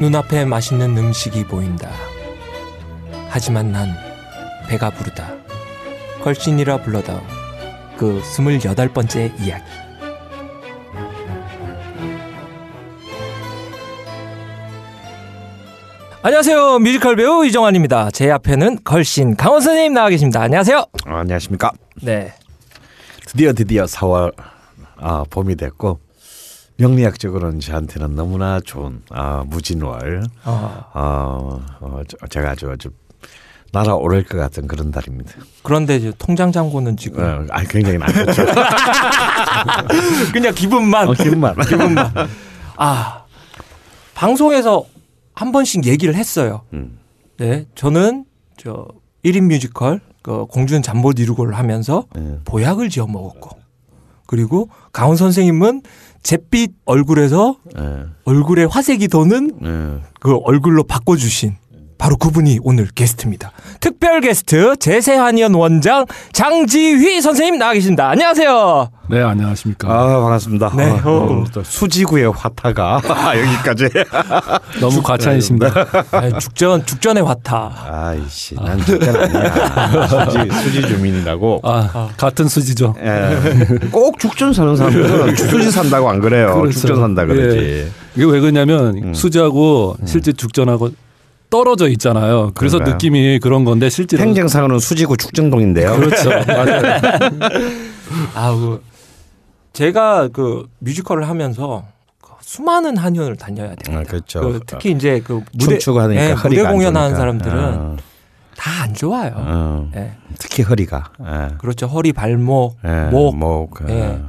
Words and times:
눈앞에 0.00 0.44
맛있는 0.44 0.96
음식이 0.96 1.44
보인다. 1.44 1.90
하지만 3.28 3.72
난 3.72 3.88
배가 4.68 4.90
부르다. 4.90 5.34
걸신이라 6.22 6.78
불러다오. 6.82 7.20
그 7.96 8.22
스물여덟 8.22 8.88
번째 8.92 9.32
이야기. 9.40 9.64
안녕하세요. 16.22 16.78
뮤지컬 16.80 17.16
배우 17.16 17.44
이정환입니다. 17.46 18.10
제 18.10 18.30
앞에는 18.30 18.78
걸신 18.84 19.36
강원 19.36 19.60
선생님 19.60 19.94
나와 19.94 20.10
계십니다. 20.10 20.42
안녕하세요. 20.42 20.78
어, 20.78 21.10
안녕하십니까. 21.10 21.72
네. 22.02 22.32
드디어 23.26 23.52
드디어 23.52 23.84
4월 23.84 24.32
아, 24.96 25.24
봄이 25.30 25.56
됐고 25.56 26.00
명리학적으로는 26.78 27.60
저한테는 27.60 28.14
너무나 28.14 28.60
좋은 28.60 29.02
아, 29.10 29.42
무진월. 29.46 30.22
어, 30.44 30.84
어, 30.94 31.60
어, 31.80 32.02
저- 32.06 32.16
제가 32.28 32.50
아주 32.50 32.70
아주 32.70 32.90
날아오를 33.72 34.24
것 34.24 34.38
같은 34.38 34.66
그런 34.68 34.90
달입니다. 34.90 35.32
그런데 35.62 35.96
이제 35.96 36.12
통장 36.18 36.52
잔고는 36.52 36.96
지금 36.96 37.22
어, 37.22 37.44
아, 37.50 37.62
굉장히 37.64 37.98
나쁘죠. 37.98 38.46
그냥 40.32 40.54
기분만 40.54 41.08
어, 41.08 41.12
기분만. 41.12 41.56
기분만. 41.68 42.12
아 42.76 43.24
방송에서 44.14 44.84
한 45.34 45.52
번씩 45.52 45.84
얘기를 45.86 46.14
했어요. 46.14 46.62
음. 46.72 46.98
네, 47.38 47.66
저는 47.74 48.24
저 48.56 48.86
1인 49.24 49.42
뮤지컬 49.48 50.00
그 50.22 50.46
공주는 50.46 50.80
잠 50.82 50.98
못 50.98 51.18
이루고를 51.18 51.56
하면서 51.58 52.04
예. 52.16 52.38
보약을 52.44 52.88
지어 52.88 53.06
먹었고 53.06 53.58
그리고 54.26 54.68
강원 54.92 55.16
선생님은 55.16 55.82
잿빛 56.28 56.72
얼굴에서 56.84 57.56
예, 57.78 58.04
얼굴에 58.26 58.64
화색이 58.64 59.08
도는 59.08 59.52
예. 59.64 60.04
그 60.20 60.36
얼굴로 60.44 60.84
바꿔주신 60.84 61.56
바로 61.98 62.16
그분이 62.16 62.60
오늘 62.62 62.86
게스트입니다. 62.94 63.50
특별 63.80 64.20
게스트 64.20 64.76
제세한의원 64.76 65.54
원장 65.54 66.06
장지휘 66.32 67.20
선생님 67.20 67.58
나와 67.58 67.72
계십니다. 67.72 68.08
안녕하세요. 68.08 68.90
네, 69.10 69.20
안녕하십니까. 69.22 69.88
아, 69.90 70.20
반갑습니다. 70.20 70.72
네. 70.76 70.90
어, 71.04 71.26
오늘 71.30 71.50
또 71.52 71.62
수지구의 71.64 72.30
화타가 72.30 73.00
여기까지. 73.36 73.88
너무 74.80 75.02
과찬이십니다. 75.02 75.72
아, 76.12 76.38
죽전 76.38 76.86
죽전의 76.86 77.24
화타. 77.24 77.86
아이씨, 77.90 78.54
난 78.54 78.78
진짜 78.84 79.10
아니야. 79.10 80.06
수지, 80.06 80.38
수지 80.62 80.88
주민이라고. 80.88 81.60
아, 81.64 82.10
같은 82.16 82.46
수지죠. 82.48 82.94
예. 83.02 83.88
꼭 83.90 84.18
죽전 84.20 84.52
사는 84.52 84.76
사람들은 84.76 85.34
수지 85.36 85.70
산다고 85.70 86.08
안 86.08 86.20
그래요. 86.20 86.54
그렇죠. 86.60 86.78
죽전 86.80 87.00
산다 87.00 87.24
그러지. 87.24 87.90
이게 88.14 88.24
왜 88.24 88.40
그러냐면 88.40 88.96
음. 89.02 89.14
수지하고 89.14 89.96
실제 90.04 90.32
죽전하고 90.32 90.90
떨어져 91.50 91.88
있잖아요. 91.88 92.52
그래서 92.54 92.78
그런가요? 92.78 92.94
느낌이 92.94 93.38
그런 93.40 93.64
건데 93.64 93.88
실제로 93.90 94.22
행정상으로는 94.22 94.80
수지구 94.80 95.16
죽전동인데요. 95.16 95.96
그렇죠. 95.96 96.30
맞아요. 96.46 97.00
아우 98.34 98.80
제가 99.72 100.28
그 100.32 100.66
뮤지컬을 100.80 101.28
하면서 101.28 101.84
그 102.20 102.32
수많은 102.40 102.96
한의원을 102.96 103.36
다녀야 103.36 103.74
돼요. 103.74 103.98
아, 103.98 104.02
그렇죠. 104.02 104.40
그 104.40 104.60
특히 104.66 104.90
이제 104.90 105.20
그 105.24 105.42
무대 105.54 105.78
하니까 105.78 106.22
예, 106.22 106.32
허리가 106.32 106.62
무대 106.62 106.66
안 106.66 106.74
공연하는. 106.74 107.16
사람들은 107.16 107.58
어, 107.58 107.96
다안 108.56 108.94
좋아요. 108.94 109.32
어. 109.36 109.90
예. 109.94 110.12
특히 110.38 110.62
허리가. 110.62 111.12
예. 111.20 111.54
그렇죠. 111.58 111.86
허리, 111.86 112.12
발목, 112.12 112.76
예, 112.84 113.08
목, 113.10 113.36
목. 113.36 113.78
예. 113.88 113.92
예. 113.94 114.20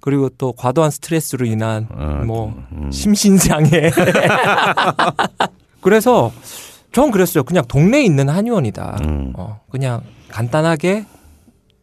그리고 0.00 0.28
또 0.38 0.52
과도한 0.52 0.90
스트레스로 0.90 1.44
인한 1.44 1.88
어, 1.90 2.22
뭐 2.24 2.54
음. 2.72 2.90
심신장애. 2.92 3.90
그래서 5.80 6.32
전 6.92 7.10
그랬어요. 7.10 7.44
그냥 7.44 7.64
동네에 7.68 8.02
있는 8.04 8.28
한의원이다. 8.28 8.98
음. 9.02 9.32
어, 9.36 9.60
그냥 9.70 10.02
간단하게 10.30 11.04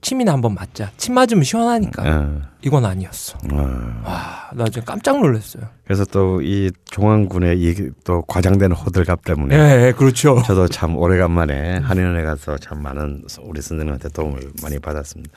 침이나 0.02 0.34
한번 0.34 0.54
맞자. 0.54 0.92
침 0.98 1.16
맞으면 1.16 1.44
시원하니까. 1.44 2.06
예. 2.06 2.42
이건 2.62 2.86
아니었어. 2.86 3.38
어. 3.52 3.58
와, 4.04 4.50
나 4.54 4.66
지금 4.66 4.84
깜짝 4.86 5.20
놀랐어요. 5.20 5.64
그래서 5.84 6.06
또 6.06 6.42
이 6.44 6.70
종안군의 6.86 7.58
이 7.60 7.92
또 8.04 8.22
과장된 8.24 8.72
호들갑 8.72 9.24
때문에 9.24 9.56
예, 9.56 9.88
예, 9.88 9.92
그렇죠. 9.94 10.42
저도 10.46 10.68
참 10.68 10.96
오래간만에 10.98 11.78
한의원에 11.80 12.22
가서 12.24 12.58
참 12.60 12.84
많은 12.84 13.24
우리 13.44 13.62
선생님한테 13.62 14.10
도움을 14.10 14.42
많이 14.62 14.78
받았습니다. 14.80 15.32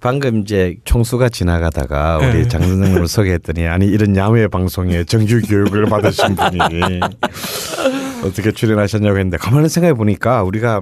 방금 0.00 0.40
이제 0.42 0.76
총수가 0.84 1.28
지나가다가 1.28 2.18
우리 2.18 2.42
네. 2.42 2.48
장 2.48 2.60
선생님을 2.62 3.06
소개했더니 3.06 3.66
아니 3.68 3.86
이런 3.86 4.16
야외 4.16 4.48
방송에 4.48 5.04
정규 5.04 5.40
교육을 5.40 5.84
받으신 5.86 6.34
분이 6.34 6.58
어떻게 8.22 8.52
출연하셨냐고 8.52 9.18
했는데 9.18 9.36
가만히 9.36 9.68
생각해 9.68 9.94
보니까 9.94 10.42
우리가 10.42 10.80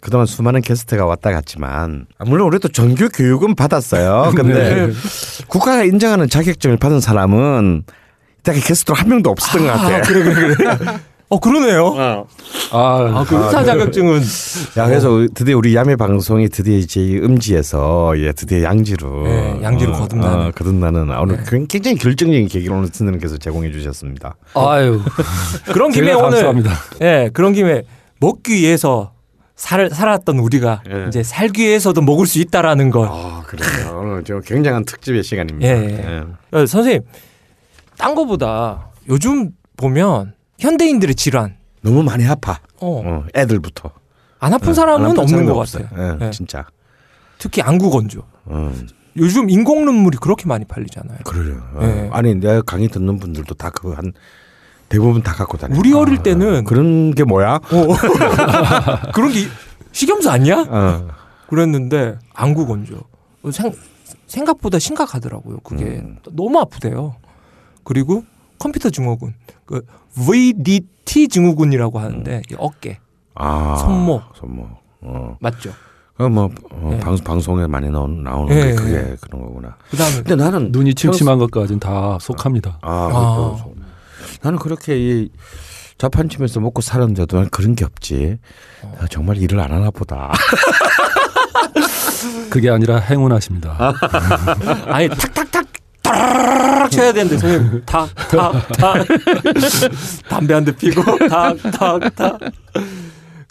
그동안 0.00 0.26
수많은 0.26 0.60
게스트가 0.60 1.06
왔다 1.06 1.32
갔지만 1.32 2.06
아, 2.18 2.24
물론 2.24 2.48
우리도 2.48 2.68
정규 2.68 3.08
교육은 3.08 3.54
받았어요. 3.54 4.32
근데 4.36 4.90
국가가 5.48 5.84
인정하는 5.84 6.28
자격증을 6.28 6.76
받은 6.76 7.00
사람은 7.00 7.82
이따가 8.40 8.58
게스트로 8.60 8.94
한 8.96 9.08
명도 9.08 9.30
없었던 9.30 9.66
것 9.66 9.72
같아. 9.72 10.02
그래, 10.02 10.22
그래, 10.22 10.54
그래. 10.54 10.76
어, 11.28 11.40
그러네요. 11.40 11.94
아, 11.98 12.24
아, 12.70 13.24
그 13.26 13.34
의사 13.36 13.64
자격증은 13.64 14.20
야 14.76 14.86
그래서 14.86 15.26
드디어 15.34 15.56
우리 15.56 15.74
야매 15.74 15.96
방송이 15.96 16.48
드디어 16.48 16.76
이제 16.76 17.00
이 17.00 17.18
음지에서 17.18 18.14
예 18.18 18.32
드디어 18.32 18.62
양지로 18.62 19.24
네, 19.24 19.58
양지로 19.62 19.92
거듭나는. 19.92 20.38
네. 20.38 20.44
어, 20.46 20.50
거듭나는 20.54 21.10
아, 21.10 21.20
오늘 21.20 21.42
굉장히 21.44 21.96
결정적인 21.96 22.46
계기를 22.46 22.76
오늘 22.76 22.86
선생님께서 22.86 23.38
제공해 23.38 23.72
주셨습니다. 23.72 24.36
아유. 24.54 25.00
그런 25.72 25.90
김에 25.90 26.06
제가 26.06 26.18
오늘 26.18 26.30
감사합니다. 26.30 26.70
예, 27.02 27.30
그런 27.32 27.52
김에 27.54 27.82
먹기 28.20 28.54
위해서 28.54 29.12
살, 29.56 29.90
살았던 29.90 30.38
우리가 30.38 30.82
예. 30.88 31.06
이제 31.08 31.24
살기 31.24 31.62
위해서도 31.62 32.02
먹을 32.02 32.26
수 32.26 32.38
있다라는 32.38 32.90
걸. 32.90 33.08
아 33.10 33.42
그래요. 33.46 33.98
오늘 34.00 34.22
저 34.22 34.38
굉장한 34.38 34.84
특집의 34.84 35.24
시간입니다. 35.24 35.68
예, 35.68 36.24
예. 36.52 36.56
어, 36.56 36.66
선생님, 36.66 37.02
딴 37.98 38.14
거보다 38.14 38.90
요즘 39.08 39.50
보면 39.76 40.34
현대인들의 40.58 41.14
질환, 41.14 41.56
너무 41.82 42.02
많이 42.02 42.26
아파. 42.26 42.60
어, 42.80 43.02
어, 43.04 43.24
애들부터 43.34 43.90
안 44.38 44.52
아픈 44.54 44.70
어, 44.70 44.74
사람은 44.74 45.04
안 45.04 45.10
아픈 45.12 45.22
없는 45.22 45.46
것 45.46 45.56
없어요. 45.58 45.86
같아요. 45.88 46.18
예, 46.20 46.26
예. 46.26 46.30
진짜. 46.30 46.64
특히 47.38 47.62
안구 47.62 47.90
건조. 47.90 48.22
어, 48.46 48.72
요즘 49.16 49.48
인공 49.50 49.84
눈물이 49.84 50.18
그렇게 50.18 50.46
많이 50.46 50.64
팔리잖아요. 50.64 51.18
그래요. 51.24 51.62
어. 51.74 51.80
예. 51.82 52.10
아니 52.12 52.34
내가 52.34 52.62
강의 52.62 52.88
듣는 52.88 53.18
분들도 53.18 53.54
다 53.54 53.70
그거 53.70 53.94
한 53.94 54.12
대부분 54.88 55.22
다 55.22 55.32
갖고 55.32 55.56
다녀. 55.58 55.76
우리 55.78 55.92
어릴 55.92 56.22
때는 56.22 56.64
그런 56.64 57.12
게 57.14 57.24
뭐야? 57.24 57.54
어. 57.56 57.60
그런 59.14 59.32
게 59.32 59.40
식염수 59.92 60.30
아니야? 60.30 60.64
어. 60.68 61.08
그랬는데 61.48 62.18
안구 62.34 62.66
건조. 62.66 63.00
생, 63.52 63.72
생각보다 64.26 64.78
심각하더라고요. 64.78 65.58
그게 65.60 65.84
음. 65.84 66.18
너무 66.32 66.58
아프대요. 66.60 67.16
그리고 67.84 68.24
컴퓨터 68.58 68.90
증후군, 68.90 69.34
그 69.64 69.84
VDT 70.14 71.28
증후군이라고 71.28 71.98
하는데 71.98 72.42
이 72.50 72.54
어깨 72.58 72.98
아 73.34 73.76
손목. 73.76 74.22
손목. 74.34 74.68
어. 75.02 75.36
맞죠? 75.40 75.72
그뭐 76.16 76.50
어, 76.70 76.90
예. 76.94 76.98
방, 76.98 77.16
방송에 77.18 77.66
많이 77.66 77.90
나오는, 77.90 78.22
나오는 78.24 78.56
예, 78.56 78.62
게 78.62 78.70
예. 78.70 78.74
그게 78.74 79.16
그런 79.20 79.42
거구나. 79.42 79.76
그다음에 79.90 80.16
근데 80.16 80.36
나는 80.36 80.72
눈이 80.72 80.94
침침한 80.94 81.38
것까지는 81.38 81.78
다 81.78 82.16
속합니다. 82.20 82.78
아, 82.80 83.10
아. 83.12 83.36
그것도 83.36 83.74
나는 84.42 84.58
그렇게 84.58 84.98
이 84.98 85.28
자판침에서 85.98 86.60
먹고 86.60 86.80
살았는데도 86.80 87.36
난 87.36 87.48
그런 87.50 87.74
게 87.74 87.84
없지. 87.84 88.38
아, 88.98 89.06
정말 89.10 89.36
일을 89.36 89.60
안 89.60 89.72
하나 89.72 89.90
보다. 89.90 90.32
그게 92.50 92.70
아니라 92.70 92.96
행운하십니다. 92.98 93.92
아니 94.86 95.08
탁탁탁 95.08 95.65
따라락 96.06 96.90
쳐야 96.90 97.12
되는데 97.12 97.36
선생님 97.38 97.82
탁탁탁 97.84 98.68
담배 100.28 100.54
한 100.54 100.64
대 100.64 100.74
피고 100.76 101.02
탁탁탁 101.28 102.40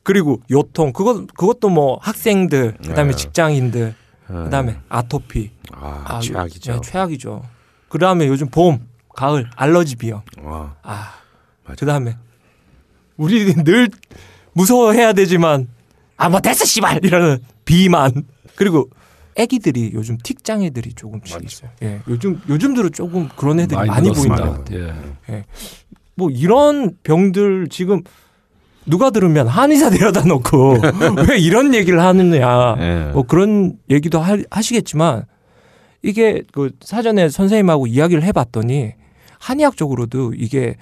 그리고 0.03 0.41
요통 0.51 0.93
그것 0.93 1.27
그것도 1.27 1.69
뭐 1.69 1.97
학생들 2.01 2.77
그다음에 2.85 3.11
네. 3.11 3.17
직장인들 3.17 3.95
그다음에 4.27 4.77
아토피 4.89 5.51
아, 5.73 6.03
아, 6.07 6.19
최악이죠. 6.19 6.73
네, 6.73 6.79
최악이죠. 6.83 7.43
그다음에 7.89 8.27
요즘 8.27 8.49
봄, 8.49 8.87
가을 9.15 9.49
알러지 9.55 9.95
비염. 9.97 10.21
와, 10.41 10.75
아, 10.83 11.13
맞아. 11.63 11.75
그다음에 11.79 12.17
우리 13.17 13.53
늘 13.63 13.89
무서워해야 14.53 15.13
되지만 15.13 15.67
아뭐 16.17 16.39
됐어 16.41 16.65
씨발 16.65 17.03
이러는 17.05 17.39
비만 17.65 18.23
그리고 18.55 18.89
애기들이 19.35 19.91
요즘 19.93 20.17
틱 20.23 20.43
장 20.43 20.63
애들이 20.63 20.93
조금씩 20.93 21.43
있어요. 21.43 21.69
예, 21.83 21.99
요즘 22.07 22.41
요즘 22.47 22.73
들어 22.73 22.89
조금 22.89 23.27
그런 23.35 23.59
애들이 23.59 23.77
많이, 23.85 24.03
늘었습니다. 24.07 24.63
보인다. 24.63 24.95
예. 25.29 25.45
뭐 26.15 26.29
이런 26.29 26.95
병들 27.03 27.67
지금 27.69 28.01
누가 28.85 29.09
들으면 29.09 29.47
한의사 29.47 29.89
데려다 29.89 30.23
놓고 30.23 30.77
왜 31.29 31.37
이런 31.37 31.73
얘기를 31.73 32.01
하느냐 32.01 32.75
예. 32.79 33.11
뭐 33.11 33.23
그런 33.23 33.73
얘기도 33.89 34.19
하, 34.19 34.37
하시겠지만 34.49 35.25
이게 36.01 36.43
그 36.51 36.71
사전에 36.81 37.29
선생님하고 37.29 37.87
이야기를 37.87 38.23
해봤더니 38.23 38.93
한의학적으로도 39.39 40.33
이게 40.35 40.75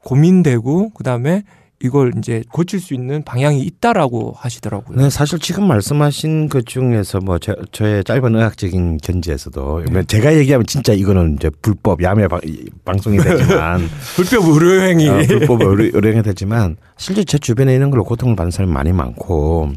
고민되고 0.00 0.90
그다음에 0.90 1.42
이걸 1.82 2.12
이제 2.16 2.42
고칠 2.52 2.80
수 2.80 2.94
있는 2.94 3.22
방향이 3.22 3.60
있다라고 3.60 4.34
하시더라고요. 4.38 4.96
네, 4.98 5.10
사실 5.10 5.38
지금 5.38 5.68
말씀하신 5.68 6.48
것 6.48 6.64
중에서 6.64 7.20
뭐 7.20 7.38
저, 7.38 7.54
저의 7.70 8.02
짧은 8.02 8.34
의학적인 8.34 8.98
견지에서도 9.02 9.82
네. 9.92 10.02
제가 10.04 10.34
얘기하면 10.36 10.64
진짜 10.66 10.94
이거는 10.94 11.34
이제 11.36 11.50
불법 11.60 12.02
야매 12.02 12.28
방, 12.28 12.40
방송이 12.84 13.18
되지만 13.18 13.88
불법 14.16 14.48
의료행위. 14.48 15.08
어, 15.08 15.18
불법 15.28 15.60
의료- 15.62 15.84
의료행위 15.94 16.22
되지만 16.22 16.76
실제 16.96 17.24
제 17.24 17.36
주변에 17.38 17.74
있는 17.74 17.90
걸로 17.90 18.04
고통을 18.04 18.36
받는 18.36 18.50
사람이 18.50 18.72
많이 18.72 18.92
많고 18.92 19.72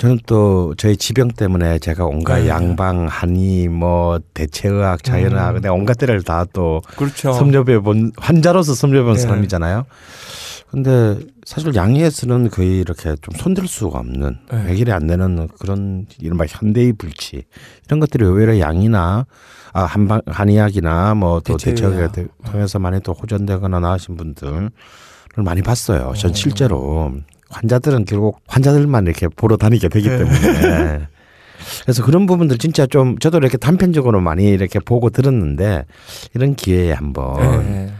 저는 0.00 0.18
또 0.26 0.74
저희 0.78 0.96
지병 0.96 1.28
때문에 1.32 1.78
제가 1.78 2.06
온갖 2.06 2.38
네. 2.40 2.48
양방, 2.48 3.06
한의, 3.08 3.68
뭐 3.68 4.18
대체의학, 4.32 5.04
자연의학, 5.04 5.56
음. 5.62 5.70
온갖 5.70 5.98
데를 5.98 6.22
다 6.22 6.46
또 6.54 6.80
그렇죠. 6.96 7.32
섭렵해 7.34 7.80
본 7.80 8.10
환자로서 8.16 8.72
섭렵해 8.74 9.04
본 9.04 9.12
네. 9.14 9.20
사람이잖아요. 9.20 9.84
근데 10.70 11.18
사실 11.44 11.74
양의에서는 11.74 12.48
거의 12.48 12.78
이렇게 12.78 13.14
좀 13.20 13.34
손댈 13.36 13.66
수가 13.66 13.98
없는 13.98 14.38
네. 14.50 14.56
해결이 14.68 14.90
안 14.90 15.06
되는 15.06 15.48
그런 15.58 16.06
이른바 16.18 16.46
현대의 16.48 16.94
불치 16.94 17.42
이런 17.86 18.00
것들이 18.00 18.24
의외로 18.24 18.58
양이나 18.58 19.26
아 19.72 19.82
한방 19.82 20.22
한의학이나 20.26 21.14
뭐 21.14 21.40
또 21.40 21.56
대체의학. 21.58 22.12
대체학을 22.12 22.28
통해서 22.46 22.78
많이 22.78 23.00
또 23.02 23.12
호전되거나 23.12 23.80
나으신 23.80 24.16
분들을 24.16 24.70
많이 25.36 25.60
봤어요. 25.60 26.12
전 26.16 26.30
어. 26.30 26.34
실제로 26.34 27.12
환자들은 27.50 28.04
결국 28.04 28.40
환자들만 28.46 29.06
이렇게 29.06 29.28
보러 29.28 29.56
다니게 29.56 29.88
되기 29.88 30.08
네. 30.08 30.18
때문에 30.18 31.06
그래서 31.82 32.04
그런 32.04 32.26
부분들 32.26 32.58
진짜 32.58 32.86
좀 32.86 33.18
저도 33.18 33.38
이렇게 33.38 33.56
단편적으로 33.58 34.20
많이 34.20 34.48
이렇게 34.48 34.78
보고 34.78 35.10
들었는데 35.10 35.84
이런 36.34 36.54
기회에 36.54 36.92
한번 36.92 37.60
네. 37.64 37.92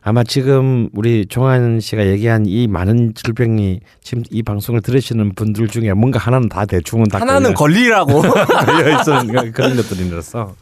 아마 0.00 0.24
지금 0.24 0.88
우리 0.94 1.26
종환 1.26 1.80
씨가 1.80 2.06
얘기한 2.06 2.46
이 2.46 2.66
많은 2.66 3.14
질병이 3.14 3.80
지금 4.00 4.22
이 4.30 4.42
방송을 4.42 4.80
들으시는 4.80 5.34
분들 5.34 5.68
중에 5.68 5.92
뭔가 5.92 6.18
하나는 6.18 6.48
다 6.48 6.64
대충은 6.64 7.08
다 7.08 7.20
하나는 7.20 7.52
걸리라고. 7.54 8.22
걸려 8.22 9.22
있는 9.22 9.52
그런 9.52 9.76
것들이라서 9.76 10.54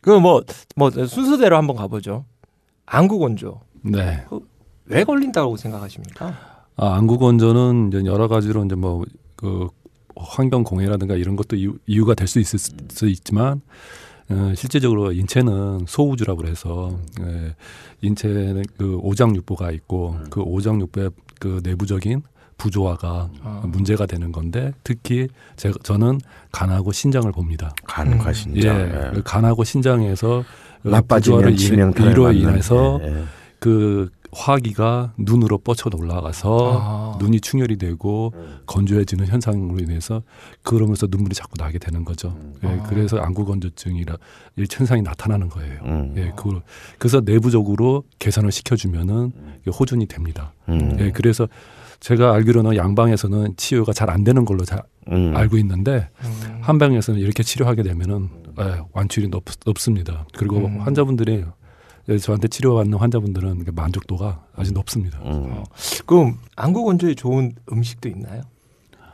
그뭐뭐 0.00 0.42
순서대로 1.08 1.56
한번 1.56 1.76
가보죠. 1.76 2.24
안구 2.86 3.18
건조 3.18 3.60
네. 3.82 4.24
왜 4.86 5.04
걸린다고 5.04 5.56
생각하십니까? 5.56 6.55
아, 6.76 6.94
안구 6.96 7.18
건조는 7.18 7.88
이제 7.88 8.04
여러 8.04 8.28
가지로 8.28 8.64
이제 8.64 8.74
뭐그 8.74 9.68
환경 10.16 10.62
공해라든가 10.64 11.14
이런 11.14 11.36
것도 11.36 11.56
이유, 11.56 11.74
이유 11.86 12.04
가 12.04 12.14
될 12.14 12.26
수 12.26 12.38
있을 12.40 12.58
수 12.58 13.08
있지만 13.08 13.60
어, 14.28 14.52
실제적으로 14.56 15.12
인체는 15.12 15.84
소우주라고 15.86 16.46
해서 16.46 16.98
예, 17.20 17.54
인체는 18.02 18.64
그 18.76 18.96
오장육부가 18.96 19.70
있고 19.72 20.16
그 20.30 20.40
오장육부의 20.40 21.10
그 21.38 21.60
내부적인 21.62 22.22
부조화가 22.58 23.30
아. 23.42 23.62
문제가 23.66 24.06
되는 24.06 24.32
건데 24.32 24.72
특히 24.82 25.28
제가 25.56 25.76
저는 25.82 26.18
간하고 26.50 26.90
신장을 26.90 27.30
봅니다. 27.30 27.72
간과 27.84 28.30
음. 28.30 28.32
신장 28.32 28.76
예, 28.76 29.12
예. 29.16 29.20
간하고 29.22 29.62
신장에서 29.62 30.42
그 30.82 30.88
나빠지면 30.88 31.38
부조화를 31.38 31.56
치명타를 31.56 32.12
이로 32.12 32.24
받는, 32.24 32.40
인해서 32.40 32.98
예, 33.02 33.06
예. 33.08 33.24
그 33.60 34.10
화기가 34.36 35.14
눈으로 35.16 35.58
뻗쳐 35.58 35.88
올라가서 35.92 36.80
아. 36.80 37.18
눈이 37.18 37.40
충혈이 37.40 37.78
되고 37.78 38.34
건조해지는 38.66 39.26
현상으로 39.26 39.78
인해서 39.78 40.22
그러면서 40.62 41.06
눈물이 41.10 41.34
자꾸 41.34 41.54
나게 41.58 41.78
되는 41.78 42.04
거죠. 42.04 42.36
예, 42.62 42.68
아. 42.68 42.82
그래서 42.82 43.18
안구 43.18 43.46
건조증이라 43.46 44.16
이 44.58 44.66
현상이 44.70 45.00
나타나는 45.02 45.48
거예요. 45.48 45.80
음. 45.84 46.14
예, 46.16 46.32
그 46.36 46.60
그래서 46.98 47.20
내부적으로 47.20 48.04
개선을 48.18 48.52
시켜주면은 48.52 49.32
이게 49.62 49.70
호전이 49.70 50.06
됩니다. 50.06 50.52
음. 50.68 50.96
예, 51.00 51.10
그래서 51.12 51.48
제가 52.00 52.34
알기로는 52.34 52.76
양방에서는 52.76 53.54
치료가 53.56 53.92
잘 53.94 54.10
안 54.10 54.22
되는 54.22 54.44
걸로 54.44 54.64
잘 54.64 54.82
음. 55.10 55.34
알고 55.34 55.56
있는데 55.58 56.10
음. 56.22 56.58
한방에서는 56.60 57.18
이렇게 57.20 57.42
치료하게 57.42 57.82
되면은 57.82 58.28
예, 58.60 58.80
완치율이 58.92 59.30
높, 59.30 59.44
높습니다. 59.64 60.26
그리고 60.36 60.58
음. 60.58 60.80
환자분들이 60.80 61.32
예, 61.32 61.44
저한테 62.20 62.48
치료받는 62.48 62.98
환자분들은 62.98 63.64
그 63.64 63.70
만족도가 63.74 64.44
아주 64.54 64.72
높습니다. 64.72 65.18
음. 65.24 65.64
그럼 66.06 66.38
안구 66.54 66.84
건조에 66.84 67.14
좋은 67.14 67.52
음식도 67.72 68.08
있나요? 68.08 68.42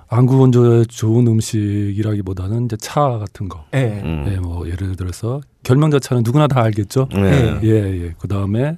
안구 0.08 0.36
건조에 0.36 0.84
좋은 0.84 1.26
음식이라기보다는 1.26 2.66
이제 2.66 2.76
차 2.76 3.00
같은 3.00 3.48
거. 3.48 3.64
예. 3.72 4.02
음. 4.04 4.26
예, 4.28 4.36
뭐 4.36 4.68
예를 4.68 4.94
들어서 4.94 5.40
결명자 5.62 6.00
차는 6.00 6.22
누구나 6.22 6.46
다 6.46 6.60
알겠죠. 6.62 7.08
네. 7.14 7.60
예, 7.62 7.68
예. 7.68 8.14
그 8.18 8.28
다음에 8.28 8.76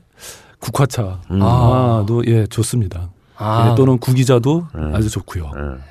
국화차. 0.60 1.20
음. 1.32 1.43
아도 1.43 2.25
예 2.26 2.46
좋습니다. 2.46 3.10
아, 3.36 3.70
예, 3.70 3.75
또는 3.75 3.98
구기자도 3.98 4.69
음. 4.76 4.92
아주 4.94 5.10
좋고요. 5.10 5.50
음. 5.56 5.82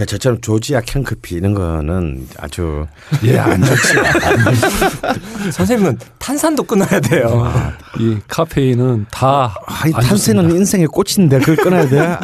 예, 0.00 0.04
저처럼 0.04 0.40
조지아 0.40 0.80
캔커피 0.82 1.34
이런 1.34 1.54
거는 1.54 2.28
아주 2.38 2.86
예, 3.24 3.38
안 3.40 3.62
좋죠. 3.62 4.02
선생님은 5.50 5.98
탄산도 6.18 6.62
끊어야 6.64 7.00
돼요. 7.00 7.44
이 7.98 8.18
카페인은 8.28 9.06
다 9.10 9.54
아, 9.66 9.82
탄생은 9.90 10.08
좋습니다. 10.44 10.54
인생의 10.56 10.86
꽃인데 10.88 11.38
그걸 11.40 11.56
끊어야 11.56 11.88
돼? 11.88 12.16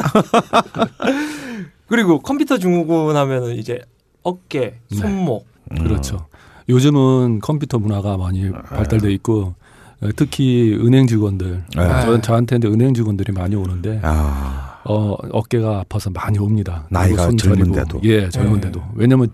그리고 1.87 2.21
컴퓨터 2.21 2.57
증후군 2.57 3.17
하면은 3.17 3.55
이제 3.55 3.81
어깨, 4.23 4.79
네. 4.89 4.97
손목. 4.97 5.47
그렇죠. 5.77 6.27
요즘은 6.69 7.39
컴퓨터 7.41 7.79
문화가 7.79 8.15
많이 8.15 8.49
발달돼 8.51 9.11
있고 9.13 9.41
어, 9.41 9.55
특히 10.15 10.73
은행 10.73 11.05
직원들 11.05 11.63
네. 11.75 12.01
저, 12.01 12.19
저한테 12.21 12.55
이제 12.55 12.67
은행 12.67 12.93
직원들이 12.93 13.33
많이 13.33 13.55
오는데 13.55 13.99
아, 14.03 14.81
어, 14.83 15.15
어깨가 15.31 15.81
아파서 15.81 16.09
많이 16.09 16.39
옵니다. 16.39 16.87
나이가 16.89 17.27
그리고 17.27 17.29
손 17.29 17.37
저리고. 17.37 17.65
젊은데도. 17.75 18.01
예, 18.05 18.29
젊은데도. 18.29 18.83
왜냐면 18.95 19.29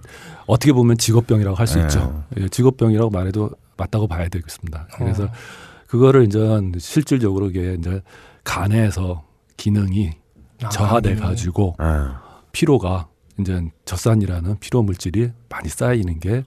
어떻게 0.46 0.74
보면 0.74 0.98
직업병이라고 0.98 1.56
할수 1.56 1.78
네. 1.78 1.84
있죠. 1.84 2.24
예, 2.38 2.50
직업병이라고 2.50 3.10
말해도 3.10 3.50
맞다고 3.78 4.08
봐야 4.08 4.28
되겠습니다. 4.28 4.88
그래서 4.98 5.25
어. 5.25 5.31
그거를 5.88 6.25
이제 6.25 6.40
실질적으로 6.80 7.50
이게 7.50 7.75
이제 7.80 8.02
간에서 8.44 9.24
기능이 9.56 10.12
아, 10.63 10.70
저하돼 10.70 11.16
네. 11.16 11.22
가지고 11.22 11.75
아, 11.78 12.22
피로가 12.52 13.08
이제 13.40 13.62
젖산이라는 13.86 14.58
피로 14.60 14.84
물질이 14.84 15.31
많이 15.48 15.70
쌓이는 15.70 16.20
게 16.20 16.44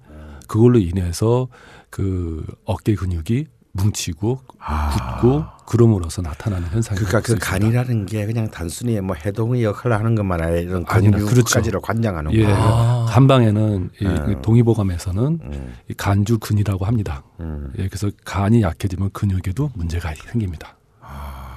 그걸로 0.46 0.78
인해서 0.78 1.49
그 1.88 2.44
어깨 2.64 2.94
근육이 2.94 3.46
뭉치고 3.82 4.40
아. 4.58 5.18
굳고 5.20 5.44
그럼으로써 5.66 6.20
나타나는 6.20 6.68
현상이 6.68 6.98
그러니까 6.98 7.20
그. 7.20 7.38
간이라는 7.40 8.06
게 8.06 8.26
그냥 8.26 8.50
단순히 8.50 9.00
뭐 9.00 9.14
해동의 9.14 9.62
역할을 9.62 9.96
하는 9.96 10.14
것만 10.16 10.40
아니라 10.40 10.58
이런 10.58 10.84
근육까지를 10.84 11.26
그렇죠. 11.26 11.80
관장하는 11.80 12.32
예, 12.32 12.44
거. 12.44 12.52
아. 12.52 13.06
한방에는 13.08 13.90
이 14.00 14.04
네. 14.04 14.42
동의보감에서는 14.42 15.40
음, 15.42 15.75
이 15.88 15.94
간주근이라고 15.94 16.84
합니다. 16.84 17.22
음. 17.38 17.72
예, 17.78 17.87
그래서 17.87 18.10
간이 18.25 18.62
약해지면 18.62 19.10
근육에도 19.12 19.70
문제가 19.75 20.12
생깁니다. 20.14 20.76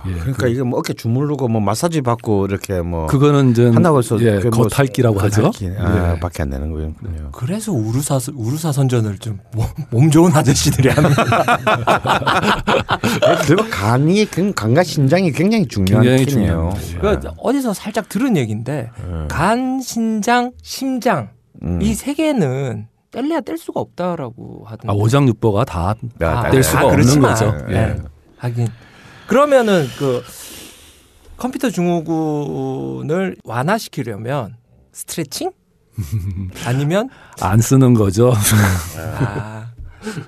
예, 0.08 0.14
그러니까 0.14 0.44
그, 0.44 0.50
이게 0.50 0.64
뭐 0.64 0.80
어깨 0.80 0.94
주물르고 0.94 1.48
뭐 1.48 1.62
마사지 1.62 2.02
받고 2.02 2.46
이렇게 2.48 2.82
뭐 2.82 3.08
그거는 3.08 3.52
이제 3.52 3.70
한다고 3.70 4.00
해서 4.00 4.20
예, 4.22 4.40
뭐 4.40 4.68
겉핥기라고 4.68 5.20
하죠. 5.20 5.42
겉핥기, 5.52 5.72
아, 5.80 6.14
예. 6.16 6.20
밖에 6.20 6.44
안 6.44 6.50
되는 6.50 6.70
거군요. 6.72 6.94
그래서 7.32 7.72
우루사 7.72 8.20
우루사 8.34 8.72
선전을 8.72 9.18
좀 9.20 9.40
몸 9.92 10.10
좋은 10.10 10.32
아저씨들이 10.34 10.90
하는 10.90 11.10
그리고 13.46 13.70
간이 13.70 14.26
그 14.26 14.52
간과 14.54 14.84
신장이 14.84 15.32
굉장히 15.32 15.68
중요한 15.68 16.04
굉장히 16.04 16.26
키네요. 16.26 16.74
중요합니다. 16.80 17.30
그 17.32 17.36
어디서 17.38 17.74
살짝 17.74 18.10
들은 18.10 18.38
얘기인데 18.38 18.90
예. 18.98 19.28
간, 19.28 19.82
신장, 19.82 20.52
심장 20.62 21.30
음. 21.64 21.82
이세 21.82 22.14
개는 22.14 22.88
뗄래야 23.12 23.42
뗄 23.42 23.58
수가 23.58 23.80
없다라고 23.80 24.64
하던데. 24.66 24.88
아, 24.90 24.94
오장육부가 24.94 25.66
다 25.66 25.96
아, 26.22 26.50
뗄 26.50 26.64
수가 26.64 26.86
없는 26.88 26.96
그렇지만, 26.96 27.32
거죠. 27.32 27.56
예. 27.70 27.76
예. 27.76 27.96
하긴 28.38 28.68
그러면은 29.38 29.88
그 29.98 30.22
컴퓨터 31.38 31.72
증후군을 31.72 33.38
완화시키려면 33.44 34.58
스트레칭 34.92 35.52
아니면 36.68 37.10
안 37.42 37.60
쓰는 37.60 37.96
거죠. 37.96 38.32
아 38.96 39.72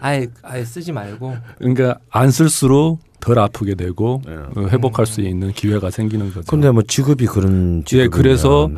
아예 0.02 0.26
아예 0.42 0.66
쓰지 0.66 0.92
말고 0.92 1.36
그러니까 1.60 2.00
안 2.10 2.32
쓸수록 2.32 3.00
덜 3.20 3.38
아프게 3.38 3.76
되고 3.76 4.24
예. 4.28 4.32
어, 4.60 4.68
회복할 4.70 5.06
수 5.06 5.22
있는 5.22 5.52
기회가 5.52 5.92
생기는 5.92 6.34
거죠. 6.34 6.42
근데 6.50 6.72
뭐 6.72 6.82
직업이 6.82 7.28
그런 7.28 7.84
예, 7.94 8.08
그래서. 8.08 8.72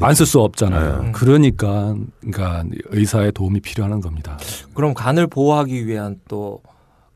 안 0.00 0.14
쓸 0.14 0.26
수 0.26 0.38
없잖아요. 0.42 1.02
네. 1.02 1.10
그러니까 1.12 1.96
그러니까 2.20 2.64
의사의 2.90 3.32
도움이 3.32 3.58
필요한 3.58 4.00
겁니다. 4.00 4.38
그럼 4.74 4.94
간을 4.94 5.26
보호하기 5.26 5.88
위한 5.88 6.20
또 6.28 6.62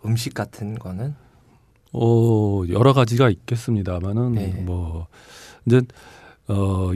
음식 0.05 0.35
같은 0.35 0.77
거는 0.77 1.15
어 1.99 2.63
여러 2.69 2.93
가지가 2.93 3.31
있겠습니다만은 3.31 4.33
네. 4.35 4.49
뭐 4.65 5.07
이제 5.67 5.81
어. 6.49 6.93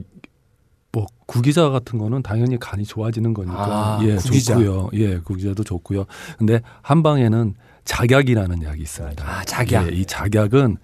뭐 0.93 1.07
구기자 1.27 1.71
같은 1.71 2.01
거는 2.01 2.21
당연히 2.21 2.59
간이 2.59 2.85
좋아지는 2.85 3.33
거니까 3.33 3.99
아, 3.99 4.01
예 4.03 4.17
구기자. 4.17 4.55
좋고요 4.55 4.91
예 4.95 5.19
구기자도 5.19 5.63
좋고요 5.63 6.05
근데 6.37 6.61
한방에는 6.83 7.55
작약이라는 7.85 8.65
약이 8.65 8.83
있습니다 8.83 9.25
아 9.25 9.45
작약 9.45 9.87
예, 9.93 9.97
이 9.97 10.05
작약은 10.05 10.79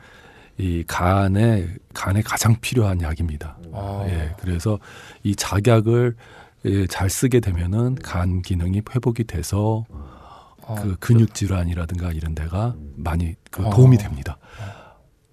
이 0.58 0.84
간에 0.86 1.68
간에 1.92 2.22
가장 2.22 2.56
필요한 2.60 3.00
약입니다. 3.02 3.58
아. 3.72 4.04
예, 4.08 4.34
그래서 4.40 4.78
이 5.22 5.34
작약을 5.34 6.14
예, 6.64 6.86
잘 6.86 7.10
쓰게 7.10 7.40
되면은 7.40 7.96
간 7.96 8.42
기능이 8.42 8.82
회복이 8.94 9.24
돼서 9.24 9.84
어. 10.66 10.74
그 10.82 10.96
근육 10.98 11.34
질환이라든가 11.34 12.10
이런 12.12 12.34
데가 12.34 12.74
많이 12.96 13.34
그 13.50 13.64
어. 13.66 13.70
도움이 13.70 13.98
됩니다. 13.98 14.38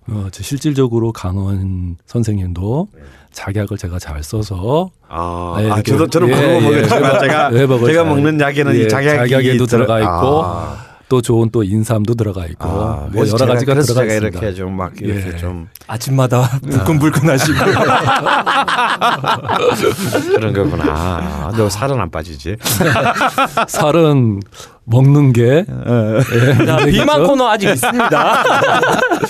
어, 0.08 0.28
저 0.32 0.44
실질적으로 0.44 1.14
강원 1.14 1.96
선생님도 2.06 2.90
작약을 3.32 3.78
제가 3.78 4.00
잘 4.00 4.22
써서 4.22 4.92
아, 5.08 5.56
네, 5.58 5.72
아, 5.72 5.82
저도 5.82 6.08
저는 6.08 6.30
예, 6.30 6.36
그런 6.36 6.64
거 6.64 6.74
예. 6.74 6.82
먹었지만 6.82 7.20
제가 7.22 7.48
외박을 7.50 7.88
제가 7.88 8.04
잘- 8.04 8.14
먹는 8.14 8.40
약에는 8.40 8.76
예, 8.76 8.82
이 8.84 8.90
작약이 8.90 9.30
작약에도 9.30 9.66
들어- 9.66 9.86
들어 9.86 9.88
가 9.88 10.00
있고 10.02 10.44
아. 10.44 10.84
또 11.10 11.22
좋은 11.22 11.50
또 11.52 11.64
인삼도 11.64 12.16
들어가 12.16 12.46
있고 12.48 12.68
아, 12.68 13.08
뭐 13.14 13.26
여러 13.26 13.38
제가- 13.38 13.48
가지가 13.48 13.74
들어가 13.76 13.84
제가 13.84 14.04
있습니다. 14.06 14.40
이렇게 14.40 14.54
좀 14.56 14.76
막 14.76 14.94
이렇게 15.00 15.28
예. 15.34 15.38
좀 15.38 15.68
아침마다 15.88 16.60
불끈불끈하시고 16.70 17.58
그런 20.36 20.54
거구나. 20.54 20.84
아, 20.90 21.52
너 21.56 21.70
살은 21.70 22.00
안 22.00 22.10
빠지지? 22.10 22.56
살은 23.68 24.40
먹는 24.86 25.34
게 25.34 25.66
예, 25.68 26.66
자, 26.66 26.78
비만 26.86 27.26
코너 27.26 27.48
아직 27.48 27.70
있습니다. 27.70 28.44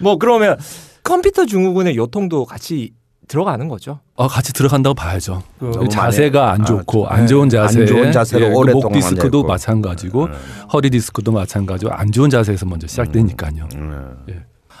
뭐 0.00 0.18
그러면 0.18 0.56
컴퓨터 1.02 1.46
증후군의 1.46 1.96
요통도 1.96 2.44
같이 2.44 2.92
들어가는 3.28 3.66
거죠. 3.68 4.00
어, 4.14 4.28
같이 4.28 4.52
들어간다고 4.52 4.94
봐야죠. 4.94 5.42
그 5.58 5.88
자세가 5.90 6.52
안 6.52 6.62
아, 6.62 6.64
좋고 6.64 7.08
네. 7.08 7.14
안 7.14 7.26
좋은 7.26 7.48
자세, 7.48 7.80
안 7.80 7.86
좋은 7.86 8.12
자세로 8.12 8.46
예, 8.46 8.50
그목 8.52 8.92
디스크도. 8.92 9.42
마찬가지고 9.42 10.28
허리 10.72 10.90
디스크도 10.90 11.32
마찬가지고 11.32 11.92
안 11.92 12.12
좋은 12.12 12.30
자세에서 12.30 12.66
먼저 12.66 12.86
시작되니까요. 12.86 13.68
음. 13.74 14.16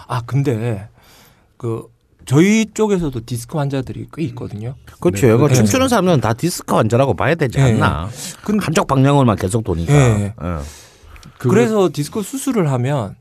아 0.06 0.22
근데 0.24 0.88
그 1.56 1.84
저희 2.26 2.66
쪽에서도 2.66 3.18
디스크 3.24 3.56
환자들이 3.56 4.08
꽤 4.12 4.22
있거든요. 4.24 4.74
그렇죠. 5.00 5.26
네, 5.28 5.34
이거 5.34 5.48
네. 5.48 5.54
춤추는 5.54 5.88
사람은 5.88 6.20
다 6.20 6.32
디스크 6.34 6.74
환자라고 6.74 7.14
봐야 7.14 7.34
되지 7.36 7.58
네. 7.58 7.72
않나? 7.74 8.08
근- 8.44 8.58
한쪽 8.60 8.86
방향으로만 8.88 9.36
계속 9.36 9.62
도니까. 9.62 9.92
네. 9.92 10.34
어. 10.36 10.60
그거- 11.38 11.50
그래서 11.54 11.88
디스크 11.92 12.22
수술을 12.22 12.70
하면 12.72 13.14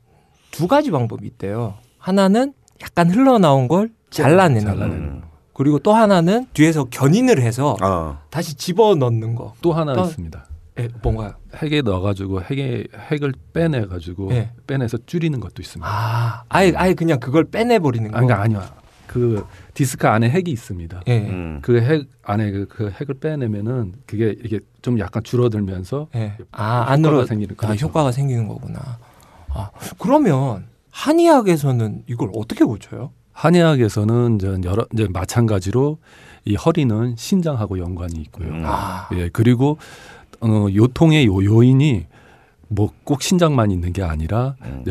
두 0.52 0.68
가지 0.68 0.90
방법이 0.90 1.26
있대요. 1.28 1.76
하나는 2.00 2.54
약간 2.82 3.10
흘러나온 3.12 3.68
걸 3.68 3.92
잘라내는 4.10 4.66
거. 4.66 4.72
잘라내는 4.74 5.04
음. 5.04 5.22
그리고 5.54 5.80
또 5.80 5.94
하나는 5.94 6.48
뒤에서 6.54 6.86
견인을 6.86 7.42
해서 7.42 7.78
어. 7.84 8.18
다시 8.32 8.56
집어 8.56 8.96
넣는 8.96 9.36
거. 9.36 9.54
또 9.62 9.72
하나 9.72 9.94
또- 9.94 10.04
있습니다. 10.06 10.46
예, 10.80 10.90
뭔가요? 11.02 11.34
핵에 11.56 11.82
넣어가지고 11.82 12.42
핵에 12.42 12.84
핵을 13.12 13.34
빼내가지고 13.54 14.30
네. 14.30 14.52
빼내서 14.68 14.98
줄이는 15.06 15.40
것도 15.40 15.62
있습니다. 15.62 15.88
아, 15.90 16.44
아예 16.50 16.74
아예 16.76 16.94
그냥 16.94 17.20
그걸 17.20 17.46
빼내버리는 17.46 18.12
거. 18.12 18.18
아, 18.18 18.22
그러니까 18.22 18.42
아니요. 18.44 18.62
그 19.16 19.46
디스크 19.74 20.10
안에 20.10 20.30
핵이 20.30 20.50
있습니다. 20.50 21.04
예. 21.08 21.20
음. 21.30 21.60
그핵 21.62 22.10
안에 22.22 22.52
그, 22.52 22.68
그 22.68 22.90
핵을 22.90 23.16
빼내면은 23.16 23.94
그게 24.06 24.36
이게 24.44 24.60
좀 24.82 25.00
약간 25.00 25.24
줄어들면서 25.24 26.10
예. 26.16 26.36
아, 26.52 26.80
효과가 26.80 26.92
안으로 26.92 27.26
생기는 27.26 27.56
아, 27.56 27.56
그렇죠. 27.56 27.86
효과가 27.86 28.12
생기는 28.12 28.46
거구나. 28.50 29.00
아, 29.48 29.70
그러면 30.00 30.66
한의학에서는 30.92 32.04
이걸 32.08 32.30
어떻게 32.36 32.66
고쳐요? 32.66 33.12
한의학에서는 33.32 34.36
이제 34.36 34.58
여러 34.66 34.86
이제 34.94 35.08
마찬가지로 35.10 35.98
이 36.44 36.56
허리는 36.56 37.16
신장하고 37.18 37.80
연관이 37.80 38.16
있고요. 38.20 38.50
음. 38.50 38.64
아, 38.66 39.08
예 39.14 39.30
그리고 39.30 39.78
어, 40.42 40.68
요통의 40.76 41.26
요 41.26 41.42
요인이 41.42 42.06
뭐 42.68 42.90
꼭 43.06 43.22
신장만 43.22 43.72
있는 43.72 43.94
게 43.94 44.04
아니라 44.04 44.56
음. 44.66 44.84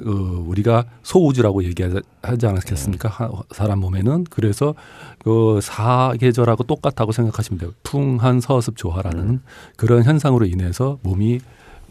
어, 0.00 0.10
우리가 0.46 0.84
소우주라고 1.02 1.64
얘기하지 1.64 2.46
않았겠습니까? 2.46 3.08
하- 3.08 3.30
사람 3.50 3.80
몸에는 3.80 4.24
그래서 4.30 4.74
그 5.22 5.60
사계절하고 5.62 6.64
똑같다고 6.64 7.12
생각하시면 7.12 7.58
돼요. 7.60 7.70
풍한 7.82 8.40
서습 8.40 8.76
조화라는 8.76 9.42
그런 9.76 10.02
현상으로 10.02 10.46
인해서 10.46 10.98
몸이 11.02 11.40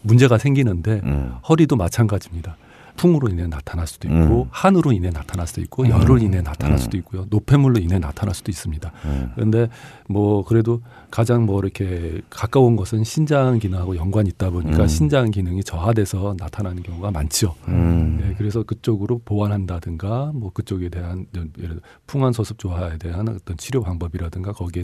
문제가 0.01 0.37
생기는데 0.37 1.01
음. 1.03 1.33
허리도 1.47 1.75
마찬가지입니다. 1.75 2.57
풍으로 3.01 3.29
인해 3.29 3.47
나타날 3.47 3.87
수도 3.87 4.07
있고 4.07 4.43
음. 4.43 4.47
한으로 4.51 4.91
인해 4.91 5.09
나타날 5.09 5.47
수도 5.47 5.59
있고 5.61 5.89
열로 5.89 6.19
인해 6.19 6.39
나타날 6.43 6.77
수도 6.77 6.97
있고요. 6.97 7.25
노폐물로 7.31 7.79
인해 7.79 7.97
나타날 7.97 8.35
수도 8.35 8.51
있습니다. 8.51 8.91
음. 9.05 9.31
그런데 9.33 9.69
뭐 10.07 10.45
그래도 10.45 10.83
가장 11.09 11.47
뭐 11.47 11.59
이렇게 11.59 12.21
가까운 12.29 12.75
것은 12.75 13.03
신장 13.03 13.57
기능하고 13.57 13.95
연관이 13.95 14.29
있다 14.29 14.51
보니까 14.51 14.83
음. 14.83 14.87
신장 14.87 15.31
기능이 15.31 15.63
저하돼서 15.63 16.35
나타나는 16.37 16.83
경우가 16.83 17.09
많죠. 17.09 17.55
음. 17.69 18.21
예, 18.23 18.35
그래서 18.35 18.61
그쪽으로 18.61 19.21
보완한다든가 19.25 20.31
뭐 20.35 20.51
그쪽에 20.53 20.89
대한 20.89 21.25
예를 21.35 21.51
들어 21.53 21.75
풍한 22.05 22.33
소습 22.33 22.59
조화에 22.59 22.99
대한 22.99 23.27
어떤 23.29 23.57
치료 23.57 23.81
방법이라든가 23.81 24.51
거기에 24.51 24.83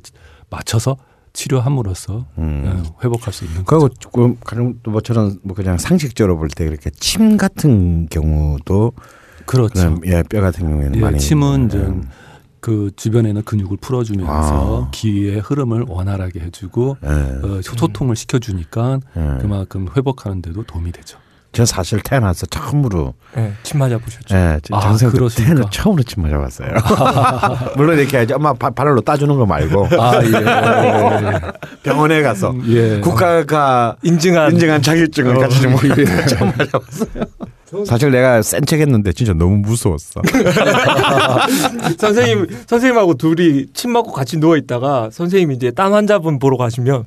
맞춰서 0.49 0.97
치료함으로써 1.37 2.25
음. 2.39 2.63
예, 2.65 3.03
회복할 3.03 3.31
수 3.31 3.45
있는 3.45 3.63
그리고. 3.63 3.89
조금 3.89 4.37
가령 4.43 4.79
뭐 4.85 5.01
저는 5.01 5.39
뭐 5.43 5.55
그냥 5.55 5.77
상식적으로 5.77 6.37
볼때 6.37 6.65
이렇게 6.65 6.89
침 6.89 7.37
같은 7.37 8.07
경우도 8.09 8.93
그렇죠. 9.45 9.99
예, 10.05 10.23
뼈 10.23 10.41
같은 10.41 10.67
경우에는 10.67 10.95
예, 10.95 10.99
많이 10.99 11.19
침은 11.19 11.67
이제 11.67 11.77
음. 11.77 12.09
그 12.59 12.89
주변에 12.95 13.29
있는 13.29 13.43
근육을 13.43 13.77
풀어주면서 13.77 14.85
아. 14.85 14.89
기의 14.91 15.39
흐름을 15.39 15.85
원활하게 15.87 16.39
해주고 16.39 16.97
예. 17.03 17.07
어, 17.07 17.61
소통을 17.61 18.15
시켜주니까 18.15 18.99
예. 19.15 19.37
그만큼 19.39 19.87
회복하는데도 19.95 20.63
도움이 20.63 20.91
되죠. 20.91 21.19
저 21.53 21.65
사실 21.65 21.99
태어나서 22.01 22.45
처음으로 22.47 23.13
예, 23.37 23.53
침 23.63 23.79
맞아 23.79 23.97
보셨죠? 23.97 24.35
예, 24.35 24.59
아, 24.71 24.79
장생 24.81 25.09
그러십니까? 25.09 25.55
태어나 25.55 25.69
처음으로 25.71 26.03
침 26.03 26.23
맞아 26.23 26.37
봤어요. 26.37 26.69
물론 27.77 27.97
이렇게 27.97 28.17
하지 28.17 28.33
엄마 28.33 28.53
바- 28.53 28.69
발로 28.69 29.01
따주는 29.01 29.35
거 29.35 29.45
말고 29.45 29.87
아 29.99 30.21
예. 30.23 31.39
병원에 31.83 32.21
가서 32.21 32.53
예. 32.67 32.99
국가가 32.99 33.95
인증한 34.03 34.51
인증한 34.53 34.81
자격증을 34.81 35.37
어, 35.37 35.39
가지고 35.39 35.71
뭐 35.71 35.79
예. 35.97 36.25
처음 36.25 36.51
맞아 36.57 36.77
봤어요. 36.79 37.85
사실 37.85 38.11
내가 38.11 38.41
센 38.41 38.63
척했는데 38.65 39.11
진짜 39.13 39.33
너무 39.33 39.57
무서웠어. 39.57 40.21
선생님 41.97 42.47
선생님하고 42.67 43.15
둘이 43.15 43.65
침 43.73 43.91
맞고 43.91 44.11
같이 44.11 44.37
누워 44.37 44.57
있다가 44.57 45.09
선생님이 45.11 45.55
이제 45.55 45.71
딴 45.71 45.93
환자분 45.93 46.39
보러 46.39 46.57
가시면 46.57 47.05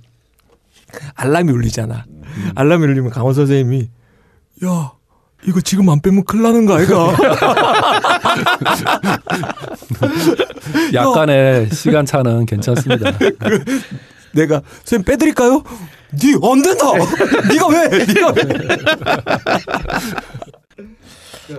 알람이 1.14 1.52
울리잖아. 1.52 2.04
알람이 2.54 2.85
울리면 2.85 3.11
강원 3.11 3.35
선생님이 3.35 3.88
야 4.64 4.93
이거 5.47 5.61
지금 5.61 5.88
안 5.88 6.00
빼면 6.00 6.25
큰일 6.25 6.43
나는 6.43 6.67
거 6.67 6.76
아이가? 6.76 7.14
약간의 10.93 11.71
시간 11.71 12.05
차는 12.05 12.45
괜찮습니다. 12.47 13.12
내가 14.33 14.61
선생님 14.85 15.05
빼드릴까요? 15.05 15.62
니안 16.12 16.62
된다. 16.62 16.85
니가 17.50 17.69
왜? 17.69 17.88
니가 18.07 18.33
왜? 18.37 18.43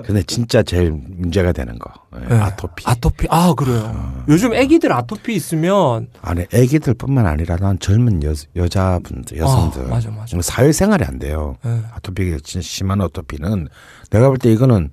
근데 0.06 0.24
진짜 0.24 0.64
제일 0.64 0.92
문제가 0.92 1.52
되는 1.52 1.78
거 1.80 1.92
예, 2.16 2.26
네. 2.34 2.40
아토피. 2.40 2.84
아토피. 2.88 3.28
아 3.30 3.54
그래요. 3.56 4.24
요즘 4.28 4.54
아기들 4.54 4.92
아토피 4.94 5.34
있으면 5.36 6.08
아니 6.22 6.46
애기들뿐만 6.54 7.26
아니라 7.28 7.56
난 7.58 7.78
젊은 7.80 8.24
여, 8.24 8.34
여자분들 8.56 9.38
여성들 9.38 9.86
아, 9.86 9.88
맞아, 9.88 10.10
맞아. 10.12 10.38
사회생활이 10.42 11.04
안 11.06 11.20
돼요. 11.20 11.58
예. 11.66 11.82
아토피가 11.94 12.38
진짜 12.44 12.64
심한 12.66 13.02
아토피는 13.02 13.68
내가 14.10 14.28
볼 14.28 14.38
때 14.38 14.52
이거는 14.52 14.90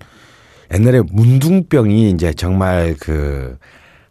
옛날에 0.74 1.00
문둥병이 1.12 2.10
이제 2.10 2.32
정말 2.34 2.94
그 3.00 3.56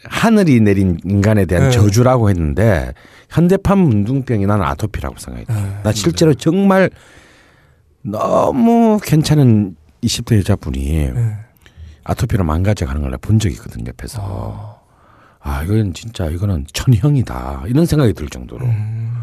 하늘이 0.03 0.60
내린 0.62 0.98
인간에 1.06 1.46
대한 1.46 1.65
네. 1.65 1.72
저주라고 1.72 2.29
했는데 2.29 2.94
현대판 3.29 3.77
문둥병이 3.77 4.46
나는 4.46 4.65
아토피라고 4.65 5.15
생각해. 5.17 5.46
네. 5.48 5.79
나 5.84 5.91
실제로 5.91 6.34
정말 6.34 6.89
너무 8.01 9.00
괜찮은 9.03 9.75
20대 10.04 10.38
여자분이 10.39 10.89
예. 10.96 11.13
아토피로 12.04 12.44
망가져 12.44 12.86
가는 12.86 13.01
걸 13.01 13.18
본 13.18 13.39
적이 13.39 13.56
있거든 13.56 13.86
옆에서. 13.88 14.22
아, 14.22 14.77
아 15.60 15.63
이건 15.63 15.94
진짜 15.94 16.27
이거는 16.27 16.66
천형이다 16.74 17.63
이런 17.68 17.86
생각이 17.86 18.13
들 18.13 18.27
정도로. 18.30 18.66
음. 18.66 19.13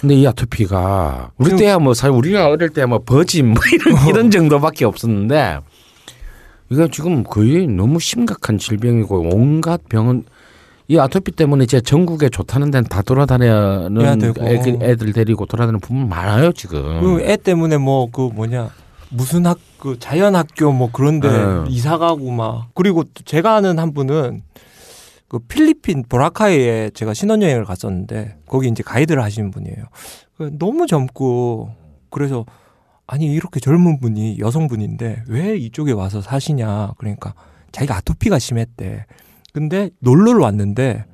근데 0.00 0.14
이 0.14 0.26
아토피가 0.26 1.32
우리 1.38 1.56
때야 1.56 1.78
뭐 1.78 1.92
사실 1.92 2.14
우리가 2.14 2.48
어릴 2.48 2.68
때 2.70 2.84
뭐 2.86 3.00
버짐 3.04 3.48
뭐 3.48 3.56
이런, 3.74 4.08
이런 4.08 4.30
정도밖에 4.30 4.84
없었는데 4.84 5.58
이거 6.70 6.86
지금 6.88 7.24
거의 7.24 7.66
너무 7.66 7.98
심각한 7.98 8.58
질병이고 8.58 9.30
온갖 9.34 9.80
병은 9.88 10.24
이 10.86 10.98
아토피 10.98 11.32
때문에 11.32 11.64
이제 11.64 11.80
전국에 11.80 12.28
좋다는 12.30 12.70
데는 12.70 12.88
다 12.88 13.02
돌아다니는. 13.02 13.98
애들, 14.40 14.78
애들 14.80 15.12
데리고 15.12 15.44
돌아다니는 15.44 15.80
부모 15.80 16.06
많아요 16.06 16.52
지금. 16.52 17.00
그 17.00 17.20
애 17.24 17.36
때문에 17.36 17.76
뭐 17.76 18.10
그 18.10 18.20
뭐냐 18.32 18.70
무슨 19.10 19.46
학 19.46 19.58
그 19.78 19.98
자연 19.98 20.34
학교 20.34 20.72
뭐 20.72 20.90
그런데 20.92 21.28
네. 21.30 21.64
이사 21.68 21.98
가고 21.98 22.30
막 22.30 22.68
그리고 22.74 23.04
또 23.04 23.22
제가 23.24 23.54
아는 23.56 23.78
한 23.78 23.92
분은 23.94 24.42
그 25.28 25.38
필리핀 25.40 26.04
보라카이에 26.08 26.90
제가 26.94 27.14
신혼여행을 27.14 27.64
갔었는데 27.64 28.38
거기 28.46 28.68
이제 28.68 28.82
가이드를 28.82 29.22
하시는 29.22 29.50
분이에요. 29.50 29.76
그 30.36 30.50
너무 30.58 30.86
젊고 30.86 31.70
그래서 32.10 32.44
아니 33.06 33.26
이렇게 33.26 33.60
젊은 33.60 34.00
분이 34.00 34.38
여성분인데 34.38 35.24
왜 35.28 35.56
이쪽에 35.56 35.92
와서 35.92 36.20
사시냐 36.20 36.92
그러니까 36.98 37.34
자기가 37.72 37.96
아토피가 37.96 38.38
심했대. 38.38 39.06
근데 39.52 39.90
놀러를 40.00 40.40
왔는데 40.40 41.04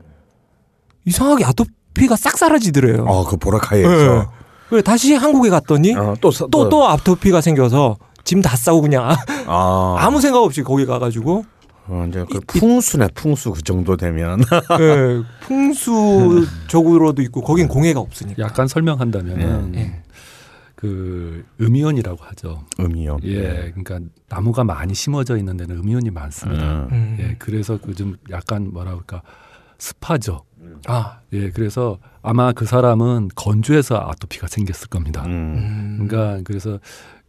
이상하게 1.06 1.44
아토피가 1.44 2.16
싹 2.16 2.36
사라지더래요. 2.38 3.04
어, 3.06 3.24
그 3.24 3.36
보라카이에서 3.36 3.90
네. 3.90 4.26
그래 4.68 4.82
다시 4.82 5.14
한국에 5.14 5.50
갔더니 5.50 5.94
어, 5.94 6.14
또 6.20 6.30
사- 6.30 6.46
또또 6.50 6.88
아토피가 6.88 7.40
생겨서 7.40 7.96
짐 8.24 8.42
다 8.42 8.56
싸고 8.56 8.80
그냥 8.82 9.08
아, 9.46 9.96
아무 9.98 10.20
생각 10.20 10.40
없이 10.40 10.62
거기 10.62 10.86
가가지고 10.86 11.44
어, 11.86 12.06
이제 12.08 12.24
그 12.30 12.40
풍수네 12.46 13.08
풍수 13.14 13.52
그 13.52 13.62
정도 13.62 13.96
되면 13.96 14.40
예, 14.80 15.22
풍수 15.40 16.46
적으로도 16.68 17.20
있고 17.22 17.42
거긴 17.42 17.68
공해가 17.68 18.00
없으니까. 18.00 18.42
약간 18.42 18.66
설명한다면은 18.66 19.74
예. 19.76 20.02
그 20.76 21.44
음이온이라고 21.60 22.22
하죠. 22.24 22.64
음이요. 22.80 23.18
예, 23.24 23.72
그러니까 23.74 24.00
나무가 24.28 24.64
많이 24.64 24.94
심어져 24.94 25.36
있는 25.36 25.56
데는 25.56 25.76
음이온이 25.78 26.10
많습니다. 26.10 26.64
음. 26.64 26.88
음. 26.92 27.16
예, 27.20 27.36
그래서 27.38 27.78
그 27.78 27.94
좀 27.94 28.16
약간 28.30 28.70
뭐라 28.72 28.90
그럴까 28.92 29.22
습하죠. 29.78 30.44
아, 30.86 31.18
예, 31.32 31.50
그래서 31.50 31.98
아마 32.22 32.52
그 32.52 32.64
사람은 32.64 33.28
건조해서 33.34 33.96
아토피가 33.96 34.46
생겼을 34.48 34.88
겁니다. 34.88 35.22
음. 35.26 35.98
음. 36.00 36.06
그러니까 36.08 36.42
그래서 36.44 36.78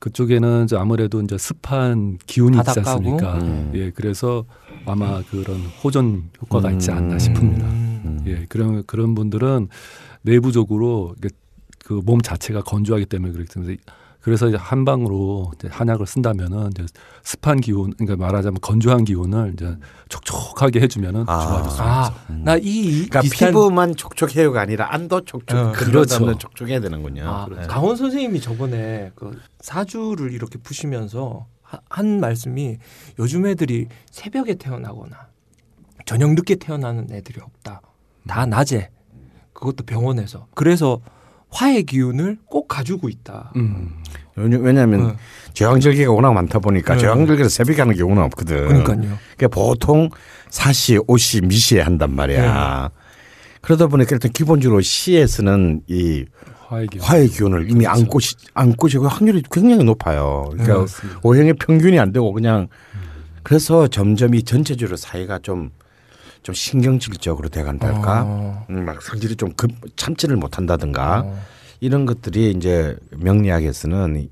그쪽에는 0.05 0.65
이제 0.65 0.75
아무래도 0.77 1.19
이제 1.19 1.35
습한 1.35 2.19
기운이 2.27 2.57
있지? 2.59 2.79
않습니까? 2.79 3.39
음. 3.39 3.71
예, 3.73 3.89
그래서 3.89 4.45
아마 4.85 5.23
그런 5.23 5.61
호전 5.83 6.29
효과가 6.43 6.69
있지 6.73 6.91
않나 6.91 7.13
음. 7.15 7.19
싶습니다. 7.19 7.65
음. 7.65 8.23
예, 8.27 8.45
그런 8.47 8.83
그런 8.85 9.15
분들은 9.15 9.67
내부적으로 10.21 11.15
그 11.83 12.01
몸 12.03 12.21
자체가 12.21 12.61
건조하기 12.61 13.05
때문에 13.07 13.31
그렇기 13.33 13.51
때문에 13.51 13.77
그래서 14.25 14.47
이제 14.47 14.57
한 14.57 14.85
방으로 14.85 15.51
이제 15.53 15.67
한약을 15.71 16.07
쓴다면은 16.07 16.71
이제 16.71 16.83
습한 17.21 17.61
기운, 17.61 17.91
그러니까 17.91 18.15
말하자면 18.25 18.57
건조한 18.59 19.03
기운을 19.05 19.53
이제 19.53 19.77
촉촉하게 20.09 20.81
해주면은 20.81 21.25
아. 21.27 21.45
좋아질 21.47 21.71
수 21.71 21.81
아, 21.83 22.07
있죠. 22.07 22.33
나이 22.43 22.91
그러니까 22.93 23.21
비슷한 23.21 23.49
피부만 23.49 23.95
촉촉해요가 23.95 24.61
아니라 24.61 24.91
안도 24.91 25.21
촉촉. 25.25 25.55
어, 25.55 25.71
그렇죠. 25.73 26.17
그렇죠. 26.17 26.37
촉촉해야 26.39 26.79
되는군요. 26.79 27.21
아, 27.23 27.47
네. 27.55 27.67
강원 27.67 27.95
선생님이 27.95 28.41
저번에 28.41 29.11
그 29.13 29.39
사주를 29.59 30.31
이렇게 30.33 30.57
푸시면서 30.57 31.45
하- 31.61 31.79
한 31.87 32.19
말씀이 32.19 32.77
요즘 33.19 33.45
애들이 33.45 33.87
새벽에 34.09 34.55
태어나거나 34.55 35.27
저녁 36.07 36.33
늦게 36.33 36.55
태어나는 36.55 37.09
애들이 37.11 37.41
없다. 37.41 37.81
다 38.27 38.45
낮에. 38.47 38.89
그것도 39.53 39.85
병원에서. 39.85 40.47
그래서 40.55 40.99
화의 41.55 41.83
기운을 41.83 42.37
꼭 42.45 42.67
가지고 42.67 43.07
있다. 43.07 43.51
음. 43.55 43.89
왜냐- 44.35 44.57
왜냐하면 44.59 45.01
어, 45.05 45.15
제왕절개가 45.53 46.11
워낙 46.11 46.33
많다 46.33 46.59
보니까 46.59 46.95
네. 46.95 46.99
제왕절개를 46.99 47.49
새벽에 47.49 47.81
하는 47.81 47.95
경우는 47.95 48.21
없거든. 48.23 48.67
그러니까요. 48.67 49.17
그러니까 49.37 49.47
보통 49.49 50.09
사시, 50.49 50.99
오시, 51.07 51.41
미시에 51.41 51.79
한단 51.81 52.13
말이야. 52.13 52.89
그러다 53.61 53.87
보니까 53.87 54.09
일단 54.15 54.31
기본적으로 54.33 54.81
시에서는 54.81 55.81
이 55.87 56.25
화의 56.67 56.87
기운. 56.87 57.03
화의 57.03 57.27
기운을 57.29 57.71
이미 57.71 57.85
그렇죠. 57.85 58.01
안고 58.01 58.19
시- 58.19 58.35
안고 58.53 58.89
지고 58.89 59.07
확률이 59.07 59.41
굉장히 59.49 59.83
높아요. 59.85 60.49
네, 60.57 60.63
그러니까 60.63 60.81
맞습니다. 60.81 61.19
오행의 61.23 61.53
평균이 61.53 61.97
안 61.99 62.11
되고 62.11 62.33
그냥 62.33 62.67
그래서 63.43 63.87
점점 63.87 64.35
이 64.35 64.43
전체적으로 64.43 64.97
사회가 64.97 65.39
좀 65.39 65.69
좀 66.45 66.53
신경질적으로 66.53 67.49
돼간달까. 67.49 68.23
어, 68.23 68.65
음, 68.69 68.85
막 68.85 69.01
성질이 69.01 69.35
좀 69.35 69.51
급, 69.57 69.71
참지를 69.95 70.35
못한다든가 70.37 71.23
어. 71.25 71.39
이런 71.79 72.05
것들이 72.05 72.51
이제 72.51 72.95
명리학에서는 73.17 74.17
이, 74.21 74.29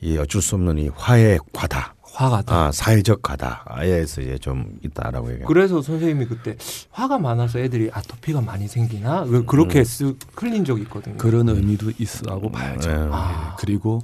이 0.00 0.18
어쩔 0.18 0.42
수 0.42 0.56
없는 0.56 0.78
이 0.78 0.90
화의 0.92 1.38
과다, 1.52 1.94
화가 2.02 2.42
다. 2.42 2.66
아, 2.66 2.72
사회적 2.72 3.22
과다에서 3.22 4.20
이제 4.22 4.36
좀 4.38 4.66
있다라고 4.82 5.28
얘기해요. 5.28 5.46
그래서 5.46 5.80
선생님이 5.80 6.26
그때 6.26 6.56
화가 6.90 7.18
많아서 7.18 7.60
애들이 7.60 7.88
아토피가 7.92 8.40
많이 8.40 8.66
생기나 8.66 9.22
그- 9.24 9.44
그렇게 9.44 9.78
음. 9.78 9.84
쓰 9.84 10.16
클린 10.34 10.64
적이 10.64 10.82
있거든요. 10.82 11.16
그런 11.18 11.48
의미도 11.48 11.92
있어하고 12.00 12.50
봐야죠. 12.50 12.88
네. 12.90 13.08
아. 13.12 13.50
예, 13.52 13.56
그리고 13.60 14.00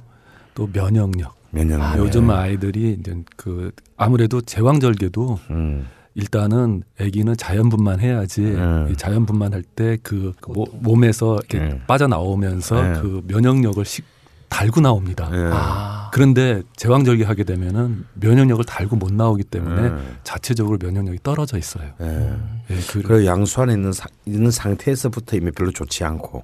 또 0.55 0.69
면역력. 0.71 1.35
몇년 1.49 1.81
아, 1.81 1.97
요즘 1.97 2.29
아이들이 2.29 2.95
이제 2.97 3.13
그 3.35 3.71
아무래도 3.97 4.39
제왕절개도 4.39 5.39
음. 5.49 5.85
일단은 6.15 6.83
아기는 6.99 7.37
자연분만 7.37 7.99
해야지 7.99 8.41
음. 8.41 8.87
이 8.91 8.95
자연분만 8.95 9.53
할 9.53 9.63
때 9.75 9.97
그 10.03 10.33
몸에서 10.81 11.35
이렇게 11.35 11.59
음. 11.59 11.81
빠져나오면서 11.87 12.81
네. 12.81 12.99
그 13.01 13.21
면역력을 13.27 13.83
식 13.85 14.05
달고 14.49 14.81
나옵니다. 14.81 15.29
예. 15.31 15.49
아, 15.53 16.09
그런데 16.13 16.61
제왕절개 16.75 17.23
하게 17.23 17.45
되면은 17.45 18.03
면역력을 18.15 18.65
달고 18.65 18.97
못 18.97 19.13
나오기 19.13 19.45
때문에 19.45 19.81
음. 19.87 20.17
자체적으로 20.25 20.77
면역력이 20.81 21.19
떨어져 21.23 21.57
있어요. 21.57 21.91
예. 22.01 22.33
예, 22.69 22.75
그, 22.89 23.01
그리고 23.01 23.25
양수 23.25 23.61
안에 23.61 23.71
있는, 23.73 23.93
사, 23.93 24.07
있는 24.25 24.51
상태에서부터 24.51 25.37
이미 25.37 25.51
별로 25.51 25.71
좋지 25.71 26.03
않고 26.03 26.43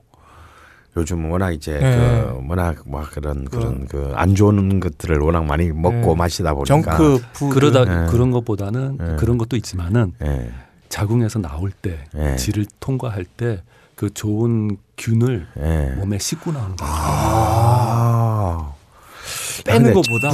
요즘 0.97 1.31
워낙 1.31 1.51
이제 1.51 1.73
네. 1.79 1.95
그 1.95 2.41
워낙 2.49 2.83
막 2.85 3.09
그런 3.11 3.45
그런 3.45 3.87
그 3.87 4.11
안 4.15 4.35
좋은 4.35 4.79
것들을 4.79 5.19
워낙 5.19 5.45
많이 5.45 5.71
먹고 5.71 5.91
네. 6.07 6.15
마시다 6.15 6.53
보니까 6.53 6.97
정크 6.97 7.21
푸드 7.33 7.53
그러다 7.53 7.85
네. 7.85 8.11
그런 8.11 8.31
것보다는 8.31 8.97
네. 8.97 9.15
그런 9.17 9.37
것도 9.37 9.55
있지만은 9.55 10.13
예. 10.23 10.49
자궁에서 10.89 11.39
나올 11.39 11.71
때 11.71 11.99
네. 12.13 12.35
질을 12.35 12.65
통과할 12.79 13.23
때 13.25 13.61
그 13.95 14.11
좋은 14.13 14.77
균을 14.95 15.47
예. 15.59 15.95
몸에 15.97 16.19
씻고 16.19 16.51
나오는 16.51 16.75
거예요. 16.75 16.93
아. 16.93 18.73
빼는 19.65 19.91
근데 19.91 19.93
것보다 19.93 20.29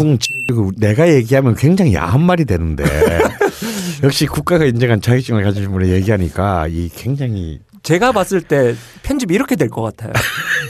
내가 0.76 1.10
얘기하면 1.14 1.56
굉장히 1.56 1.96
야한 1.96 2.22
말이 2.22 2.44
되는데 2.46 2.84
역시 4.04 4.26
국가가 4.28 4.66
인정한 4.66 5.00
자격증을 5.02 5.44
가지신 5.44 5.72
분이 5.72 5.90
얘기하니까 5.90 6.68
이 6.68 6.90
굉장히 6.94 7.62
제가 7.84 8.12
봤을 8.12 8.42
때 8.42 8.76
편집 9.02 9.32
이렇게 9.32 9.56
될 9.56 9.70
것 9.70 9.82
같아요. 9.82 10.12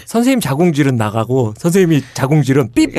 선생님 0.06 0.40
자궁질은 0.40 0.96
나가고 0.96 1.54
선생님이 1.58 2.04
자궁질은 2.14 2.72
삐삐 2.74 2.94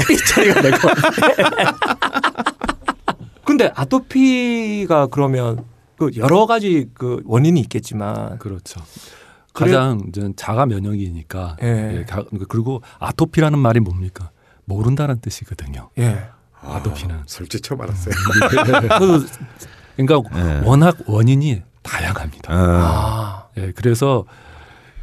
것 0.72 0.94
같아요. 0.94 1.74
근데 3.44 3.70
아토피가 3.74 5.08
그러면 5.08 5.64
그 5.98 6.10
여러 6.16 6.46
가지 6.46 6.88
그 6.94 7.20
원인이 7.24 7.60
있겠지만 7.60 8.38
그렇죠. 8.38 8.80
그래- 9.52 9.70
가장 9.70 10.00
이제 10.08 10.28
자가 10.36 10.66
면역이니까 10.66 11.56
예. 11.62 11.98
예, 12.00 12.04
가- 12.04 12.24
그리고 12.48 12.82
아토피라는 12.98 13.58
말이 13.58 13.80
뭡니까? 13.80 14.30
모른다는 14.64 15.20
뜻이거든요. 15.20 15.90
예. 15.98 16.24
아토피는. 16.60 17.22
솔직히 17.26 17.62
알았어요. 17.82 18.14
그, 18.98 19.26
그러니까 19.96 20.28
예. 20.38 20.62
워낙 20.66 20.96
원인이 21.06 21.62
다양합니다. 21.82 22.52
아, 22.52 23.46
예, 23.58 23.70
그래서 23.76 24.24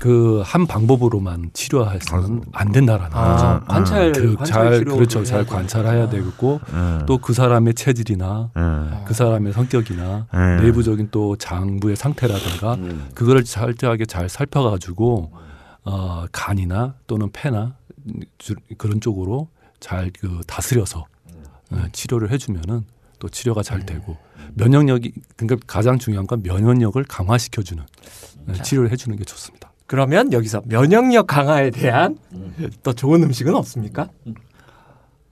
그 0.02 0.42
한 0.44 0.66
방법으로만 0.66 1.52
치료해서는 1.54 2.42
안 2.54 2.72
된다라는 2.72 3.16
아, 3.16 3.60
거죠. 3.60 3.66
관찰 3.68 4.12
그 4.12 4.36
관찰 4.36 4.46
잘 4.72 4.84
그렇죠. 4.86 5.24
잘. 5.24 5.46
관찰해야 5.46 6.10
되겠고 6.10 6.60
음. 6.74 7.04
또그 7.06 7.34
사람의 7.34 7.76
체질이나 7.76 8.50
음. 8.58 9.04
그 9.06 9.14
사람의 9.14 9.54
성격이나 9.54 10.26
음. 10.34 10.58
내부적인 10.64 11.10
또 11.12 11.36
장부의 11.36 11.96
상태라든가 11.96 12.74
음. 12.76 13.10
그거를 13.14 13.44
철저하게 13.44 14.06
잘 14.08 14.28
살펴가지고 14.28 15.32
어, 15.84 16.26
간이나 16.32 16.96
또는 17.06 17.30
폐나 17.32 17.76
주- 18.40 18.56
그런 18.80 19.00
쪽으로 19.02 19.50
잘 19.80 20.12
그 20.20 20.42
다스려서 20.48 21.06
어, 21.72 21.84
치료를 21.92 22.32
해주면은 22.32 22.86
또 23.20 23.30
치료가 23.30 23.62
잘 23.62 23.86
되고 23.86 24.18
면역력이 24.56 25.14
그러니까 25.38 25.64
가장 25.68 26.00
중요한 26.00 26.26
건 26.26 26.42
면역력을 26.42 27.04
강화시켜주는 27.04 27.84
어, 28.48 28.54
치료를 28.64 28.90
해주는 28.92 29.16
게 29.16 29.24
좋습니다. 29.24 29.71
그러면 29.92 30.32
여기서 30.32 30.62
면역력 30.68 31.28
강화에 31.28 31.70
대한 31.70 32.18
또 32.82 32.94
좋은 32.94 33.24
음식은 33.24 33.54
없습니까? 33.56 34.08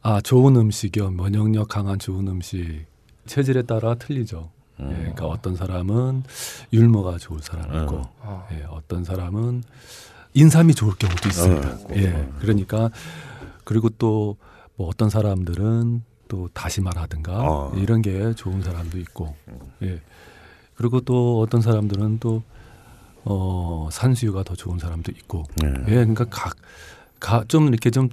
아 0.02 0.20
좋은 0.20 0.58
음식이요 0.58 1.12
면역력 1.12 1.70
강한 1.70 1.98
좋은 1.98 2.28
음식 2.28 2.86
체질에 3.26 3.62
따라 3.62 3.96
틀리죠. 3.96 4.50
예, 4.82 4.84
그러니까 4.84 5.28
어떤 5.28 5.56
사람은 5.56 6.24
율무가 6.74 7.18
좋을 7.20 7.40
사람이 7.42 7.84
있고 7.84 8.02
어. 8.20 8.46
예, 8.52 8.66
어떤 8.70 9.06
사람은 9.06 9.64
인삼이 10.34 10.74
좋을 10.74 10.96
경우도 10.96 11.30
있습니다. 11.30 11.70
어, 11.70 11.88
예, 11.96 12.28
그러니까 12.40 12.90
그리고 13.64 13.88
또 13.90 14.36
뭐 14.76 14.88
어떤 14.88 15.10
사람들은 15.10 16.04
또 16.30 16.48
다시마라든가 16.54 17.42
어. 17.42 17.74
이런 17.76 18.02
게 18.02 18.34
좋은 18.34 18.64
사람도 18.64 18.98
있고, 19.00 19.36
예, 19.84 20.00
그리고 20.74 21.02
또 21.02 21.42
어떤 21.42 21.60
사람들은 21.60 22.20
또 22.20 22.44
어, 23.32 23.90
산수유가 23.92 24.44
더 24.44 24.56
좋은 24.56 24.80
사람도 24.80 25.12
있고, 25.12 25.44
네. 25.62 25.70
예, 25.88 25.94
그러니까 25.94 26.26
각, 26.32 26.56
가, 27.20 27.44
좀 27.48 27.68
이렇게 27.68 27.92
좀 27.92 28.10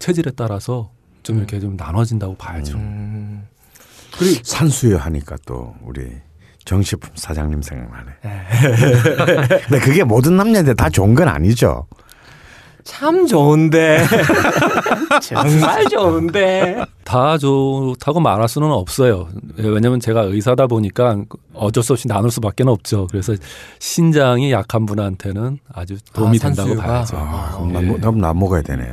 체질에 0.00 0.32
따라서 0.34 0.90
좀 1.22 1.38
이렇게 1.38 1.60
좀 1.60 1.76
나눠진다고 1.76 2.34
봐야죠. 2.36 2.76
음, 2.76 3.46
그리고 4.18 4.40
산수유 4.42 4.96
하니까 4.96 5.36
또 5.46 5.74
우리 5.82 6.10
정식품 6.64 7.10
사장님 7.14 7.62
생각나네. 7.62 8.12
근데 9.68 9.78
그게 9.78 10.02
모든 10.02 10.36
남녀한테 10.36 10.74
다 10.74 10.90
좋은 10.90 11.14
건 11.14 11.28
아니죠. 11.28 11.86
참 12.86 13.26
좋은데 13.26 13.98
정말 15.20 15.84
좋은데 15.88 16.84
다 17.04 17.36
좋다고 17.36 18.20
말할 18.20 18.48
수는 18.48 18.70
없어요. 18.70 19.28
예, 19.58 19.66
왜냐면 19.66 19.98
제가 19.98 20.22
의사다 20.22 20.68
보니까 20.68 21.16
어쩔 21.52 21.82
수 21.82 21.92
없이 21.94 22.06
나눌 22.06 22.30
수밖에 22.30 22.62
없죠. 22.64 23.08
그래서 23.10 23.34
신장이 23.80 24.52
약한 24.52 24.86
분한테는 24.86 25.58
아주 25.72 25.96
도움이 26.14 26.38
아, 26.38 26.46
된다고 26.46 26.68
산수유가? 26.68 26.86
봐야죠. 26.86 27.16
아, 27.18 27.50
그럼 27.56 27.72
난, 27.72 28.00
난, 28.00 28.18
난 28.18 28.38
먹어야 28.38 28.62
되네. 28.62 28.84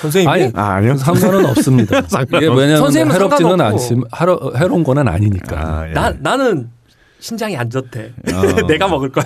선생님 0.00 0.28
아니, 0.30 0.50
아, 0.54 0.62
아니요. 0.76 0.96
상관은 0.96 1.44
없습니다. 1.46 1.98
이게 2.34 2.46
왜냐하면 2.46 2.76
선생님은 2.78 3.14
해롭지는. 3.14 3.60
않지만 3.60 4.04
하러, 4.12 4.52
해로운 4.56 4.82
거는 4.82 5.06
아니니까. 5.08 5.56
아, 5.80 5.88
예. 5.88 5.92
나 5.92 6.10
나는 6.18 6.70
신장이 7.20 7.54
안 7.56 7.68
좋대. 7.68 8.12
어. 8.32 8.62
내가 8.66 8.88
먹을 8.88 9.10
거야. 9.10 9.24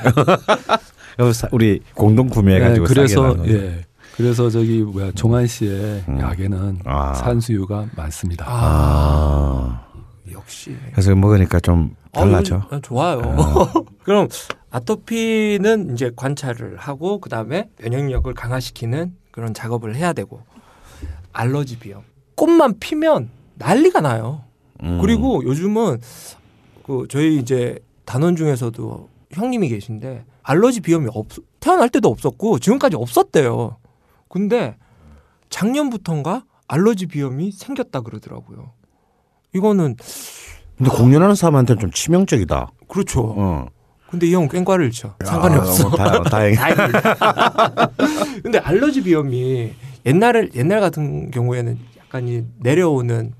그래서 1.16 1.32
사- 1.32 1.48
우리 1.52 1.80
공동 1.94 2.26
네, 2.26 2.34
구매해가지고 2.34 2.86
그래서 2.86 3.22
싸게 3.22 3.36
나눠. 3.38 3.48
예. 3.54 3.85
그래서 4.16 4.48
저기 4.48 4.82
뭐야 4.82 5.12
종한 5.12 5.46
씨의 5.46 6.04
음. 6.08 6.20
약에는 6.20 6.80
아. 6.84 7.14
산수유가 7.14 7.88
많습니다. 7.96 8.46
아. 8.48 9.86
역시. 10.32 10.76
그래서 10.92 11.14
먹으니까 11.14 11.60
좀 11.60 11.94
달라져. 12.12 12.62
어, 12.70 12.80
좋아요. 12.80 13.20
그럼 14.02 14.28
아토피는 14.70 15.92
이제 15.92 16.10
관찰을 16.16 16.76
하고 16.78 17.20
그 17.20 17.28
다음에 17.28 17.68
면역력을 17.80 18.32
강화시키는 18.32 19.14
그런 19.30 19.54
작업을 19.54 19.94
해야 19.94 20.12
되고 20.12 20.40
알러지 21.32 21.78
비염 21.78 22.02
꽃만 22.34 22.78
피면 22.80 23.30
난리가 23.56 24.00
나요. 24.00 24.42
음. 24.82 24.98
그리고 25.00 25.44
요즘은 25.44 26.00
그 26.84 27.06
저희 27.10 27.36
이제 27.36 27.78
단원 28.04 28.36
중에서도 28.36 29.08
형님이 29.32 29.68
계신데 29.68 30.24
알러지 30.42 30.80
비염이 30.80 31.08
없 31.12 31.26
태어날 31.60 31.88
때도 31.88 32.08
없었고 32.08 32.58
지금까지 32.58 32.96
없었대요. 32.96 33.76
근데 34.36 34.76
작년부터인가 35.48 36.44
알러지 36.68 37.06
비염이 37.06 37.52
생겼다 37.52 38.02
그러더라고요. 38.02 38.72
이거는 39.54 39.96
근데 40.76 40.90
공연하는 40.90 41.34
사람한테는 41.34 41.80
좀 41.80 41.90
치명적이다. 41.90 42.70
그렇죠. 42.86 43.34
어. 43.34 43.66
근데 44.10 44.26
이 44.26 44.34
형은 44.34 44.48
꽹과를 44.48 44.90
쳐. 44.90 45.14
상관이 45.24 45.54
아, 45.54 45.60
없어. 45.60 45.88
뭐 45.88 45.96
다, 45.96 46.22
다행히. 46.24 46.54
다행이다. 46.54 47.90
근데 48.44 48.58
알러지 48.58 49.04
비염이 49.04 49.72
옛날에 50.04 50.50
옛날 50.54 50.80
같은 50.80 51.30
경우에는 51.30 51.78
약간 51.98 52.28
이 52.28 52.44
내려오는 52.58 53.32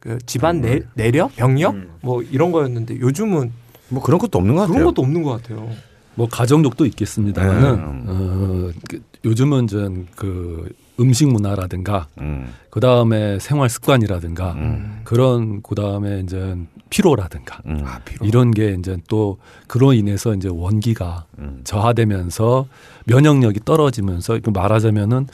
그 0.00 0.18
집안 0.26 0.60
내, 0.60 0.80
내려 0.92 1.30
병력 1.34 1.76
뭐 2.02 2.22
이런 2.22 2.52
거였는데 2.52 3.00
요즘은 3.00 3.52
뭐 3.88 4.02
그런 4.02 4.18
것도 4.18 4.36
없는 4.36 4.54
것 4.54 4.60
같아요. 4.62 4.74
그런 4.74 4.86
것도 4.86 5.00
없는 5.00 5.22
것 5.22 5.30
같아요. 5.30 5.70
뭐 6.14 6.28
가정력도 6.28 6.86
있겠습니다만은 6.86 7.76
네. 7.76 8.04
어, 8.08 8.70
그 8.88 9.02
요즘은 9.24 9.66
전그 9.66 10.70
음식 11.00 11.28
문화라든가 11.28 12.08
음. 12.20 12.52
그 12.70 12.80
다음에 12.80 13.38
생활 13.38 13.68
습관이라든가 13.68 14.52
음. 14.52 15.00
그런 15.04 15.62
그 15.62 15.74
다음에 15.74 16.20
이제 16.20 16.56
피로라든가 16.90 17.60
음. 17.66 17.82
아 17.84 18.00
피로. 18.04 18.26
이런 18.26 18.50
게 18.50 18.76
이제 18.78 18.98
또 19.08 19.38
그로 19.66 19.92
인해서 19.92 20.34
이제 20.34 20.48
원기가 20.50 21.24
음. 21.38 21.60
저하되면서 21.64 22.66
면역력이 23.06 23.60
떨어지면서 23.64 24.40
그 24.42 24.50
말하자면은 24.50 25.28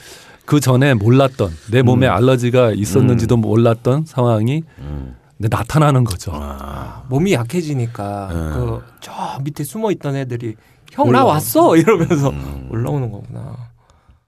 그 0.45 0.59
전에 0.59 0.93
몰랐던 0.95 1.51
내 1.71 1.81
몸에 1.81 2.07
음. 2.07 2.11
알러지가 2.11 2.71
있었는지도 2.71 3.37
몰랐던 3.37 4.05
상황이 4.05 4.63
음. 5.39 5.45
이제 5.45 5.47
나타나는 5.49 6.03
거죠. 6.03 6.31
아. 6.33 7.03
몸이 7.09 7.33
약해지니까 7.33 8.29
네. 8.31 8.35
그저 8.99 9.39
밑에 9.43 9.63
숨어 9.63 9.91
있던 9.91 10.15
애들이 10.15 10.55
형 10.91 11.11
나. 11.11 11.23
왔어 11.23 11.75
이러면서 11.77 12.29
음. 12.29 12.67
올라오는 12.71 13.09
거구나. 13.11 13.55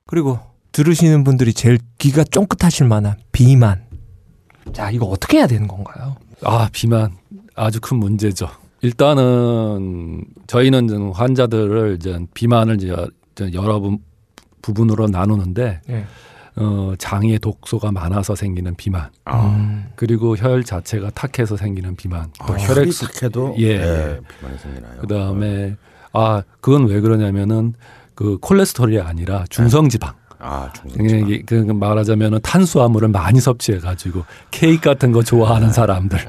그리고 0.08 0.40
들으시는 0.72 1.24
분들이 1.24 1.54
제일 1.54 1.80
귀가 1.98 2.24
쫑긋하실 2.24 2.88
만한 2.88 3.16
비만. 3.32 3.84
자 4.74 4.90
이거 4.92 5.06
어떻게 5.08 5.38
해야 5.38 5.48
되는 5.48 5.68
건가요? 5.68 6.16
아 6.44 6.70
비만 6.72 7.12
아주 7.56 7.82
큰 7.82 7.98
문제죠. 7.98 8.48
일단은 8.82 10.24
저희는 10.48 10.88
좀 10.88 11.12
환자들을 11.12 11.98
이제 12.00 12.20
비만을 12.34 12.76
이제 12.82 12.96
여러 13.54 13.80
부- 13.80 14.00
부분으로 14.62 15.08
나누는데 15.08 15.82
네. 15.88 16.06
어, 16.58 16.94
장에 16.98 17.38
독소가 17.38 17.92
많아서 17.92 18.36
생기는 18.36 18.76
비만 18.76 19.10
아. 19.26 19.48
음. 19.48 19.86
그리고 19.96 20.36
혈 20.36 20.64
자체가 20.64 21.12
탁해서 21.12 21.56
생기는 21.58 21.96
비만 21.96 22.28
또 22.46 22.54
아, 22.54 22.58
혈액 22.58 22.90
탁해도 22.92 23.56
예. 23.60 24.20
비만이 24.40 24.58
생기나요? 24.58 25.00
그다음에 25.02 25.76
아 26.14 26.44
그건 26.60 26.88
왜 26.88 27.00
그러냐면은 27.00 27.74
그 28.16 28.38
콜레스테롤이 28.42 29.00
아니라 29.00 29.46
중성지방 29.50 30.14
아 30.40 30.72
중성지방. 30.74 31.46
그 31.46 31.56
말하자면은 31.72 32.40
탄수화물을 32.42 33.08
많이 33.08 33.40
섭취해 33.40 33.80
가지고 33.80 34.26
케이크 34.50 34.82
같은 34.82 35.12
거 35.12 35.24
좋아하는 35.24 35.72
사람들 35.72 36.20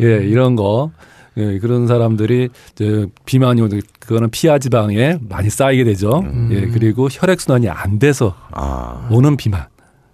예 0.00 0.24
이런 0.24 0.54
거 0.54 0.92
예, 1.38 1.58
그런 1.58 1.86
사람들이 1.86 2.48
이제 2.72 3.06
비만이 3.24 3.60
오는 3.60 3.82
그거는 4.00 4.30
피하 4.30 4.58
지방에 4.58 5.18
많이 5.28 5.50
쌓이게 5.50 5.84
되죠. 5.84 6.20
음. 6.20 6.48
예, 6.52 6.66
그리고 6.66 7.08
혈액 7.10 7.40
순환이 7.40 7.68
안 7.68 7.98
돼서 7.98 8.34
아 8.52 9.08
오는 9.10 9.36
비만. 9.36 9.66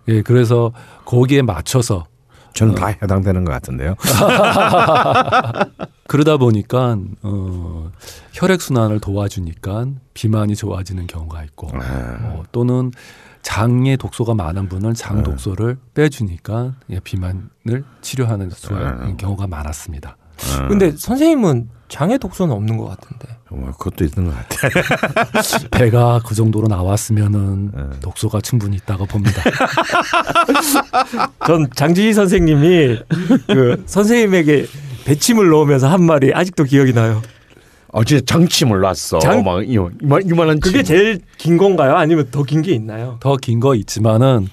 예, 0.08 0.22
그래서 0.22 0.72
거기에 1.04 1.42
맞춰서 1.42 2.06
저는 2.54 2.74
다 2.74 2.88
해당되는 2.88 3.44
것 3.44 3.52
같은데요. 3.52 3.94
그러다 6.08 6.36
보니까 6.36 6.98
어 7.22 7.90
혈액 8.32 8.60
순환을 8.60 9.00
도와주니까 9.00 9.86
비만이 10.14 10.56
좋아지는 10.56 11.06
경우가 11.06 11.44
있고 11.44 11.68
네. 11.72 11.78
어, 11.80 12.42
또는 12.52 12.90
장에 13.42 13.96
독소가 13.96 14.34
많은 14.34 14.68
분은 14.68 14.94
장 14.94 15.18
네. 15.18 15.22
독소를 15.22 15.78
빼주니까 15.94 16.74
예, 16.90 17.00
비만을 17.00 17.84
치료하는 18.02 18.50
수가 18.50 19.06
네. 19.06 19.14
경우가 19.16 19.46
많았습니다. 19.46 20.16
음. 20.60 20.68
근데 20.68 20.92
선생님은 20.96 21.68
장애 21.88 22.16
독소는 22.18 22.54
없는 22.54 22.76
것 22.78 22.86
같은데. 22.88 23.28
뭐 23.50 23.70
그것도 23.72 24.04
있는 24.04 24.30
것 24.30 24.48
같아. 24.48 25.68
배가 25.72 26.20
그 26.24 26.34
정도로 26.34 26.68
나왔으면은 26.68 27.70
네. 27.74 27.82
독소가 28.00 28.40
충분히 28.40 28.76
있다고 28.76 29.04
봅니다. 29.04 29.42
전 31.46 31.68
장지희 31.74 32.12
선생님이 32.14 32.98
그 33.46 33.82
선생님에게 33.86 34.66
배침을 35.04 35.48
넣으면서 35.50 35.88
한 35.88 36.02
말이 36.04 36.32
아직도 36.32 36.64
기억이 36.64 36.92
나요. 36.92 37.22
어제 37.88 38.20
장침을 38.22 38.80
놨어. 38.80 39.18
장- 39.18 39.44
막 39.44 39.68
이만 39.68 39.90
이만- 40.02 40.22
이만한 40.30 40.60
그게 40.60 40.82
침. 40.82 40.96
제일 40.96 41.20
긴 41.36 41.58
건가요? 41.58 41.96
아니면 41.96 42.28
더 42.30 42.42
긴 42.44 42.62
게 42.62 42.72
있나요? 42.72 43.18
더 43.20 43.36
긴 43.36 43.60
거 43.60 43.74
있지만은 43.74 44.48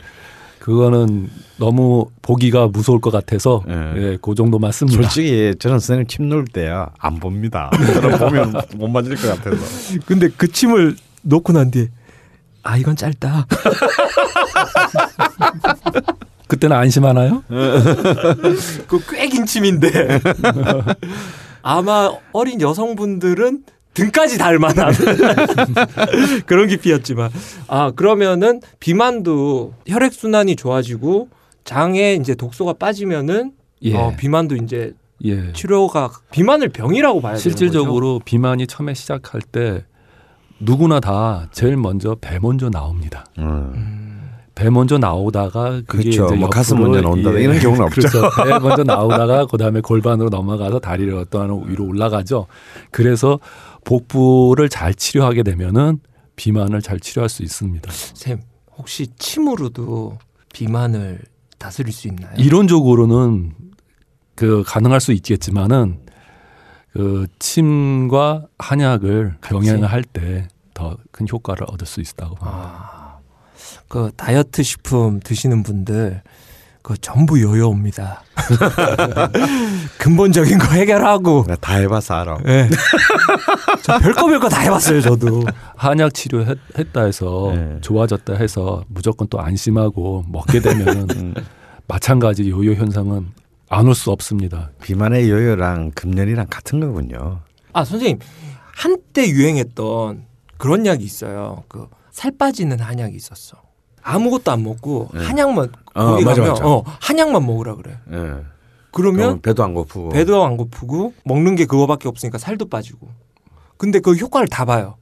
그거는 0.59 1.29
너무 1.57 2.07
보기가 2.21 2.67
무서울 2.67 3.01
것 3.01 3.11
같아서 3.11 3.63
네. 3.67 3.93
예, 3.95 4.17
그 4.21 4.35
정도만 4.35 4.71
씁니다. 4.71 5.01
솔직히 5.01 5.55
저는 5.57 5.79
선생님 5.79 6.07
침 6.07 6.29
놓을 6.29 6.45
때야 6.45 6.89
안 6.99 7.15
봅니다. 7.19 7.71
저는 7.73 8.17
보면 8.17 8.53
못 8.75 8.87
맞을 8.87 9.15
것 9.15 9.35
같아서. 9.35 9.99
근데 10.05 10.29
그 10.35 10.51
침을 10.51 10.95
놓고 11.23 11.53
난 11.53 11.71
뒤에 11.71 11.87
아 12.63 12.77
이건 12.77 12.95
짧다. 12.95 13.47
그때는 16.47 16.75
안심하나요? 16.75 17.43
그꽤 18.87 19.27
긴 19.29 19.45
침인데 19.45 20.19
아마 21.61 22.11
어린 22.31 22.59
여성분들은 22.59 23.63
등까지 23.93 24.37
달 24.37 24.59
만한 24.59 24.93
그런 26.45 26.67
깊이였지만 26.67 27.29
아 27.67 27.91
그러면은 27.91 28.61
비만도 28.79 29.73
혈액 29.87 30.13
순환이 30.13 30.55
좋아지고 30.55 31.29
장에 31.63 32.13
이제 32.15 32.35
독소가 32.35 32.73
빠지면은 32.73 33.51
예. 33.83 33.95
어, 33.95 34.13
비만도 34.17 34.55
이제 34.57 34.93
예. 35.23 35.51
치료가 35.53 36.11
비만을 36.31 36.69
병이라고 36.69 37.21
봐야. 37.21 37.35
실질적으로 37.35 38.21
비만이 38.23 38.67
처음에 38.67 38.93
시작할 38.93 39.41
때 39.41 39.85
누구나 40.59 40.99
다 40.99 41.47
제일 41.51 41.77
먼저 41.77 42.15
배 42.19 42.39
먼저 42.39 42.69
나옵니다. 42.69 43.25
음. 43.37 44.05
배 44.55 44.69
먼저 44.69 44.97
나오다가 44.97 45.81
그게 45.87 46.09
그렇죠. 46.09 46.25
이제 46.25 46.35
뭐 46.35 46.49
가슴 46.49 46.81
먼저 46.81 46.99
나온다 46.99 47.33
예. 47.35 47.43
이런 47.43 47.59
경우는 47.59 47.83
없죠. 47.85 48.01
그렇죠. 48.01 48.29
배 48.43 48.59
먼저 48.59 48.83
나오다가 48.83 49.45
그다음에 49.45 49.79
골반으로 49.79 50.29
넘어가서 50.29 50.79
다리를 50.79 51.13
어떠한 51.13 51.63
위로 51.67 51.85
올라가죠. 51.85 52.47
그래서 52.91 53.39
복부를 53.83 54.69
잘 54.69 54.93
치료하게 54.93 55.43
되면은 55.43 55.99
비만을 56.35 56.81
잘 56.81 56.99
치료할 56.99 57.29
수 57.29 57.43
있습니다. 57.43 57.91
쌤 57.91 58.41
혹시 58.77 59.07
침으로도 59.17 60.17
비만을 60.53 61.19
다스릴 61.57 61.91
수 61.91 62.07
있나요? 62.07 62.33
이론적으로는 62.37 63.53
그 64.35 64.63
가능할 64.65 65.01
수 65.01 65.11
있겠지만은 65.11 65.99
그 66.93 67.27
침과 67.39 68.47
한약을 68.57 69.35
같이? 69.41 69.53
병행을 69.53 69.91
할때 69.91 70.47
더 70.73 70.97
큰 71.11 71.27
효과를 71.29 71.65
얻을 71.69 71.85
수 71.85 71.99
있다고 71.99 72.35
봅니다. 72.35 72.57
아, 72.57 73.19
그 73.89 74.11
다이어트 74.15 74.63
식품 74.63 75.19
드시는 75.19 75.63
분들 75.63 76.23
그 76.81 76.97
전부 76.97 77.41
요요입니다. 77.41 78.23
근본적인 79.97 80.57
거 80.57 80.67
해결하고. 80.67 81.43
내가 81.47 81.55
다 81.59 81.75
해봐서 81.75 82.13
알아. 82.15 82.37
예. 82.47 82.69
저 83.83 83.97
별거 83.99 84.25
별거 84.27 84.49
다 84.49 84.61
해봤어요, 84.61 85.01
저도. 85.01 85.43
한약 85.75 86.13
치료 86.13 86.45
했 86.45 86.57
다 86.93 87.03
해서 87.03 87.51
네. 87.53 87.77
좋아졌다 87.81 88.33
해서 88.35 88.83
무조건 88.87 89.27
또 89.29 89.39
안심하고 89.39 90.25
먹게 90.27 90.59
되면 90.59 91.07
음. 91.15 91.33
마찬가지 91.87 92.49
요요 92.49 92.73
현상은 92.73 93.27
안 93.69 93.85
올 93.87 93.93
수 93.93 94.09
없습니다. 94.11 94.71
비만의 94.81 95.29
요요랑 95.29 95.91
금년이랑 95.93 96.47
같은 96.49 96.79
거군요. 96.79 97.41
아, 97.73 97.83
선생님. 97.85 98.17
한때 98.73 99.27
유행했던 99.29 100.23
그런 100.57 100.85
약이 100.85 101.03
있어요. 101.03 101.63
그 101.67 101.87
살 102.11 102.31
빠지는 102.37 102.79
한약이 102.81 103.15
있었어. 103.15 103.55
아무것도 104.01 104.51
안 104.51 104.63
먹고 104.63 105.07
네. 105.13 105.23
한약만 105.23 105.71
어, 106.03 106.11
거기 106.11 106.25
맞아, 106.25 106.41
가면 106.41 106.53
맞아. 106.53 106.67
어, 106.67 106.83
한약만 107.01 107.45
먹으라 107.45 107.75
그래. 107.75 107.97
예. 108.11 108.43
그러면 108.91 109.41
배도 109.41 109.63
안 109.63 109.73
고프고. 109.73 110.09
배도 110.09 110.43
안 110.43 110.57
고프고 110.57 111.13
먹는 111.25 111.55
게 111.55 111.65
그거밖에 111.65 112.07
없으니까 112.07 112.37
살도 112.37 112.69
빠지고. 112.69 113.07
근데 113.77 113.99
그 113.99 114.13
효과를 114.15 114.47
다 114.47 114.65
봐요. 114.65 114.95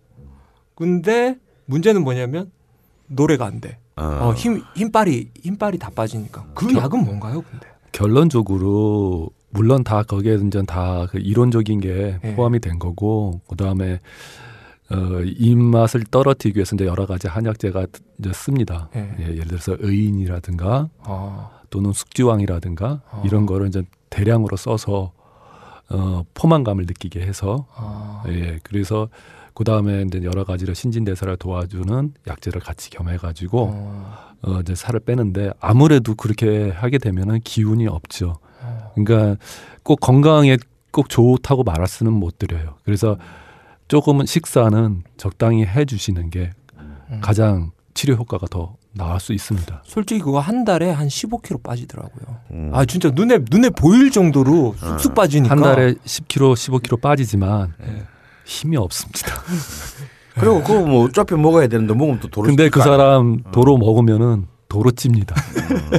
근데 0.75 1.37
문제는 1.65 2.03
뭐냐면 2.03 2.51
노래가 3.07 3.45
안 3.45 3.61
돼. 3.61 3.79
어, 3.95 4.33
힘 4.35 4.61
힘빨이 4.75 5.29
힘빨이 5.41 5.79
다 5.79 5.89
빠지니까. 5.93 6.45
그 6.53 6.67
겨- 6.67 6.81
약은 6.81 7.03
뭔가요, 7.03 7.41
근데? 7.49 7.67
결론적으로 7.91 9.29
물론 9.49 9.83
다 9.83 10.03
거기에 10.03 10.35
이제 10.45 10.61
다그 10.63 11.17
이론적인 11.19 11.79
게 11.79 12.19
예. 12.23 12.35
포함이 12.35 12.59
된 12.59 12.77
거고 12.77 13.41
그다음에 13.47 13.99
어, 14.89 15.21
입맛을 15.21 16.05
떨어뜨리기 16.05 16.57
위해서 16.57 16.75
이제 16.75 16.85
여러 16.85 17.05
가지 17.05 17.27
한약재가 17.27 17.87
이제 18.19 18.31
씁니다. 18.33 18.89
예. 18.95 19.15
예, 19.19 19.23
예를 19.23 19.47
들어서 19.47 19.75
의인이라든가 19.79 20.89
아, 20.99 21.49
또는 21.69 21.91
숙지왕이라든가 21.91 23.01
아. 23.09 23.21
이런 23.25 23.45
거를 23.45 23.67
이제 23.67 23.83
대량으로 24.09 24.55
써서 24.55 25.11
어, 25.89 26.23
포만감을 26.33 26.85
느끼게 26.85 27.21
해서 27.21 27.65
아, 27.75 28.23
예, 28.29 28.59
그래서 28.63 29.09
그 29.53 29.63
다음에 29.63 30.03
이제 30.03 30.21
여러 30.23 30.43
가지로 30.43 30.73
신진대사를 30.73 31.35
도와주는 31.37 32.13
약재를 32.27 32.61
같이 32.61 32.89
겸해가지고 32.89 33.61
어, 33.61 34.17
어, 34.43 34.59
이제 34.61 34.75
살을 34.75 34.99
빼는데 35.01 35.51
아무래도 35.59 36.15
그렇게 36.15 36.69
하게 36.69 36.97
되면은 36.97 37.41
기운이 37.41 37.87
없죠. 37.87 38.37
어. 38.61 38.91
그러니까 38.95 39.37
꼭 39.83 39.99
건강에 39.99 40.57
꼭 40.91 41.09
좋다고 41.09 41.63
말할 41.63 41.87
수는 41.87 42.13
못 42.13 42.37
드려요. 42.37 42.75
그래서 42.85 43.17
조금은 43.87 44.25
식사는 44.25 45.03
적당히 45.17 45.65
해주시는 45.65 46.29
게 46.29 46.51
음. 46.77 47.19
가장 47.21 47.71
치료 47.93 48.15
효과가 48.15 48.47
더 48.49 48.75
나을 48.93 49.19
수 49.19 49.33
있습니다. 49.33 49.83
솔직히 49.85 50.19
그거 50.21 50.39
한 50.39 50.65
달에 50.65 50.91
한 50.91 51.07
15kg 51.07 51.63
빠지더라고요. 51.63 52.37
음. 52.51 52.71
아 52.73 52.85
진짜 52.85 53.09
눈에 53.09 53.39
눈에 53.49 53.69
보일 53.69 54.11
정도로 54.11 54.75
쑥쑥 54.77 55.15
빠지니까. 55.15 55.55
한 55.55 55.61
달에 55.61 55.93
10kg, 55.93 56.53
15kg 56.53 57.01
빠지지만 57.01 57.73
예. 57.81 58.03
힘이 58.45 58.77
없습니다. 58.77 59.41
그리고 60.35 60.61
그거 60.61 60.81
뭐 60.81 61.05
어차피 61.05 61.35
먹어야 61.35 61.67
되는데 61.67 61.93
먹으면 61.93 62.19
또 62.19 62.27
도로. 62.27 62.47
근데 62.47 62.69
그 62.69 62.81
사람 62.81 63.41
도로 63.51 63.77
먹으면은 63.77 64.47
도로 64.67 64.91
찝니다. 64.91 65.35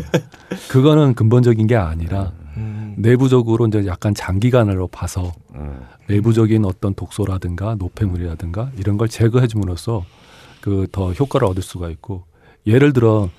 그거는 0.68 1.14
근본적인 1.14 1.66
게 1.66 1.74
아니라 1.77 2.33
음. 2.40 2.47
내부적으로 2.98 3.66
이제 3.66 3.87
약간 3.87 4.14
장기간으로 4.14 4.88
봐서 4.88 5.32
음. 5.54 5.80
내부적인 6.08 6.64
어떤 6.64 6.94
독소라든가 6.94 7.76
노폐물이라든가 7.76 8.70
이런 8.78 8.96
걸 8.96 9.08
제거해 9.08 9.46
줌으로써 9.46 10.04
그 10.61 10.87
더 10.90 11.12
효과를 11.12 11.46
얻을 11.48 11.62
수가 11.62 11.88
있고 11.90 12.24
예를 12.66 12.92
들어 12.92 13.30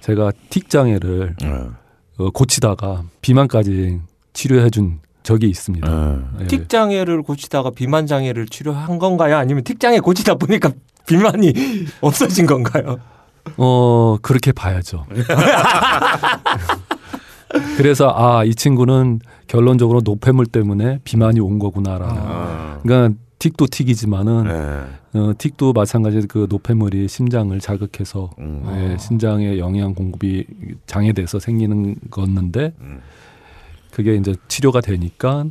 제가 0.00 0.32
틱 0.50 0.70
장애를 0.70 1.34
어. 1.44 1.70
어, 2.18 2.30
고치다가 2.30 3.02
비만까지 3.20 4.00
치료해 4.32 4.70
준 4.70 5.00
적이 5.22 5.48
있습니다. 5.50 5.86
어. 5.90 6.30
예. 6.40 6.46
틱 6.46 6.68
장애를 6.68 7.22
고치다가 7.22 7.70
비만 7.70 8.06
장애를 8.06 8.46
치료한 8.46 8.98
건가요? 8.98 9.36
아니면 9.36 9.64
틱 9.64 9.78
장애 9.80 9.98
고치다 10.00 10.36
보니까 10.36 10.70
비만이 11.06 11.52
없어진 12.00 12.46
건가요? 12.46 12.98
어, 13.56 14.16
그렇게 14.22 14.52
봐야죠. 14.52 15.06
그래서 17.76 18.12
아, 18.14 18.44
이 18.44 18.54
친구는 18.54 19.20
결론적으로 19.46 20.00
노폐물 20.02 20.46
때문에 20.46 21.00
비만이 21.04 21.40
온 21.40 21.58
거구나라는. 21.58 22.14
어. 22.18 22.80
그러니까 22.82 23.18
틱도 23.38 23.66
틱이지만은 23.70 24.44
네. 25.12 25.18
어, 25.20 25.32
틱도 25.38 25.72
마찬가지로 25.72 26.24
그 26.28 26.46
노폐물이 26.50 27.08
심장을 27.08 27.58
자극해서 27.60 28.30
음. 28.38 28.64
예, 28.92 28.98
심장의 28.98 29.58
영양 29.58 29.94
공급이 29.94 30.44
장애돼서 30.86 31.38
생기는 31.38 31.94
거였는데 32.10 32.74
음. 32.80 33.00
그게 33.92 34.14
이제 34.16 34.34
치료가 34.48 34.80
되니까 34.80 35.44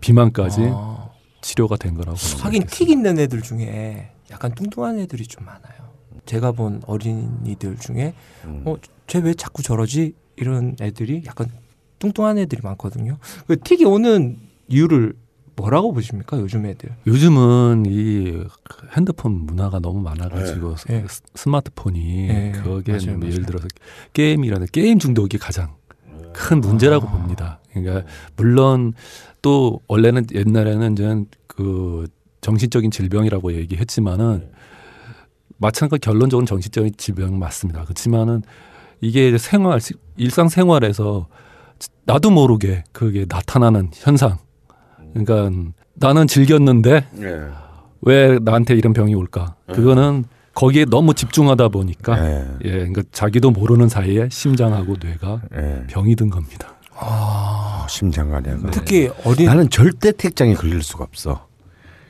비만까지 0.00 0.60
아. 0.72 1.08
치료가 1.42 1.76
된 1.76 1.94
거라고. 1.94 2.16
하긴 2.40 2.64
틱 2.68 2.88
있는 2.88 3.18
애들 3.18 3.42
중에 3.42 4.10
약간 4.30 4.54
뚱뚱한 4.54 4.98
애들이 5.00 5.24
좀 5.26 5.44
많아요. 5.44 5.84
제가 6.24 6.52
본 6.52 6.80
어린이들 6.86 7.76
중에 7.76 8.14
음. 8.46 8.62
어, 8.64 8.76
쟤 9.06 9.18
왜 9.18 9.34
자꾸 9.34 9.62
저러지? 9.62 10.14
이런 10.36 10.76
애들이 10.80 11.22
약간 11.26 11.48
뚱뚱한 11.98 12.38
애들이 12.38 12.60
많거든요. 12.62 13.18
그 13.46 13.58
틱이 13.58 13.84
오는 13.84 14.38
이유를 14.68 15.14
뭐라고 15.56 15.92
보십니까? 15.92 16.38
요즘 16.40 16.66
애들. 16.66 16.90
요즘은 17.06 17.84
이 17.86 18.42
핸드폰 18.96 19.32
문화가 19.46 19.78
너무 19.78 20.00
많아가지고 20.00 20.74
네. 20.88 21.04
스- 21.08 21.22
스마트폰이 21.34 22.26
네, 22.26 22.52
그게 22.52 22.92
맞아요, 22.92 23.06
뭐 23.06 23.16
맞아요. 23.18 23.32
예를 23.32 23.46
들어서 23.46 23.68
게임이라는 24.12 24.66
게임 24.72 24.98
중독이 24.98 25.38
가장 25.38 25.76
큰 26.32 26.60
문제라고 26.60 27.06
아. 27.06 27.12
봅니다. 27.12 27.60
그러니까 27.72 28.04
물론 28.36 28.94
또 29.42 29.80
원래는 29.86 30.26
옛날에는 30.34 30.92
이제 30.94 31.24
그 31.46 32.08
정신적인 32.40 32.90
질병이라고 32.90 33.52
얘기했지만은 33.54 34.50
마찬가지 35.58 36.00
결론적으로 36.00 36.44
정신적인 36.46 36.94
질병 36.96 37.38
맞습니다. 37.38 37.84
그렇지만은 37.84 38.42
이게 39.00 39.38
생활 39.38 39.80
일상 40.16 40.48
생활에서 40.48 41.26
나도 42.04 42.30
모르게 42.30 42.84
그게 42.92 43.26
나타나는 43.28 43.90
현상. 43.94 44.38
그러니까 45.14 45.50
나는 45.94 46.26
즐겼는데 46.26 47.06
예. 47.20 47.40
왜 48.02 48.38
나한테 48.40 48.74
이런 48.74 48.92
병이 48.92 49.14
올까? 49.14 49.54
그거는 49.72 50.24
거기에 50.54 50.84
너무 50.84 51.14
집중하다 51.14 51.68
보니까 51.68 52.24
예. 52.24 52.46
예, 52.64 52.70
그러니까 52.70 53.02
자기도 53.12 53.50
모르는 53.50 53.88
사이에 53.88 54.28
심장하고 54.30 54.96
뇌가 55.00 55.42
예. 55.56 55.84
병이 55.88 56.16
든 56.16 56.30
겁니다. 56.30 56.74
아, 56.96 57.86
심장관이야. 57.88 58.58
특히 58.70 59.10
어린 59.24 59.46
나는 59.46 59.68
절대 59.68 60.12
택장에 60.12 60.54
걸릴 60.54 60.82
수가 60.82 61.04
없어. 61.04 61.46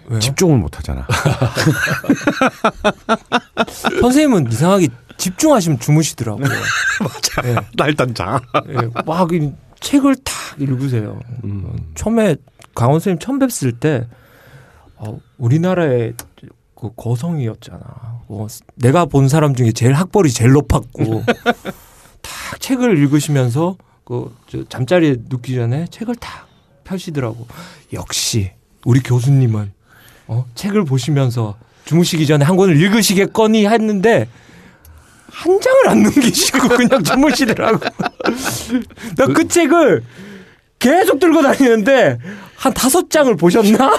왜요? 0.07 0.21
집중을 0.21 0.59
못 0.59 0.79
하잖아. 0.79 1.07
선생님은 4.01 4.53
이상하게 4.53 4.89
집중하시면 5.17 5.79
주무시더라고요. 5.79 6.47
맞아. 7.01 7.49
요나 7.49 7.89
일단 7.89 8.15
자. 8.15 8.41
예, 8.69 9.03
막이 9.05 9.53
책을 9.81 10.17
탁 10.17 10.35
읽으세요. 10.59 11.21
음. 11.45 11.93
처음에 11.95 12.37
강원 12.75 13.01
선생님 13.01 13.19
처음 13.19 13.39
뵀을 13.39 13.79
때 13.79 14.07
어, 14.97 15.19
우리나라의 15.39 16.15
그 16.75 16.91
거성이었잖아. 16.97 17.81
어, 18.29 18.47
내가 18.77 19.05
본 19.05 19.29
사람 19.29 19.55
중에 19.55 19.73
제일 19.73 19.93
학벌이 19.93 20.31
제일 20.31 20.53
높았고 20.53 21.25
탁 22.23 22.61
책을 22.61 22.99
읽으시면서 22.99 23.77
그저 24.05 24.65
잠자리에 24.69 25.17
눕기 25.29 25.55
전에 25.55 25.87
책을 25.91 26.17
탁 26.17 26.47
펴시더라고. 26.85 27.47
역시 27.93 28.53
우리 28.85 29.01
교수님은 29.01 29.73
어, 30.27 30.47
책을 30.55 30.85
보시면서 30.85 31.57
주무시기 31.85 32.27
전에 32.27 32.45
한 32.45 32.57
권을 32.57 32.81
읽으시겠거니 32.81 33.67
했는데 33.67 34.29
한 35.35 35.61
장을 35.61 35.89
안 35.89 36.03
넘기시고 36.03 36.69
그냥 36.77 37.03
주무시더라고. 37.03 37.79
나 39.17 39.27
그 39.27 39.49
책을 39.49 40.03
계속 40.79 41.19
들고 41.19 41.43
다니는데 41.43 42.19
한 42.57 42.73
다섯 42.75 43.11
장을 43.11 43.35
보셨나? 43.37 43.99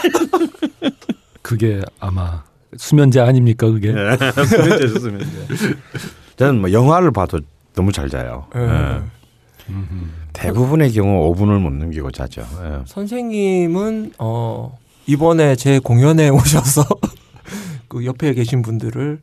그게 1.41 1.81
아마 1.99 2.43
수면제 2.77 3.19
아닙니까 3.19 3.69
그게? 3.69 3.91
수면제 3.91 4.87
수면제. 4.99 5.47
저는 6.37 6.61
뭐 6.61 6.71
영화를 6.71 7.11
봐도 7.11 7.39
너무 7.73 7.91
잘 7.91 8.09
자요. 8.09 8.47
예. 8.55 8.59
예. 8.61 9.01
음. 9.69 10.11
대부분의 10.33 10.91
경우 10.93 11.33
5분을 11.33 11.59
못 11.59 11.71
넘기고 11.71 12.11
자죠. 12.11 12.41
예. 12.63 12.81
선생님은 12.85 14.13
어 14.19 14.77
이번에 15.07 15.55
제 15.55 15.79
공연에 15.79 16.29
오셔서 16.29 16.83
그 17.87 18.05
옆에 18.05 18.33
계신 18.33 18.61
분들을 18.61 19.19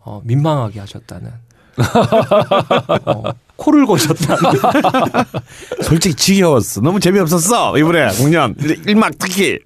어, 0.00 0.20
민망하게 0.24 0.80
하셨다는 0.80 1.30
어, 1.78 3.32
코를 3.56 3.86
고셨다는 3.86 4.60
솔직히 5.82 6.14
지겨웠어. 6.14 6.80
너무 6.80 7.00
재미없었어. 7.00 7.76
이번에 7.78 8.08
공연 8.16 8.54
1막 8.54 9.16
특히 9.18 9.58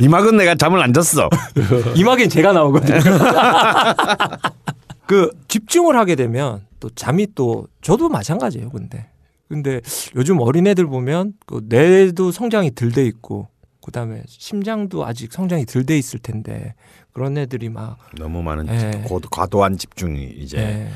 2막은 0.00 0.36
내가 0.36 0.54
잠을 0.54 0.82
안 0.82 0.92
잤어. 0.92 1.28
이막엔 1.94 2.28
제가 2.28 2.52
나오거든요. 2.52 3.00
그 5.06 5.30
집중을 5.48 5.96
하게 5.96 6.14
되면 6.14 6.62
또 6.80 6.88
잠이 6.90 7.28
또 7.34 7.66
저도 7.82 8.08
마찬가지예요. 8.08 8.70
근데 8.70 9.06
근데 9.48 9.80
요즘 10.16 10.40
어린애들 10.40 10.86
보면 10.86 11.34
그 11.46 11.60
뇌도 11.68 12.32
성장이 12.32 12.74
덜 12.74 12.90
돼 12.90 13.04
있고 13.06 13.48
그다음에 13.82 14.22
심장도 14.26 15.04
아직 15.04 15.32
성장이 15.32 15.66
덜 15.66 15.84
돼 15.84 15.98
있을 15.98 16.18
텐데 16.18 16.74
그런 17.12 17.36
애들이 17.36 17.68
막 17.68 17.98
너무 18.18 18.42
많은 18.42 18.66
예. 18.68 19.04
과도한 19.30 19.76
집중이 19.76 20.24
이제 20.38 20.58
예. 20.58 20.88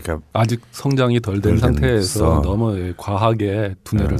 그러니까 0.00 0.26
아직 0.32 0.60
성장이 0.70 1.20
덜된덜 1.20 1.58
상태에서. 1.58 2.42
너무 2.42 2.78
예, 2.78 2.94
과하게 2.96 3.74
두뇌를 3.84 4.18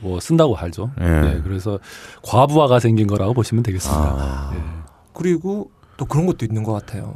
뭐 0.00 0.20
쓴다고 0.20 0.54
하죠. 0.54 0.90
예. 1.00 1.04
예, 1.04 1.40
그래서 1.42 1.78
과부하가 2.22 2.80
생긴 2.80 3.06
거라고 3.06 3.34
보시면 3.34 3.62
되겠습니다. 3.62 4.02
아. 4.02 4.52
예. 4.54 4.60
그리고 5.12 5.70
또 5.96 6.06
그런 6.06 6.26
것도 6.26 6.44
있는 6.44 6.62
것 6.62 6.72
같아요. 6.72 7.14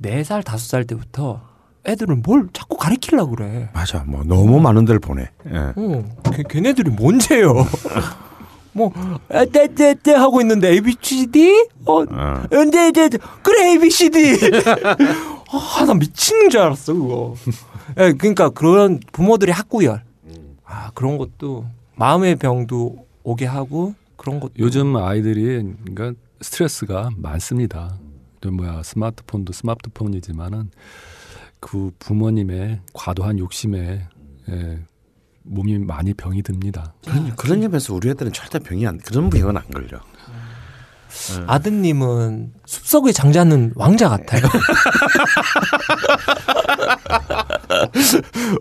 그네살 0.00 0.42
다섯 0.42 0.66
살 0.66 0.84
때부터 0.84 1.40
애들은 1.86 2.22
뭘 2.22 2.48
자꾸 2.52 2.76
가리키려고 2.76 3.36
그래. 3.36 3.70
맞아 3.72 4.04
뭐 4.06 4.22
너무 4.24 4.60
많은 4.60 4.84
데를 4.84 5.00
보내. 5.00 5.30
예. 5.50 5.56
어, 5.74 6.04
걔, 6.32 6.42
걔네들이 6.48 6.90
뭔데요? 6.90 7.54
뭐, 8.72 8.92
떼떼떼 9.30 10.12
하고 10.12 10.42
있는데 10.42 10.68
ABCD? 10.72 11.68
어, 11.86 12.02
어. 12.02 12.42
근데 12.50 12.90
이제 12.90 13.08
그래 13.42 13.70
ABCD. 13.70 14.36
아, 15.50 15.84
나 15.84 15.94
미치는 15.94 16.50
줄 16.50 16.60
알았어 16.60 16.94
그거. 16.94 17.34
예, 17.98 18.12
그러니까 18.12 18.50
그런 18.50 19.00
부모들의 19.12 19.52
학구열. 19.54 20.02
아 20.64 20.90
그런 20.94 21.16
것도 21.16 21.66
마음의 21.94 22.36
병도 22.36 23.06
오게 23.22 23.46
하고 23.46 23.94
그런 24.16 24.40
것도 24.40 24.54
요즘 24.58 24.96
아이들이 24.96 25.62
그러니까 25.84 26.12
스트레스가 26.40 27.10
많습니다. 27.16 27.98
또 28.40 28.50
뭐야 28.50 28.82
스마트폰도 28.82 29.52
스마트폰이지만은 29.52 30.70
그 31.60 31.92
부모님의 31.98 32.80
과도한 32.92 33.38
욕심에 33.38 34.06
예, 34.48 34.78
몸이 35.42 35.78
많이 35.78 36.12
병이 36.14 36.42
듭니다. 36.42 36.94
그런 37.04 37.36
그런 37.36 37.60
점에서 37.62 37.94
우리 37.94 38.10
애들은 38.10 38.32
절대 38.32 38.58
병이 38.58 38.86
안 38.86 38.98
그런 38.98 39.30
병은 39.30 39.56
안 39.56 39.64
걸려. 39.70 40.00
아드님은 41.46 42.52
숲속의 42.66 43.12
장자는 43.12 43.72
왕자 43.76 44.08
같아요. 44.08 44.42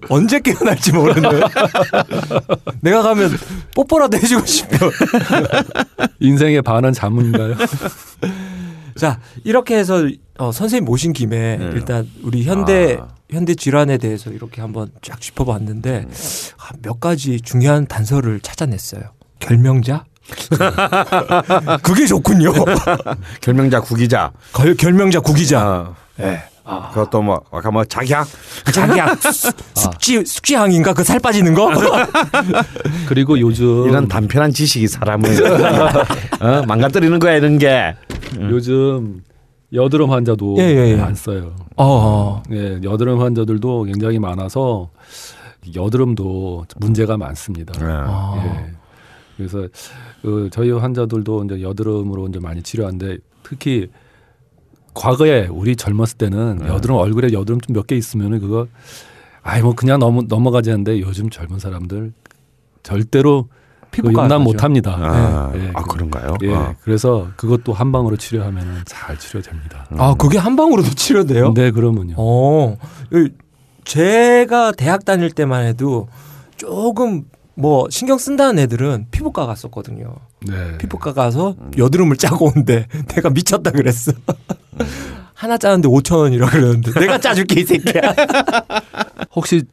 언제 0.09 0.39
깨어날지 0.39 0.93
모르네. 0.93 1.29
내가 2.81 3.01
가면 3.01 3.31
뽀뽀라도 3.75 4.17
해주고 4.17 4.45
싶어. 4.45 4.89
인생의 6.19 6.61
반은 6.61 6.93
자문인가요? 6.93 7.55
자 8.97 9.19
이렇게 9.43 9.77
해서 9.77 10.07
어, 10.37 10.51
선생님 10.51 10.85
모신 10.85 11.13
김에 11.13 11.57
네. 11.57 11.69
일단 11.73 12.09
우리 12.23 12.43
현대 12.43 12.97
아. 12.99 13.07
현대 13.29 13.55
질환에 13.55 13.97
대해서 13.97 14.31
이렇게 14.31 14.61
한번 14.61 14.89
쫙 15.01 15.19
짚어봤는데 15.19 16.07
아, 16.57 16.69
몇 16.81 16.99
가지 16.99 17.41
중요한 17.41 17.87
단서를 17.87 18.39
찾아냈어요. 18.39 19.01
결명자. 19.39 20.05
그게 21.81 22.05
좋군요. 22.05 22.51
결명자 23.41 23.81
구기자. 23.81 24.31
걸, 24.51 24.75
결명자 24.75 25.19
구기자. 25.19 25.65
어. 25.65 25.95
예. 26.21 26.41
그것도 26.93 27.21
뭐 27.21 27.41
아까 27.51 27.69
뭐 27.69 27.85
자기야 27.85 28.25
자기야 28.73 29.15
숙지 29.75 30.25
숙지항인가 30.25 30.93
그 30.95 31.03
살 31.03 31.19
빠지는 31.19 31.53
거? 31.53 31.69
그리고 33.07 33.39
요즘 33.39 33.87
이런 33.87 34.07
단편한 34.07 34.51
지식이 34.51 34.87
사람을 34.87 35.29
어? 36.41 36.63
망가뜨리는 36.65 37.19
거야 37.19 37.35
이런 37.35 37.59
게. 37.59 37.95
요즘 38.39 39.21
여드름 39.73 40.11
환자도 40.11 40.55
예, 40.57 40.63
예, 40.63 40.97
예. 40.97 41.01
안 41.01 41.13
써요. 41.13 41.55
어. 41.77 42.41
예, 42.51 42.79
여드름 42.83 43.21
환자들도 43.21 43.83
굉장히 43.83 44.17
많아서 44.17 44.89
여드름도 45.75 46.65
문제가 46.77 47.15
많습니다. 47.17 47.73
예. 47.79 47.85
아. 47.91 48.43
예. 48.43 48.71
그래서 49.37 49.67
그 50.25 50.49
저희 50.51 50.71
환자들도 50.71 51.43
이제 51.45 51.61
여드름으로 51.61 52.27
이제 52.27 52.39
많이 52.39 52.61
치료하는데 52.63 53.17
특히 53.43 53.89
과거에 54.93 55.47
우리 55.47 55.75
젊었을 55.75 56.17
때는 56.17 56.57
네. 56.61 56.67
여드름 56.67 56.95
얼굴에 56.95 57.31
여드름 57.33 57.59
좀 57.61 57.75
몇 57.75 57.85
개 57.87 57.95
있으면은 57.95 58.39
그거 58.39 58.67
아이 59.43 59.61
뭐 59.61 59.73
그냥 59.75 59.99
넘어 59.99 60.21
넘어가지 60.23 60.69
하는데 60.71 60.99
요즘 61.01 61.29
젊은 61.29 61.59
사람들 61.59 62.13
절대로 62.83 63.47
그 63.91 64.01
용납. 64.11 64.41
못 64.41 64.61
합니다. 64.63 64.97
아, 64.99 65.51
예, 65.55 65.71
아 65.73 65.81
그- 65.83 65.93
그런가요? 65.95 66.33
예. 66.43 66.53
아. 66.53 66.75
그래서 66.81 67.29
그것도 67.37 67.71
한 67.71 67.91
방으로 67.93 68.17
치료하면 68.17 68.81
잘 68.85 69.17
치료됩니다. 69.17 69.87
아 69.91 70.15
그게 70.17 70.37
한 70.37 70.55
방으로도 70.57 70.89
치료돼요? 70.89 71.53
네, 71.53 71.71
그러면요. 71.71 72.15
어. 72.17 72.77
이- 73.13 73.29
제가 73.85 74.71
대학 74.73 75.05
다닐 75.05 75.29
때만 75.31 75.65
해도 75.65 76.07
조금 76.57 77.23
뭐 77.55 77.87
신경 77.89 78.17
쓴다는 78.17 78.59
애들은 78.63 79.07
피부과 79.11 79.45
갔었거든요. 79.45 80.15
네. 80.41 80.77
피부과 80.77 81.13
가서 81.13 81.55
여드름을 81.77 82.17
짜고 82.17 82.51
온대. 82.55 82.87
내가 83.15 83.29
미쳤다 83.29 83.71
그랬어. 83.71 84.11
하나 85.33 85.57
짜는데 85.57 85.87
5천 85.89 86.17
원이라 86.17 86.49
그러는데 86.49 86.91
내가 86.99 87.17
짜줄게 87.17 87.61
이 87.61 87.63
새끼야. 87.63 88.01
혹시 89.35 89.63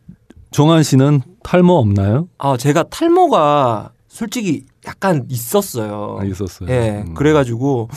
종한 0.51 0.83
씨는 0.83 1.23
탈모 1.43 1.75
없나요? 1.79 2.29
아 2.39 2.57
제가 2.57 2.85
탈모가 2.85 3.93
솔직히 4.09 4.67
약간 4.87 5.25
있었어요. 5.29 6.19
아, 6.21 6.25
있었어요. 6.25 6.69
예, 6.69 7.03
음. 7.07 7.15
그래가지고 7.15 7.89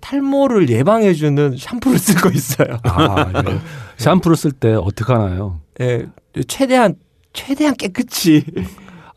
탈모를 0.00 0.70
예방해주는 0.70 1.56
샴푸를 1.58 1.98
쓰고 1.98 2.30
있어요. 2.30 2.78
아, 2.84 3.30
예. 3.46 3.58
샴푸를 3.98 4.36
쓸 4.36 4.52
때 4.52 4.72
어떻게 4.74 5.12
하나요? 5.12 5.60
예, 5.80 6.06
최대한 6.46 6.94
최대한 7.32 7.74
깨끗이. 7.76 8.44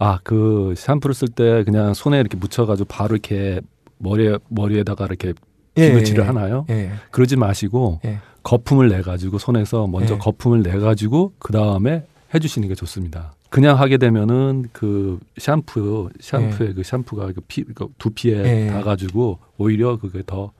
아, 0.04 0.20
그 0.24 0.74
샴푸를 0.76 1.14
쓸 1.14 1.28
때 1.28 1.64
그냥 1.64 1.94
손에 1.94 2.20
이렇게 2.20 2.36
묻혀가지고 2.36 2.88
바로 2.88 3.14
이렇게 3.14 3.62
머리에 4.00 4.36
머리에다가 4.50 5.06
이렇게 5.06 5.34
비누칠을 5.76 6.28
하나요? 6.28 6.66
예, 6.72 6.92
그러지 7.12 7.36
마시고 7.36 8.00
예. 8.06 8.18
거품을 8.42 8.90
내 8.90 9.04
가지고 9.04 9.38
손에서 9.38 9.86
먼저 9.86 10.16
예. 10.16 10.18
거품을 10.18 10.64
내 10.64 10.76
가지고 10.80 11.34
그 11.38 11.54
다음에 11.54 12.08
해주시는 12.34 12.68
게 12.68 12.74
좋습니다. 12.74 13.34
그냥 13.52 13.80
하게 13.80 13.98
되면은 13.98 14.70
그 14.74 15.20
샴푸 15.38 16.10
샴푸의 16.20 16.74
그 16.74 16.82
샴푸가 16.82 17.28
그 17.34 17.42
피, 17.48 17.64
그 17.64 17.88
두피에 18.00 18.44
예. 18.44 18.68
닿아가지고 18.72 19.38
오히려 19.60 19.98
그게 19.98 20.24
더 20.26 20.52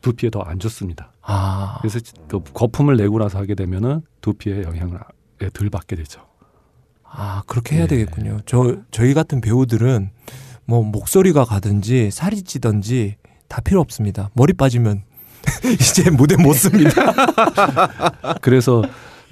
두피에 0.00 0.30
더 0.30 0.40
안 0.46 0.58
좋습니다. 0.58 1.12
아, 1.20 1.76
그래서 1.82 2.00
그 2.26 2.40
거품을 2.54 2.96
내고 2.96 3.18
나서 3.18 3.38
하게 3.38 3.54
되면은 3.54 4.00
두피에 4.22 4.62
영향을 4.62 4.98
예, 5.42 5.50
덜 5.52 5.68
받게 5.68 5.94
되죠. 5.94 6.22
아 7.14 7.42
그렇게 7.46 7.76
해야 7.76 7.84
예. 7.84 7.86
되겠군요. 7.86 8.40
저 8.46 8.76
저희 8.90 9.12
같은 9.14 9.40
배우들은 9.40 10.10
뭐 10.64 10.82
목소리가 10.82 11.44
가든지 11.44 12.10
살이 12.10 12.42
찌든지 12.42 13.16
다 13.48 13.60
필요 13.60 13.80
없습니다. 13.80 14.30
머리 14.34 14.52
빠지면 14.54 15.02
이제 15.74 16.08
무대 16.10 16.36
못 16.36 16.54
씁니다. 16.54 16.92
그래서 18.40 18.82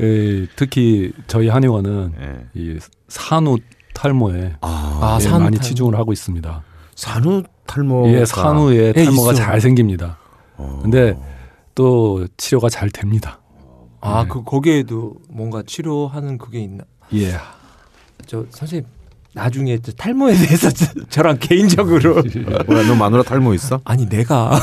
예, 0.00 0.46
특히 0.56 1.12
저희 1.26 1.48
한의원은 1.48 2.12
예. 2.20 2.46
이 2.60 2.78
산후 3.08 3.58
탈모에 3.94 4.56
아, 4.60 4.98
아, 5.02 5.16
예, 5.20 5.24
산후 5.24 5.38
많이 5.40 5.56
탈모. 5.56 5.68
치중을 5.68 5.94
하고 5.98 6.12
있습니다. 6.12 6.62
산후 6.96 7.44
탈모. 7.66 8.08
예, 8.08 8.24
산후에 8.24 8.92
예, 8.96 9.04
탈모가 9.04 9.32
있어. 9.32 9.42
잘 9.42 9.60
생깁니다. 9.60 10.18
어. 10.56 10.80
근데 10.82 11.16
또 11.74 12.26
치료가 12.36 12.68
잘 12.68 12.90
됩니다. 12.90 13.40
아 14.02 14.22
네. 14.24 14.28
그 14.30 14.42
거기에도 14.42 15.14
뭔가 15.28 15.62
치료하는 15.66 16.36
그게 16.38 16.60
있나? 16.60 16.84
예. 17.14 17.32
저 18.26 18.44
선생님 18.50 18.86
나중에 19.32 19.78
저 19.78 19.92
탈모에 19.92 20.34
대해서 20.34 20.70
저- 20.70 20.86
저랑 21.08 21.38
개인적으로 21.38 22.22
뭐야, 22.66 22.86
너 22.86 22.94
마누라 22.96 23.22
탈모 23.22 23.54
있어? 23.54 23.80
아니 23.84 24.08
내가 24.08 24.50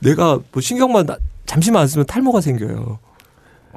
내가 0.00 0.38
뭐 0.52 0.60
신경만 0.60 1.06
나- 1.06 1.16
잠시만 1.46 1.82
안 1.82 1.88
쓰면 1.88 2.06
탈모가 2.06 2.40
생겨요. 2.40 2.98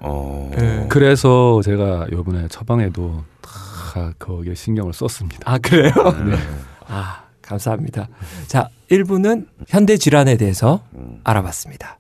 어. 0.02 0.52
예. 0.60 0.86
그래서 0.90 1.62
제가 1.64 2.08
요번에 2.12 2.48
처방에도 2.48 3.24
다 3.42 4.14
거기에 4.18 4.56
신경을 4.56 4.94
썼습니다. 4.94 5.40
아 5.46 5.58
그래요? 5.58 5.92
네. 6.26 6.38
아 6.88 7.24
감사합니다. 7.42 8.08
자 8.48 8.70
1부는 8.90 9.46
현대 9.68 9.98
질환에 9.98 10.38
대해서 10.38 10.82
알아봤습니다. 11.24 11.99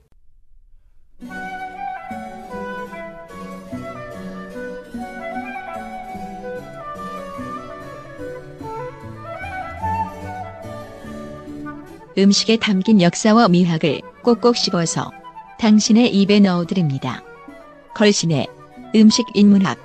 음식에 12.19 12.57
담긴 12.57 13.01
역사와 13.01 13.47
미학을 13.47 14.01
꼭꼭 14.23 14.57
씹어서 14.57 15.09
당신의 15.57 16.13
입에 16.13 16.41
넣어드립니다. 16.41 17.23
걸신의 17.95 18.47
음식 18.95 19.25
인문학 19.33 19.77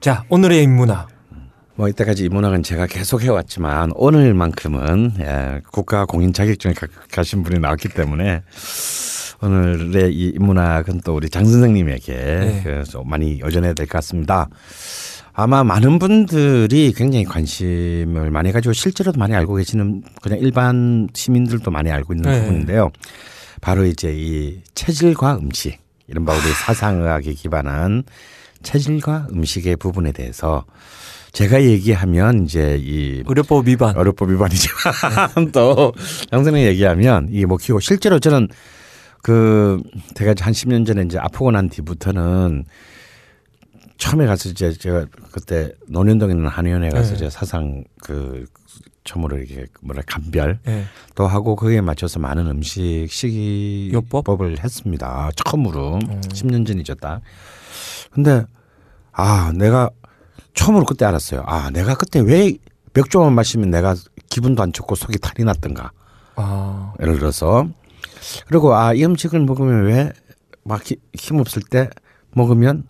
자 0.00 0.24
오늘의 0.28 0.64
인문학 0.64 1.08
뭐 1.74 1.88
이때까지 1.88 2.24
이 2.24 2.28
문학은 2.28 2.62
제가 2.62 2.86
계속 2.86 3.22
해왔지만 3.22 3.92
오늘만큼은 3.94 5.12
예, 5.20 5.60
국가 5.70 6.04
공인 6.04 6.32
자격증을 6.32 6.74
가, 6.74 6.86
가신 7.10 7.42
분이 7.42 7.60
나왔기 7.60 7.88
때문에 7.88 8.42
오늘의 9.40 10.14
이 10.14 10.38
문학은 10.38 11.00
또 11.04 11.16
우리 11.16 11.28
장 11.30 11.44
선생님에게 11.46 12.12
네. 12.14 12.60
그래서 12.62 13.02
많이 13.04 13.40
여전해야 13.40 13.72
될 13.72 13.86
것 13.86 13.92
같습니다. 13.98 14.48
아마 15.34 15.64
많은 15.64 15.98
분들이 15.98 16.92
굉장히 16.94 17.24
관심을 17.24 18.30
많이 18.30 18.52
가지고 18.52 18.74
실제로도 18.74 19.18
많이 19.18 19.34
알고 19.34 19.54
계시는 19.54 20.02
그냥 20.20 20.38
일반 20.38 21.08
시민들도 21.14 21.70
많이 21.70 21.90
알고 21.90 22.12
있는 22.12 22.30
네. 22.30 22.40
부분인데요. 22.40 22.90
바로 23.62 23.86
이제 23.86 24.12
이 24.14 24.60
체질과 24.74 25.38
음식, 25.38 25.78
이른바 26.06 26.34
우리 26.34 26.42
사상의학에 26.42 27.32
기반한 27.32 28.02
체질과 28.62 29.28
음식의 29.32 29.76
부분에 29.76 30.12
대해서 30.12 30.66
제가 31.32 31.62
얘기하면 31.62 32.44
이제 32.44 32.78
이 32.80 33.22
의료법 33.26 33.66
위반. 33.66 33.96
어렵법 33.96 34.30
위반이지만 34.30 35.50
또 35.52 35.92
양선생 36.32 36.62
얘기하면 36.62 37.28
이게 37.30 37.46
먹히고 37.46 37.80
실제로 37.80 38.18
저는 38.18 38.48
그 39.22 39.80
제가 40.14 40.34
한 40.40 40.52
10년 40.52 40.86
전에 40.86 41.02
이제 41.02 41.18
아프고 41.18 41.50
난 41.50 41.68
뒤부터는 41.70 42.64
처음에 43.96 44.26
가서 44.26 44.48
이제 44.50 44.72
제가 44.72 45.06
그때 45.30 45.72
논현동에 45.88 46.32
있는 46.32 46.48
한의원에 46.48 46.90
가서 46.90 47.10
네. 47.10 47.14
이제 47.16 47.30
사상 47.30 47.84
그 48.02 48.44
처음으로 49.04 49.38
이렇게 49.38 49.66
뭐라 49.80 50.02
감별 50.06 50.58
예. 50.66 50.84
또 51.14 51.26
하고 51.26 51.56
거기에 51.56 51.80
맞춰서 51.80 52.18
많은 52.18 52.46
음식 52.48 53.08
요법? 53.92 54.24
식이법을 54.26 54.58
했습니다. 54.62 55.30
처음으로 55.36 55.98
10년 56.00 56.66
전이죠 56.66 56.96
딱. 56.96 57.20
근데 58.10 58.44
아 59.12 59.52
내가 59.56 59.90
처음으로 60.54 60.84
그때 60.84 61.04
알았어요. 61.04 61.42
아 61.46 61.70
내가 61.70 61.94
그때 61.94 62.20
왜 62.20 62.54
맥주만 62.94 63.32
마시면 63.34 63.70
내가 63.70 63.94
기분도 64.28 64.62
안 64.62 64.72
좋고 64.72 64.94
속이 64.94 65.18
탈이 65.18 65.44
났던가. 65.44 65.92
아. 66.36 66.92
예를 67.00 67.18
들어서 67.18 67.66
그리고 68.48 68.74
아 68.74 68.92
이 68.94 69.04
음식을 69.04 69.40
먹으면 69.40 69.84
왜 69.84 70.12
막 70.64 70.82
힘 71.16 71.38
없을 71.40 71.60
때 71.62 71.90
먹으면 72.34 72.84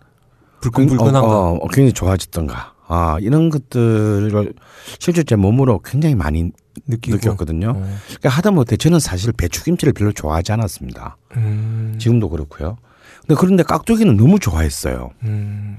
불끈불끈한가. 0.61 1.21
어, 1.21 1.53
어, 1.55 1.67
굉장히 1.69 1.91
좋아졌던가. 1.93 2.73
아 2.87 3.17
이런 3.21 3.49
것들을 3.49 4.53
실제 4.99 5.23
제 5.23 5.35
몸으로 5.35 5.79
굉장히 5.83 6.13
많이 6.15 6.51
느끼고. 6.87 7.17
느꼈거든요. 7.17 7.69
어. 7.71 7.97
그러니까 8.05 8.29
하다못해 8.29 8.77
저는 8.77 8.99
사실 8.99 9.31
배추김치를 9.31 9.93
별로 9.93 10.11
좋아하지 10.11 10.51
않았습니다. 10.51 11.17
음. 11.37 11.95
지금도 11.99 12.29
그렇고요. 12.29 12.77
근데 13.21 13.35
그런데 13.39 13.63
깍두기는 13.63 14.15
너무 14.17 14.37
좋아했어요. 14.37 15.09
음. 15.23 15.77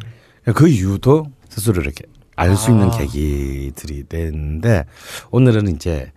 그 0.55 0.67
이유도 0.69 1.27
스스로 1.55 1.83
이렇게 1.83 2.05
알수 2.35 2.73
있는 2.73 2.89
아. 2.89 2.99
계기들이 2.99 4.09
됐는데 4.09 4.87
오늘은 5.31 5.69
이제 5.69 6.11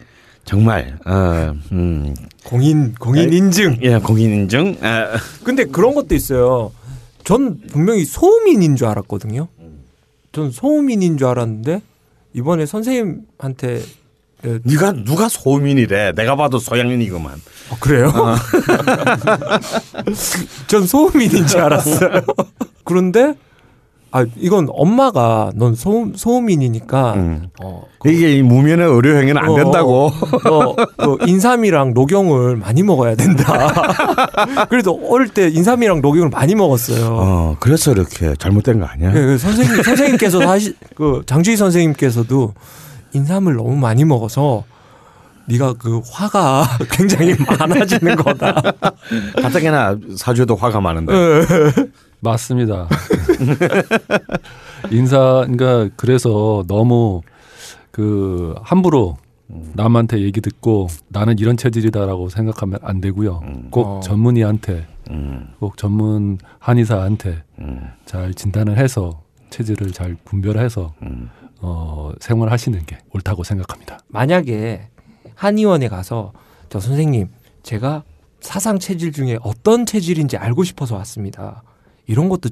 정말 0.46 0.98
어, 1.06 1.54
음, 1.72 2.16
공인 2.44 2.96
공인 2.96 3.32
인증. 3.32 3.78
예, 3.84 4.00
공인 4.00 4.34
인증. 4.34 4.78
아, 4.82 5.16
근데 5.44 5.66
그런 5.66 5.94
것도 5.94 6.16
있어요. 6.16 6.72
전 7.24 7.60
분명히 7.68 8.04
소음인인 8.04 8.78
줄 8.78 8.88
알았거든요. 8.88 9.48
전 10.32 10.50
소음인인 10.50 11.18
줄 11.18 11.28
알았는데 11.28 11.82
이번에 12.34 12.66
선생님한테 12.66 13.84
에, 14.46 14.60
네가 14.64 14.94
누가 15.04 15.30
소민이래? 15.30 16.14
내가 16.14 16.36
봐도 16.36 16.58
소양인이구만. 16.58 17.34
아, 17.72 17.76
그래요? 17.80 18.12
전 20.68 20.88
소음인인 20.88 21.46
줄 21.46 21.60
알았어요. 21.60 22.22
그런데 22.84 23.36
아 24.12 24.26
이건 24.38 24.68
엄마가 24.72 25.52
넌 25.56 25.76
소음 25.76 26.14
소음인이니까 26.16 27.14
음. 27.16 27.48
어, 27.62 27.84
이게 28.06 28.38
이 28.38 28.42
무면의 28.42 28.88
의료 28.88 29.18
행위는 29.18 29.38
안 29.38 29.50
어, 29.50 29.56
된다고. 29.56 30.12
너, 30.44 30.76
그 30.98 31.18
인삼이랑 31.28 31.94
녹용을 31.94 32.56
많이 32.56 32.84
먹어야 32.84 33.16
된다. 33.16 33.68
그래도 34.70 35.00
어릴 35.10 35.28
때 35.30 35.50
인삼이랑 35.50 36.02
녹용을 36.02 36.30
많이 36.30 36.56
먹었어요. 36.56 37.06
어, 37.20 37.56
그래서 37.60 37.92
이렇게 37.92 38.34
잘못된 38.40 38.80
거 38.80 38.86
아니야? 38.86 39.12
네, 39.12 39.22
그 39.22 39.38
선생님 39.38 39.84
선생님께서 39.84 40.40
사실 40.42 40.76
그 40.96 41.24
장주희 41.26 41.58
선생님께서도 41.58 42.54
인삼을 43.14 43.56
너무 43.56 43.76
많이 43.76 44.06
먹어서 44.06 44.64
네가 45.48 45.74
그 45.80 46.02
화가 46.12 46.78
굉장히 46.92 47.36
많아지는 47.60 48.16
거다. 48.18 48.62
가뜩이나 49.42 49.98
사주에도 50.16 50.56
화가 50.56 50.80
많은데. 50.82 51.14
맞습니다. 52.20 52.88
인사, 54.92 55.46
그러니까 55.48 55.90
그래서 55.96 56.64
너무 56.68 57.22
그 57.92 58.56
함부로 58.62 59.18
남한테 59.74 60.20
얘기 60.22 60.42
듣고 60.42 60.88
나는 61.08 61.40
이런 61.40 61.56
체질이다라고 61.58 62.30
생각하면 62.30 62.80
안 62.82 63.00
되고요. 63.00 63.42
꼭 63.72 63.88
어. 63.88 64.00
전문의한테, 64.02 64.86
음, 65.10 65.48
꼭 65.60 65.78
전문 65.78 66.38
한의사한테 66.60 67.44
음, 67.60 67.82
잘 68.06 68.34
진단을 68.34 68.78
해서 68.78 69.22
체질을 69.50 69.92
잘 69.92 70.18
분별해서 70.26 70.94
음. 71.04 71.30
어, 71.62 72.12
생활하시는 72.20 72.86
게 72.86 72.98
옳다고 73.14 73.44
생각합니다. 73.44 74.00
만약에 74.10 74.90
한의원에 75.36 75.88
가서 75.88 76.34
저 76.70 76.80
선생님 76.80 77.30
제가 77.64 78.04
사상 78.40 78.80
체질 78.80 79.12
중에 79.12 79.40
어떤 79.42 79.86
체질인지 79.86 80.38
알고 80.38 80.64
싶어서 80.64 80.96
왔습니다. 80.98 81.64
이런 82.08 82.30
것도 82.30 82.50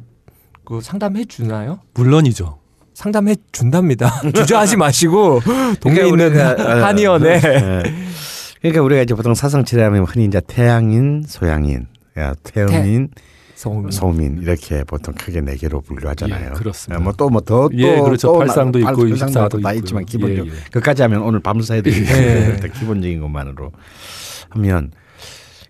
그 0.66 0.82
상담해 0.82 1.26
주나요? 1.26 1.80
물론이죠. 1.94 2.60
상담해 2.94 3.36
준답니다. 3.52 4.22
주저하지 4.34 4.78
마시고 4.78 5.42
동네에 5.80 6.04
그러니까 6.10 6.26
있는 6.26 6.28
우리가, 6.28 6.52
어, 6.52 6.84
한의원에 6.86 7.30
예. 7.44 7.84
그러니까 8.62 8.82
우리가 8.84 9.02
이제 9.02 9.14
보통 9.14 9.34
사상치레하면 9.34 10.06
흔히 10.06 10.26
이제 10.26 10.42
태양인, 10.48 11.24
소양인, 11.28 11.88
야, 12.18 12.34
태음인, 12.44 13.10
소음. 13.54 13.92
소민 13.92 14.38
이렇게 14.42 14.84
보통 14.86 15.14
크게 15.14 15.42
네 15.42 15.56
개로 15.56 15.82
분류하잖아요. 15.82 16.50
예, 16.52 16.54
그렇습니다. 16.54 17.02
뭐 17.04 17.14
또 17.14 17.30
뭐더또 17.30 17.70
예, 17.78 18.00
그렇죠. 18.00 18.28
또 18.34 18.40
팔상도 18.40 18.80
나- 18.80 18.92
있고 18.92 19.02
팔- 19.04 19.10
육상도 19.12 19.50
다 19.50 19.58
있고요. 19.72 19.74
있지만 19.74 20.06
기본적 20.06 20.48
예, 20.48 20.52
예. 20.52 20.56
그까지 20.72 21.02
하면 21.04 21.22
오늘 21.22 21.40
밤 21.42 21.62
새야 21.62 21.82
되기 21.82 22.02
예. 22.02 22.06
때문에 22.06 22.70
기본적인 22.80 23.20
것만으로 23.22 23.72
하면 24.50 24.92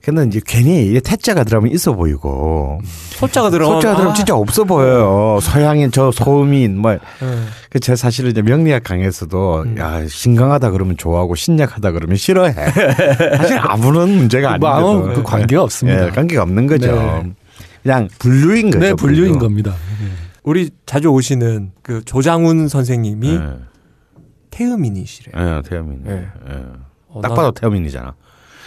근데 0.06 0.24
이제 0.28 0.40
괜히 0.46 0.92
이 0.92 1.02
태자가 1.02 1.44
들어가면 1.44 1.74
있어 1.74 1.94
보이고 1.94 2.80
소자가 3.10 3.50
들어가면 3.50 3.78
소자가 3.82 3.94
들어가면 3.96 4.12
아, 4.12 4.14
진짜 4.14 4.36
없어 4.36 4.64
보여요. 4.64 5.40
서양인 5.42 5.92
저 5.92 6.12
소민 6.12 6.78
뭐 6.78 6.92
예. 6.94 7.00
그제 7.72 7.96
사실은 7.96 8.30
이제 8.30 8.44
명리학 8.44 8.84
강에서도 8.84 9.64
음. 9.64 9.78
야 9.80 10.06
신강하다 10.08 10.70
그러면 10.72 10.96
좋아하고 10.96 11.34
신약하다 11.34 11.92
그러면 11.92 12.18
싫어해. 12.18 12.54
사실 13.38 13.58
아무런 13.60 14.16
문제가 14.16 14.60
뭐 14.60 14.70
아닌데도 14.70 15.06
아무 15.08 15.14
그 15.16 15.24
관계가 15.24 15.64
없습니다. 15.64 16.06
예, 16.06 16.10
관계가 16.12 16.44
없는 16.44 16.68
거죠. 16.68 16.92
네. 16.96 17.32
그냥 17.82 18.08
분류인 18.20 18.70
거죠. 18.72 18.80
네, 18.80 18.94
분류인 18.94 19.32
분류. 19.34 19.40
겁니다. 19.40 19.74
우리 20.44 20.70
자주 20.86 21.08
오시는 21.08 21.72
그 21.82 22.04
조장훈 22.06 22.68
선생님이 22.68 23.30
예, 23.34 23.40
태음인이시래요. 24.52 25.34
예, 25.36 25.62
태음인. 25.68 26.04
예. 26.08 26.12
예. 26.12 26.64
어, 27.08 27.22
딱 27.22 27.30
나- 27.30 27.36
봐도 27.36 27.52
태음인이잖아. 27.52 28.14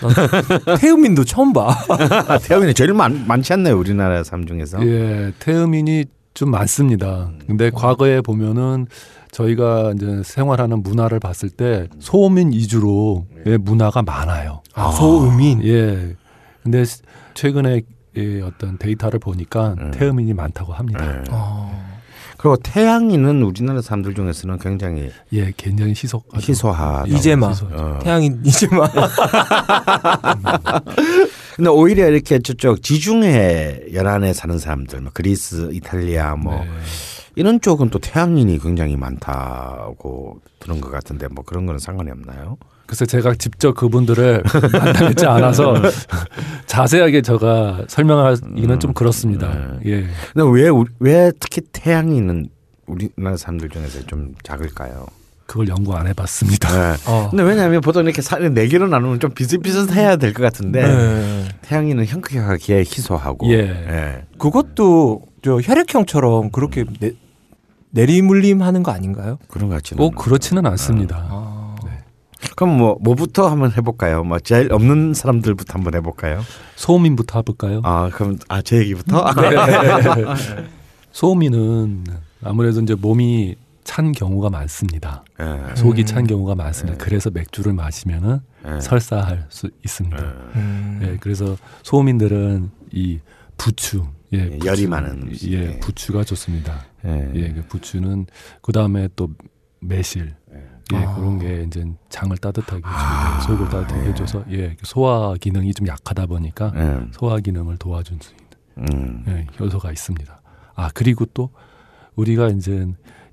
난 0.00 0.78
태음인도 0.78 1.24
처음 1.24 1.52
봐. 1.52 1.68
아, 2.28 2.38
태음인이 2.38 2.74
제일 2.74 2.92
많, 2.94 3.26
많지 3.26 3.52
않나요 3.52 3.78
우리나라 3.78 4.22
삶 4.24 4.46
중에서? 4.46 4.84
예, 4.86 5.32
태음인이 5.38 6.04
좀 6.34 6.50
많습니다. 6.50 7.30
근데 7.46 7.70
과거에 7.70 8.20
보면은 8.20 8.86
저희가 9.32 9.92
이제 9.96 10.22
생활하는 10.24 10.82
문화를 10.82 11.18
봤을 11.20 11.50
때 11.50 11.88
소민 11.98 12.52
위주로 12.52 13.26
의 13.44 13.58
문화가 13.58 14.02
많아요. 14.02 14.62
아, 14.74 14.90
소음인. 14.92 15.64
예. 15.64 16.14
근데 16.62 16.84
시- 16.84 17.02
최근에 17.34 17.82
이 18.16 18.40
어떤 18.44 18.78
데이터를 18.78 19.18
보니까 19.18 19.74
음. 19.78 19.90
태음인이 19.92 20.32
많다고 20.32 20.72
합니다. 20.72 21.04
예. 21.18 21.22
어. 21.30 21.97
그리고 22.38 22.56
태양인은 22.56 23.42
우리나라 23.42 23.82
사람들 23.82 24.14
중에서는 24.14 24.58
굉장히 24.60 25.10
예, 25.32 25.52
굉장히 25.56 25.90
희속. 25.90 26.24
희소하. 26.36 27.04
이제마. 27.08 27.52
어. 27.72 27.98
태양인 28.00 28.40
이제만. 28.44 28.88
근데 31.56 31.68
오히려 31.68 32.08
이렇게 32.08 32.38
저쪽 32.38 32.84
지중해 32.84 33.86
연안에 33.92 34.32
사는 34.32 34.56
사람들, 34.56 35.00
뭐 35.00 35.10
그리스, 35.12 35.70
이탈리아 35.72 36.36
뭐 36.36 36.60
네. 36.60 36.68
이런 37.34 37.60
쪽은 37.60 37.90
또 37.90 37.98
태양인이 37.98 38.60
굉장히 38.60 38.96
많다고 38.96 40.40
들은 40.60 40.80
것 40.80 40.92
같은데 40.92 41.26
뭐 41.26 41.44
그런 41.44 41.66
거는 41.66 41.80
상관이 41.80 42.12
없나요? 42.12 42.56
그래서 42.88 43.04
제가 43.04 43.34
직접 43.34 43.74
그분들을 43.74 44.42
만나뵙지 44.72 45.26
않아서 45.26 45.74
자세하게 46.64 47.20
제가 47.20 47.82
설명하기는 47.86 48.70
음. 48.70 48.78
좀 48.80 48.94
그렇습니다. 48.94 49.52
네. 49.84 49.90
예. 49.92 50.06
근데 50.32 50.50
왜, 50.50 50.70
왜 50.98 51.30
특히 51.38 51.60
태양인은 51.70 52.48
우리나라 52.86 53.36
사람들 53.36 53.68
중에서 53.68 54.06
좀 54.06 54.34
작을까요? 54.42 55.04
그걸 55.44 55.68
연구 55.68 55.94
안 55.96 56.06
해봤습니다. 56.06 56.68
네. 56.92 56.96
어. 57.06 57.28
근데 57.30 57.42
왜냐하면 57.42 57.82
보통 57.82 58.04
이렇게 58.04 58.22
사를 58.22 58.54
네 58.54 58.66
개로 58.68 58.88
나누면 58.88 59.20
좀 59.20 59.32
비슷비슷해야 59.32 60.16
될 60.16 60.32
것 60.32 60.42
같은데 60.42 60.82
네. 60.82 61.44
태양인은 61.60 62.06
형격하게 62.06 62.78
희소하고 62.80 63.50
예. 63.50 63.58
예. 63.58 64.22
그것도 64.38 65.22
저 65.44 65.58
혈액형처럼 65.60 66.52
그렇게 66.52 66.86
네, 67.00 67.12
내리물림 67.90 68.62
하는 68.62 68.82
거 68.82 68.92
아닌가요? 68.92 69.36
그런 69.48 69.68
것 69.68 69.74
같지는. 69.74 69.98
꼭 70.02 70.14
그렇지는 70.16 70.64
않습니다. 70.64 71.26
아. 71.30 71.57
그럼 72.56 72.76
뭐 72.78 72.96
뭐부터 73.00 73.48
한번 73.48 73.72
해볼까요? 73.72 74.22
뭐 74.24 74.38
제일 74.38 74.72
없는 74.72 75.14
사람들부터 75.14 75.74
한번 75.74 75.94
해볼까요? 75.94 76.40
소음인부터 76.76 77.40
해볼까요? 77.40 77.80
아 77.84 78.10
그럼 78.12 78.38
아 78.48 78.62
제 78.62 78.78
얘기부터. 78.78 79.32
네. 79.34 79.50
소음인은 81.12 82.04
아무래도 82.42 82.80
이제 82.80 82.94
몸이 82.94 83.56
찬 83.84 84.12
경우가 84.12 84.50
많습니다. 84.50 85.24
예, 85.40 85.74
속이 85.74 86.02
음. 86.02 86.06
찬 86.06 86.26
경우가 86.26 86.54
많습니다. 86.54 86.98
네. 86.98 87.04
그래서 87.04 87.30
맥주를 87.30 87.72
마시면은 87.72 88.40
예. 88.66 88.80
설사할 88.80 89.46
수 89.48 89.70
있습니다. 89.84 90.18
예. 90.18 90.58
음. 90.58 91.00
예, 91.02 91.16
그래서 91.20 91.56
소음인들은 91.82 92.70
이 92.92 93.18
부추, 93.56 94.04
예, 94.34 94.38
예, 94.52 94.58
열이 94.64 94.86
많은 94.86 95.22
음식. 95.22 95.50
예, 95.52 95.58
예. 95.74 95.78
부추가 95.80 96.22
좋습니다. 96.22 96.84
예. 97.06 97.30
예, 97.34 97.52
그 97.52 97.64
부추는 97.68 98.26
그 98.60 98.72
다음에 98.72 99.08
또 99.16 99.30
매실, 99.80 100.34
예, 100.94 100.96
아. 100.96 101.14
그런 101.14 101.38
게 101.38 101.62
이제 101.64 101.84
장을 102.08 102.36
따뜻하게 102.36 102.76
해주고 102.78 102.88
아, 102.88 103.40
속을 103.40 103.68
따뜻하게 103.68 104.02
예. 104.02 104.08
해줘서 104.08 104.44
예, 104.50 104.76
소화 104.82 105.34
기능이 105.34 105.74
좀 105.74 105.86
약하다 105.86 106.26
보니까 106.26 106.72
예. 106.76 107.06
소화 107.12 107.38
기능을 107.38 107.76
도와준 107.76 108.18
수 108.20 108.32
있는 108.32 108.92
음. 108.94 109.24
예, 109.28 109.46
효소가 109.58 109.90
있습니다. 109.92 110.40
아 110.74 110.90
그리고 110.94 111.24
또 111.26 111.50
우리가 112.16 112.48
이제 112.48 112.86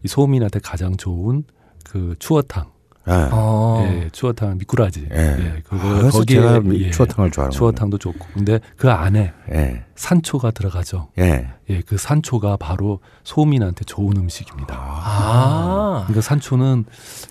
이 0.04 0.08
소음인한테 0.08 0.60
가장 0.60 0.98
좋은 0.98 1.44
그 1.84 2.16
추어탕, 2.20 2.72
예. 3.08 3.30
어. 3.32 3.86
예, 3.88 4.10
추어탕 4.12 4.58
미꾸라지, 4.58 5.08
예. 5.12 5.18
예, 5.18 5.54
아, 5.58 5.62
그거 5.64 5.90
그래서 6.00 6.18
거기에 6.20 6.38
제가 6.42 6.60
미- 6.62 6.82
예, 6.86 6.92
추어탕을 6.92 7.32
좋아하는 7.32 7.52
추어탕도 7.52 7.98
좋고, 8.00 8.26
근데 8.34 8.60
그 8.78 8.90
안에. 8.90 9.32
예. 9.54 9.84
산초가 9.96 10.52
들어가죠. 10.52 11.10
예. 11.20 11.48
예, 11.70 11.82
그 11.82 11.98
산초가 11.98 12.58
바로 12.58 13.00
소민한테 13.24 13.86
좋은 13.86 14.18
음식입니다. 14.18 14.76
아. 14.78 16.04
그러니까 16.08 16.22
산초는 16.22 16.86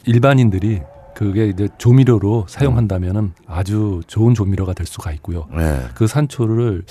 일반인들이 0.06 0.80
그게 1.14 1.46
이제 1.48 1.68
조미료로 1.78 2.46
사용한다면은 2.48 3.32
아주 3.46 4.00
좋은 4.06 4.34
조미료가 4.34 4.72
될 4.74 4.86
수가 4.86 5.12
있고요. 5.12 5.46
예. 5.56 5.80
그 5.94 6.06
산초를 6.06 6.84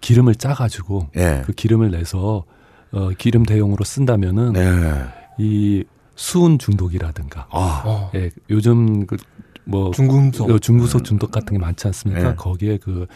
기름을 0.00 0.34
짜가지고 0.36 1.08
예. 1.16 1.42
그 1.44 1.52
기름을 1.52 1.90
내서 1.90 2.44
어, 2.90 3.10
기름 3.18 3.44
대용으로 3.44 3.84
쓴다면은 3.84 4.54
예. 4.56 5.04
이 5.38 5.84
수은 6.18 6.58
중독이라든가, 6.58 7.46
아. 7.50 7.82
어. 7.86 8.10
예, 8.14 8.30
요즘 8.50 9.06
그 9.06 9.16
뭐 9.68 9.90
중금속. 9.90 10.60
중구속 10.62 11.04
중독 11.04 11.30
같은 11.30 11.52
게 11.52 11.58
많지 11.58 11.86
않습니까? 11.88 12.30
예. 12.30 12.34
거기에 12.34 12.78
그, 12.78 13.06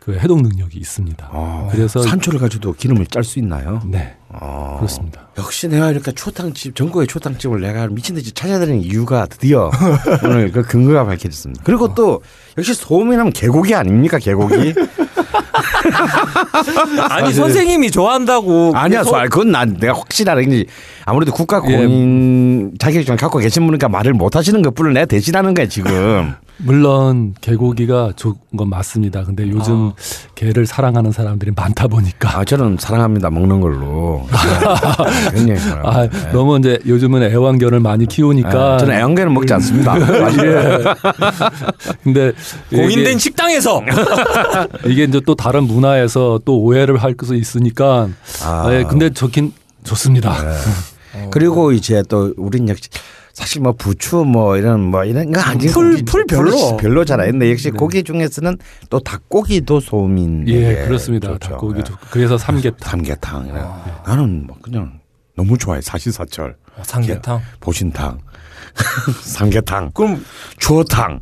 그 0.00 0.18
해독 0.18 0.42
능력이 0.42 0.76
있습니다. 0.76 1.28
아. 1.32 1.68
그래서 1.70 2.02
산초를 2.02 2.40
가지고도 2.40 2.72
기름을 2.72 3.06
짤 3.06 3.22
수 3.22 3.38
있나요? 3.38 3.80
네, 3.86 4.16
아. 4.32 4.76
그렇습니다. 4.78 5.28
역시 5.38 5.68
내가 5.68 5.90
이렇게 5.90 6.12
초탕집 6.12 6.76
전국의 6.76 7.06
초탕집을 7.06 7.60
내가 7.60 7.86
미친 7.88 8.14
듯이 8.14 8.32
찾아다니는 8.32 8.82
이유가 8.82 9.26
드디어 9.26 9.70
오늘 10.24 10.52
그 10.52 10.62
근거가 10.62 11.04
밝혀졌습니다. 11.04 11.62
그리고 11.64 11.94
또 11.94 12.22
역시 12.56 12.74
소음이라면 12.74 13.32
개고기 13.32 13.74
아닙니까 13.74 14.18
개고기? 14.18 14.74
아니 17.08 17.32
선생님이 17.32 17.90
좋아한다고. 17.90 18.72
아니야, 18.74 19.02
소, 19.02 19.12
그건 19.12 19.50
난 19.50 19.76
내가 19.78 19.94
확실하게 19.94 20.42
이제 20.42 20.64
아무래도 21.04 21.32
국가 21.32 21.62
예. 21.66 21.76
공인 21.76 22.72
자격증을 22.78 23.16
갖고 23.16 23.38
계신 23.38 23.64
분이니까 23.66 23.88
말을 23.88 24.12
못 24.12 24.36
하시는 24.36 24.60
것뿐을 24.62 24.92
내가 24.92 25.06
대신하는 25.06 25.54
거야 25.54 25.66
지금. 25.66 26.34
물론 26.62 27.34
개고기가 27.40 28.12
좋은 28.16 28.34
건 28.56 28.68
맞습니다. 28.68 29.24
근데 29.24 29.48
요즘 29.48 29.88
아. 29.88 29.92
개를 30.34 30.66
사랑하는 30.66 31.10
사람들이 31.10 31.52
많다 31.56 31.88
보니까 31.88 32.38
아 32.38 32.44
저는 32.44 32.76
사랑합니다 32.78 33.30
먹는 33.30 33.60
걸로. 33.60 34.19
네, 35.46 35.56
사랑합니다. 35.56 35.88
아, 35.88 36.08
네. 36.08 36.32
너무 36.32 36.58
이제 36.58 36.78
요즘은 36.86 37.22
애완견을 37.22 37.80
많이 37.80 38.06
키우니까 38.06 38.72
네, 38.72 38.78
저는 38.78 38.94
애완개는 38.94 39.34
먹지 39.34 39.52
않습니다. 39.54 39.96
예. 40.44 40.84
근데 42.02 42.32
공인된 42.70 43.12
이게, 43.12 43.18
식당에서. 43.18 43.82
이게 44.86 45.04
이제 45.04 45.20
또 45.24 45.34
다른 45.34 45.64
문화에서 45.64 46.40
또 46.44 46.58
오해를 46.60 46.98
할수 46.98 47.34
있으니까 47.34 48.08
아. 48.44 48.68
예, 48.70 48.84
근데 48.84 49.10
좋긴 49.10 49.52
좋습니다. 49.84 50.36
네. 51.14 51.28
그리고 51.30 51.72
이제 51.72 52.02
또 52.08 52.32
우린 52.36 52.68
역시 52.68 52.88
사실 53.32 53.62
뭐 53.62 53.72
부추 53.72 54.16
뭐 54.24 54.56
이런 54.56 54.80
뭐 54.80 55.04
이런 55.04 55.30
거 55.32 55.40
아니 55.40 55.66
풀- 55.68 56.02
풀 56.04 56.26
별로. 56.26 56.76
별로잖아요. 56.76 57.30
근데 57.30 57.50
역시 57.50 57.70
네. 57.70 57.76
고기 57.76 58.02
중에서는 58.02 58.58
또 58.90 59.00
닭고기도 59.00 59.80
소음인. 59.80 60.46
예, 60.48 60.84
그렇습니다. 60.84 61.36
닭고기 61.38 61.82
도 61.84 61.94
그래서 62.10 62.36
삼계탕. 62.36 62.76
삼계탕. 62.80 63.50
아. 63.54 64.02
나는 64.06 64.46
뭐 64.46 64.56
그냥 64.60 65.00
너무 65.36 65.56
좋아해. 65.56 65.80
사시사철, 65.80 66.56
삼계탕. 66.82 67.40
보신탕, 67.60 68.18
삼계탕, 69.22 69.92
그럼 69.94 70.24
추어탕. 70.58 71.20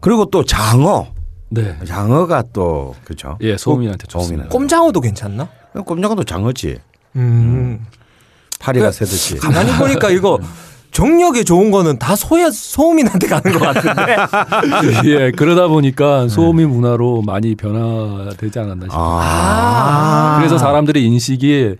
그리고 0.00 0.26
또 0.30 0.44
장어. 0.44 1.14
네. 1.48 1.76
장어가 1.86 2.42
또 2.52 2.94
그죠? 3.04 3.38
예, 3.40 3.56
소민한테 3.56 4.06
좋습니다. 4.08 4.48
꼼장어도 4.48 5.00
괜찮나? 5.00 5.48
꼼장어도 5.84 6.24
장어지. 6.24 6.78
음. 7.14 7.86
파리가 8.58 8.86
그- 8.86 8.92
새듯이. 8.92 9.36
가만히 9.36 9.72
보니까 9.78 10.10
이거 10.10 10.38
정력에 10.96 11.44
좋은 11.44 11.70
거는 11.70 11.98
다 11.98 12.16
소야 12.16 12.50
소음인한테 12.50 13.26
가는 13.26 13.52
것 13.52 13.60
같은데. 13.60 14.16
예, 15.04 15.30
그러다 15.30 15.68
보니까 15.68 16.26
소민 16.28 16.70
문화로 16.70 17.20
많이 17.20 17.54
변화되지 17.54 18.58
않았나 18.58 18.86
싶어요. 18.86 19.18
아. 19.20 20.36
그래서 20.38 20.56
사람들의 20.56 21.04
인식이 21.04 21.76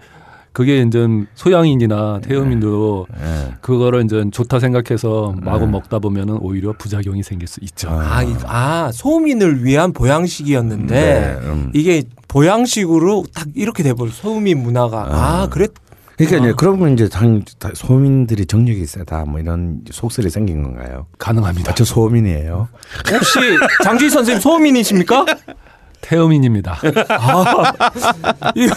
그게 0.53 0.83
이제 0.83 1.07
소양인이나 1.35 2.21
태음인도 2.25 3.07
예. 3.19 3.55
그거를 3.63 4.05
이제 4.05 4.23
좋다 4.31 4.59
생각해서 4.61 5.35
마구 5.41 5.67
먹다 5.67 5.99
보면은 5.99 6.37
오히려 6.43 6.75
부작용이 6.77 7.23
생길 7.23 7.49
수 7.49 7.61
있죠. 7.63 7.89
아, 7.91 8.23
이- 8.23 8.35
아 8.45 8.91
소음인을 8.93 9.65
위한 9.65 9.95
보양식이었는데 9.95 10.95
네, 10.95 11.39
음. 11.49 11.71
이게 11.75 12.03
보양식으로 12.29 13.25
딱 13.35 13.47
이렇게 13.55 13.83
돼버려 13.83 14.11
소음인 14.11 14.63
문화가 14.63 15.07
아, 15.09 15.49
그랬 15.49 15.73
그러니까 16.17 16.39
이제 16.39 16.55
그러면 16.57 16.93
이제 16.95 17.09
당 17.09 17.43
다 17.59 17.71
소민들이 17.75 18.47
정력이 18.47 18.87
세다 18.87 19.25
뭐 19.27 19.39
이런 19.41 19.83
속설이 19.91 20.31
생긴 20.31 20.63
건가요? 20.63 21.07
가능합니다. 21.19 21.73
아, 21.73 21.75
저 21.75 21.85
소민이에요. 21.85 22.69
혹시 23.13 23.39
장주희 23.85 24.11
선생님 24.11 24.41
소음인이십니까? 24.41 25.27
태음인입니다. 26.01 26.79
아, 27.09 27.73
이거 28.55 28.75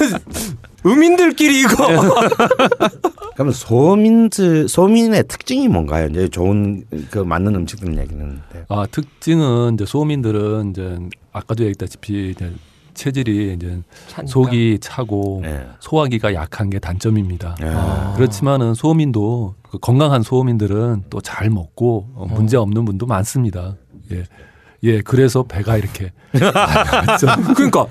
음인들끼리 0.85 1.61
이거 1.61 1.75
그러면 3.35 3.53
소민들 3.53 4.67
소민의 4.67 5.25
특징이 5.27 5.67
뭔가요? 5.67 6.07
이제 6.07 6.27
좋은 6.29 6.83
그 7.11 7.19
맞는 7.19 7.55
음식들 7.55 7.97
얘기는데. 7.97 8.65
아, 8.69 8.85
특징은 8.89 9.75
이제 9.75 9.85
소민들은 9.85 10.71
이제 10.71 10.97
아까도 11.31 11.63
얘기했다시피 11.63 12.31
이제 12.31 12.51
체질이 12.99 13.53
이제 13.53 13.79
속이 14.27 14.79
차고 14.81 15.43
예. 15.45 15.67
소화기가 15.79 16.33
약한 16.33 16.69
게 16.69 16.79
단점입니다. 16.79 17.55
예. 17.61 17.65
아. 17.73 18.13
그렇지만은 18.17 18.73
소민도 18.73 19.55
그 19.71 19.77
건강한 19.79 20.21
소민들은 20.21 21.03
또 21.09 21.21
잘 21.21 21.49
먹고 21.49 22.07
어, 22.15 22.27
문제 22.29 22.57
없는 22.57 22.83
분도 22.83 23.05
많습니다. 23.05 23.75
예. 24.11 24.23
예, 24.83 25.01
그래서 25.01 25.43
배가 25.43 25.77
이렇게 25.77 26.11
그러니까 27.55 27.87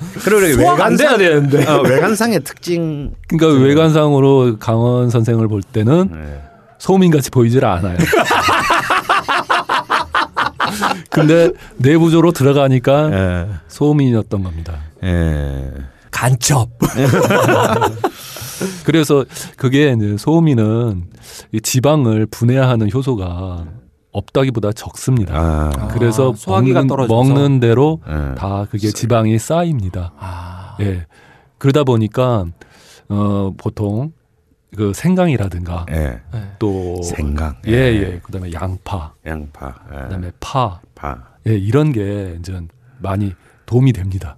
소화가 0.57 0.85
안 0.87 0.97
돼야 0.97 1.17
되는데. 1.17 1.67
어, 1.67 1.83
외관상의 1.83 2.41
특징. 2.45 3.13
그러니까 3.29 3.63
외관상으로 3.63 4.59
강원 4.59 5.09
선생을 5.11 5.49
볼 5.49 5.63
때는 5.63 6.11
예. 6.15 6.43
소민같이 6.79 7.31
보이질 7.31 7.65
않아요. 7.65 7.97
근데 11.11 11.53
내부적으로 11.77 12.33
들어가니까 12.33 13.11
예. 13.13 13.49
소민이었던 13.69 14.43
겁니다. 14.43 14.79
예. 15.05 15.71
간첩. 16.11 16.71
그래서 18.85 19.25
그게 19.57 19.95
이제 19.97 20.17
소민은 20.17 21.05
이 21.53 21.61
지방을 21.61 22.27
분해하는 22.27 22.91
효소가 22.93 23.67
없다기보다 24.11 24.73
적습니다. 24.73 25.35
아. 25.37 25.89
그래서 25.93 26.33
소화기가 26.35 26.81
먹는, 26.81 26.89
떨어져서. 26.89 27.15
먹는 27.15 27.61
대로 27.61 28.01
예. 28.09 28.35
다 28.37 28.67
그게 28.71 28.89
지방이 28.91 29.39
쌓입니다. 29.39 30.13
아. 30.19 30.77
예. 30.81 31.07
그러다 31.59 31.85
보니까 31.85 32.47
어 33.09 33.53
보통 33.57 34.13
그 34.77 34.93
생강이라든가 34.95 35.87
예. 35.91 36.21
네. 36.33 36.53
또 36.59 37.03
생강. 37.03 37.57
예, 37.67 37.73
예. 37.73 38.21
그다음에 38.23 38.53
양파, 38.53 39.13
양파. 39.27 39.75
예. 39.93 39.99
그다음에 40.03 40.31
파. 40.41 40.81
파. 40.95 41.17
예, 41.47 41.55
이런 41.57 41.93
게 41.93 42.37
이제 42.39 42.61
많이 42.99 43.35
도움이 43.67 43.93
됩니다. 43.93 44.37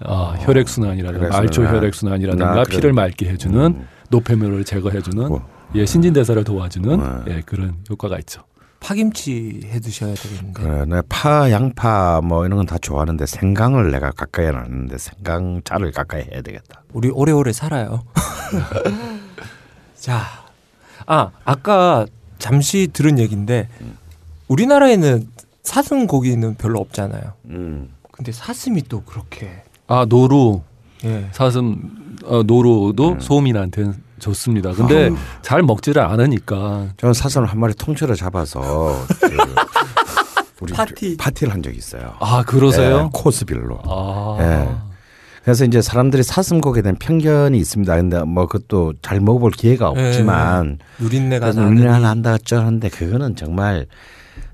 아, 0.00 0.36
혈액 0.40 0.68
순환이라든가. 0.68 1.28
말초 1.28 1.64
혈액 1.64 1.94
순환이라든가 1.94 2.54
나 2.54 2.62
피를. 2.64 2.92
맑게 2.92 3.28
해주는 3.28 3.60
음. 3.60 3.86
노폐물을 4.10 4.64
제거해주는 4.64 5.32
어. 5.32 5.46
예 5.74 5.84
신진 5.84 6.12
대사를 6.14 6.42
도와주는 6.44 7.00
어. 7.00 7.24
예 7.28 7.42
그런 7.44 7.76
효과가 7.90 8.18
있죠. 8.20 8.42
파김치 8.80 9.62
해 9.64 9.80
드셔야 9.80 10.14
되겠는데. 10.14 10.62
그래, 10.62 10.84
내가 10.86 11.02
파, 11.08 11.50
양파 11.50 12.20
뭐 12.22 12.46
이런 12.46 12.56
건 12.58 12.66
다 12.66 12.78
좋아하는데 12.78 13.26
생강을 13.26 13.90
내가 13.90 14.12
가까이 14.12 14.46
안 14.46 14.54
하는데 14.54 14.96
생강차를 14.96 15.90
가까이 15.92 16.22
해야 16.32 16.42
되겠다. 16.42 16.84
우리 16.92 17.10
오래오래 17.10 17.52
살아요. 17.52 18.04
자. 19.98 20.22
아 21.06 21.30
아까 21.44 22.06
잠시 22.38 22.88
들은 22.92 23.18
얘기인데 23.18 23.68
우리나라에는 24.48 25.28
사슴 25.62 26.06
고기는 26.06 26.54
별로 26.56 26.80
없잖아요. 26.80 27.32
음. 27.46 27.88
근데 28.12 28.32
사슴이 28.32 28.82
또 28.88 29.02
그렇게 29.04 29.62
아 29.86 30.04
노루 30.08 30.62
예. 31.04 31.28
사슴 31.32 32.16
어, 32.24 32.42
노루도 32.42 33.08
음. 33.12 33.20
소민한테는 33.20 33.94
좋습니다. 34.18 34.72
근데 34.72 35.10
잘 35.42 35.62
먹지를 35.62 36.02
않으니까 36.02 36.88
저는 36.96 37.14
사슴을 37.14 37.46
한 37.46 37.60
마리 37.60 37.72
통째로 37.74 38.14
잡아서 38.16 39.06
그 39.20 39.36
우리 40.60 40.72
파티. 40.72 41.16
파티를 41.16 41.52
한 41.54 41.62
적이 41.62 41.78
있어요. 41.78 42.14
아 42.18 42.42
그러세요? 42.42 43.04
예, 43.06 43.10
코스빌로. 43.12 43.78
아 43.84 44.36
예. 44.40 44.87
그래서 45.48 45.64
이제 45.64 45.80
사람들이 45.80 46.22
사슴고기에 46.24 46.82
대한 46.82 46.96
편견이 46.98 47.56
있습니다. 47.56 47.96
근데 47.96 48.22
뭐 48.22 48.44
그것도 48.44 48.92
잘 49.00 49.18
먹어볼 49.18 49.52
기회가 49.52 49.94
예. 49.96 50.08
없지만 50.08 50.76
누린내 50.98 51.38
그래서 51.38 51.60
가서 51.60 51.70
우리나라 51.70 51.92
하느니. 51.94 52.04
한다 52.06 52.34
어쩌 52.34 52.58
하는데 52.58 52.86
그거는 52.90 53.34
정말 53.34 53.86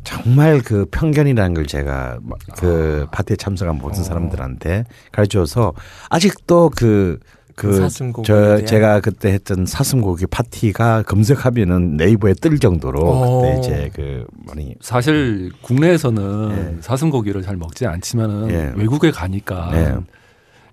정말 0.05 0.61
그 0.61 0.87
편견이라는 0.93 1.53
걸 1.53 1.67
제가 1.67 2.21
그 2.57 3.09
파티에 3.11 3.35
참석한 3.35 3.79
모든 3.79 4.03
어. 4.03 4.05
사람들한테 4.05 4.85
가르쳐서 5.11 5.73
아직도 6.11 6.71
그그그 6.71 7.89
저? 8.25 8.65
제가 8.65 9.01
그때 9.01 9.33
했던 9.33 9.67
사슴고기 9.67 10.27
파티가 10.27 11.03
검색하면은 11.09 11.97
네이버에 11.97 12.35
뜰 12.35 12.61
정도로 12.61 13.01
어. 13.01 13.41
그때 13.41 13.59
이제 13.59 13.91
그 13.93 14.25
많이 14.47 14.77
사실 14.81 15.51
국내에서는 15.61 16.77
예. 16.77 16.83
사슴고기를 16.83 17.43
잘 17.43 17.57
먹지 17.57 17.85
않지만은 17.85 18.51
예. 18.53 18.73
외국에 18.77 19.11
가니까 19.11 19.71
예. 19.73 19.97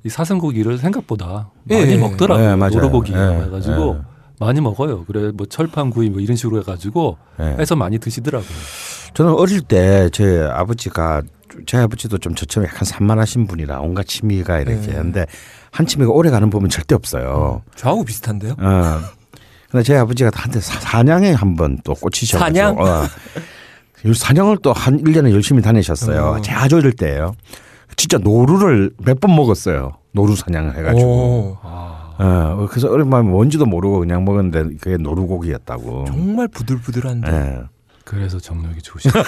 이 0.03 0.09
사슴고기를 0.09 0.77
생각보다 0.79 1.49
예. 1.69 1.79
많이 1.79 1.97
먹더라고요. 1.97 2.51
예, 2.51 2.55
맞아요. 2.55 2.71
노루고기 2.75 3.13
예, 3.13 3.17
해가지고 3.45 3.97
예. 3.99 4.11
많이 4.39 4.59
먹어요. 4.61 5.05
그래 5.05 5.31
뭐 5.33 5.45
철판구이 5.45 6.09
뭐 6.09 6.19
이런 6.21 6.35
식으로 6.35 6.59
해가지고 6.61 7.17
예. 7.39 7.55
해서 7.59 7.75
많이 7.75 7.99
드시더라고요. 7.99 8.49
저는 9.13 9.33
어릴 9.33 9.61
때 9.61 10.09
제 10.11 10.47
아버지가 10.51 11.21
제 11.65 11.77
아버지도 11.77 12.17
좀 12.17 12.33
저처럼 12.33 12.67
약간 12.67 12.83
산만하신 12.85 13.45
분이라 13.45 13.79
온갖 13.81 14.07
취미가 14.07 14.59
이렇게 14.59 14.87
네. 14.87 14.95
하는데 14.95 15.25
한 15.69 15.85
취미가 15.85 16.11
오래 16.11 16.29
가는 16.31 16.49
법은 16.49 16.69
절대 16.69 16.95
없어요. 16.95 17.61
저하고 17.75 18.03
비슷한데요? 18.05 18.53
어. 18.57 18.99
근데 19.69 19.83
제 19.83 19.95
아버지가 19.97 20.31
한테 20.33 20.59
사- 20.61 20.79
사냥에 20.79 21.31
한 21.33 21.55
번 21.55 21.77
또 21.83 21.93
꽂히셔서 21.93 22.43
사냥? 22.43 22.77
어. 22.79 23.03
이 24.05 24.13
사냥을 24.13 24.57
또한 24.63 25.01
1년에 25.03 25.31
열심히 25.31 25.61
다니셨어요. 25.61 26.25
어. 26.37 26.41
제 26.41 26.51
아주 26.53 26.77
어릴 26.77 26.93
때예요. 26.93 27.35
진짜 27.95 28.17
노루를 28.17 28.91
몇 29.03 29.19
번 29.19 29.35
먹었어요. 29.35 29.93
노루 30.13 30.35
사냥을 30.35 30.75
해가지고. 30.77 31.07
오, 31.07 31.57
어, 31.63 32.67
그래서 32.69 32.89
오랜만에 32.89 33.27
뭔지도 33.29 33.65
모르고 33.65 33.99
그냥 33.99 34.25
먹었는데 34.25 34.75
그게 34.81 34.97
노루고기였다고. 34.97 36.05
정말 36.07 36.47
부들부들한데 36.47 37.31
예. 37.31 37.59
그래서 38.03 38.39
정력이 38.39 38.81
좋으시죠. 38.81 39.17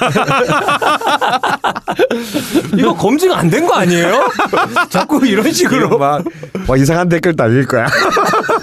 이거 2.78 2.93
검증 2.95 3.32
안 3.32 3.49
된 3.49 3.68
거 3.68 3.76
아니에요? 3.76 4.28
자꾸 4.89 5.26
이런 5.26 5.51
식으로 5.51 5.97
막, 5.97 6.24
막 6.68 6.80
이상한 6.80 7.07
댓글 7.07 7.36
달릴 7.36 7.66
거야. 7.66 7.86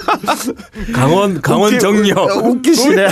강원 0.93 1.41
강원 1.41 1.79
정력 1.79 2.17
웃기시네. 2.45 3.07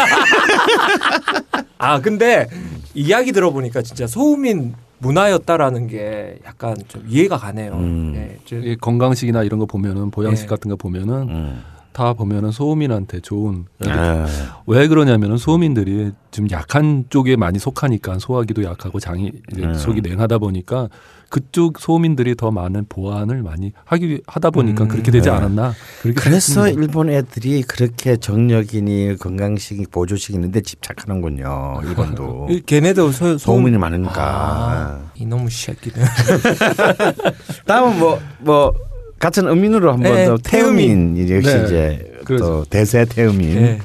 아 1.78 2.00
근데 2.02 2.48
이야기 2.94 3.32
들어보니까 3.32 3.82
진짜 3.82 4.06
소음인 4.06 4.76
문화였다라는 5.00 5.88
게 5.88 6.39
약간 6.45 6.76
좀 6.88 7.04
이해가 7.08 7.38
가네요. 7.38 7.74
음. 7.74 8.14
예, 8.16 8.38
저- 8.45 8.58
이 8.58 8.76
건강식이나 8.76 9.43
이런 9.43 9.60
거 9.60 9.66
보면은 9.66 10.12
보양식 10.12 10.45
예. 10.45 10.47
같은 10.47 10.70
거 10.70 10.76
보면은 10.76 11.30
음. 11.30 11.62
다 11.91 12.14
보면은 12.14 12.52
소음인한테 12.52 13.20
좋은 13.20 13.66
아, 13.86 14.26
왜 14.68 14.88
그러냐면은 14.88 15.38
소음인들이 15.38 16.12
좀 16.32 16.47
약한 16.52 17.06
쪽에 17.10 17.36
많이 17.36 17.60
속하니까 17.60 18.20
소화기도 18.20 18.64
약하고 18.64 19.00
장이 19.00 19.32
음. 19.58 19.74
속이 19.74 20.02
냉하다 20.02 20.38
보니까 20.38 20.88
그쪽 21.30 21.80
소음인들이 21.80 22.36
더 22.36 22.52
많은 22.52 22.86
보완을 22.90 23.44
많이 23.44 23.72
하기 23.86 24.22
하다 24.28 24.50
보니까 24.50 24.86
음. 24.86 24.88
그렇게 24.88 25.12
되지 25.12 25.30
네. 25.30 25.36
않았나 25.36 25.74
그렇게 26.02 26.20
그래서. 26.20 26.68
일본 26.70 27.10
애들이 27.10 27.62
그렇게 27.62 28.18
정력이니 28.18 29.18
건강식 29.20 29.92
보조식 29.92 30.36
있는데 30.36 30.62
집착하는군요. 30.62 31.82
일본도 31.86 32.48
이- 32.52 32.62
걔네도 32.66 33.12
소, 33.12 33.38
소음인이 33.38 33.72
소음 33.72 33.80
많으니까. 33.82 34.14
아, 34.18 35.00
이놈의 35.16 35.50
새끼들. 35.50 36.02
다음은 37.66 38.00
뭐뭐 38.00 38.74
같은 39.20 39.48
음민으로 39.48 39.92
한번 39.92 40.14
네, 40.14 40.26
더 40.26 40.38
태음인 40.38 41.18
역시 41.30 41.54
네. 41.56 41.64
이제 41.66 42.12
또 42.20 42.26
그렇죠. 42.26 42.66
대세 42.70 43.06
태음인. 43.06 43.56
예. 43.58 43.80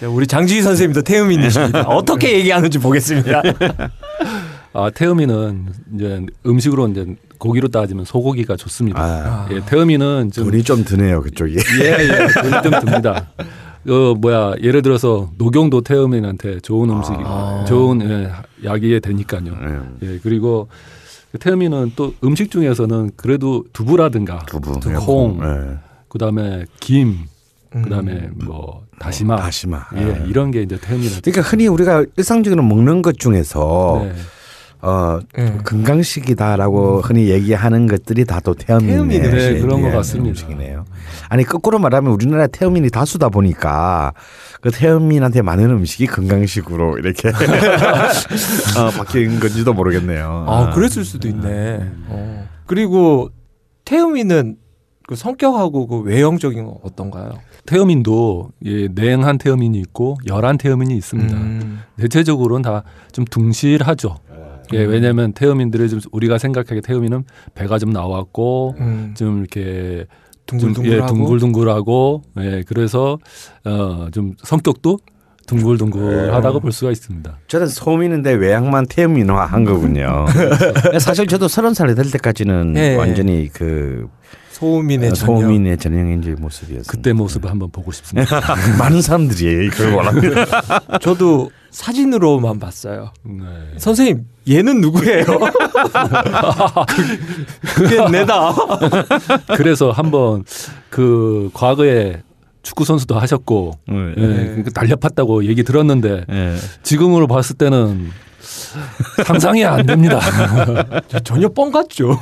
자, 0.00 0.08
우리 0.08 0.26
장지희 0.26 0.60
선생님도 0.62 1.02
태음인이십니다. 1.02 1.82
어떻게 1.88 2.34
얘기하는지 2.38 2.78
보겠습니다. 2.78 3.42
아 4.76 4.90
태음이는 4.90 5.66
이제 5.94 6.26
음식으로 6.44 6.88
이제 6.88 7.06
고기로 7.38 7.68
따지면 7.68 8.04
소고기가 8.04 8.56
좋습니다. 8.56 9.00
아, 9.00 9.48
예, 9.52 9.60
태음이는 9.64 10.30
좀 10.32 10.50
돈이 10.50 10.64
좀 10.64 10.84
드네요 10.84 11.22
그쪽이. 11.22 11.54
예 11.80 12.08
예 12.08 12.08
돈이 12.42 12.62
좀 12.62 12.80
듭니다. 12.80 13.30
어 13.88 14.14
뭐야 14.14 14.54
예를 14.62 14.82
들어서 14.82 15.30
녹용도 15.38 15.82
태음인한테 15.82 16.58
좋은 16.60 16.90
음식이 16.90 17.16
아. 17.20 17.64
좋은 17.68 18.02
예, 18.02 18.30
약이 18.68 18.98
되니까요. 19.00 19.52
음, 19.52 19.98
예 20.02 20.18
그리고 20.22 20.68
그 21.30 21.38
태음인은 21.38 21.92
또 21.94 22.14
음식 22.24 22.50
중에서는 22.50 23.10
그래도 23.16 23.64
두부라든가 23.72 24.40
두부, 24.46 24.80
콩, 25.04 25.38
예. 25.42 25.78
그다음에 26.08 26.64
김, 26.80 27.18
음. 27.76 27.82
그다음에 27.82 28.28
뭐 28.44 28.84
다시마, 28.98 29.36
다시마. 29.36 29.84
예 29.96 30.00
예. 30.00 30.24
이런 30.28 30.50
게 30.50 30.62
이제 30.62 30.78
태음인. 30.80 31.10
그러니까 31.22 31.42
흔히 31.42 31.66
우리가 31.68 32.04
일상적으로 32.16 32.62
먹는 32.62 33.02
것 33.02 33.18
중에서 33.18 34.00
네. 34.04 34.14
어 34.86 35.18
예. 35.38 35.58
건강식이다라고 35.64 37.00
흔히 37.00 37.30
얘기하는 37.30 37.86
것들이 37.86 38.24
다 38.26 38.40
또 38.44 38.52
태음인의 38.52 39.08
네, 39.08 39.60
그런 39.60 39.80
것 39.80 39.88
예, 39.88 39.92
같습니다. 39.92 40.28
음식이네요. 40.30 40.84
아니 41.30 41.44
거꾸로 41.44 41.78
말하면 41.78 42.12
우리나라 42.12 42.46
태음인이 42.46 42.90
다수다 42.90 43.30
보니까 43.30 44.12
그 44.60 44.70
태음인한테 44.70 45.40
많은 45.40 45.70
음식이 45.70 46.06
건강식으로 46.08 46.98
이렇게 46.98 47.28
어, 48.78 48.90
바뀐 48.96 49.40
건지도 49.40 49.72
모르겠네요. 49.72 50.44
아, 50.46 50.70
그랬을 50.74 51.04
수도 51.04 51.26
있네. 51.28 51.80
어. 52.08 52.46
그리고 52.66 53.30
태음이는 53.86 54.56
그 55.06 55.16
성격하고 55.16 55.86
그 55.86 56.00
외형적인 56.00 56.64
건 56.64 56.74
어떤가요? 56.82 57.32
태음인도 57.66 58.50
예, 58.66 58.88
냉한 58.88 59.38
태음인이 59.38 59.78
있고 59.78 60.16
열한 60.26 60.58
태음인이 60.58 60.94
있습니다. 60.96 61.34
음. 61.36 61.80
대체적으로는 61.98 62.62
다 62.62 62.82
좀 63.12 63.24
둥실하죠. 63.24 64.16
예, 64.72 64.78
왜냐하면 64.78 65.32
태음인들을 65.32 65.88
좀 65.88 66.00
우리가 66.12 66.38
생각하기에 66.38 66.80
태음인은 66.80 67.24
배가 67.54 67.78
좀 67.78 67.90
나왔고 67.90 68.74
음. 68.78 69.14
좀 69.16 69.40
이렇게 69.40 70.06
좀, 70.46 70.58
예, 70.58 70.60
둥글둥글하고? 70.60 71.14
둥글둥글하고. 71.14 72.22
예, 72.40 72.62
그래서 72.66 73.18
어, 73.64 74.08
좀 74.12 74.34
성격도 74.42 74.98
둥글둥글하다고 75.46 76.60
볼 76.60 76.72
수가 76.72 76.90
있습니다. 76.90 77.38
저는 77.48 77.68
소민인데 77.68 78.32
외양만 78.32 78.86
태음인화 78.86 79.44
한 79.44 79.64
거군요. 79.64 80.26
사실 81.00 81.26
저도 81.26 81.48
서른 81.48 81.74
살이 81.74 81.94
될 81.94 82.10
때까지는 82.10 82.74
예. 82.76 82.94
완전히 82.96 83.50
그 83.52 84.08
소음인의 84.52 85.12
전형. 85.14 85.40
소민의 85.42 85.78
전형인지 85.78 86.30
모습이었어요. 86.38 86.84
그때 86.86 87.12
모습을 87.12 87.50
한번 87.50 87.70
보고 87.70 87.92
싶습니다. 87.92 88.40
많은 88.78 89.02
사람들이 89.02 89.68
그걸 89.70 89.94
원합니다. 89.94 90.44
저도 91.02 91.50
사진으로만 91.70 92.60
봤어요. 92.60 93.12
네. 93.24 93.42
선생님, 93.78 94.24
얘는 94.48 94.80
누구예요? 94.80 95.24
그- 95.24 95.38
그게 97.74 98.08
내다. 98.10 98.54
그래서 99.56 99.90
한번 99.90 100.44
그 100.88 101.50
과거에 101.52 102.22
축구 102.64 102.84
선수도 102.84 103.16
하셨고 103.18 103.72
예, 103.88 103.92
네. 103.92 104.62
그 104.64 104.70
날렵했다고 104.74 105.44
얘기 105.44 105.62
들었는데 105.62 106.24
예. 106.28 106.56
지금으로 106.82 107.28
봤을 107.28 107.54
때는 107.56 108.10
상상이 109.24 109.64
안 109.64 109.86
됩니다. 109.86 110.18
저 111.08 111.20
전혀 111.22 111.48
뻥 111.48 111.70
같죠. 111.70 112.18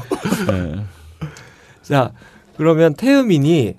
자, 1.82 2.12
그러면 2.56 2.94
태음인이 2.94 3.74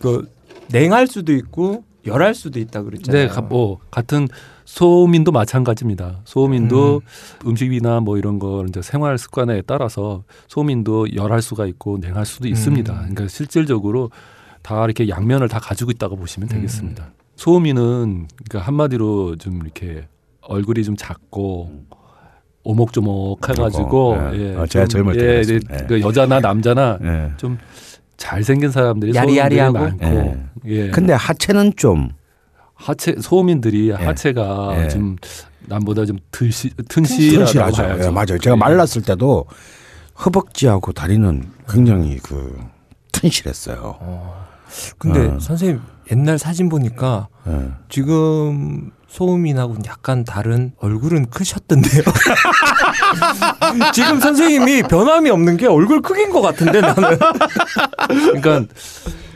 그 0.00 0.28
냉할 0.68 1.06
수도 1.06 1.32
있고 1.32 1.84
열할 2.06 2.34
수도 2.34 2.58
있다 2.58 2.82
그랬잖아요. 2.82 3.26
네, 3.26 3.28
가- 3.28 3.40
뭐 3.40 3.78
같은 3.90 4.28
소민도 4.64 5.30
마찬가지입니다. 5.32 6.20
소민도 6.24 7.02
음. 7.46 7.56
식이나뭐 7.56 8.18
이런 8.18 8.38
거 8.38 8.64
이제 8.68 8.82
생활 8.82 9.18
습관에 9.18 9.62
따라서 9.66 10.24
소민도 10.48 11.14
열할 11.14 11.42
수가 11.42 11.66
있고 11.66 11.98
냉할 12.00 12.24
수도 12.26 12.48
있습니다. 12.48 12.92
음. 12.92 12.98
그러니까 12.98 13.28
실질적으로 13.28 14.10
다 14.64 14.82
이렇게 14.86 15.08
양면을 15.08 15.48
다 15.48 15.60
가지고 15.60 15.90
있다고 15.90 16.16
보시면 16.16 16.48
음. 16.48 16.56
되겠습니다. 16.56 17.12
소민은 17.36 18.28
그러니까 18.48 18.66
한마디로 18.66 19.36
좀 19.36 19.60
이렇게 19.62 20.08
얼굴이 20.40 20.82
좀 20.82 20.96
작고 20.96 21.84
오목조목 22.64 23.46
해가지고 23.46 24.16
예. 24.32 24.38
예, 24.38 24.54
어, 24.56 24.66
제가 24.66 24.86
좀, 24.86 25.04
젊을 25.04 25.14
때 25.14 25.20
예, 25.20 25.26
그랬습니다. 25.26 25.74
예. 25.74 25.86
그 25.86 26.00
여자나 26.00 26.40
남자나 26.40 26.98
예. 27.02 27.32
좀 27.36 27.58
잘생긴 28.16 28.70
사람들이 28.70 29.14
야리야리하고? 29.14 29.78
많고 29.78 30.06
예. 30.06 30.36
예. 30.66 30.90
근데 30.90 31.12
하체는 31.12 31.74
좀 31.76 32.08
하체 32.74 33.16
하체가 34.06 34.84
예. 34.84 34.88
좀 34.88 35.16
남보다 35.66 36.06
좀 36.06 36.16
튼시 36.30 36.70
튼실하다고 36.88 37.44
튼실하죠. 37.44 37.82
봐야죠. 37.82 38.04
예, 38.06 38.10
맞아요. 38.10 38.38
제가 38.38 38.56
예. 38.56 38.58
말랐을 38.58 39.02
때도 39.04 39.44
허벅지하고 40.24 40.92
다리는 40.92 41.50
굉장히 41.68 42.16
그 42.18 42.58
튼실했어요. 43.12 44.43
근데 44.98 45.26
어. 45.26 45.38
선생님 45.38 45.80
옛날 46.10 46.38
사진 46.38 46.68
보니까 46.68 47.28
예. 47.46 47.70
지금 47.88 48.90
소음인하고는 49.08 49.82
약간 49.86 50.24
다른 50.24 50.72
얼굴은 50.78 51.30
크셨던데요. 51.30 52.02
지금 53.94 54.18
선생님이 54.18 54.82
변함이 54.82 55.30
없는 55.30 55.56
게 55.56 55.66
얼굴 55.68 56.02
크긴 56.02 56.30
것 56.30 56.40
같은데 56.40 56.80
나는. 56.80 57.18
그러니까 58.08 58.64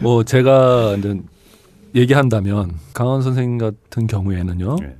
뭐 0.00 0.24
제가 0.24 0.96
이제 0.98 1.20
얘기한다면 1.94 2.74
강원 2.92 3.22
선생님 3.22 3.58
같은 3.58 4.06
경우에는요 4.06 4.76
예. 4.82 4.96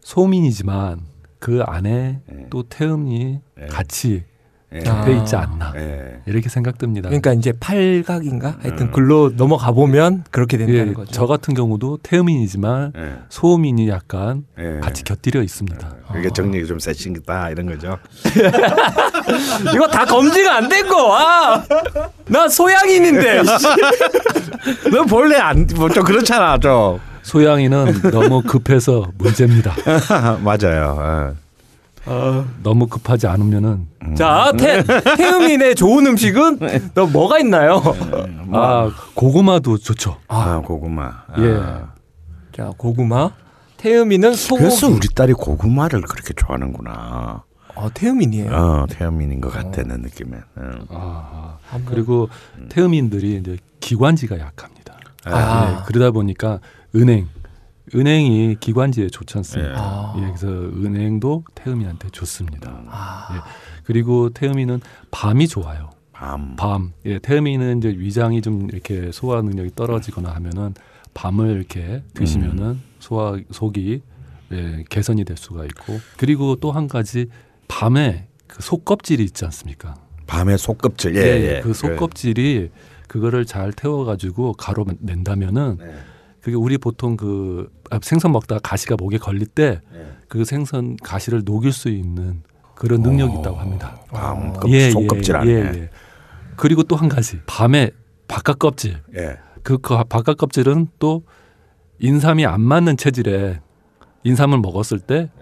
소민이지만 0.00 1.00
그 1.38 1.62
안에 1.64 2.20
예. 2.30 2.46
또 2.50 2.64
태음이 2.64 3.40
예. 3.60 3.66
같이 3.66 4.24
예. 4.74 4.82
아. 4.88 5.04
돼 5.04 5.16
있지 5.16 5.36
않나 5.36 5.72
예. 5.76 6.20
이렇게 6.26 6.48
생각됩니다. 6.48 7.08
그러니까 7.08 7.32
이제 7.32 7.52
팔각인가 7.60 8.56
하여튼 8.60 8.86
음. 8.88 8.92
글로 8.92 9.30
넘어가 9.36 9.70
보면 9.70 10.24
그렇게 10.32 10.58
된다는 10.58 10.88
예, 10.88 10.92
거죠. 10.92 11.12
저 11.12 11.26
같은 11.26 11.54
경우도 11.54 11.98
태음인이지만 12.02 12.92
예. 12.96 13.12
소음인이 13.28 13.88
약간 13.88 14.44
예. 14.58 14.80
같이 14.80 15.04
곁들여 15.04 15.40
있습니다. 15.42 15.88
그게 16.12 16.30
정리가 16.30 16.66
좀 16.66 16.78
세신다 16.80 17.50
이런 17.50 17.66
거죠. 17.66 17.98
이거 19.74 19.86
다 19.88 20.04
검증 20.04 20.48
안 20.48 20.68
된 20.68 20.88
거. 20.88 21.16
아, 21.16 21.62
나 22.26 22.48
소양인인데. 22.48 23.42
너 24.92 25.04
본래 25.04 25.36
안뭐좀 25.36 26.02
그렇잖아 26.04 26.58
좀. 26.58 26.98
소양이는 27.22 28.02
너무 28.10 28.42
급해서 28.42 29.06
문제입니다. 29.18 29.74
맞아요. 30.42 31.34
너무 32.62 32.86
급하지 32.86 33.26
않으면은 33.26 33.86
자, 34.16 34.52
태, 34.58 34.82
태음인의 35.16 35.74
좋은 35.74 36.06
음식은 36.06 36.58
너 36.94 37.06
뭐가 37.06 37.38
있나요? 37.40 37.82
아 38.52 38.90
고구마도 39.14 39.78
좋죠. 39.78 40.16
예. 40.20 40.24
아, 40.28 40.58
고구마. 40.60 41.12
예. 41.38 41.56
아. 41.60 41.92
자, 42.52 42.72
고구마. 42.76 43.30
태음인은 43.76 44.34
소고기. 44.34 44.62
그래서 44.62 44.88
우리 44.88 45.06
딸이 45.14 45.32
고구마를 45.34 46.00
그렇게 46.02 46.32
좋아하는구나. 46.34 47.42
아, 47.78 47.90
태음인이에요. 47.92 48.50
어, 48.54 48.86
태음인인 48.88 49.40
것 49.42 49.52
같아 49.52 49.82
내 49.82 49.96
느낌에. 49.98 50.38
응. 50.58 50.72
아, 50.88 51.58
한번- 51.68 51.92
그리고 51.92 52.28
태음인들이 52.70 53.36
이제 53.36 53.58
기관지가 53.80 54.38
약합니다. 54.38 54.94
아. 55.24 55.80
예, 55.80 55.84
그러다 55.86 56.10
보니까 56.12 56.60
은행, 56.94 57.28
은행이 57.94 58.56
기관지에 58.60 59.08
좋지 59.08 59.38
않습니까? 59.38 59.74
아. 59.76 60.14
예, 60.18 60.22
그래서 60.26 60.48
은행도 60.48 61.44
태음인한테 61.54 62.08
좋습니다. 62.10 62.82
아, 62.88 63.28
예. 63.36 63.40
그리고 63.84 64.30
태음인은 64.30 64.80
밤이 65.10 65.46
좋아요. 65.48 65.90
밤. 66.12 66.56
밤. 66.56 66.92
예, 67.04 67.18
태음인은 67.18 67.78
이제 67.78 67.88
위장이 67.88 68.42
좀 68.42 68.68
이렇게 68.72 69.12
소화 69.12 69.42
능력이 69.42 69.70
떨어지거나 69.76 70.30
하면은 70.34 70.74
밤을 71.14 71.50
이렇게 71.56 72.02
드시면은 72.14 72.80
소화 72.98 73.38
속이 73.50 74.02
예, 74.52 74.84
개선이 74.88 75.24
될 75.24 75.36
수가 75.36 75.64
있고 75.66 75.98
그리고 76.16 76.56
또 76.56 76.70
한 76.72 76.88
가지 76.88 77.26
밤에 77.68 78.28
그 78.46 78.62
속껍질이 78.62 79.22
있지 79.24 79.44
않습니까? 79.44 79.94
밤의 80.26 80.58
속껍질. 80.58 81.16
예, 81.16 81.20
예. 81.56 81.60
그 81.62 81.72
속껍질이 81.74 82.70
그거를 83.08 83.44
잘 83.44 83.72
태워 83.72 84.04
가지고 84.04 84.52
가로 84.54 84.84
낸다면은 85.00 85.76
네. 85.78 85.94
그게 86.46 86.54
우리 86.54 86.78
보통 86.78 87.16
그 87.16 87.68
아, 87.90 87.98
생선 88.00 88.30
먹다가 88.30 88.60
가시가 88.62 88.94
목에 88.96 89.18
걸릴 89.18 89.48
때그 89.48 89.82
네. 90.36 90.44
생선 90.44 90.96
가시를 91.02 91.42
녹일 91.44 91.72
수 91.72 91.88
있는 91.88 92.44
그런 92.76 93.02
능력이 93.02 93.34
오. 93.34 93.40
있다고 93.40 93.56
합니다. 93.56 93.98
밤 94.10 94.50
어. 94.50 94.52
껍, 94.52 94.70
속껍질 94.92 95.34
안에. 95.34 95.50
예, 95.50 95.56
예. 95.56 95.90
그리고 96.54 96.84
또 96.84 96.94
한 96.94 97.08
가지 97.08 97.40
밤에 97.46 97.90
바깥 98.28 98.60
껍질 98.60 99.02
예. 99.16 99.38
그, 99.64 99.78
그 99.78 100.04
바깥 100.04 100.36
껍질은 100.36 100.86
또 101.00 101.24
인삼이 101.98 102.46
안 102.46 102.60
맞는 102.60 102.96
체질에 102.96 103.58
인삼을 104.22 104.60
먹었을 104.60 105.00
때 105.00 105.32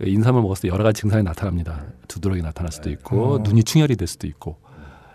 인삼을 0.00 0.42
먹었을 0.42 0.68
때 0.68 0.72
여러 0.72 0.84
가지 0.84 1.00
증상이 1.00 1.24
나타납니다. 1.24 1.86
두드러기 2.06 2.40
나타날 2.42 2.70
수도 2.70 2.88
있고 2.90 3.34
어. 3.34 3.38
눈이 3.38 3.64
충혈이 3.64 3.96
될 3.96 4.06
수도 4.06 4.28
있고 4.28 4.58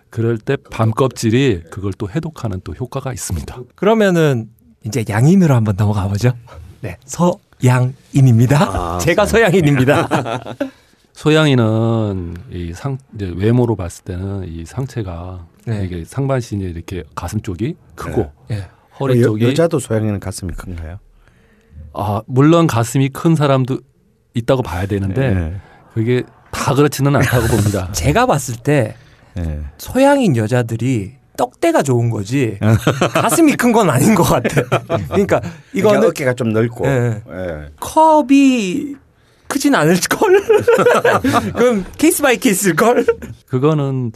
그럴 0.10 0.38
때 0.38 0.58
밤 0.58 0.92
껍질이 0.92 1.64
그걸 1.72 1.94
또 1.94 2.10
해독하는 2.10 2.60
또 2.66 2.74
효과가 2.74 3.14
있습니다. 3.14 3.62
그러면은 3.76 4.50
이제 4.86 5.04
양인으로 5.08 5.54
한번 5.54 5.76
넘어가 5.78 6.08
보죠. 6.08 6.34
네, 6.82 6.98
서양인입니다. 7.06 8.58
아, 8.62 9.00
제가 9.00 9.26
서양인입니다. 9.26 10.08
소양이는 11.14 12.36
이상 12.52 12.98
이제 13.16 13.32
외모로 13.36 13.76
봤을 13.76 14.04
때는 14.06 14.48
이 14.48 14.66
상체가 14.66 15.46
네. 15.66 15.86
이게 15.86 16.04
상반신이 16.04 16.64
이렇게 16.64 17.04
가슴 17.14 17.42
쪽이 17.42 17.76
크고 17.96 18.32
예. 18.50 18.68
허리 19.00 19.20
여, 19.20 19.26
쪽이 19.26 19.46
여자도 19.46 19.80
소양이는 19.80 20.20
가슴이 20.20 20.54
큰가요? 20.54 20.98
아 21.94 22.22
물론 22.26 22.66
가슴이 22.66 23.10
큰 23.10 23.36
사람도 23.36 23.80
있다고 24.34 24.64
봐야 24.64 24.88
되는데 24.88 25.22
예. 25.22 25.62
그게 25.94 26.24
다 26.50 26.74
그렇지는 26.74 27.16
않다고 27.16 27.48
봅니다. 27.48 27.92
제가 27.94 28.26
봤을 28.26 28.56
때 28.56 28.96
예. 29.38 29.60
소양인 29.78 30.36
여자들이 30.36 31.18
떡대가 31.46 31.82
좋은 31.82 32.10
거지 32.12 32.60
가슴이 33.14 33.54
큰 33.56 33.72
건 33.72 33.90
아닌 33.90 34.14
것 34.14 34.24
같아. 34.24 34.62
그러니까 34.62 35.08
그러니까 35.08 35.42
이거는 35.74 36.10
어깨가 36.10 36.34
좀 36.34 36.52
넓고. 36.54 36.86
예. 36.86 37.22
예. 37.32 37.70
컵이 37.80 38.96
크진 39.48 39.74
않을 39.76 39.96
걸. 40.10 40.42
그럼 41.56 41.86
case 41.98 42.22
by 42.22 42.38
case일 42.38 42.76
걸. 42.76 43.06
그거는 43.48 44.12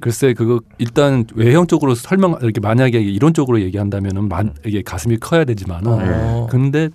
글쎄 0.00 0.34
그거 0.34 0.60
일단 0.78 1.24
외형적으로 1.34 1.94
설명 1.94 2.38
이렇게 2.42 2.60
만약에 2.60 3.00
이론적으로 3.00 3.60
얘기한다면은 3.62 4.28
만 4.28 4.54
이게 4.64 4.82
가슴이 4.82 5.16
커야 5.18 5.44
되지만은 5.44 5.86
어. 5.90 6.46
근데 6.50 6.90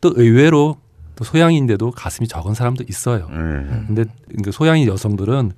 또 0.00 0.12
의외로 0.16 0.76
또 1.14 1.24
소양인데도 1.24 1.92
가슴이 1.92 2.26
적은 2.26 2.54
사람도 2.54 2.84
있어요. 2.88 3.28
음. 3.30 3.84
근데 3.86 4.04
그 4.44 4.50
소양인 4.50 4.88
여성들은 4.88 5.52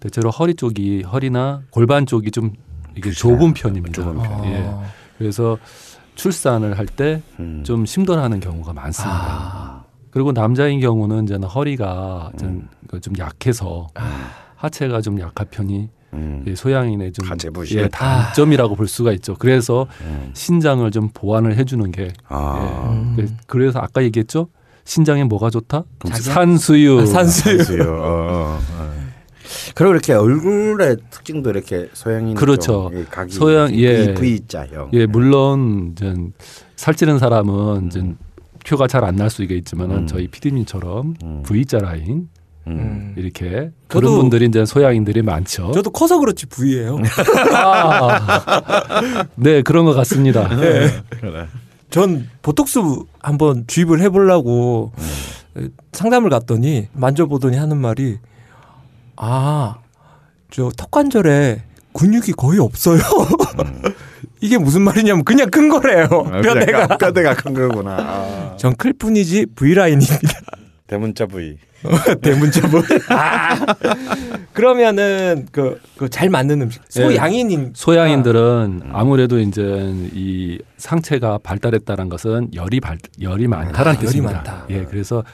대체로 0.00 0.30
허리 0.30 0.54
쪽이 0.54 1.02
허리나 1.02 1.62
골반 1.70 2.04
쪽이 2.06 2.30
좀 2.30 2.52
이게 2.96 3.10
좁은 3.10 3.54
편입니다. 3.54 4.02
좁은 4.02 4.22
편. 4.22 4.44
예. 4.46 4.58
어. 4.66 4.84
그래서 5.18 5.58
출산을 6.14 6.78
할때 6.78 7.22
음. 7.38 7.62
좀 7.64 7.86
심덜하는 7.86 8.40
경우가 8.40 8.72
많습니다. 8.72 9.16
아. 9.16 9.84
그리고 10.10 10.32
남자인 10.32 10.80
경우는 10.80 11.24
이제 11.24 11.34
허리가 11.36 12.30
좀, 12.38 12.48
음. 12.48 12.68
그좀 12.88 13.14
약해서 13.18 13.86
하체가 14.56 15.02
좀 15.02 15.20
약한 15.20 15.46
편이 15.50 15.90
음. 16.14 16.44
이 16.48 16.56
소양인의 16.56 17.12
좀. 17.12 17.26
예, 17.84 17.88
단점이라고 17.88 18.76
볼 18.76 18.88
수가 18.88 19.12
있죠. 19.12 19.34
그래서 19.38 19.86
음. 20.00 20.30
신장을 20.32 20.90
좀 20.90 21.10
보완을 21.12 21.56
해주는 21.56 21.90
게 21.92 22.12
아. 22.28 22.88
음. 22.90 23.16
예. 23.20 23.26
그래서 23.46 23.78
아까 23.80 24.02
얘기했죠. 24.02 24.48
신장에 24.84 25.24
뭐가 25.24 25.50
좋다? 25.50 25.82
자기야? 26.08 26.34
산수유. 26.34 27.00
아, 27.00 27.06
산수유. 27.06 27.56
산수유. 27.64 27.82
어, 27.82 27.86
어, 27.86 28.58
어. 28.78 29.05
그리고 29.74 29.92
이렇게 29.92 30.12
얼굴의 30.14 30.96
특징도 31.10 31.50
이렇게 31.50 31.88
소양인 31.92 32.34
그렇죠. 32.34 32.90
좀, 32.90 33.00
예, 33.00 33.04
각이 33.04 33.32
소양, 33.32 33.74
예. 33.74 34.14
V자형. 34.14 34.90
예, 34.92 35.06
물론 35.06 35.92
이제 35.92 36.14
살찌는 36.76 37.18
사람은 37.18 37.86
이제 37.86 38.02
표가 38.66 38.86
잘 38.88 39.04
안 39.04 39.16
날 39.16 39.30
수가 39.30 39.54
있지만은 39.54 39.96
음. 39.98 40.06
저희 40.06 40.26
피디님처럼 40.28 41.14
음. 41.22 41.42
V자 41.46 41.78
라인 41.78 42.28
음. 42.66 42.72
음. 42.72 43.14
이렇게 43.16 43.70
그런 43.86 44.16
분들이 44.16 44.46
이제 44.46 44.64
소양인들이 44.64 45.22
많죠. 45.22 45.70
저도 45.72 45.90
커서 45.90 46.18
그렇지 46.18 46.46
부위예요. 46.46 46.98
아, 47.54 49.24
네 49.36 49.62
그런 49.62 49.84
것 49.84 49.94
같습니다. 49.94 50.48
그래. 50.48 50.90
전 51.90 52.28
보톡스 52.42 52.80
한번 53.20 53.64
주입을 53.68 54.00
해보려고 54.00 54.92
상담을 55.92 56.28
갔더니 56.30 56.88
만져보더니 56.92 57.56
하는 57.56 57.76
말이 57.78 58.18
아 59.16 59.76
저 60.50 60.70
턱관절에 60.76 61.62
근육이 61.92 62.32
거의 62.36 62.60
없어요. 62.60 63.00
이게 64.40 64.58
무슨 64.58 64.82
말이냐면 64.82 65.24
그냥 65.24 65.50
큰 65.50 65.68
거래요. 65.68 66.06
아, 66.30 66.40
뼈대가. 66.40 66.86
뼈대가 66.86 66.96
뼈대가 66.98 67.34
큰 67.34 67.52
거구나. 67.54 67.96
아. 67.98 68.56
전클 68.56 68.94
뿐이지 68.94 69.46
V 69.56 69.74
라인입니다. 69.74 70.40
대문자 70.86 71.26
V. 71.26 71.58
대문자부. 72.22 72.82
아. 73.10 73.56
그러면은 74.54 75.46
그 75.52 75.78
그 75.98 76.08
잘 76.08 76.30
맞는 76.30 76.62
음식. 76.62 76.82
소양인인 76.88 77.72
소양인들은 77.74 78.90
아무래도 78.92 79.38
이제 79.40 79.62
이 80.14 80.58
상체가 80.76 81.38
발달했다는 81.42 82.08
것은 82.08 82.50
열이 82.54 82.80
발 82.80 82.98
열이 83.20 83.46
많다는 83.48 83.92
아, 83.92 83.94
열이 83.94 84.06
뜻입니다. 84.06 84.34
많다. 84.36 84.66
예, 84.70 84.84
그래서 84.84 85.24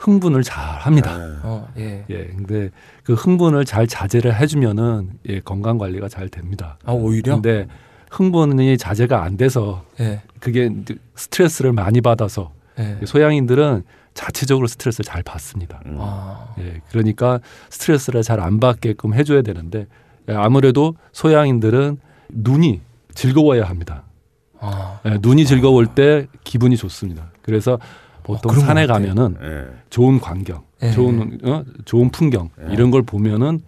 흥분을 0.00 0.42
잘 0.42 0.64
합니다. 0.80 1.14
어, 1.42 1.68
예. 1.76 2.04
예, 2.08 2.24
근데 2.28 2.70
그 3.04 3.12
흥분을 3.12 3.66
잘 3.66 3.86
자제를 3.86 4.34
해주면은 4.40 5.10
예, 5.28 5.40
건강 5.40 5.76
관리가 5.76 6.08
잘 6.08 6.30
됩니다. 6.30 6.78
아 6.86 6.92
오히려 6.92 7.34
근데 7.34 7.66
흥분이 8.10 8.78
자제가 8.78 9.22
안 9.22 9.36
돼서 9.36 9.84
예. 10.00 10.22
그게 10.40 10.70
스트레스를 11.16 11.72
많이 11.74 12.00
받아서 12.00 12.50
예. 12.78 12.98
소양인들은 13.04 13.84
자체적으로 14.14 14.66
스트레스를 14.68 15.04
잘 15.04 15.22
받습니다. 15.22 15.82
음. 15.84 15.98
아. 16.00 16.54
예, 16.58 16.80
그러니까 16.90 17.38
스트레스를 17.68 18.22
잘 18.22 18.40
안 18.40 18.58
받게끔 18.58 19.12
해줘야 19.12 19.42
되는데 19.42 19.86
예, 20.30 20.34
아무래도 20.34 20.94
소양인들은 21.12 21.98
눈이 22.30 22.80
즐거워야 23.14 23.64
합니다. 23.64 24.04
아. 24.60 25.00
예, 25.04 25.18
눈이 25.20 25.44
즐거울 25.44 25.88
때 25.88 26.26
기분이 26.42 26.78
좋습니다. 26.78 27.30
그래서 27.42 27.78
보통 28.36 28.52
어, 28.52 28.60
산에. 28.60 28.86
가면은 28.86 29.36
예. 29.42 29.64
좋은 29.90 30.20
광경, 30.20 30.62
예. 30.82 30.90
좋은 30.92 31.38
어? 31.44 31.64
좋은 31.84 32.10
풍경 32.10 32.50
예. 32.68 32.72
이런 32.72 32.90
걸 32.90 33.02
보면은 33.02 33.60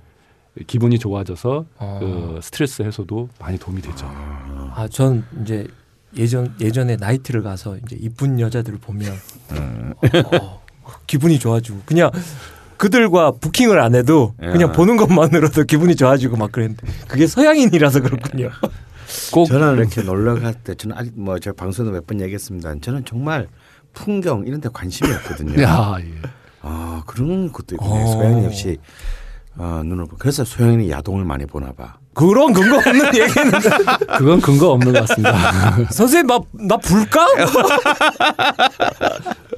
기분이 0.66 0.98
좋아져서 0.98 1.64
어. 1.78 1.98
그 2.00 2.40
스트레스 2.42 2.82
해소도 2.82 3.28
많이 3.38 3.58
도움이 3.58 3.80
되죠. 3.82 4.06
아, 4.06 4.86
전 4.90 5.24
이제 5.42 5.66
예전 6.16 6.54
예전에 6.60 6.96
나이트를 6.96 7.42
가서 7.42 7.76
이제 7.78 7.96
이쁜 7.98 8.38
여자들을 8.38 8.78
보면 8.80 9.12
음. 9.52 9.94
어, 10.02 10.60
기분이 11.06 11.38
좋아지고 11.38 11.80
그냥 11.86 12.10
그들과 12.76 13.30
부킹을 13.30 13.78
안 13.80 13.94
해도 13.94 14.34
그냥 14.38 14.62
야. 14.62 14.72
보는 14.72 14.96
것만으로도 14.96 15.64
기분이 15.64 15.94
좋아지고 15.94 16.36
막 16.36 16.50
그랬는데 16.52 16.86
그게 17.08 17.26
서양인이라서 17.26 18.00
그렇군요. 18.02 18.50
꼭 19.32 19.46
저는 19.46 19.76
이렇게 19.78 20.02
놀러 20.02 20.34
갈 20.40 20.54
때 20.64 20.74
저는 20.74 20.96
아직 20.96 21.12
뭐 21.16 21.38
제가 21.38 21.54
방송에도 21.54 21.92
몇 21.92 22.06
번 22.06 22.20
얘기했습니다. 22.20 22.74
저는 22.80 23.04
정말 23.04 23.46
풍경 23.92 24.44
이런 24.46 24.60
데 24.60 24.68
관심이 24.72 25.10
없거든요. 25.12 25.60
야, 25.62 25.96
예. 26.00 26.12
아 26.62 27.02
그런 27.06 27.52
것도 27.52 27.74
있군요. 27.74 27.94
어. 27.94 28.06
소양인 28.06 28.44
역시 28.44 28.78
아, 29.56 29.82
눈을 29.84 30.06
보. 30.06 30.16
그래서 30.16 30.44
소양인이 30.44 30.90
야동을 30.90 31.24
많이 31.24 31.44
보나 31.46 31.72
봐. 31.72 31.96
그런 32.14 32.52
근거 32.52 32.76
없는 32.76 33.06
얘기는 33.16 33.50
그건 34.18 34.40
근거 34.40 34.70
없는 34.72 34.92
것 34.92 35.00
같습니다. 35.00 35.90
선생님 35.90 36.26
나, 36.26 36.40
나 36.52 36.76
불까? 36.76 37.26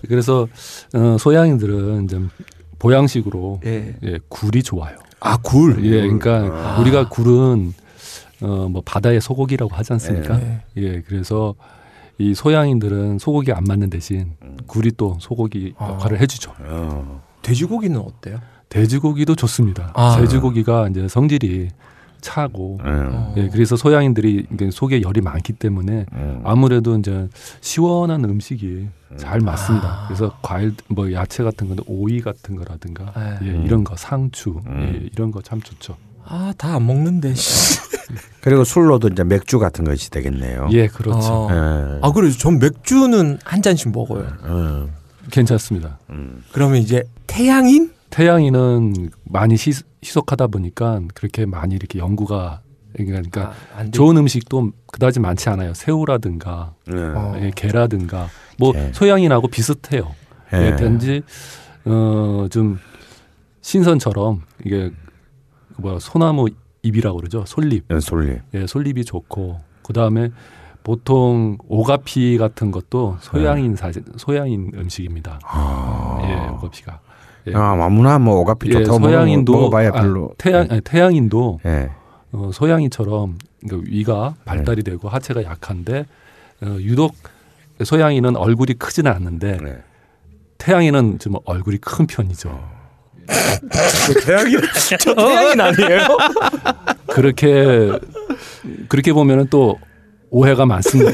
그래서 0.09 0.47
어, 0.95 1.17
소양인들은 1.19 2.09
좀 2.09 2.31
보양식으로 2.79 3.61
예. 3.65 3.95
예, 4.03 4.19
굴이 4.29 4.63
좋아요. 4.63 4.97
아 5.21 5.39
굴. 5.39 5.85
예, 5.85 6.03
그러니까 6.03 6.75
아. 6.77 6.81
우리가 6.81 7.09
굴은 7.09 7.73
어, 8.43 8.69
뭐 8.71 8.83
바다의 8.85 9.21
소고기라고 9.21 9.75
하지 9.75 9.93
않습니까? 9.95 10.41
예. 10.41 10.63
예, 10.77 11.03
그래서 11.07 11.55
이 12.19 12.35
소양인들은 12.35 13.19
소고기 13.19 13.53
안 13.53 13.65
맞는 13.65 13.91
대신 13.91 14.33
굴이 14.67 14.93
또 14.97 15.17
소고기 15.21 15.75
아. 15.79 15.91
역할을 15.91 16.21
해주죠. 16.21 16.53
어. 16.61 17.23
돼지고기는 17.43 17.99
어때요? 18.01 18.39
돼지고기도 18.69 19.35
좋습니다. 19.35 19.93
아. 19.95 20.17
돼지고기가 20.21 20.89
이제 20.89 21.09
성질이 21.09 21.69
차고 22.21 22.79
예. 22.85 22.89
어. 22.89 23.35
예, 23.37 23.49
그래서 23.51 23.77
소양인들이 23.77 24.47
속에 24.73 25.03
열이 25.03 25.21
많기 25.21 25.53
때문에 25.53 26.07
음. 26.15 26.41
아무래도 26.43 26.97
이제 26.97 27.29
시원한 27.61 28.25
음식이 28.25 28.89
잘 29.19 29.41
맞습니다. 29.41 29.87
아. 29.87 30.05
그래서 30.07 30.33
과일 30.41 30.75
뭐 30.89 31.13
야채 31.13 31.43
같은 31.45 31.69
거는 31.69 31.85
오이 31.87 32.21
같은 32.23 32.57
거라든가 32.57 33.13
예. 33.43 33.47
예, 33.47 33.51
음. 33.51 33.67
이런 33.67 33.85
거 33.85 33.95
상추 33.97 34.61
음. 34.67 35.01
예, 35.05 35.09
이런 35.13 35.31
거 35.33 35.43
참 35.43 35.61
좋죠. 35.61 35.97
아 36.25 36.55
다 36.57 36.77
안 36.77 36.87
먹는데. 36.87 37.35
씨. 38.07 38.13
그리고 38.41 38.65
술로도 38.65 39.09
이제 39.09 39.25
맥주 39.25 39.59
같은 39.59 39.85
것이 39.85 40.11
되겠네요. 40.11 40.69
예, 40.73 40.87
그렇죠. 40.89 41.19
어. 41.21 41.49
예. 41.51 41.99
아 42.03 42.13
그래서 42.13 42.39
전 42.39 42.59
맥주는 42.59 43.39
한 43.45 43.63
잔씩 43.63 43.93
먹어요. 43.93 44.27
어. 44.43 44.89
괜찮습니다. 45.31 45.99
음. 46.11 46.45
그러면 46.53 46.79
이제 46.79 47.03
태양인? 47.27 47.93
태양인은 48.11 49.11
많이 49.25 49.57
시, 49.57 49.73
희석하다 50.05 50.49
보니까 50.49 51.01
그렇게 51.15 51.47
많이 51.47 51.75
이렇게 51.75 51.99
연구가 51.99 52.61
그러니까 52.97 53.53
아. 53.77 53.85
좋은 53.91 54.17
음식도 54.17 54.71
그다지 54.93 55.19
많지 55.19 55.49
않아요. 55.49 55.75
새우라든가 55.75 56.75
예. 56.93 56.97
어. 56.97 57.35
예, 57.41 57.51
게라든가 57.55 58.29
뭐 58.59 58.73
게. 58.75 58.93
소양인하고 58.93 59.49
비슷해요. 59.49 60.15
예. 60.53 60.67
예, 60.67 60.77
단지 60.77 61.23
어좀 61.85 62.79
신선처럼 63.63 64.43
이게 64.65 64.91
그 65.75 65.81
뭐야 65.81 65.99
소나무 65.99 66.47
잎이라고 66.85 67.17
그러죠. 67.17 67.45
솔잎. 67.47 67.85
예, 67.91 67.99
솔잎. 67.99 68.41
예, 68.55 68.67
솔잎이 68.67 69.05
좋고 69.05 69.61
그다음에 69.83 70.31
보통 70.83 71.57
오가피 71.67 72.37
같은 72.37 72.71
것도 72.71 73.17
소양인 73.21 73.75
사 73.75 73.91
소양인 74.17 74.71
음식입니다. 74.75 75.41
아. 75.45 76.19
예, 76.23 76.51
오가피가. 76.55 77.01
예. 77.49 77.55
아, 77.55 77.73
아무나 77.85 78.19
뭐 78.19 78.37
오가피 78.41 78.69
예, 78.69 78.73
좋다고 78.85 78.99
소양인도 79.01 79.53
먹어, 79.53 79.71
봐야 79.71 79.89
아, 79.89 79.93
별로. 79.93 80.33
태양 80.39 80.67
아니, 80.71 80.81
태양인도 80.83 81.61
예. 81.65 81.91
어, 82.33 82.51
소양이처럼 82.53 83.39
그러니까 83.67 83.91
위가 83.91 84.35
발달이 84.45 84.83
되고 84.83 85.09
하체가 85.09 85.43
약한데 85.45 86.07
어, 86.63 86.77
유독 86.81 87.15
소양이는 87.83 88.37
얼굴이 88.37 88.75
크지는 88.75 89.11
않는데 89.11 89.59
네. 89.63 89.79
태양이는 90.59 91.19
좀 91.19 91.35
얼굴이 91.45 91.79
큰 91.79 92.07
편이죠. 92.07 92.74
태양이 94.25 94.55
저 95.01 95.15
태양인 95.15 95.61
아니에요? 95.61 96.01
그렇게 97.09 97.91
그렇게 98.89 99.13
보면은 99.13 99.47
또 99.51 99.79
오해가 100.31 100.67
많습니다. 100.67 101.11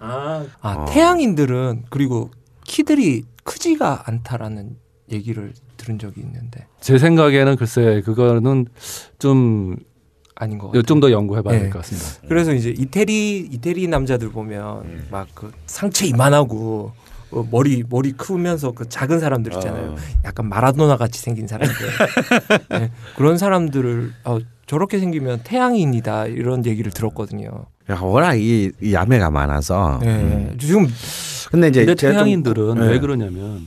아. 0.00 0.84
태양인들은 0.88 1.84
그리고 1.90 2.30
키들이 2.64 3.24
크지가 3.44 4.04
않다라는 4.06 4.76
얘기를 5.12 5.52
들은 5.76 5.98
적이 5.98 6.20
있는데 6.22 6.66
제 6.80 6.98
생각에는 6.98 7.56
글쎄 7.56 8.02
그거는 8.04 8.66
좀 9.18 9.76
아닌 10.34 10.58
것 10.58 10.66
같아요. 10.68 10.82
좀 10.82 11.00
더 11.00 11.10
연구해봐야 11.10 11.54
네. 11.56 11.62
될것 11.64 11.82
같습니다. 11.82 12.28
그래서 12.28 12.52
이제 12.52 12.70
이태리 12.76 13.48
이태리 13.52 13.86
남자들 13.88 14.30
보면 14.30 15.06
막 15.10 15.26
그 15.34 15.52
상체 15.66 16.06
이만하고 16.06 16.92
어, 17.36 17.46
머리 17.50 17.84
머리 17.88 18.12
크면서 18.12 18.72
그 18.72 18.88
작은 18.88 19.20
사람들 19.20 19.52
있잖아요. 19.54 19.90
어. 19.92 19.96
약간 20.24 20.48
마라도나 20.48 20.96
같이 20.96 21.20
생긴 21.20 21.46
사람들. 21.46 21.76
네, 22.70 22.90
그런 23.16 23.36
사람들을 23.38 24.12
어, 24.24 24.38
저렇게 24.66 24.98
생기면 24.98 25.40
태양인이다 25.44 26.26
이런 26.26 26.64
얘기를 26.64 26.90
들었거든요. 26.90 27.66
야, 27.90 27.98
워낙 28.00 28.34
이, 28.34 28.72
이 28.82 28.92
야매가 28.94 29.30
많아서. 29.30 29.98
네, 30.02 30.08
음. 30.16 30.56
지금 30.58 30.86
근데 31.50 31.68
이제 31.68 31.80
근데 31.84 31.94
제가 31.94 32.12
좀- 32.14 32.24
태양인들은 32.24 32.74
네. 32.74 32.86
왜 32.88 32.98
그러냐면 32.98 33.66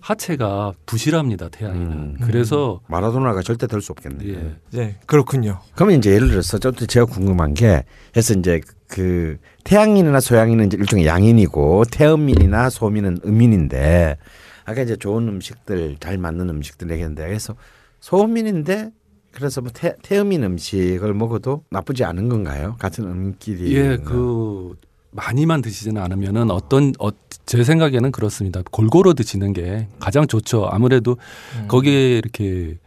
하체가 0.00 0.72
부실합니다. 0.86 1.50
태양인은. 1.50 1.92
음. 1.92 2.16
그래서 2.22 2.80
마라도나가 2.88 3.42
절대 3.42 3.66
될 3.66 3.80
수 3.82 3.92
없겠네. 3.92 4.26
예. 4.28 4.54
네 4.72 4.96
그렇군요. 5.06 5.60
그러면 5.74 5.98
이제 5.98 6.10
예를 6.12 6.28
들어서 6.30 6.58
좀 6.58 6.72
제가 6.74 7.04
궁금한 7.06 7.54
게 7.54 7.84
해서 8.16 8.34
이제 8.34 8.60
그 8.90 9.38
태양인이나 9.64 10.20
소양인은 10.20 10.66
이제 10.66 10.76
일종의 10.78 11.06
양인이고 11.06 11.84
태음인이나 11.90 12.70
소민은 12.70 13.20
음인인데 13.24 14.18
아까 14.64 14.82
이제 14.82 14.96
좋은 14.96 15.28
음식들 15.28 15.96
잘 16.00 16.18
맞는 16.18 16.48
음식들 16.50 16.90
얘기했는데 16.90 17.26
그래서 17.26 17.54
소민인데 18.00 18.90
그래서 19.32 19.60
뭐 19.60 19.70
태, 19.72 19.94
태음인 20.02 20.42
음식을 20.42 21.14
먹어도 21.14 21.64
나쁘지 21.70 22.04
않은 22.04 22.28
건가요? 22.28 22.76
같은 22.78 23.04
음끼리 23.04 23.76
예, 23.76 23.96
그 23.96 24.74
많이만 25.12 25.62
드시지는 25.62 26.02
않으면은 26.02 26.50
어떤 26.50 26.92
어, 26.98 27.10
제 27.46 27.62
생각에는 27.62 28.10
그렇습니다. 28.12 28.62
골고루 28.70 29.14
드시는 29.14 29.52
게 29.52 29.88
가장 29.98 30.26
좋죠. 30.26 30.68
아무래도 30.70 31.16
음. 31.58 31.68
거기에 31.68 32.18
이렇게 32.18 32.78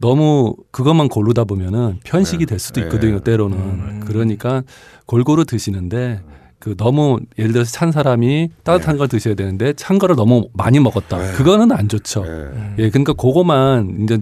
너무 0.00 0.54
그것만 0.70 1.08
고르다 1.08 1.44
보면은 1.44 1.98
편식이 2.04 2.46
네. 2.46 2.50
될 2.50 2.58
수도 2.58 2.80
네. 2.80 2.86
있거든요. 2.86 3.20
때로는 3.20 3.56
음. 3.58 4.02
그러니까 4.06 4.62
골고루 5.06 5.44
드시는데 5.44 6.20
그 6.58 6.76
너무 6.76 7.18
예를 7.38 7.52
들어서 7.52 7.70
찬 7.70 7.92
사람이 7.92 8.50
따뜻한 8.62 8.96
걸 8.96 9.08
드셔야 9.08 9.34
되는데 9.34 9.72
찬 9.74 9.98
거를 9.98 10.16
너무 10.16 10.48
많이 10.52 10.80
먹었다. 10.80 11.18
네. 11.18 11.32
그거는 11.32 11.72
안 11.72 11.88
좋죠. 11.88 12.24
예. 12.26 12.30
음. 12.30 12.74
예, 12.78 12.90
그러니까 12.90 13.12
그거만 13.12 13.98
이제 14.02 14.18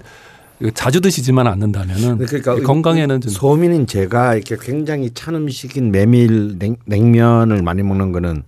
자주 0.74 1.00
드시지만 1.02 1.46
않는다면은 1.46 2.18
그러니까 2.18 2.56
건강에는 2.56 3.20
좀 3.20 3.30
소민인 3.30 3.86
제가 3.86 4.34
이렇게 4.34 4.56
굉장히 4.58 5.10
찬 5.12 5.34
음식인 5.34 5.92
메밀 5.92 6.58
냉, 6.58 6.76
냉면을 6.86 7.62
많이 7.62 7.82
먹는 7.82 8.12
거는 8.12 8.42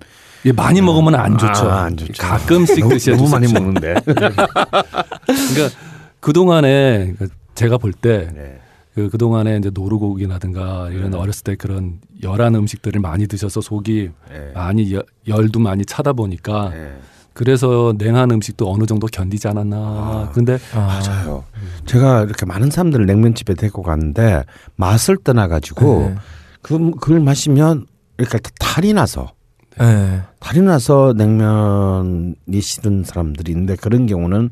예, 0.46 0.52
많이 0.52 0.80
먹으면 0.80 1.14
안 1.14 1.36
좋죠. 1.36 1.68
아, 1.68 1.82
안 1.84 1.96
좋죠. 1.96 2.22
가끔씩 2.22 2.80
너무, 2.80 2.94
드셔야 2.94 3.16
너무 3.16 3.28
많이 3.28 3.48
좋죠. 3.48 3.60
먹는데. 3.60 3.94
그러니까 4.04 5.76
그 6.20 6.32
동안에 6.32 7.14
제가 7.54 7.78
볼때 7.78 8.30
네. 8.34 8.58
그 8.94 9.08
그동안에 9.10 9.58
이제 9.58 9.70
노루고기라든가 9.72 10.90
이런 10.90 11.10
네. 11.12 11.18
어렸을 11.18 11.44
때 11.44 11.54
그런 11.56 12.00
열한 12.22 12.54
음식들을 12.56 13.00
많이 13.00 13.26
드셔서 13.28 13.60
속이 13.60 14.10
네. 14.30 14.50
많이 14.54 14.92
여- 14.94 15.02
열도 15.28 15.60
많이 15.60 15.84
차다 15.84 16.12
보니까 16.14 16.70
네. 16.70 16.98
그래서 17.32 17.94
냉한 17.96 18.32
음식도 18.32 18.68
어느 18.72 18.84
정도 18.86 19.06
견디지 19.06 19.46
않았나. 19.46 19.76
아. 19.76 20.30
근데 20.34 20.58
아, 20.74 21.00
맞아요. 21.06 21.44
제가 21.86 22.24
이렇게 22.24 22.44
많은 22.46 22.70
사람들을 22.70 23.06
냉면집에 23.06 23.54
데리고 23.54 23.82
갔는데 23.82 24.42
맛을 24.74 25.16
떠나 25.22 25.46
가지고 25.46 26.08
네. 26.08 26.14
그 26.62 26.90
그걸 27.00 27.20
마시면 27.20 27.86
이렇게 28.18 28.38
탈이 28.58 28.92
나서 28.92 29.30
네. 29.78 30.22
탈이 30.40 30.62
나서 30.62 31.14
냉면이 31.16 32.60
싫은 32.60 33.04
사람들이 33.04 33.52
있는데 33.52 33.76
그런 33.76 34.06
경우는 34.06 34.50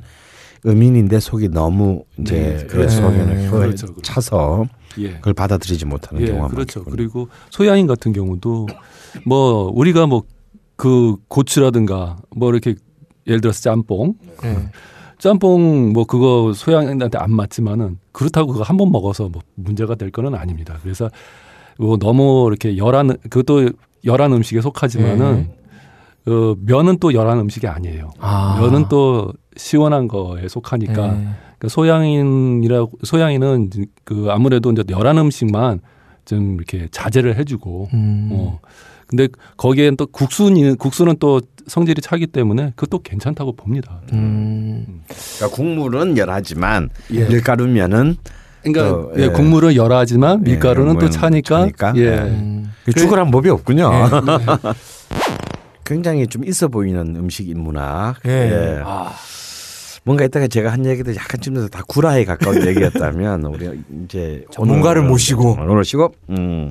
음인인데 0.66 1.20
속이 1.20 1.48
너무 1.50 2.02
이제 2.18 2.56
네, 2.58 2.66
그렇죠. 2.66 3.02
그렇죠. 3.12 3.50
그렇죠. 3.86 4.02
차서 4.02 4.66
예. 4.98 5.12
그걸 5.14 5.34
받아들이지 5.34 5.84
못하는 5.86 6.22
예, 6.22 6.26
경우가 6.26 6.48
그렇죠. 6.48 6.80
많겠군요. 6.80 6.96
그리고 6.96 7.28
소양인 7.50 7.86
같은 7.86 8.12
경우도 8.12 8.66
뭐 9.24 9.70
우리가 9.74 10.06
뭐 10.06 10.22
그 10.76 11.16
고추라든가 11.28 12.16
뭐 12.36 12.50
이렇게 12.50 12.74
예를 13.26 13.40
들어서 13.40 13.60
짬뽕, 13.62 14.14
예. 14.44 14.68
짬뽕 15.18 15.92
뭐 15.92 16.04
그거 16.04 16.52
소양인한테 16.54 17.16
안 17.18 17.32
맞지만은 17.32 17.98
그렇다고 18.12 18.52
그거 18.52 18.62
한 18.62 18.76
번 18.76 18.92
먹어서 18.92 19.28
뭐 19.30 19.40
문제가 19.54 19.94
될 19.94 20.10
거는 20.10 20.34
아닙니다. 20.34 20.78
그래서 20.82 21.08
뭐 21.78 21.96
너무 21.96 22.46
이렇게 22.48 22.76
열한 22.76 23.16
그것도 23.30 23.70
열한 24.04 24.32
음식에 24.34 24.60
속하지만은 24.60 25.48
어, 26.26 26.54
면은 26.60 26.98
또 26.98 27.14
열한 27.14 27.38
음식이 27.40 27.66
아니에요. 27.66 28.10
아. 28.18 28.58
면은 28.60 28.86
또 28.90 29.32
시원한 29.56 30.08
거에 30.08 30.48
속하니까 30.48 30.92
예. 30.92 31.28
그러니까 31.58 31.68
소양인이라고 31.68 32.98
소양인은 33.02 33.70
그 34.04 34.28
아무래도 34.30 34.70
이제 34.72 34.84
열한 34.88 35.18
음식만 35.18 35.80
좀 36.24 36.56
이렇게 36.56 36.88
자제를 36.90 37.36
해주고 37.36 37.88
음. 37.94 38.28
어 38.32 38.60
근데 39.06 39.28
거기엔 39.56 39.96
또 39.96 40.06
국수는 40.06 40.76
국수는 40.76 41.16
또 41.20 41.40
성질이 41.66 42.00
차기 42.00 42.26
때문에 42.26 42.72
그것도 42.76 43.02
괜찮다고 43.02 43.54
봅니다. 43.54 44.00
음. 44.12 45.02
그러니까 45.36 45.56
국물은 45.56 46.18
열하지만 46.18 46.90
예. 47.12 47.26
밀가루면은 47.26 48.16
그러니까 48.62 48.88
또, 48.88 49.12
예, 49.16 49.24
예. 49.24 49.28
국물은 49.28 49.76
열하지만 49.76 50.42
예, 50.46 50.50
밀가루는 50.50 50.94
또 50.94 50.98
모양 50.98 51.10
차니까, 51.10 51.58
차니까. 51.58 51.92
예. 51.96 52.02
예. 52.02 52.08
음. 52.18 52.72
죽을 52.96 53.18
한 53.18 53.30
법이 53.30 53.48
없군요. 53.48 53.90
예. 53.92 54.72
굉장히 55.84 56.26
좀 56.26 56.44
있어 56.44 56.66
보이는 56.66 57.14
음식 57.16 57.48
인 57.48 57.60
문학. 57.60 58.16
예. 58.26 58.30
예. 58.30 58.82
아, 58.84 59.12
뭔가 60.06 60.24
이따가 60.24 60.46
제가 60.46 60.70
한 60.72 60.86
얘기도 60.86 61.14
약간 61.16 61.40
쯤에서 61.40 61.66
다 61.68 61.82
구라에 61.86 62.24
가까운 62.24 62.56
얘기였다면 62.66 63.44
우리 63.46 63.82
이제 64.04 64.44
전문가를 64.52 65.00
오늘- 65.00 65.10
모시고. 65.10 65.56
오늘 65.58 65.74
모시고 65.74 66.14
음, 66.30 66.70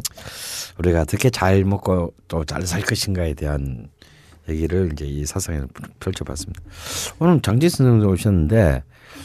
우리가 0.79 1.01
어떻게 1.01 1.29
잘 1.29 1.65
먹고 1.65 2.13
또 2.29 2.45
잘 2.45 2.65
살 2.65 2.81
것인가에 2.81 3.33
대한 3.33 3.87
얘기를 4.47 4.89
이제 4.93 5.03
이 5.05 5.25
사상에서 5.25 5.67
펼쳐봤습니다. 5.99 6.61
오늘 7.19 7.41
장지 7.41 7.67
선생님 7.67 8.07
오셨는데 8.07 8.83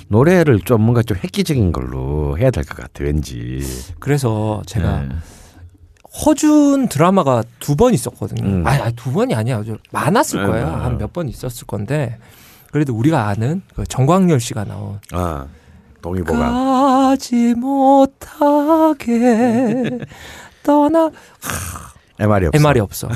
노래를 0.09 0.59
좀 0.61 0.83
뭔가 0.83 1.03
좀 1.03 1.17
획기적인 1.23 1.71
걸로 1.71 2.37
해야 2.37 2.51
될 2.51 2.65
것 2.65 2.77
같아 2.77 3.05
왠지. 3.05 3.61
그래서 4.01 4.61
제가 4.67 5.05
예. 5.05 5.09
허준 6.25 6.89
드라마가 6.89 7.45
두 7.61 7.77
번 7.77 7.95
있었거든요. 7.95 8.43
음. 8.45 8.67
아니, 8.67 8.83
아니, 8.83 8.97
두 8.97 9.13
번이 9.13 9.33
아니야. 9.37 9.63
좀 9.63 9.79
많았을 9.93 10.41
네, 10.41 10.47
거예요. 10.49 10.67
네. 10.67 10.73
한몇 10.73 11.13
번 11.13 11.29
있었을 11.29 11.69
건데. 11.69 12.17
그래도 12.71 12.95
우리가 12.95 13.27
아는 13.29 13.63
그 13.75 13.85
정광열 13.85 14.41
씨가 14.41 14.65
나온 14.65 15.01
아 15.13 15.47
동의보가 16.03 16.39
가지 17.11 17.55
못하게 18.61 19.05
떠나 20.63 21.11
MR이 22.19 22.47
없어. 22.49 22.59
MR이 22.59 22.81
없어. 22.81 23.09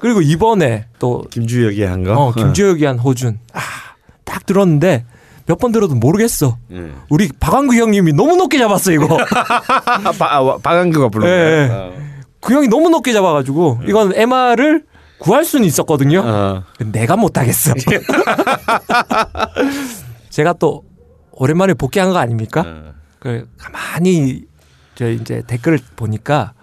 그리고 0.00 0.20
이번에 0.20 0.84
또 0.98 1.24
김주혁이 1.30 1.82
한 1.84 2.04
거. 2.04 2.12
어, 2.12 2.32
김주혁이 2.34 2.84
한 2.84 2.98
호준. 2.98 3.38
아, 3.54 3.60
딱 4.24 4.44
들었는데 4.44 5.04
몇 5.46 5.58
번 5.58 5.72
들어도 5.72 5.94
모르겠어. 5.94 6.58
예. 6.72 6.92
우리 7.08 7.28
박광규 7.40 7.74
형님이 7.74 8.12
너무 8.12 8.36
높게 8.36 8.58
잡았어 8.58 8.92
이거. 8.92 9.16
아, 9.16 10.12
바, 10.12 10.36
아, 10.36 10.58
부른 11.08 11.26
예, 11.26 11.62
예. 11.64 11.68
거야. 11.68 11.90
그 12.40 12.54
형이 12.54 12.68
너무 12.68 12.90
높게 12.90 13.12
잡아가지고 13.14 13.80
이건 13.86 14.14
MR을 14.14 14.84
구할 15.20 15.44
수는 15.44 15.66
있었거든요. 15.66 16.20
어. 16.20 16.64
내가 16.78 17.16
못하겠어. 17.16 17.74
제가 20.30 20.54
또 20.54 20.84
오랜만에 21.32 21.74
복귀한 21.74 22.10
거 22.10 22.18
아닙니까? 22.18 22.64
어. 22.66 22.94
그 23.18 23.48
가만히 23.56 24.44
저 24.94 25.08
이제 25.10 25.42
댓글을 25.46 25.78
보니까 25.96 26.54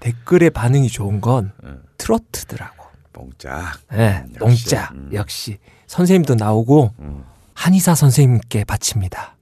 댓글의 0.00 0.50
반응이 0.50 0.88
좋은 0.88 1.20
건 1.20 1.52
어. 1.64 1.76
트로트더라고. 1.98 2.82
뽕짝. 3.12 3.78
네, 3.90 4.24
역시. 4.40 4.40
농자 4.40 4.90
음. 4.94 5.10
역시 5.12 5.58
선생님도 5.86 6.34
나오고 6.36 6.92
음. 7.00 7.24
한의사 7.54 7.94
선생님께 7.94 8.64
바칩니다. 8.64 9.36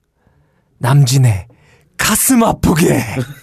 남진의 0.79 1.47
가슴 1.97 2.43
아프게. 2.43 3.01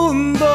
운다 0.09 0.47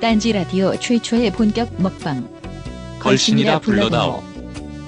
딴지 0.00 0.30
라디오 0.30 0.76
최초의 0.78 1.32
본격 1.32 1.68
먹방. 1.82 2.28
걸신이라 3.00 3.58
불러다오. 3.58 4.35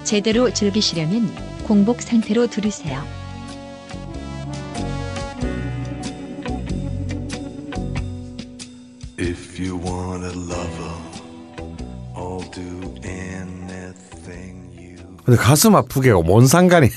제대로 0.08 0.50
즐기시려면 0.50 1.28
공복 1.66 2.00
상태로 2.00 2.46
들으세요. 2.46 3.02
If 9.18 9.60
you 9.62 9.76
want 9.76 10.24
a 10.24 10.32
lover, 10.32 10.94
I'll 12.16 12.40
do 12.50 12.94
anything 13.04 14.72
you. 14.80 14.96
근데 15.26 15.36
가슴 15.38 15.76
아프게가 15.76 16.22
뭔 16.22 16.46
상관이야? 16.46 16.88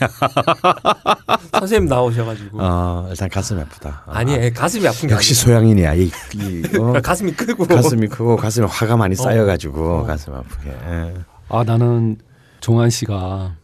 선생님 1.51 1.89
나오셔가지고 1.89 2.59
어, 2.61 3.07
일단 3.09 3.27
가슴이 3.27 3.59
아프다. 3.59 4.03
아, 4.05 4.19
아니 4.19 4.53
가슴이 4.53 4.87
아픈 4.87 5.09
게 5.09 5.15
역시. 5.15 5.33
소양인이야. 5.33 5.95
이, 5.95 6.09
이, 6.35 6.77
어? 6.79 6.93
가슴이 7.03 7.33
크고 7.33 7.65
가슴이 7.65 8.07
크고 8.07 8.37
가슴에 8.37 8.67
화가 8.67 8.95
많이 8.95 9.15
쌓여가지고 9.15 9.97
어. 9.99 10.03
가슴 10.05 10.33
아프게. 10.33 10.69
예. 10.69 11.13
아 11.49 11.63
나는 11.65 12.17
종한 12.61 12.89
씨가 12.89 13.55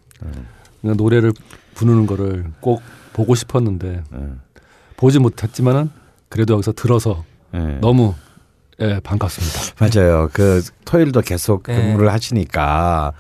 그냥 0.82 0.98
노래를 0.98 1.32
부르는 1.76 2.06
거를 2.08 2.46
꼭 2.60 2.82
보고 3.14 3.34
싶었는데 3.36 4.04
음. 4.14 4.42
보지 4.98 5.20
못했지만은 5.20 5.90
그래도 6.30 6.54
여기서 6.56 6.74
들어서 6.74 7.24
예. 7.54 7.60
너무 7.80 8.14
예, 8.80 9.00
반갑습니다. 9.04 9.60
맞아요. 9.80 10.30
그 10.34 10.62
토요일도 10.86 11.22
계속 11.22 11.64
네. 11.64 11.76
근무를 11.76 12.12
하시니까 12.12 13.14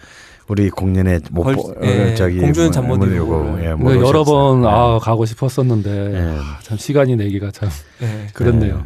우리 0.47 0.69
공연에 0.69 1.19
못 1.31 1.43
걸- 1.43 1.55
보, 1.55 1.73
예, 1.83 2.11
어, 2.11 2.15
저기 2.15 2.39
공주는 2.39 2.67
뭐, 2.67 2.71
잠못 2.71 2.99
못 2.99 3.05
이루고. 3.05 3.59
예, 3.63 3.73
못 3.73 3.85
근데 3.85 4.05
여러. 4.05 4.23
번 4.23 4.63
예. 4.63 4.67
아 4.67 4.99
가고 5.01 5.25
싶었었는데 5.25 6.13
예. 6.13 6.37
아, 6.39 6.59
참 6.61 6.77
시간이 6.77 7.15
내기가 7.15 7.49
참 7.51 7.69
예. 8.01 8.27
그렇네요. 8.33 8.85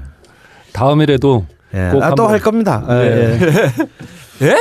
다음이라도 0.74 1.46
예. 1.74 1.90
꼭 1.92 2.04
아, 2.04 2.08
또 2.16 2.24
한번- 2.24 2.30
할 2.32 2.40
겁니다. 2.40 2.86
예, 2.90 3.38
예. 4.42 4.48
예. 4.48 4.52
예? 4.52 4.56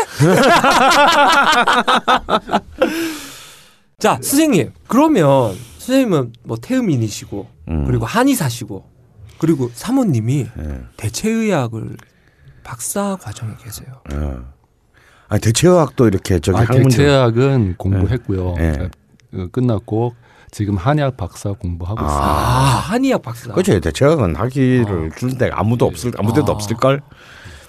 자, 3.99 4.15
선생님. 4.15 4.73
그러면 4.89 5.57
선생님은 5.79 6.33
뭐 6.45 6.57
태음인이시고 6.57 7.49
음. 7.69 7.85
그리고 7.87 8.07
한의사시고 8.07 8.85
그리고 9.39 9.71
사모님이 9.75 10.47
예. 10.59 10.81
대체의학을 10.97 11.97
박사 12.63 13.17
과정에 13.21 13.55
계세요. 13.63 13.89
예. 14.13 14.37
아 15.29 15.39
대체의학도 15.39 16.09
이렇게 16.09 16.39
저기 16.41 16.59
아, 16.59 16.63
학문적 16.63 16.91
대체학은 16.91 17.75
공부했고요. 17.77 18.55
예. 18.59 18.91
어, 19.35 19.47
끝났고 19.53 20.15
지금 20.51 20.77
한의학 20.77 21.17
박사 21.17 21.53
공부하고 21.53 22.01
아, 22.01 22.05
있습니다. 22.05 22.79
한의학 22.93 23.23
박사. 23.23 23.53
그렇죠. 23.53 23.79
대체학은 23.81 24.37
하기를 24.37 25.13
줄 25.17 25.39
데가 25.39 25.61
아무도 25.61 25.87
없을 25.87 26.13
아무 26.19 26.33
데도 26.33 26.53
아. 26.53 26.55
없을 26.55 26.77
걸. 26.77 27.01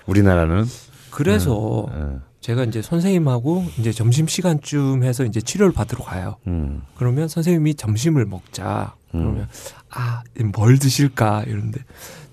우리나라는. 0.07 0.65
그래서 1.11 1.87
예. 1.93 2.19
제가 2.39 2.63
이제 2.63 2.81
선생님하고 2.81 3.65
이제 3.77 3.91
점심 3.91 4.27
시간쯤 4.27 5.03
해서 5.03 5.23
이제 5.25 5.41
치료를 5.41 5.73
받으러 5.73 6.03
가요. 6.03 6.37
음. 6.47 6.81
그러면 6.95 7.27
선생님이 7.27 7.75
점심을 7.75 8.25
먹자. 8.25 8.95
그러면 9.11 9.47
아, 9.89 10.23
뭘 10.55 10.79
드실까 10.79 11.43
이런데 11.45 11.79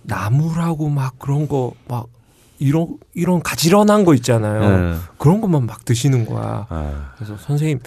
나물하고 0.02 0.88
막 0.88 1.18
그런 1.18 1.48
거 1.48 1.72
막 1.88 2.06
이런 2.60 2.96
이런 3.14 3.42
가지런한 3.42 4.04
거 4.04 4.14
있잖아요. 4.14 4.94
예. 4.94 4.98
그런 5.16 5.40
것만 5.40 5.66
막 5.66 5.84
드시는 5.84 6.26
거야. 6.26 6.66
아. 6.68 7.12
그래서 7.16 7.36
선생님 7.36 7.80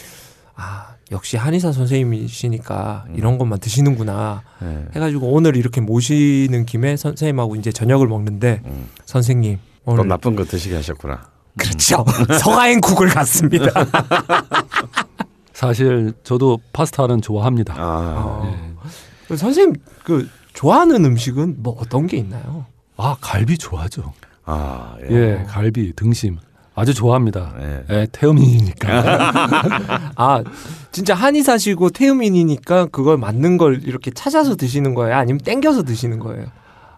아, 0.55 0.95
역시 1.11 1.37
한의사 1.37 1.71
선생님이시니까 1.71 3.05
이런 3.15 3.37
것만 3.37 3.59
드시는구나. 3.59 4.43
예. 4.63 4.85
해가지고 4.95 5.27
오늘 5.31 5.55
이렇게 5.57 5.81
모시는 5.81 6.65
김에 6.65 6.95
선생님하고 6.95 7.55
이제 7.55 7.71
저녁을 7.71 8.07
먹는데 8.07 8.61
음. 8.65 8.87
선생님 9.05 9.57
또 9.57 9.70
오늘 9.85 10.07
나쁜 10.07 10.35
거 10.35 10.43
드시게 10.43 10.75
하셨구나. 10.75 11.29
그렇죠 11.57 12.05
서가인국을 12.39 13.09
갔습니다. 13.09 13.65
사실 15.53 16.13
저도 16.23 16.59
파스타는 16.73 17.21
좋아합니다. 17.21 17.75
아. 17.77 18.15
어. 18.17 18.71
선생님 19.35 19.75
그 20.03 20.27
좋아하는 20.53 21.05
음식은 21.05 21.55
뭐 21.59 21.75
어떤 21.79 22.07
게 22.07 22.17
있나요? 22.17 22.65
아 22.97 23.15
갈비 23.21 23.57
좋아하죠. 23.57 24.13
아. 24.45 24.95
예. 25.09 25.15
예, 25.15 25.43
갈비 25.47 25.93
등심 25.95 26.37
아주 26.73 26.93
좋아합니다. 26.93 27.53
예. 27.59 27.83
예, 27.89 28.07
태음인이니까. 28.11 30.11
아 30.15 30.43
진짜 30.91 31.13
한의사시고 31.13 31.91
태음인이니까 31.91 32.87
그걸 32.87 33.17
맞는 33.17 33.57
걸 33.57 33.81
이렇게 33.83 34.11
찾아서 34.11 34.55
드시는 34.55 34.95
거예요? 34.95 35.15
아니면 35.15 35.39
땡겨서 35.39 35.83
드시는 35.83 36.19
거예요? 36.19 36.47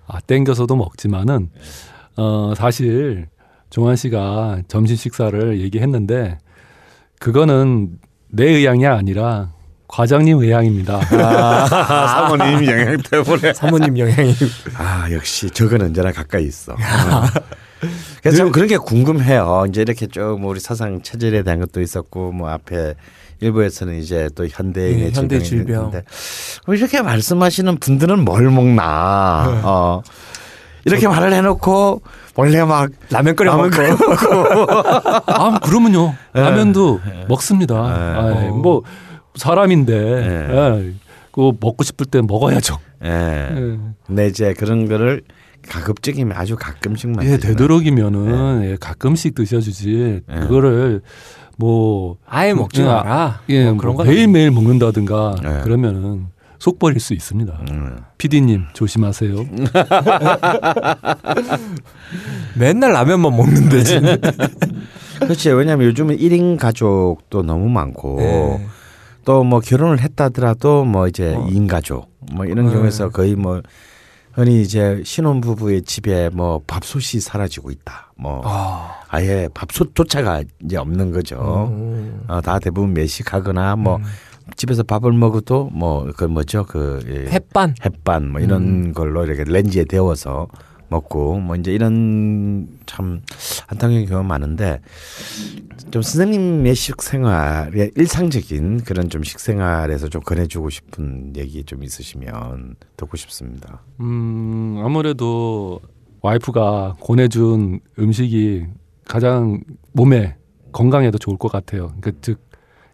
아 0.07 0.19
땡겨서도 0.21 0.75
먹지만은 0.75 1.49
어 2.15 2.53
사실 2.55 3.27
종환 3.69 3.95
씨가 3.95 4.59
점심 4.67 4.95
식사를 4.95 5.59
얘기했는데 5.61 6.37
그거는 7.19 7.97
내 8.29 8.45
의향이 8.45 8.85
아니라 8.85 9.51
과장님 9.87 10.39
의향입니다. 10.39 10.99
아, 11.11 11.67
사모님 12.37 12.65
영향 12.65 12.97
때문에. 12.97 13.53
사모님 13.53 13.97
영향이 13.99 14.33
아 14.77 15.07
역시 15.11 15.49
적은 15.49 15.81
언제나 15.81 16.11
가까이 16.11 16.45
있어. 16.45 16.73
어. 16.73 16.77
그래서 18.21 18.37
참 18.37 18.51
그런 18.51 18.67
게 18.67 18.77
궁금해요. 18.77 19.65
이제 19.69 19.81
이렇게 19.81 20.07
좀 20.07 20.45
우리 20.45 20.59
사상 20.59 21.01
체질에 21.01 21.43
대한 21.43 21.59
것도 21.59 21.81
있었고 21.81 22.31
뭐 22.31 22.49
앞에 22.49 22.95
일부에서는 23.41 23.95
이제 23.99 24.29
또 24.35 24.47
현대인의 24.47 25.05
예, 25.07 25.11
현대 25.11 25.39
질병이 25.39 25.43
질병. 25.65 25.75
있는데 25.85 26.03
뭐 26.65 26.75
이렇게 26.75 27.01
말씀하시는 27.01 27.77
분들은 27.77 28.23
뭘 28.23 28.49
먹나. 28.49 29.47
네. 29.51 29.61
어. 29.63 30.01
이렇게 30.85 31.07
말을 31.07 31.33
해놓고 31.33 32.01
원래 32.35 32.63
막 32.63 32.89
라면 33.09 33.35
끓여 33.35 33.51
라면 33.55 33.69
먹고 33.69 34.71
아 35.31 35.59
그러면요 35.59 36.15
예. 36.35 36.41
라면도 36.41 36.99
먹습니다. 37.27 37.75
예. 37.75 38.19
아, 38.19 38.49
어. 38.49 38.55
뭐 38.55 38.83
사람인데 39.35 39.93
예. 39.93 40.55
예, 40.55 40.93
그거 41.31 41.53
먹고 41.59 41.83
싶을 41.83 42.05
때 42.05 42.21
먹어야죠. 42.21 42.77
예. 43.05 43.09
예. 43.09 43.77
근데 44.05 44.27
이제 44.27 44.53
그런 44.53 44.87
거를 44.87 45.21
가급적이면 45.67 46.35
아주 46.37 46.55
가끔씩만 46.57 47.25
예. 47.25 47.37
되도록이면은 47.37 48.63
예, 48.65 48.77
가끔씩 48.79 49.35
드셔주지 49.35 50.23
예. 50.29 50.39
그거를 50.41 51.01
뭐 51.57 52.17
아예 52.27 52.53
먹지 52.53 52.81
예, 52.81 52.85
마라. 52.85 53.41
예, 53.49 53.65
뭐 53.65 53.77
그런 53.77 53.77
그런 53.77 53.95
건 53.95 54.07
매일 54.07 54.27
매일 54.27 54.51
먹는다든가 54.51 55.35
예. 55.43 55.63
그러면은 55.63 56.27
속 56.63 56.79
버릴 56.79 57.01
수 57.01 57.13
있습니다. 57.13 57.59
음. 57.71 57.97
PD님 58.17 58.67
조심하세요. 58.71 59.35
맨날 62.57 62.93
라면만 62.93 63.35
먹는데 63.35 63.83
지금. 63.83 64.15
그렇지. 65.19 65.49
왜냐하면 65.49 65.87
요즘은 65.87 66.15
1인 66.15 66.57
가족도 66.57 67.43
너무 67.43 67.67
많고 67.67 68.15
네. 68.17 68.65
또뭐 69.25 69.59
결혼을 69.59 69.99
했다더라도 69.99 70.85
뭐 70.85 71.09
이제 71.09 71.35
어. 71.35 71.45
이 71.49 71.53
2인 71.53 71.67
가족 71.67 72.09
뭐 72.31 72.45
이런 72.45 72.67
네. 72.67 72.71
경우에서 72.71 73.09
거의 73.09 73.35
뭐 73.35 73.61
흔히 74.31 74.61
이제 74.61 75.01
신혼 75.03 75.41
부부의 75.41 75.81
집에 75.81 76.29
뭐 76.29 76.61
밥솥이 76.65 77.19
사라지고 77.19 77.71
있다. 77.71 78.13
뭐 78.15 78.41
아. 78.45 79.01
아예 79.09 79.49
밥솥조차가 79.53 80.43
이제 80.63 80.77
없는 80.77 81.11
거죠. 81.11 81.67
음. 81.73 82.23
어, 82.29 82.39
다 82.39 82.57
대부분 82.59 82.93
매식하거나 82.93 83.75
뭐 83.75 83.97
음. 83.97 84.03
집에서 84.55 84.83
밥을 84.83 85.11
먹어도 85.13 85.69
뭐 85.73 86.05
그 86.15 86.25
뭐죠 86.25 86.65
그 86.65 86.99
예, 87.07 87.31
햇반. 87.31 87.75
햇반 87.85 88.29
뭐 88.29 88.41
이런 88.41 88.61
음. 88.63 88.93
걸로 88.93 89.25
이렇게 89.25 89.43
렌지에 89.45 89.85
데워서 89.85 90.47
먹고 90.89 91.39
뭐 91.39 91.55
이제 91.55 91.71
이런 91.73 92.67
참 92.85 93.21
안타까운 93.67 94.05
경우가 94.05 94.27
많은데 94.27 94.79
좀 95.91 96.01
선생님의 96.01 96.75
식생활의 96.75 97.91
일상적인 97.95 98.83
그런 98.83 99.09
좀 99.09 99.23
식생활에서 99.23 100.07
좀 100.09 100.21
권해주고 100.21 100.69
싶은 100.69 101.33
얘기 101.35 101.63
좀 101.63 101.83
있으시면 101.83 102.75
듣고 102.97 103.17
싶습니다. 103.17 103.81
음, 104.01 104.81
아무래도 104.83 105.79
와이프가 106.21 106.95
권해준 107.01 107.79
음식이 107.97 108.65
가장 109.05 109.61
몸에 109.93 110.35
건강에도 110.71 111.17
좋을 111.17 111.37
것 111.37 111.51
같아요. 111.51 111.93
그즉 112.01 112.39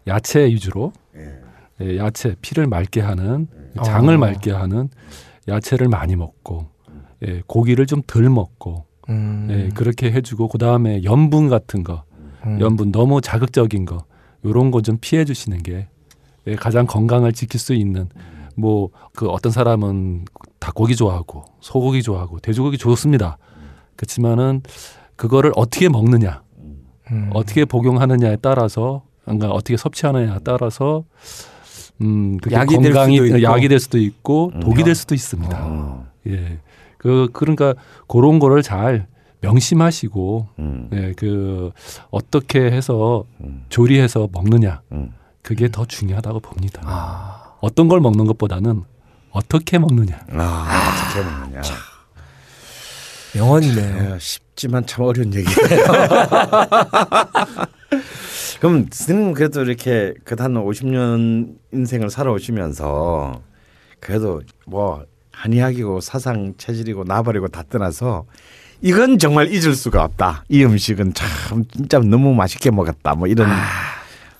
야채 0.06 0.46
위주로 0.46 0.92
예, 1.09 1.09
야채 1.98 2.34
피를 2.42 2.66
맑게 2.66 3.00
하는 3.00 3.48
장을 3.84 4.14
어. 4.14 4.18
맑게 4.18 4.52
하는 4.52 4.88
야채를 5.48 5.88
많이 5.88 6.16
먹고 6.16 6.68
예, 7.26 7.42
고기를 7.46 7.86
좀 7.86 8.02
덜 8.06 8.28
먹고 8.30 8.84
음. 9.08 9.48
예, 9.50 9.68
그렇게 9.74 10.10
해주고 10.12 10.48
그 10.48 10.58
다음에 10.58 11.02
염분 11.04 11.48
같은 11.48 11.82
거 11.82 12.04
음. 12.46 12.60
염분 12.60 12.92
너무 12.92 13.20
자극적인 13.20 13.84
거 13.84 14.04
요런 14.44 14.70
거 14.70 14.80
좀 14.82 14.98
피해 15.00 15.24
주시는 15.24 15.62
게 15.62 15.88
예, 16.46 16.54
가장 16.56 16.86
건강을 16.86 17.32
지킬 17.32 17.60
수 17.60 17.74
있는 17.74 18.08
뭐 18.56 18.88
그 19.14 19.28
어떤 19.28 19.52
사람은 19.52 20.24
닭고기 20.58 20.96
좋아하고 20.96 21.44
소고기 21.60 22.02
좋아하고 22.02 22.40
돼지고기 22.40 22.78
좋습니다. 22.78 23.38
그렇지만은 23.96 24.62
그거를 25.16 25.52
어떻게 25.56 25.88
먹느냐, 25.90 26.42
음. 27.10 27.30
어떻게 27.34 27.64
복용하느냐에 27.66 28.36
따라서 28.40 29.02
그러니까 29.24 29.50
어떻게 29.50 29.76
섭취하느냐에 29.76 30.38
따라서 30.44 31.04
음 32.02 32.38
그게 32.38 32.54
약이 32.56 32.78
될 32.78 32.92
건강이 32.92 33.16
수도 33.16 33.26
있고. 33.26 33.42
약이 33.42 33.68
될 33.68 33.78
수도 33.80 33.98
있고 33.98 34.52
음. 34.54 34.60
독이 34.60 34.82
될 34.84 34.94
수도 34.94 35.14
있습니다. 35.14 35.58
어, 35.60 36.06
예. 36.28 36.58
그 36.98 37.28
그러니까 37.32 37.74
그런 38.08 38.38
거를 38.38 38.62
잘 38.62 39.06
명심하시고 39.40 40.48
음, 40.58 40.90
예, 40.92 41.12
그 41.16 41.70
어떻게 42.10 42.60
해서 42.60 43.24
음, 43.40 43.64
조리해서 43.70 44.28
먹느냐 44.32 44.82
음. 44.92 45.12
그게 45.42 45.68
더 45.70 45.84
중요하다고 45.86 46.40
봅니다. 46.40 46.82
아. 46.84 47.54
어떤 47.60 47.88
걸 47.88 48.00
먹는 48.00 48.26
것보다는 48.26 48.82
어떻게 49.30 49.78
먹느냐. 49.78 50.20
아, 50.32 50.90
어떻게 50.92 51.22
먹느냐. 51.24 51.62
명언이네요. 53.34 54.14
예, 54.14 54.18
쉽지만 54.18 54.84
참 54.86 55.04
어려운 55.04 55.32
얘기예요. 55.32 55.54
그럼 58.58 58.86
선생님 58.90 59.34
그래도 59.34 59.62
이렇게 59.62 60.14
그한 60.24 60.54
50년 60.54 61.54
인생을 61.72 62.10
살아오시면서 62.10 63.40
그래도 64.00 64.42
뭐 64.66 65.04
한의학이고 65.32 66.00
사상 66.00 66.54
체질이고 66.56 67.04
나발이고 67.04 67.48
다 67.48 67.62
떠나서 67.68 68.24
이건 68.82 69.18
정말 69.18 69.52
잊을 69.52 69.74
수가 69.74 70.04
없다. 70.04 70.44
이 70.48 70.64
음식은 70.64 71.12
참 71.14 71.64
진짜 71.70 71.98
너무 71.98 72.34
맛있게 72.34 72.70
먹었다. 72.70 73.14
뭐 73.14 73.26
이런 73.26 73.48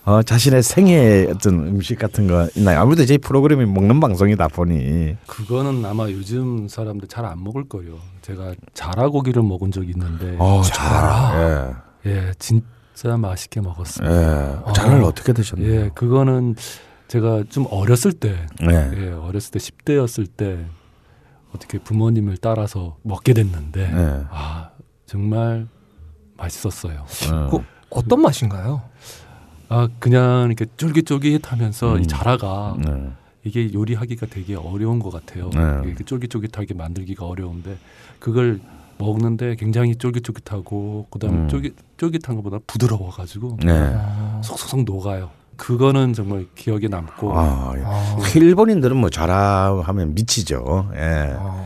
어, 0.04 0.22
자신의 0.22 0.62
생애 0.62 1.26
어떤 1.28 1.66
음식 1.68 1.98
같은 1.98 2.26
거 2.26 2.48
있나요? 2.56 2.80
아무래도 2.80 3.04
제 3.04 3.18
프로그램이 3.18 3.66
먹는 3.66 4.00
방송이다 4.00 4.48
보니 4.48 5.16
그거는 5.26 5.84
아마 5.84 6.04
요즘 6.10 6.68
사람들 6.68 7.06
잘 7.08 7.26
안 7.26 7.44
먹을 7.44 7.68
거예요. 7.68 7.98
제가 8.22 8.54
자라고기를 8.72 9.42
먹은 9.42 9.70
적이 9.72 9.90
있는데 9.90 10.36
어, 10.38 10.62
잘 10.64 10.86
알아. 10.86 11.82
예, 12.06 12.32
진 12.38 12.62
진짜 13.00 13.16
맛있게 13.16 13.62
먹었습니다. 13.62 14.68
예. 14.68 14.72
장을 14.74 15.02
어떻게 15.04 15.32
드셨나요? 15.32 15.70
예, 15.70 15.90
그거는 15.94 16.54
제가 17.08 17.44
좀 17.48 17.66
어렸을 17.70 18.12
때, 18.12 18.46
네. 18.60 18.90
예, 18.94 19.08
어렸을 19.12 19.52
때 19.52 19.58
10대였을 19.58 20.28
때 20.36 20.66
어떻게 21.54 21.78
부모님을 21.78 22.36
따라서 22.36 22.98
먹게 23.02 23.32
됐는데, 23.32 23.88
네. 23.90 24.24
아, 24.28 24.72
정말 25.06 25.66
맛있었어요. 26.36 27.06
어. 27.32 27.48
그 27.50 27.64
어떤 27.88 28.20
맛인가요? 28.20 28.82
아, 29.70 29.88
그냥 29.98 30.48
이렇게 30.48 30.66
쫄깃쫄깃하면서 30.76 31.94
음. 31.94 32.00
이 32.00 32.06
자라가 32.06 32.76
네. 32.84 33.12
이게 33.44 33.72
요리하기가 33.72 34.26
되게 34.26 34.56
어려운 34.56 34.98
것 34.98 35.10
같아요. 35.10 35.48
네. 35.54 35.88
이렇게 35.88 36.04
쫄깃쫄깃하게 36.04 36.74
만들기가 36.74 37.24
어려운데 37.24 37.78
그걸 38.18 38.60
먹는데 39.04 39.56
굉장히 39.56 39.96
쫄깃쫄깃하고 39.96 41.06
그다음에 41.10 41.36
음. 41.38 41.48
쫄깃 41.48 41.74
쫄깃한 41.96 42.36
것보다 42.36 42.58
부드러워가지고 42.66 43.58
네. 43.64 43.72
아, 43.94 44.40
속속속 44.44 44.84
녹아요. 44.84 45.30
그거는 45.56 46.12
정말 46.14 46.46
기억에 46.54 46.88
남고 46.88 47.32
아, 47.38 47.72
예. 47.76 47.82
아, 47.84 48.16
일본인들은 48.34 48.96
뭐 48.96 49.10
자라하면 49.10 50.14
미치죠. 50.14 50.90
예. 50.94 51.34
아, 51.38 51.64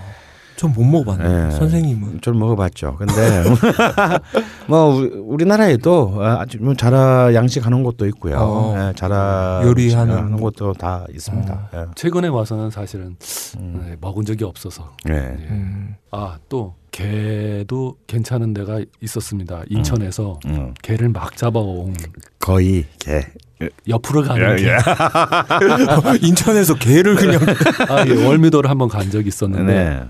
전못 0.57 0.85
먹어봤네요. 0.85 1.47
예. 1.47 1.51
선생님은. 1.53 2.21
좀 2.21 2.39
먹어봤죠. 2.39 2.97
근데 2.97 3.13
뭐 4.69 4.87
우리- 4.97 5.09
우리나라에도 5.15 6.17
아주 6.21 6.59
뭐 6.61 6.75
자라 6.75 7.35
양식하는 7.35 7.83
곳도 7.83 8.07
있고요. 8.07 8.37
어. 8.39 8.75
예, 8.77 8.93
자라 8.95 9.61
요리하는 9.65 10.17
하는 10.17 10.37
곳도 10.41 10.73
다 10.75 11.05
있습니다. 11.13 11.91
최근에 11.95 12.29
와서는 12.29 12.71
사실은 12.71 13.17
예. 13.21 13.61
음. 13.61 13.85
네, 13.87 13.97
먹은 14.01 14.25
적이 14.25 14.45
없어서 14.45 14.93
예. 15.09 15.15
예. 15.15 15.19
음. 15.51 15.97
아또 16.11 16.75
게도 16.95 17.97
괜찮은 18.07 18.55
데가 18.55 18.81
있었습니다. 19.01 19.65
인천에서 19.69 20.39
음. 20.47 20.75
게를 20.81 21.09
막 21.09 21.37
잡아온 21.37 21.93
거의 22.39 22.87
개. 23.01 23.27
옆으로 23.89 24.23
예, 24.23 24.29
가는 24.29 24.57
게 24.57 24.77
인천에서 26.27 26.75
개를 26.75 27.17
그냥 27.17 27.41
아, 27.89 28.07
예, 28.07 28.27
월미도를 28.27 28.69
한번 28.69 28.89
간 28.89 29.11
적이 29.11 29.29
있었는데 29.29 29.73
네. 29.73 30.05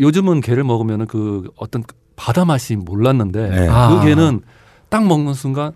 요즘은 0.00 0.40
게를 0.40 0.64
먹으면은 0.64 1.06
그 1.06 1.50
어떤 1.56 1.84
바다 2.16 2.44
맛이 2.44 2.74
몰랐는데 2.74 3.48
네. 3.50 3.68
아. 3.68 3.90
그 3.90 4.06
게는 4.06 4.40
딱 4.88 5.06
먹는 5.06 5.34
순간 5.34 5.72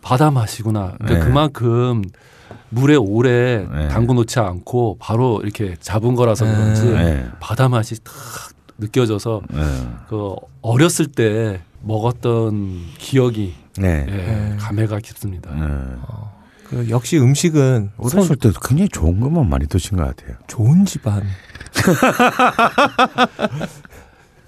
바다 0.00 0.30
맛이구나. 0.30 0.94
그러니까 0.98 1.20
네. 1.20 1.26
그만큼 1.26 2.02
물에 2.68 2.94
오래 2.96 3.66
네. 3.72 3.88
담궈 3.88 4.14
놓지 4.14 4.38
않고 4.38 4.98
바로 5.00 5.40
이렇게 5.42 5.74
잡은 5.80 6.14
거라서 6.14 6.44
네. 6.44 6.52
그런지 6.52 6.86
네. 6.86 7.28
바다 7.40 7.68
맛이 7.68 8.02
딱 8.04 8.12
느껴져서 8.80 9.42
네. 9.50 9.60
그 10.08 10.34
어렸을 10.62 11.06
때 11.06 11.60
먹었던 11.82 12.80
기억이 12.98 13.54
네. 13.78 14.06
예, 14.08 14.12
네. 14.12 14.56
감회가 14.58 14.98
깊습니다. 14.98 15.54
네. 15.54 15.66
그 16.64 16.88
역시 16.90 17.18
음식은 17.18 17.90
어렸을 17.96 18.22
손 18.22 18.36
때도 18.36 18.60
굉장히 18.60 18.88
좋은 18.88 19.20
것만 19.20 19.48
많이 19.48 19.66
드신 19.66 19.96
것 19.96 20.04
같아요. 20.04 20.36
좋은 20.46 20.84
집안. 20.84 21.22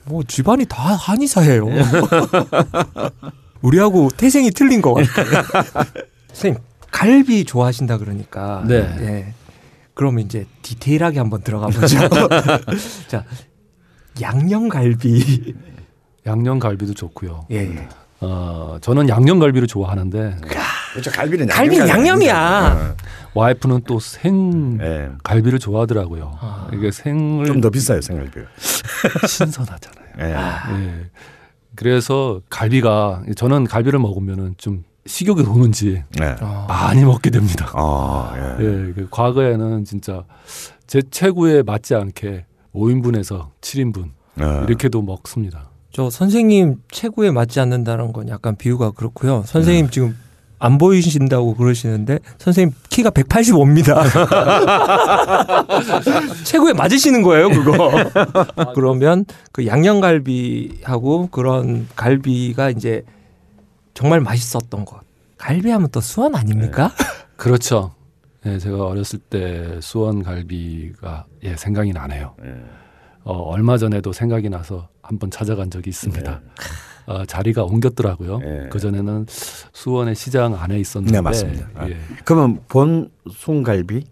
뭐 0.05 0.23
집안이 0.25 0.67
다 0.67 0.95
한의사예요. 0.95 1.67
우리하고 3.63 4.09
태생이 4.17 4.51
틀린 4.51 4.83
것 4.83 4.95
같아요. 4.95 5.43
선생님 6.33 6.61
갈비 6.91 7.45
좋아하신다 7.45 7.99
그러니까. 7.99 8.65
네. 8.67 8.77
예. 9.01 9.35
그러면 9.95 10.25
이제 10.25 10.47
디테일하게 10.63 11.19
한번 11.19 11.43
들어가 11.43 11.67
보죠. 11.67 11.99
자 13.09 13.25
양념 14.21 14.69
갈비. 14.69 15.55
양념갈비도 16.27 16.95
좋고요. 16.95 17.47
예. 17.51 17.89
어, 18.21 18.79
저는 18.81 19.09
양념갈비를 19.09 19.67
좋아하는데 19.67 20.37
그렇죠. 20.93 21.11
갈비는 21.11 21.49
갈비는 21.49 21.89
양념이야. 21.89 22.95
와이프는 23.35 23.83
또생 23.85 24.79
네. 24.79 25.09
갈비를 25.25 25.59
좋아하더라고요. 25.59 26.39
아. 26.41 26.69
이게 26.73 26.93
생을 26.93 27.47
좀 27.47 27.61
더 27.61 27.71
비싸요, 27.71 28.01
생갈비가. 28.01 28.47
신선하잖아요. 29.27 30.07
예. 30.21 30.75
예. 30.77 31.11
그래서 31.75 32.41
갈비가 32.51 33.23
저는 33.35 33.65
갈비를 33.65 33.99
먹으면은 33.99 34.55
좀 34.59 34.85
식욕이 35.07 35.43
도는지 35.43 36.05
네. 36.21 36.37
아, 36.41 36.67
많이 36.69 37.05
먹게 37.05 37.31
됩니다. 37.31 37.69
아, 37.75 38.33
예. 38.61 38.65
예, 38.65 38.93
그 38.95 39.09
과거에는 39.11 39.85
진짜 39.85 40.23
제 40.87 41.03
체구에 41.03 41.63
맞지 41.63 41.97
않게 41.97 42.45
5인분에서 42.75 43.49
7인분 43.61 44.11
예. 44.41 44.65
이렇게도 44.67 45.03
먹습니다. 45.03 45.69
저 45.93 46.09
선생님 46.09 46.77
체구에 46.91 47.31
맞지 47.31 47.61
않는다는 47.61 48.13
건 48.13 48.29
약간 48.29 48.57
비유가 48.57 48.93
그렇고요. 48.93 49.43
선생님 49.47 49.91
지금 49.91 50.17
안 50.59 50.79
보이신다고 50.79 51.55
그러시는데 51.57 52.21
선생님 52.39 52.75
키가 52.89 53.11
185입니다. 53.11 54.05
체구에 56.45 56.73
맞으시는 56.73 57.23
거예요, 57.23 57.51
그거. 57.51 57.91
그러면 58.75 59.25
그 59.51 59.67
양념갈비하고 59.67 61.29
그런 61.31 61.89
갈비가 61.97 62.71
이제 62.71 63.03
정말 63.93 64.21
맛있었던 64.21 64.85
것. 64.85 65.01
갈비하면 65.37 65.89
또 65.91 66.01
수원 66.01 66.37
아닙니까? 66.37 66.93
그렇죠. 67.37 67.95
예, 68.47 68.59
제가 68.59 68.87
어렸을 68.87 69.19
때 69.19 69.79
수원 69.81 70.23
갈비가 70.23 71.27
예, 71.45 71.57
생각이 71.57 71.93
나네요. 71.93 72.35
예. 72.45 72.55
어, 73.25 73.35
얼마 73.35 73.79
전에도 73.79 74.13
생각이 74.13 74.49
나서 74.49 74.89
한번 75.01 75.31
찾아간 75.31 75.71
적이 75.71 75.91
있습니다. 75.91 76.41
어, 77.07 77.25
자리가 77.25 77.65
옮겼더라고요. 77.65 78.41
예. 78.43 78.69
그 78.71 78.81
전에는 78.81 79.27
수원의 79.29 80.17
시장 80.17 80.55
안에 80.55 80.79
있었는데, 80.79 81.19
네, 81.19 81.21
맞습니다. 81.21 81.69
아. 81.75 81.89
예. 81.89 81.97
그러면 82.25 82.61
본 82.69 83.11
숭갈비? 83.31 84.05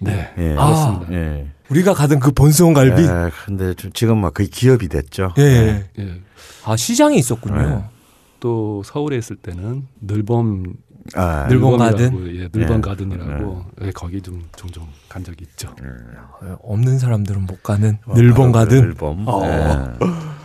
네, 0.00 0.32
예. 0.38 0.48
그렇습니다. 0.54 1.12
예. 1.12 1.48
우리가 1.68 1.94
가던 1.94 2.20
그 2.20 2.30
본수원 2.30 2.72
갈비. 2.74 3.02
예, 3.02 3.30
근데 3.44 3.74
좀 3.74 3.92
지금 3.92 4.18
막 4.18 4.32
거의 4.32 4.48
기업이 4.48 4.88
됐죠. 4.88 5.34
예. 5.38 5.84
예. 5.98 6.20
아 6.64 6.76
시장이 6.76 7.18
있었군요. 7.18 7.68
네. 7.68 7.84
또 8.40 8.82
서울에 8.84 9.16
있을 9.16 9.36
때는 9.36 9.86
늘범 10.00 10.74
아, 11.14 11.46
늘범이라고, 11.48 11.76
가든? 11.78 12.36
예, 12.36 12.48
늘범 12.52 12.76
예. 12.78 12.80
가든이라고 12.80 13.64
예, 13.82 13.90
거기 13.92 14.20
좀 14.20 14.42
종종 14.56 14.86
간 15.08 15.22
적이 15.24 15.44
있죠. 15.50 15.74
없는 16.62 16.98
사람들은 16.98 17.46
못 17.46 17.62
가는 17.62 17.98
늘본 18.06 18.52
가든. 18.52 18.80
늘범. 18.80 19.24
어. 19.28 19.42
예. 19.44 20.06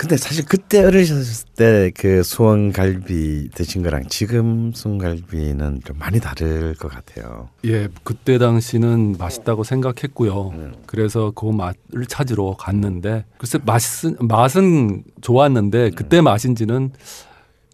근데 0.00 0.16
사실 0.16 0.46
그때 0.46 0.82
어리셨을 0.82 1.48
때 1.56 1.90
그 1.94 2.22
수원 2.22 2.72
갈비 2.72 3.50
드신 3.54 3.82
거랑 3.82 4.04
지금 4.08 4.72
수원 4.74 4.96
갈비는 4.96 5.82
좀 5.84 5.98
많이 5.98 6.18
다를 6.18 6.74
것 6.74 6.88
같아요. 6.90 7.50
예, 7.66 7.86
그때 8.02 8.38
당시는 8.38 9.16
맛있다고 9.18 9.62
생각했고요. 9.62 10.48
음. 10.54 10.74
그래서 10.86 11.32
그 11.32 11.44
맛을 11.44 12.06
찾으러 12.08 12.56
갔는데 12.58 13.26
글쎄 13.36 13.58
맛은 13.62 14.16
맛은 14.20 15.04
좋았는데 15.20 15.90
그때 15.90 16.22
맛인지는 16.22 16.92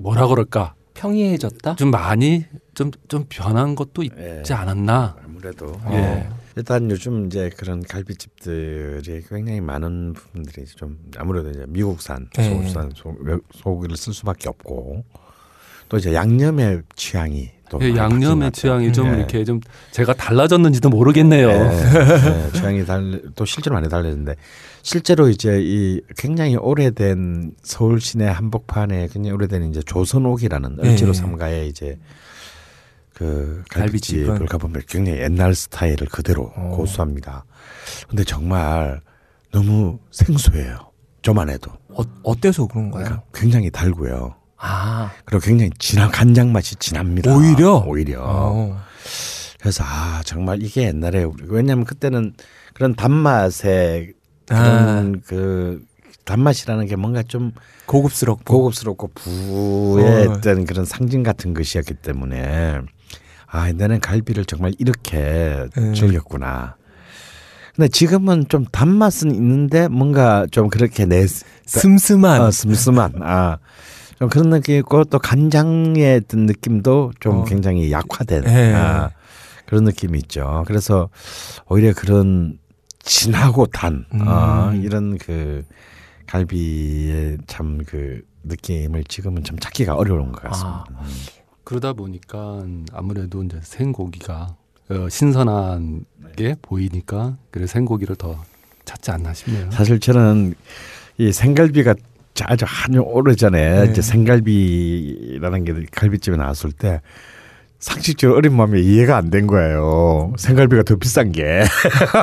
뭐라 0.01 0.27
그럴까 0.27 0.75
평이해졌다. 0.97 1.77
좀 1.77 1.91
많이 1.91 2.45
좀 2.75 2.91
좀 3.09 3.25
변한 3.29 3.75
것도 3.75 4.05
예. 4.19 4.39
있지 4.39 4.53
않았나. 4.53 5.17
아무래도 5.25 5.67
어. 5.85 5.91
예. 5.93 6.29
일단 6.57 6.91
요즘 6.91 7.27
이제 7.27 7.51
그런 7.57 7.83
갈비집들이 7.83 9.23
굉장히 9.29 9.61
많은 9.61 10.15
부분들이 10.15 10.65
좀 10.67 10.99
아무래도 11.19 11.51
이제 11.51 11.65
미국산 11.69 12.29
네. 12.35 12.49
소국산 12.49 12.91
소, 12.95 13.15
외- 13.21 13.37
소고기를 13.55 13.97
쓸 13.97 14.13
수밖에 14.15 14.49
없고 14.49 15.05
또 15.89 15.97
이제 15.99 16.13
양념의 16.15 16.83
취향이 16.97 17.51
또 17.71 17.79
예, 17.83 17.95
양념의 17.97 18.53
취향이. 18.53 18.93
좀 18.93 19.09
예. 19.13 19.17
이렇게 19.19 19.45
좀 19.45 19.61
제가 19.91 20.15
달라졌는지도 20.15 20.89
모르겠네요. 20.89 21.49
예, 21.49 21.55
예, 21.55 22.53
취향이 22.53 22.85
달, 22.87 23.23
또 23.35 23.45
실제로 23.45 23.75
많이 23.75 23.89
달라졌는데 23.89 24.35
실제로 24.87 25.29
이제 25.29 25.61
이 25.61 26.01
굉장히 26.17 26.55
오래된 26.55 27.57
서울 27.61 28.01
시내 28.01 28.25
한복판에 28.25 29.09
굉장히 29.09 29.33
오래된 29.33 29.69
이제 29.69 29.83
조선옥이라는 29.85 30.79
예. 30.85 30.91
을지로 30.91 31.13
삼가에 31.13 31.67
이제 31.67 31.99
그 33.13 33.65
갈비집을? 33.69 34.47
가보면 34.47 34.83
굉장히 34.89 35.19
옛날 35.19 35.57
스타일을 35.57 36.07
그대로 36.07 36.53
어. 36.55 36.77
고수합니다. 36.77 37.45
근데 38.07 38.23
정말 38.23 39.01
너무 39.51 39.99
생소해요. 40.13 40.93
저만 41.21 41.51
해도. 41.51 41.73
어, 41.89 42.03
어때서 42.23 42.69
그런가요? 42.69 43.05
그러니까 43.05 43.25
굉장히 43.35 43.71
달고요. 43.71 44.37
아, 44.57 45.11
그리고 45.25 45.45
굉장히 45.45 45.73
진한 45.81 46.13
간장 46.13 46.53
맛이 46.53 46.77
진합니다. 46.77 47.35
오히려? 47.35 47.79
오히려. 47.79 48.23
어. 48.23 48.81
그래서 49.59 49.83
아 49.85 50.23
정말 50.25 50.63
이게 50.63 50.83
옛날에 50.83 51.25
우리 51.25 51.43
왜냐하면 51.49 51.85
그때는 51.85 52.35
그런 52.73 52.95
단맛에 52.95 54.13
아, 54.13 54.16
그런 54.47 55.23
그 55.27 55.85
단맛이라는 56.25 56.87
게 56.87 56.97
뭔가 56.97 57.23
좀 57.23 57.53
고급스럽고. 57.87 58.45
고급스럽고 58.45 59.11
부의 59.15 60.29
어. 60.29 60.41
그런 60.67 60.85
상징 60.85 61.23
같은 61.23 61.55
것이었기 61.55 61.95
때문에 61.95 62.81
아 63.47 63.69
옛날엔 63.69 64.01
갈비를 64.01 64.45
정말 64.45 64.73
이렇게 64.79 65.67
네. 65.77 65.93
즐겼구나. 65.93 66.77
근데 67.75 67.89
지금은 67.89 68.47
좀 68.49 68.65
단맛은 68.65 69.35
있는데 69.35 69.89
뭔가 69.89 70.47
좀 70.51 70.69
그렇게 70.69 71.05
내 71.05 71.27
슴슴한. 71.67 72.41
어, 72.41 72.51
슴슴한 72.51 73.23
아 73.23 73.59
좀 74.19 74.29
그런 74.29 74.51
느낌 74.51 74.79
있고 74.79 75.05
또 75.05 75.19
간장의 75.19 76.23
어떤 76.25 76.47
느낌도 76.47 77.13
좀 77.21 77.41
어. 77.41 77.45
굉장히 77.45 77.93
약화된 77.93 78.45
예. 78.47 78.73
아, 78.75 79.11
그런 79.67 79.85
느낌이 79.85 80.19
있죠. 80.21 80.65
그래서 80.67 81.09
오히려 81.69 81.93
그런 81.95 82.59
진하고 83.07 83.67
단 83.67 84.05
어, 84.13 84.71
음. 84.73 84.83
이런 84.83 85.17
그 85.17 85.65
갈비의 86.27 87.39
참 87.47 87.79
그 87.87 88.21
느낌을 88.49 89.03
지금은 89.05 89.43
좀 89.43 89.59
찾기가 89.59 89.95
어려운 89.95 90.31
것 90.33 90.43
같습니다. 90.43 90.85
아. 90.95 91.01
음. 91.03 91.07
그러다 91.65 91.93
보니까 91.95 92.65
아무래도 92.93 93.43
이제 93.43 93.59
생고기가 93.63 94.55
어, 94.89 95.09
신선한 95.09 96.05
게 96.37 96.55
보이니까 96.63 97.37
그래서 97.51 97.73
생고기를 97.73 98.15
더 98.15 98.41
찾지 98.85 99.11
않나 99.11 99.35
싶네요. 99.35 99.69
사실 99.73 99.99
저는 99.99 100.55
이 101.19 101.33
생갈비가 101.33 101.95
아주 102.43 102.65
한참 102.69 103.03
오래전에 103.05 103.85
네. 103.87 103.91
이제 103.91 104.01
생갈비라는 104.03 105.65
게 105.65 105.87
갈비집에 105.91 106.37
나왔을 106.37 106.71
때 106.71 107.01
상식적으로 107.79 108.39
어린 108.39 108.57
마음에 108.57 108.81
이해가 108.81 109.17
안 109.17 109.31
된 109.31 109.47
거예요. 109.47 110.33
생갈비가 110.39 110.83
더 110.85 110.97
비싼 110.97 111.31
게. 111.33 111.63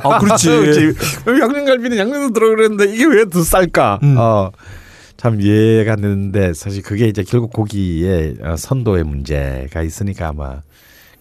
아, 0.04 0.20
그렇지. 0.20 0.50
양념갈비는 1.28 1.98
양념도 1.98 2.34
들어 2.34 2.50
그랬는데 2.50 2.94
이게 2.94 3.06
왜 3.06 3.26
더 3.26 3.42
쌀까? 3.44 4.00
음. 4.04 4.16
어. 4.18 4.52
참 5.16 5.40
이해가 5.40 5.94
안 5.94 6.02
되는데 6.02 6.54
사실 6.54 6.82
그게 6.84 7.08
이제 7.08 7.24
결국 7.24 7.54
고기의 7.54 8.36
어, 8.42 8.56
선도의 8.58 9.04
문제가 9.06 9.82
있으니까 9.82 10.30
아마 10.30 10.62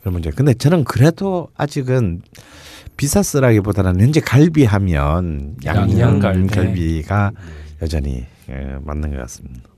그런 0.00 0.14
문제. 0.14 0.30
근데 0.30 0.54
저는 0.54 0.84
그래도 0.84 1.48
아직은 1.56 2.22
비쌌으라기보다는 2.96 4.00
현재 4.00 4.20
갈비 4.20 4.64
하면 4.64 5.54
양념 5.64 5.98
양념갈비. 6.20 6.48
갈비가 6.48 7.32
여전히 7.80 8.24
예, 8.50 8.76
맞는 8.84 9.10
것 9.12 9.18
같습니다. 9.18 9.68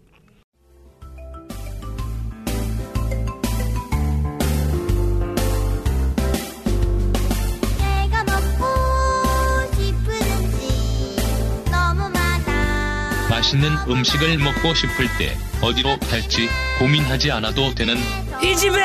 맛있는 13.44 13.70
음식을 13.88 14.38
먹고 14.38 14.72
싶을 14.74 15.06
때 15.18 15.36
어디로 15.60 15.98
갈지 16.08 16.48
고민하지 16.78 17.30
않아도 17.32 17.74
되는 17.74 17.94
이 18.42 18.56
집에 18.56 18.80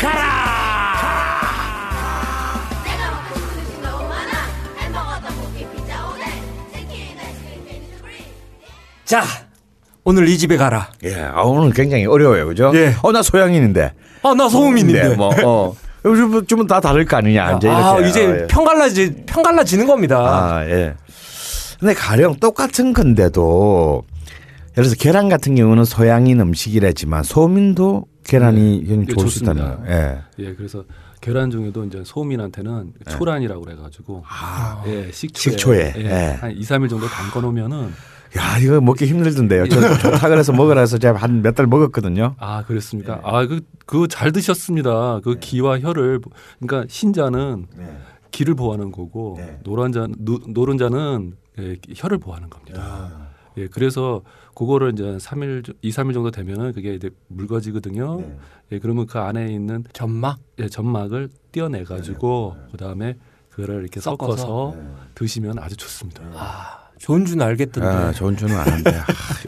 가라 0.00 0.54
치킨 6.72 7.18
아이스크림 7.18 7.64
베이스브리 7.66 8.14
자, 9.04 9.22
오늘 10.04 10.28
이 10.28 10.38
집에 10.38 10.56
가라. 10.56 10.88
예, 11.04 11.24
아, 11.24 11.42
오늘 11.42 11.72
굉장히 11.72 12.06
어려워요, 12.06 12.46
그죠? 12.46 12.72
예. 12.74 12.94
어, 13.02 13.12
나 13.12 13.22
소양인인데. 13.22 13.92
아, 14.22 14.34
나 14.34 14.48
소음인인데. 14.48 15.08
네, 15.10 15.14
뭐, 15.14 15.30
어. 15.44 15.76
좀, 16.02 16.46
좀다 16.46 16.80
다를 16.80 17.04
거 17.04 17.16
아니냐, 17.18 17.56
이제 17.56 17.68
아, 17.68 17.96
이렇게. 17.96 18.08
이제 18.08 18.26
어, 18.26 18.36
예. 18.42 18.46
편갈라지 18.46 19.24
편갈라지는 19.26 19.86
겁니다. 19.86 20.18
아, 20.18 20.66
예. 20.66 20.94
근데 21.84 21.92
가령 21.92 22.36
똑같은 22.36 22.94
건데도 22.94 24.04
예를 24.72 24.84
들어서 24.88 24.94
계란 24.96 25.28
같은 25.28 25.54
경우는 25.54 25.84
소양인 25.84 26.40
음식이라지만 26.40 27.22
소민도 27.24 28.06
계란이 28.24 28.80
네, 28.80 28.86
굉장히 28.86 29.06
예, 29.10 29.12
좋을 29.14 29.28
수 29.28 29.42
있다는. 29.42 29.76
예. 29.86 30.18
예, 30.38 30.54
그래서 30.54 30.84
계란 31.20 31.50
중에도 31.50 31.84
이제 31.84 32.00
소민한테는 32.02 32.94
초란이라고 33.10 33.60
그래가지고 33.60 34.24
예, 34.86 35.12
식초에, 35.12 35.42
식초에, 35.52 35.92
예, 35.98 36.04
예. 36.06 36.36
한 36.40 36.52
2, 36.52 36.60
3일 36.62 36.88
정도 36.88 37.06
담궈 37.06 37.42
놓으면은 37.42 37.90
야, 38.38 38.58
이거 38.62 38.80
먹기 38.80 39.04
힘들던데요. 39.04 39.68
저 39.68 39.78
좋다 39.98 40.30
그래서 40.30 40.52
먹으라 40.54 40.80
해서 40.80 40.96
제가 40.96 41.18
한 41.18 41.42
몇 41.42 41.54
달 41.54 41.66
먹었거든요. 41.66 42.34
아 42.38 42.64
그랬습니까? 42.64 43.20
아그그잘 43.22 44.32
드셨습니다. 44.32 45.20
그 45.22 45.36
기와 45.38 45.80
혀를 45.80 46.20
그러니까 46.60 46.86
흰자는 46.88 47.66
기를 48.30 48.54
보호하는 48.54 48.90
거고 48.90 49.34
네. 49.36 49.58
노란자 49.64 50.08
노, 50.16 50.40
노른자는 50.48 51.34
예, 51.58 51.76
혀를 51.94 52.18
보호하는 52.18 52.50
겁니다. 52.50 53.30
예, 53.56 53.68
그래서 53.68 54.22
그거를 54.54 54.92
이제 54.92 55.04
3일, 55.04 55.74
2, 55.80 55.90
3일 55.90 56.12
정도 56.12 56.30
되면은 56.30 56.72
그게 56.72 56.94
이제 56.94 57.10
묽어지거든요. 57.28 58.20
네. 58.20 58.36
예, 58.72 58.78
그러면 58.78 59.06
그 59.06 59.18
안에 59.18 59.52
있는 59.52 59.84
점막. 59.92 60.38
예, 60.58 60.68
점막을 60.68 61.28
떼어내 61.52 61.84
가지고 61.84 62.56
그다음에 62.72 63.16
그거를 63.50 63.82
이렇게 63.82 64.00
섞어서. 64.00 64.36
섞어서 64.36 64.76
드시면 65.14 65.58
아주 65.60 65.76
좋습니다. 65.76 66.22
아, 66.34 66.88
좋은 66.98 67.24
줄 67.24 67.40
알겠던데. 67.40 67.88
아, 67.88 68.12
좋은 68.12 68.36
줄은 68.36 68.56
아는데 68.56 68.90
아, 68.90 69.04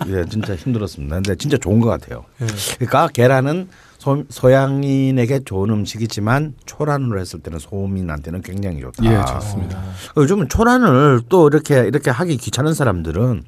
예, 0.06 0.24
진짜 0.26 0.54
힘들었습니다. 0.54 1.16
근데 1.16 1.34
진짜 1.34 1.56
좋은 1.56 1.80
것 1.80 1.88
같아요. 1.88 2.24
예. 2.42 2.46
그러니까 2.76 3.08
계란은 3.08 3.68
소, 4.06 4.22
소양인에게 4.28 5.40
좋은 5.44 5.68
음식이지만 5.70 6.54
초란으로 6.64 7.18
했을 7.18 7.40
때는 7.40 7.58
소민한테는 7.58 8.40
굉장히 8.42 8.80
좋다. 8.80 9.04
예, 9.04 9.24
좋습니다. 9.26 9.78
어, 9.80 10.20
요즘은 10.20 10.48
초란을 10.48 11.22
또 11.28 11.48
이렇게 11.48 11.80
이렇게 11.80 12.10
하기 12.10 12.36
귀찮은 12.36 12.72
사람들은 12.72 13.42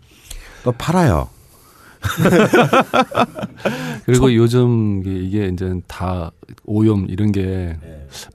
또 0.64 0.72
팔아요. 0.72 1.28
그리고 4.04 4.34
요즘 4.34 5.02
이게- 5.06 5.46
이제 5.46 5.80
다 5.86 6.32
오염 6.64 7.06
이런 7.08 7.30
게 7.30 7.76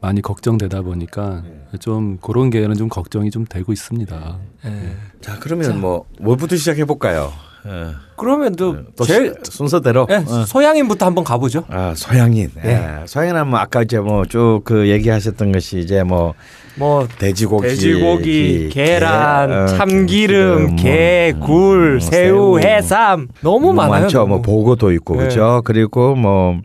많이 0.01 0.21
걱정되다 0.21 0.81
보니까 0.81 1.43
좀 1.79 2.17
그런 2.21 2.49
게는 2.49 2.75
좀 2.75 2.87
걱정이 2.87 3.31
좀 3.31 3.45
되고 3.45 3.73
있습니다. 3.73 4.37
예. 4.65 4.95
자 5.19 5.39
그러면 5.39 5.81
뭐 5.81 6.05
뭐부터 6.21 6.55
시작해 6.55 6.85
볼까요? 6.85 7.33
예. 7.65 7.88
그러면 8.18 8.56
또, 8.56 8.77
또 8.95 9.03
제일 9.06 9.34
시- 9.44 9.52
순서대로. 9.57 10.07
예, 10.10 10.15
어. 10.15 10.45
소양인부터 10.45 11.06
한번 11.06 11.23
가보죠. 11.23 11.64
아 11.69 11.94
소양인. 11.95 12.52
예. 12.64 13.03
소양인은 13.06 13.48
뭐 13.48 13.60
아까 13.60 13.81
이제 13.81 13.99
뭐 13.99 14.23
쭉 14.26 14.61
그 14.64 14.88
얘기하셨던 14.90 15.52
것이 15.52 15.80
이제 15.80 16.03
뭐 16.03 16.34
뭐 16.76 17.07
돼지고기, 17.19 17.68
돼지고기, 17.68 18.69
게- 18.73 18.84
계란, 18.85 19.52
어, 19.52 19.65
참기름, 19.68 20.65
뭐, 20.69 20.76
게, 20.76 21.31
음, 21.35 21.40
굴, 21.40 21.91
뭐, 21.91 21.99
새우, 21.99 22.60
해삼 22.60 23.27
너무 23.41 23.65
뭐 23.68 23.73
많아요. 23.73 24.02
많죠. 24.02 24.18
너무. 24.19 24.30
뭐 24.30 24.41
보고도 24.41 24.91
있고 24.94 25.18
네. 25.18 25.23
그죠. 25.26 25.61
그리고 25.65 26.15
뭐 26.15 26.57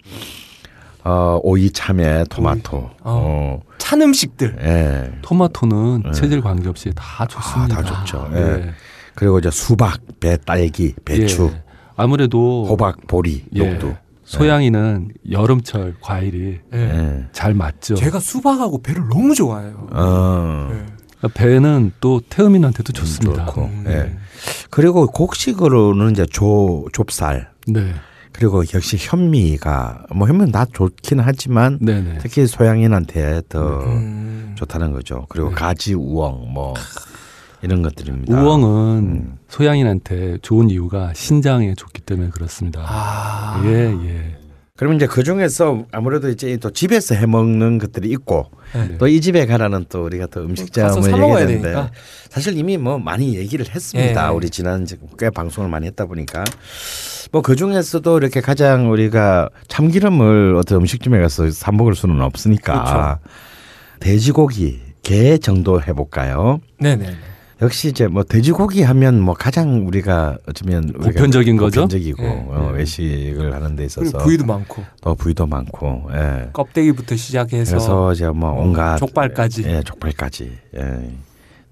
어, 1.04 1.38
오이, 1.42 1.70
참외, 1.70 2.24
토마토. 2.30 2.76
어. 2.76 2.90
어. 3.04 3.60
찬 3.78 4.00
음식들. 4.02 4.56
예. 4.62 5.12
토마토는 5.22 6.12
체질 6.14 6.40
관계없이 6.40 6.90
다 6.94 7.26
좋습니다. 7.26 7.78
아, 7.78 7.82
다 7.82 8.04
좋죠. 8.04 8.30
예. 8.34 8.38
예. 8.38 8.70
그리고 9.18 9.40
이제 9.40 9.50
수박, 9.50 9.98
배, 10.20 10.36
딸기, 10.36 10.94
배추, 11.04 11.50
예. 11.52 11.62
아무래도 11.96 12.64
호박, 12.68 13.04
보리, 13.08 13.44
예. 13.52 13.68
녹두. 13.68 13.92
소양이는 14.22 15.08
여름철 15.28 15.96
과일이 16.00 16.60
예. 16.72 16.78
예. 16.78 17.26
잘 17.32 17.52
맞죠. 17.52 17.96
제가 17.96 18.20
수박하고 18.20 18.80
배를 18.80 19.08
너무 19.08 19.34
좋아해요. 19.34 19.88
어. 19.90 20.68
예. 20.70 20.86
그러니까 21.18 21.28
배는 21.34 21.92
또 22.00 22.20
태음인한테도 22.28 22.92
좋습니다. 22.92 23.46
좋고. 23.46 23.62
음. 23.62 23.84
예. 23.88 24.16
그리고 24.70 25.08
곡식으로는 25.08 26.12
이제 26.12 26.24
조 26.24 26.86
좁쌀 26.92 27.50
네, 27.66 27.92
그리고 28.30 28.62
역시 28.72 28.96
현미가 29.00 30.06
뭐 30.14 30.28
현미는 30.28 30.52
다 30.52 30.64
좋긴 30.72 31.18
하지만 31.18 31.78
네, 31.80 32.00
네. 32.02 32.18
특히 32.20 32.46
소양인한테 32.46 33.42
더 33.48 33.80
음. 33.80 34.54
좋다는 34.56 34.92
거죠. 34.92 35.26
그리고 35.28 35.48
네. 35.48 35.56
가지 35.56 35.94
우엉 35.94 36.52
뭐 36.52 36.74
이런 37.62 37.82
것들입니다. 37.82 38.40
우엉은 38.40 38.98
음. 38.98 39.38
소양인한테 39.48 40.38
좋은 40.42 40.70
이유가 40.70 41.12
신장에 41.14 41.74
좋기 41.74 42.02
때문에 42.02 42.30
그렇습니다. 42.30 42.84
아. 42.86 43.62
예, 43.64 43.90
예. 43.90 44.36
그러면 44.76 44.96
이제 44.96 45.06
그 45.08 45.24
중에서 45.24 45.86
아무래도 45.90 46.28
이제 46.28 46.56
또 46.58 46.70
집에서 46.70 47.16
해 47.16 47.26
먹는 47.26 47.78
것들이 47.78 48.08
있고 48.10 48.48
네. 48.72 48.96
또이 48.98 49.20
집에 49.20 49.44
가라는 49.44 49.86
또 49.88 50.04
우리가 50.04 50.26
또 50.26 50.42
음식점을 50.42 51.02
되니까. 51.46 51.90
사실 52.30 52.56
이미 52.56 52.76
뭐 52.76 52.96
많이 52.96 53.34
얘기를 53.34 53.66
했습니다. 53.68 54.28
예. 54.28 54.32
우리 54.32 54.50
지난 54.50 54.86
꽤 55.18 55.30
방송을 55.30 55.68
많이 55.68 55.86
했다 55.88 56.06
보니까 56.06 56.44
뭐 57.32 57.42
그 57.42 57.56
중에서도 57.56 58.18
이렇게 58.18 58.40
가장 58.40 58.92
우리가 58.92 59.48
참기름을 59.66 60.54
어떤 60.56 60.78
음식점에 60.82 61.18
가서 61.18 61.50
사 61.50 61.72
먹을 61.72 61.96
수는 61.96 62.20
없으니까 62.20 63.18
돼지고기 63.98 64.80
게 65.02 65.38
정도 65.38 65.82
해볼까요? 65.82 66.60
네네. 66.78 67.16
역시 67.60 67.88
이제 67.88 68.06
뭐 68.06 68.22
돼지고기 68.22 68.82
하면 68.82 69.20
뭐 69.20 69.34
가장 69.34 69.86
우리가 69.86 70.38
어쩌면 70.48 70.84
우리가 70.90 70.98
보편적인 71.10 71.56
거죠? 71.56 71.80
보편적이고 71.82 72.22
예, 72.22 72.28
어, 72.28 72.70
예. 72.72 72.76
외식을 72.78 73.52
하는 73.52 73.74
데 73.74 73.84
있어서 73.84 74.16
부위도 74.18 74.44
많고 74.46 74.84
또 75.00 75.14
부위도 75.16 75.46
많고 75.46 76.08
예. 76.14 76.50
껍데기부터 76.52 77.16
시작해서 77.16 77.72
그래서 77.72 78.12
이제 78.12 78.28
뭐 78.28 78.52
온갖 78.52 78.96
족발까지. 78.98 79.64
예, 79.66 79.82
족발까지 79.84 80.52
예, 80.76 81.10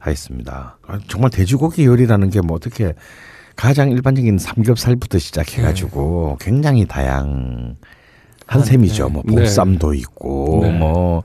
다 0.01 0.11
있습니다. 0.11 0.79
아, 0.89 0.99
정말 1.07 1.31
돼지고기 1.31 1.85
요리라는 1.85 2.31
게 2.31 2.41
뭐 2.41 2.57
어떻게 2.57 2.93
가장 3.55 3.91
일반적인 3.91 4.39
삼겹살부터 4.39 5.19
시작해 5.19 5.63
가지고 5.63 6.37
굉장히 6.41 6.85
다양한 6.85 7.77
셈이죠. 8.65 9.09
뭐 9.09 9.23
네. 9.25 9.37
보쌈도 9.37 9.95
있고 9.95 10.61
네. 10.65 10.73
뭐. 10.79 11.23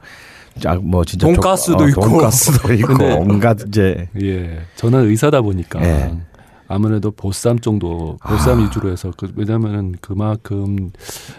자, 0.60 0.76
뭐 0.82 1.04
진짜 1.06 1.28
족- 1.28 1.34
돈가스도 1.36 1.88
있고. 1.90 2.02
돈가스도 2.02 2.74
있고 2.76 2.88
근데- 2.88 3.14
온갖 3.14 3.58
이제 3.68 4.08
예. 4.22 4.60
저는 4.76 5.08
의사다 5.10 5.42
보니까 5.42 5.82
예. 5.84 6.12
아무래도 6.68 7.12
보쌈 7.12 7.60
정도 7.60 8.18
보쌈 8.26 8.60
아. 8.60 8.64
위주로 8.64 8.92
해서 8.92 9.12
그, 9.18 9.32
왜냐하면은 9.36 9.96
그만큼 10.02 10.90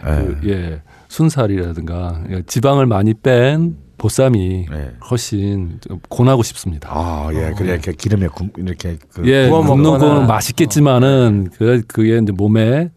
그, 0.03 0.41
예 0.47 0.83
순살이라든가 1.09 2.23
예, 2.31 2.43
지방을 2.47 2.87
많이 2.87 3.15
뺀 3.15 3.77
보쌈이 3.99 4.67
예. 4.73 4.91
훨씬 5.11 5.79
좀 5.87 6.01
권하고 6.11 6.43
싶습니다. 6.43 6.89
아, 6.93 7.29
예. 7.33 7.53
그래 7.57 7.73
이렇게 7.75 7.93
기름에 7.93 8.27
굽 8.29 8.51
이렇게 8.59 8.99
그 9.13 9.23
예, 9.27 9.49
구워 9.49 9.63
먹거나. 9.63 9.99
거는 9.99 10.27
맛있겠지만은 10.27 11.49
그 11.57 11.83
그게 11.87 12.19
이제 12.19 12.33
몸에 12.33 12.91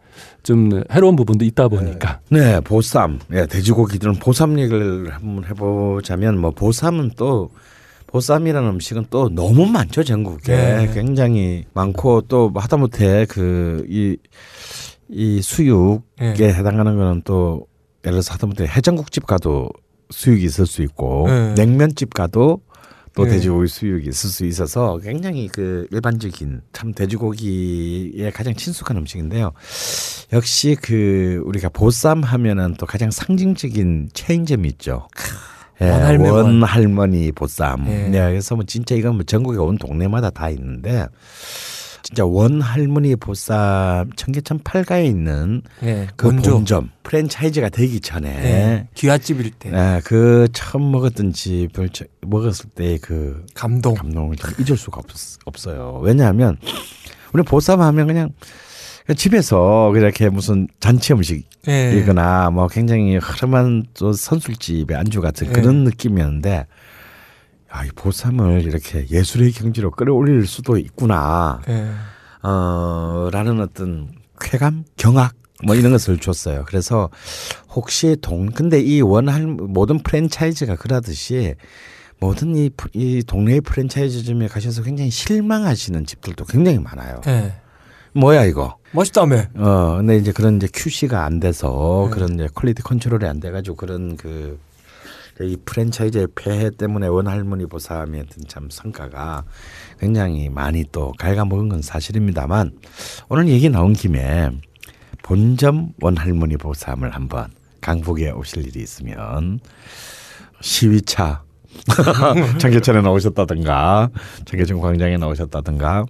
좀 0.45 0.83
해로운 0.91 1.15
부분도 1.15 1.43
있다 1.43 1.67
보니까 1.67 2.19
네, 2.29 2.59
보쌈. 2.61 3.19
예, 3.33 3.47
돼지고기들은 3.47 4.15
보쌈 4.15 4.59
얘기를 4.59 5.11
한번 5.11 5.43
해보자면 5.43 6.37
뭐 6.37 6.51
보쌈은 6.51 7.11
또 7.17 7.49
보쌈이라는 8.05 8.69
음식은 8.69 9.07
또 9.09 9.27
너무 9.29 9.65
많죠 9.65 10.03
전국에 10.03 10.55
네. 10.55 10.91
굉장히 10.93 11.65
많고 11.73 12.21
또 12.21 12.51
하다못해 12.55 13.25
그이이 13.25 14.17
수육에 15.41 16.01
네. 16.19 16.53
해당하는 16.53 16.95
거는 16.95 17.23
또 17.25 17.65
예를 18.05 18.17
들어서 18.17 18.35
하다못해 18.35 18.65
해장국집 18.65 19.25
가도 19.25 19.69
수육이 20.11 20.43
있을 20.43 20.67
수 20.67 20.83
있고 20.83 21.25
네. 21.27 21.55
냉면집 21.55 22.13
가도 22.13 22.61
또 23.15 23.23
네. 23.23 23.31
돼지고기 23.31 23.67
수육이 23.67 24.09
있을 24.09 24.29
수 24.29 24.45
있어서 24.45 24.99
굉장히 25.01 25.47
그 25.47 25.87
일반적인 25.91 26.61
참 26.73 26.93
돼지고기에 26.93 28.29
가장 28.31 28.53
친숙한 28.53 28.97
음식인데요. 28.97 29.53
역시 30.33 30.75
그 30.81 31.41
우리가 31.45 31.69
보쌈 31.69 32.23
하면은 32.23 32.75
또 32.77 32.85
가장 32.85 33.11
상징적인 33.11 34.09
체인점이 34.13 34.67
있죠. 34.69 35.07
예, 35.81 35.89
원할매 35.89 36.29
원. 36.29 36.45
원 36.45 36.63
할머니 36.63 37.31
보쌈. 37.31 37.85
예. 37.87 38.09
네, 38.09 38.19
그래서 38.29 38.55
뭐 38.55 38.65
진짜 38.65 38.95
이건 38.95 39.15
뭐 39.15 39.23
전국에 39.23 39.57
온 39.57 39.77
동네마다 39.77 40.29
다 40.29 40.49
있는데 40.49 41.07
진짜 42.05 42.23
원 42.23 42.61
할머니 42.61 43.15
보쌈 43.15 44.11
청계천 44.15 44.59
팔가에 44.63 45.07
있는 45.07 45.63
예, 45.81 46.05
그 46.15 46.27
원조. 46.27 46.51
본점 46.51 46.91
프랜차이즈가 47.01 47.69
되기 47.69 47.99
전에 47.99 48.29
예, 48.29 48.87
귀갓집일 48.93 49.49
때 49.57 49.71
예, 49.73 50.01
그 50.05 50.47
처음 50.53 50.91
먹었던 50.91 51.33
집을 51.33 51.89
저- 51.89 52.05
먹었을 52.21 52.69
때 52.75 52.99
그 53.01 53.43
감동. 53.55 53.95
감동을 53.95 54.35
참 54.35 54.51
잊을 54.59 54.77
수가 54.77 54.99
없, 54.99 55.05
없어요. 55.45 55.99
왜냐하면 56.03 56.57
우리 57.33 57.41
보쌈 57.41 57.81
하면 57.81 58.05
그냥 58.05 58.29
집에서 59.17 59.89
그렇게 59.91 60.29
무슨 60.29 60.67
잔치 60.79 61.11
예. 61.11 61.15
음식이거나 61.15 62.51
뭐 62.51 62.67
굉장히 62.67 63.17
흐름한 63.17 63.85
또 63.95 64.13
선술집의 64.13 64.95
안주 64.95 65.21
같은 65.21 65.47
예. 65.47 65.51
그런 65.51 65.83
느낌이었는데 65.85 66.67
야, 67.75 67.83
이 67.83 67.89
보쌈을 67.95 68.61
이렇게 68.63 69.05
예술의 69.09 69.51
경지로 69.51 69.91
끌어올릴 69.91 70.47
수도 70.47 70.77
있구나. 70.77 71.61
예. 71.67 71.89
어, 72.41 73.29
라는 73.31 73.59
어떤 73.59 74.09
쾌감, 74.39 74.85
경악 74.97 75.33
뭐 75.65 75.75
이런 75.75 75.91
것을 75.91 76.17
줬어요. 76.19 76.63
그래서 76.67 77.09
혹시 77.73 78.15
동 78.21 78.47
근데 78.47 78.79
이 78.79 79.01
원할 79.01 79.45
모든 79.47 79.99
프랜차이즈가 79.99 80.75
그러듯이 80.75 81.55
모든 82.19 82.55
이, 82.55 82.69
프- 82.69 82.89
이 82.93 83.23
동네의 83.25 83.61
프랜차이즈점에 83.61 84.47
가셔서 84.47 84.83
굉장히 84.83 85.09
실망하시는 85.09 86.05
집들도 86.05 86.45
굉장히 86.45 86.79
많아요. 86.79 87.19
예. 87.27 87.53
뭐야 88.13 88.45
이거? 88.45 88.77
맛있다며. 88.91 89.43
어, 89.55 89.95
근데 89.97 90.15
이제 90.17 90.31
그런 90.31 90.55
이제 90.55 90.67
QC가 90.73 91.25
안 91.25 91.41
돼서 91.41 92.05
네. 92.09 92.13
그런 92.15 92.35
이제 92.35 92.47
quality 92.53 92.81
control이 92.81 93.25
안 93.25 93.41
돼가지고 93.41 93.75
그런 93.75 94.15
그 94.15 94.57
이 95.41 95.57
프랜차이즈의 95.65 96.27
폐해 96.35 96.69
때문에 96.69 97.07
원할머니 97.07 97.65
보쌈의 97.65 98.21
어떤 98.21 98.47
참 98.47 98.69
성과가 98.69 99.43
굉장히 99.99 100.49
많이 100.49 100.85
또 100.91 101.11
갉아먹은 101.19 101.69
건 101.69 101.81
사실입니다만 101.81 102.71
오늘 103.27 103.49
얘기 103.49 103.69
나온 103.69 103.93
김에 103.93 104.49
본점 105.23 105.93
원할머니 106.01 106.55
보쌈을 106.57 107.09
한번 107.13 107.47
강북에 107.81 108.31
오실 108.31 108.67
일이 108.67 108.81
있으면 108.81 109.59
시위차 110.61 111.43
청계천에 112.57 113.01
나오셨다든가 113.01 114.09
청계천 114.45 114.79
광장에 114.79 115.17
나오셨다든가 115.17 116.05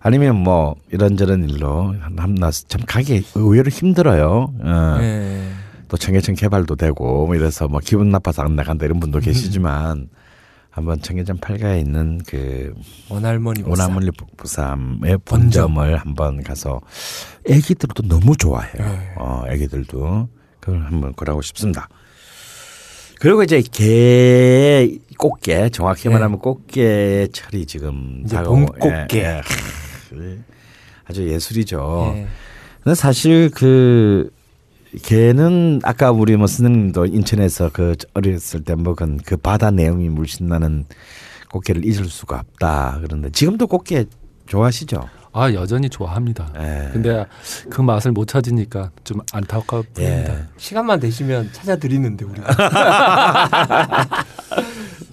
아니면 0.00 0.36
뭐 0.36 0.76
이런저런 0.92 1.48
일로 1.48 1.94
한나서 2.16 2.66
참 2.68 2.82
가기 2.86 3.24
의외로 3.34 3.70
힘들어요. 3.70 4.52
어. 4.60 4.98
예. 5.00 5.63
또 5.88 5.96
청계천 5.96 6.34
개발도 6.34 6.76
되고 6.76 7.26
뭐 7.26 7.34
이래서 7.34 7.68
뭐 7.68 7.80
기분 7.82 8.10
나빠서 8.10 8.42
안 8.42 8.56
나간다 8.56 8.86
이런 8.86 9.00
분도 9.00 9.20
계시지만 9.20 10.08
한번 10.70 11.00
청계천 11.00 11.38
팔가에 11.38 11.78
있는 11.78 12.20
그 12.26 12.74
원할머니 13.08 13.62
보쌈. 13.62 13.86
오나물리 13.86 14.10
부삼의 14.36 15.18
본점을 15.24 15.96
한번 15.96 16.42
가서 16.42 16.80
애기들도 17.48 18.08
너무 18.08 18.36
좋아해요. 18.36 18.84
네. 18.84 19.14
어, 19.16 19.44
애기들도 19.48 20.28
그걸 20.58 20.82
한번 20.82 21.14
걸어가고 21.14 21.42
싶습니다. 21.42 21.88
그리고 23.20 23.42
이제 23.44 23.62
개 23.62 24.98
꽃게 25.16 25.68
정확히 25.68 26.08
네. 26.08 26.14
말하면 26.14 26.40
꽃게 26.40 27.28
철이 27.32 27.66
지금 27.66 28.22
이제 28.24 28.34
다가오고, 28.36 28.66
봄 28.66 28.66
꽃게. 28.80 29.18
예, 29.20 29.40
예. 30.16 30.38
아주 31.04 31.28
예술이죠. 31.28 32.14
예. 32.16 32.26
근데 32.82 32.94
사실 32.94 33.50
그 33.54 34.30
개는 35.02 35.80
아까 35.82 36.10
우리 36.12 36.36
뭐 36.36 36.46
선생님도 36.46 37.06
인천에서 37.06 37.70
그 37.72 37.94
어렸을 38.14 38.62
때 38.64 38.74
먹은 38.74 39.18
그 39.24 39.36
바다 39.36 39.70
내음이 39.70 40.08
물씬 40.08 40.46
나는 40.48 40.84
꽃게를 41.50 41.84
잊을 41.84 42.06
수가 42.06 42.38
없다. 42.40 42.98
그런데 43.02 43.30
지금도 43.30 43.66
꽃게 43.66 44.04
좋아하시죠? 44.46 45.08
아 45.32 45.52
여전히 45.52 45.88
좋아합니다. 45.88 46.52
예. 46.58 46.90
근데 46.92 47.26
그 47.68 47.80
맛을 47.80 48.12
못 48.12 48.26
찾으니까 48.28 48.90
좀 49.02 49.20
안타깝습니다. 49.32 50.02
예. 50.02 50.44
시간만 50.56 51.00
되시면 51.00 51.50
찾아드리는데 51.52 52.24
우리가. 52.24 52.54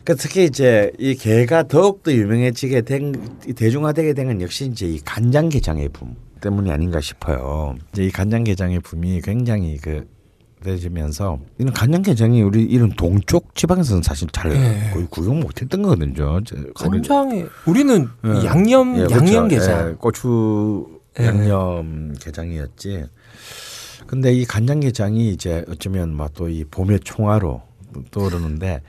그 0.04 0.16
특히 0.16 0.46
이제 0.46 0.92
이 1.00 1.16
게가 1.16 1.64
더욱더 1.68 2.12
유명해지게 2.12 2.82
된이 2.82 3.14
대중화되게 3.56 4.14
된 4.14 4.28
건 4.28 4.42
역시 4.42 4.66
이제 4.66 4.86
이 4.88 5.00
간장게장의 5.00 5.90
붐 5.90 6.16
때문이 6.42 6.72
아닌가 6.72 7.00
싶어요. 7.00 7.76
이제 7.94 8.04
이 8.06 8.12
간장게장의 8.12 8.82
붐이 8.82 9.22
굉장히 9.22 9.78
그 9.78 10.08
되면서 10.64 11.40
이런 11.58 11.74
간장게장이 11.74 12.42
우리 12.44 12.64
이런 12.64 12.92
동쪽 12.92 13.56
지방에서는 13.56 14.04
사실 14.04 14.28
잘 14.32 14.52
예. 14.52 14.92
거의 14.94 15.08
구경 15.10 15.40
못했던 15.40 15.82
거거든요. 15.82 16.40
간장에 16.76 17.46
우리는 17.66 18.08
예. 18.26 18.46
양념 18.46 18.94
예, 18.96 19.06
그렇죠. 19.06 19.16
양념게장. 19.16 19.90
예, 19.90 19.94
고추 19.96 21.00
예. 21.20 21.26
양념 21.26 22.14
게장이었지. 22.22 23.06
근데 24.06 24.34
이 24.34 24.46
간장게장이 24.46 25.30
이제 25.32 25.64
어쩌면 25.70 26.16
막 26.16 26.34
또 26.34 26.48
이 26.50 26.64
봄의 26.66 27.00
총화로 27.04 27.62
떠오르는데 28.12 28.82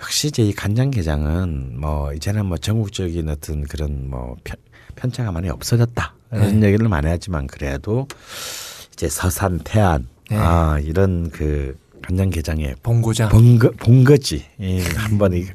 역시 0.00 0.28
이제 0.28 0.42
이 0.42 0.52
간장게장은 0.52 1.80
뭐 1.80 2.12
이제는 2.14 2.46
뭐 2.46 2.56
전국적인 2.56 3.28
어떤 3.28 3.62
그런 3.64 4.08
뭐 4.10 4.36
편, 4.44 4.56
편차가 4.96 5.32
많이 5.32 5.48
없어졌다 5.50 6.14
이런 6.34 6.60
네. 6.60 6.66
얘기를 6.68 6.88
많이 6.88 7.06
하지만 7.08 7.46
그래도 7.46 8.06
이제 8.92 9.08
서산 9.08 9.60
태안 9.64 10.06
네. 10.30 10.36
아 10.36 10.78
이런 10.82 11.30
그 11.30 11.76
간장게장의 12.02 12.76
봉고장. 12.82 13.30
본거 13.30 13.70
본거지 13.78 14.44
예, 14.60 14.82
한번 14.96 15.32
이 15.32 15.46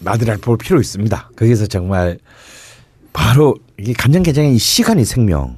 나들할 0.00 0.38
볼 0.38 0.56
필요 0.56 0.80
있습니다. 0.80 1.30
거기서 1.36 1.66
정말 1.66 2.18
바로 3.12 3.56
이 3.78 3.92
간장게장의 3.92 4.54
이 4.54 4.58
시간이 4.58 5.04
생명. 5.04 5.56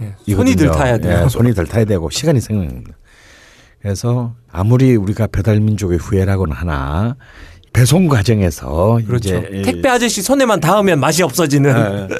예. 0.00 0.14
손이 0.34 0.56
들 0.56 0.70
타야 0.70 0.98
돼요. 0.98 1.24
예, 1.24 1.28
손이 1.28 1.54
들 1.54 1.66
타야 1.66 1.84
되고 1.84 2.08
시간이 2.10 2.40
생명입니다. 2.40 2.96
그래서 3.80 4.34
아무리 4.50 4.94
우리가 4.96 5.28
배달 5.28 5.60
민족의 5.60 5.98
후예라고는 5.98 6.54
하나 6.54 7.16
배송 7.72 8.08
과정에서 8.08 8.98
그렇죠. 9.06 9.40
택배 9.62 9.88
아저씨 9.88 10.22
손에만 10.22 10.60
닿으면 10.60 10.98
맛이 11.00 11.22
없어지는. 11.22 12.08
예, 12.10 12.16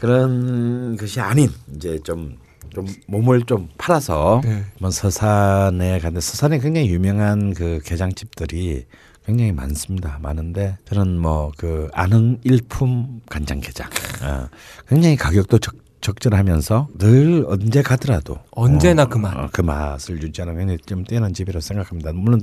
그런 0.00 0.96
것이 0.96 1.20
아닌 1.20 1.50
이제 1.74 1.98
좀, 2.04 2.36
좀 2.74 2.86
몸을 3.06 3.42
좀 3.42 3.68
팔아서 3.78 4.40
네. 4.44 4.64
뭐 4.80 4.90
서산에 4.90 5.98
갔는데 5.98 6.20
서산에 6.20 6.58
굉장히 6.58 6.88
유명한 6.90 7.54
그 7.54 7.80
게장집들이 7.84 8.84
굉장히 9.26 9.52
많습니다. 9.52 10.18
많은데 10.20 10.76
저는 10.86 11.18
뭐 11.18 11.50
그 11.56 11.88
아는 11.94 12.38
일품 12.44 13.20
간장게장 13.30 13.88
어, 14.22 14.48
굉장히 14.86 15.16
가격도 15.16 15.58
적, 15.58 15.74
적절하면서 16.02 16.88
늘 16.98 17.46
언제 17.48 17.80
가더라도 17.80 18.38
언제나 18.50 19.04
어, 19.04 19.08
그 19.08 19.16
맛. 19.16 19.34
어, 19.34 19.48
그 19.50 19.62
맛을 19.62 20.22
유지하는 20.22 20.58
굉장히 20.58 20.78
좀 20.84 21.04
뛰어난 21.04 21.32
집이라고 21.32 21.62
생각합니다. 21.62 22.12
물론 22.12 22.42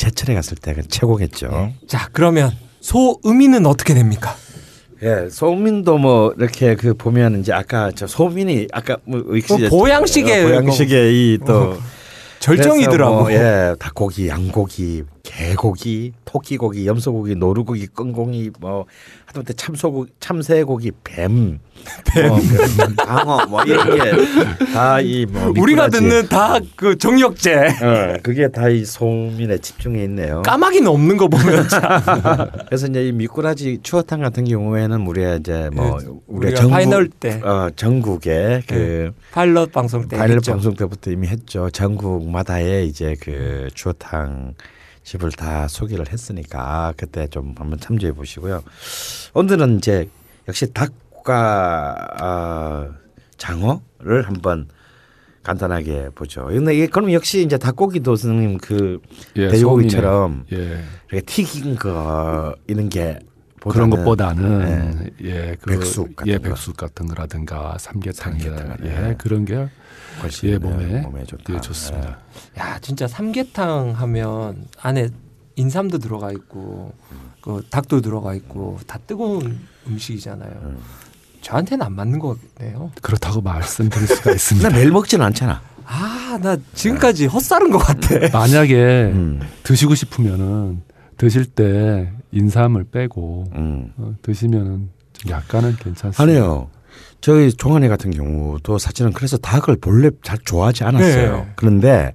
제철에 0.00 0.34
갔을 0.34 0.56
때가 0.56 0.80
최고겠죠. 0.88 1.48
네. 1.48 1.74
자 1.86 2.08
그러면 2.12 2.50
소음이는 2.80 3.66
어떻게 3.66 3.92
됩니까? 3.92 4.34
예, 5.02 5.28
소민도 5.30 5.98
뭐 5.98 6.32
이렇게 6.38 6.74
그 6.74 6.94
보면 6.94 7.40
이제 7.40 7.52
아까 7.52 7.92
저 7.94 8.06
소민이 8.06 8.68
아까 8.72 8.96
뭐뭐 9.04 9.34
보양식의 9.68 10.44
어, 10.44 10.46
보양식의 10.46 11.34
이또 11.34 11.76
절정이더라고. 12.38 13.24
그래서 13.24 13.40
뭐, 13.40 13.46
예, 13.46 13.74
닭고기, 13.78 14.28
양고기, 14.28 15.02
개고기, 15.22 16.12
토끼고기, 16.24 16.86
염소고기, 16.86 17.34
노루고기, 17.34 17.86
꿩고기, 17.88 18.52
뭐 18.58 18.86
하다못해 19.26 19.52
참새고기, 19.52 20.12
참새고기, 20.18 20.92
뱀, 21.04 21.58
뱀, 22.12 22.32
장어, 22.96 23.46
뭐 23.46 23.62
이런 23.62 23.96
게 23.96 24.10
다 24.72 25.00
이뭐 25.00 25.52
우리가 25.58 25.88
듣는 25.88 26.28
다 26.28 26.58
그 26.76 26.96
정력제. 26.96 27.54
어, 27.54 28.16
그게 28.22 28.48
다 28.48 28.68
이 28.68 28.84
소음인에 28.84 29.58
집중해 29.58 30.02
있네요. 30.04 30.42
까마귀는 30.42 30.86
없는 30.88 31.16
거 31.16 31.28
보면 31.28 31.68
참. 31.68 31.80
그래서 32.66 32.86
이제 32.86 33.08
이 33.08 33.12
미꾸라지 33.12 33.80
추어탕 33.82 34.20
같은 34.20 34.44
경우에는 34.44 35.06
우리가 35.06 35.34
이제 35.36 35.70
뭐 35.72 35.98
예, 36.02 36.06
우리가 36.26 36.60
우리가 36.60 36.68
파일럿 36.68 37.08
때. 37.08 37.40
어, 37.42 37.68
전국에 37.74 38.62
그 38.66 39.12
파일럿 39.32 39.72
방송 39.72 40.06
때 40.08 40.16
파일럿 40.16 40.36
했죠. 40.38 40.52
방송 40.52 40.74
때부터 40.74 41.10
이미 41.10 41.26
했죠. 41.28 41.68
전국마다의 41.70 42.86
이제 42.86 43.14
그 43.20 43.68
추어탕 43.74 44.54
집을 45.02 45.32
다 45.32 45.66
소개를 45.68 46.12
했으니까 46.12 46.92
그때 46.96 47.26
좀 47.26 47.54
한번 47.58 47.80
참조해 47.80 48.12
보시고요. 48.12 48.62
오늘은 49.34 49.78
이제 49.78 50.08
역시 50.48 50.72
닭 50.72 50.92
과 51.22 51.94
어, 52.20 52.94
장어를 53.36 54.26
한번 54.26 54.68
간단하게 55.42 56.10
보죠. 56.14 56.46
근데 56.46 56.74
이게 56.74 56.86
그럼 56.86 57.12
역시 57.12 57.42
이제 57.42 57.56
닭고기도 57.56 58.16
선생님 58.16 58.58
그 58.58 59.00
예, 59.36 59.48
돼지고기처럼 59.48 60.44
예. 60.52 60.82
이렇게 61.10 61.20
튀긴 61.24 61.76
거 61.76 62.54
이런 62.66 62.88
게 62.88 63.18
그런 63.68 63.90
보다는 63.90 64.04
것보다는 64.04 65.10
예, 65.22 65.56
그, 65.60 65.70
백숙 65.70 66.16
같은 66.16 66.32
예, 66.32 66.38
거. 66.38 66.48
백숙 66.48 66.76
같은 66.76 67.06
거라든가 67.06 67.76
삼계탕이나 67.78 68.56
삼계탕, 68.56 68.86
예, 68.86 69.08
예. 69.10 69.14
그런 69.16 69.44
게 69.44 69.68
훨씬 70.22 70.50
예, 70.50 70.58
몸에, 70.58 71.00
몸에 71.00 71.24
좋다. 71.24 71.54
예, 71.54 71.60
좋습니다. 71.60 72.18
야 72.58 72.78
진짜 72.80 73.06
삼계탕 73.06 73.92
하면 73.96 74.66
안에 74.80 75.08
인삼도 75.56 75.98
들어가 75.98 76.32
있고 76.32 76.92
그 77.40 77.62
닭도 77.70 78.00
들어가 78.00 78.34
있고 78.34 78.78
다 78.86 78.98
뜨거운 79.06 79.58
음식이잖아요. 79.86 80.52
음. 80.62 80.78
저한테는 81.40 81.84
안 81.84 81.94
맞는 81.94 82.18
것 82.18 82.38
같네요. 82.58 82.90
그렇다고 83.02 83.40
말씀드릴 83.40 84.06
수가 84.06 84.32
있습니다. 84.32 84.68
나 84.68 84.76
매일 84.76 84.90
먹지는 84.90 85.24
않잖아. 85.26 85.60
아 85.86 86.18
나 86.40 86.56
지금까지 86.74 87.26
헛살은 87.26 87.70
것 87.72 87.78
같아. 87.78 88.08
만약에 88.32 88.74
음, 89.12 89.40
드시고 89.64 89.96
싶으면은 89.96 90.82
드실 91.16 91.44
때 91.44 92.12
인삼을 92.30 92.84
빼고 92.84 93.46
음. 93.56 93.92
어, 93.96 94.14
드시면은 94.22 94.90
좀 95.12 95.30
약간은 95.32 95.74
괜찮습니다. 95.76 96.22
아니요. 96.22 96.68
저희 97.20 97.52
종환이 97.52 97.88
같은 97.88 98.10
경우도 98.12 98.78
사실은 98.78 99.12
그래서 99.12 99.36
닭을 99.38 99.76
본래 99.80 100.10
잘 100.22 100.38
좋아하지 100.38 100.84
않았어요. 100.84 101.36
네. 101.38 101.52
그런데 101.56 102.14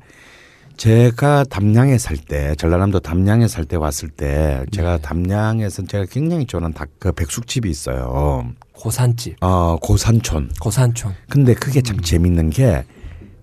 제가 0.77 1.43
담양에 1.45 1.97
살 1.97 2.18
때, 2.18 2.56
전라남도 2.56 2.99
담양에 3.02 3.47
살 3.47 3.65
때 3.65 3.76
왔을 3.77 4.10
때, 4.10 4.65
제가 4.72 4.97
담양에서 4.97 5.84
제가 5.85 6.06
굉장히 6.10 6.45
좋아하는 6.45 6.73
닭, 6.73 6.89
그 6.99 7.11
백숙집이 7.11 7.69
있어요. 7.69 8.49
고산집, 8.77 9.38
어, 9.41 9.77
고산촌. 9.81 10.52
고산촌. 10.60 11.14
근데 11.30 11.53
그게 11.53 11.81
참 11.81 11.99
재밌는 11.99 12.49
게 12.52 12.84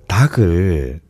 닭을 0.08 1.00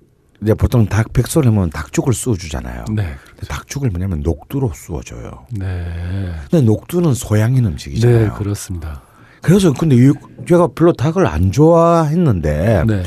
이제 0.42 0.54
보통 0.54 0.86
닭 0.86 1.12
백소를 1.12 1.50
하면 1.52 1.70
닭죽을 1.70 2.12
쑤어주잖아요. 2.12 2.84
네, 2.94 3.14
근데 3.30 3.46
닭죽을 3.48 3.90
뭐냐면 3.90 4.20
녹두로 4.20 4.72
쑤어줘요. 4.74 5.46
네, 5.52 6.32
근데 6.50 6.64
녹두는 6.64 7.14
소양인 7.14 7.64
음식이잖아요. 7.66 8.18
네, 8.18 8.30
그렇습니다. 8.36 9.02
그래서 9.40 9.72
근데 9.72 9.96
이- 9.96 10.12
제가 10.48 10.68
별로 10.74 10.92
닭을 10.92 11.26
안 11.26 11.50
좋아했는데 11.52 12.84
네, 12.86 13.02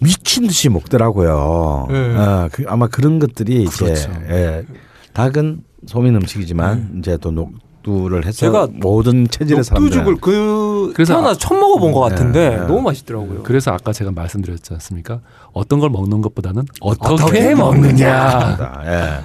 미친 0.00 0.46
듯이 0.46 0.68
먹더라고요. 0.68 1.86
네. 1.90 2.16
어, 2.16 2.48
그 2.52 2.64
아마 2.66 2.86
그런 2.88 3.18
것들이 3.18 3.62
이제 3.64 3.84
그렇죠. 3.84 4.10
예, 4.28 4.64
닭은 5.12 5.62
소민 5.86 6.14
음식이지만 6.16 6.96
이제 6.98 7.16
또 7.18 7.30
녹 7.30 7.52
두를 7.86 8.24
해서 8.26 8.36
제가 8.38 8.66
모든 8.72 9.28
체질의 9.28 9.62
사람들 9.62 9.90
녹두죽을 9.90 10.16
그 10.20 10.92
그래서 10.94 11.12
태어나서 11.14 11.38
처음 11.38 11.60
먹어본 11.60 11.92
것 11.92 12.00
같은데 12.00 12.50
네, 12.50 12.56
네. 12.56 12.66
너무 12.66 12.82
맛있더라고요. 12.82 13.44
그래서 13.44 13.70
아까 13.72 13.92
제가 13.92 14.10
말씀드렸지 14.10 14.74
않습니까? 14.74 15.20
어떤 15.52 15.78
걸 15.78 15.90
먹는 15.90 16.20
것보다는 16.20 16.64
어떻게, 16.80 17.14
어떻게 17.14 17.54
먹느냐. 17.54 18.58
예. 18.86 19.24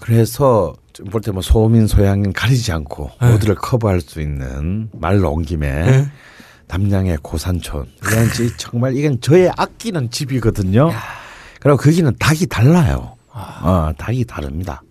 그래서 0.00 0.74
볼 1.12 1.20
때 1.22 1.30
뭐 1.30 1.40
소민 1.42 1.86
소양인 1.86 2.32
가리지 2.32 2.72
않고 2.72 3.10
네. 3.22 3.30
모두를 3.30 3.54
커버할 3.54 4.00
수 4.00 4.20
있는 4.20 4.88
말로 4.92 5.30
온 5.30 5.42
김에 5.44 5.70
네. 5.70 6.06
담양의 6.66 7.18
고산촌 7.22 7.86
이건 8.04 8.30
지- 8.32 8.56
정말 8.56 8.96
이건 8.96 9.20
저의 9.20 9.52
아끼는 9.56 10.10
집이거든요. 10.10 10.90
그리고 11.60 11.76
거기는 11.78 12.12
닭이 12.18 12.46
달라요. 12.46 13.14
어, 13.32 13.92
닭이 13.96 14.24
다릅니다. 14.24 14.82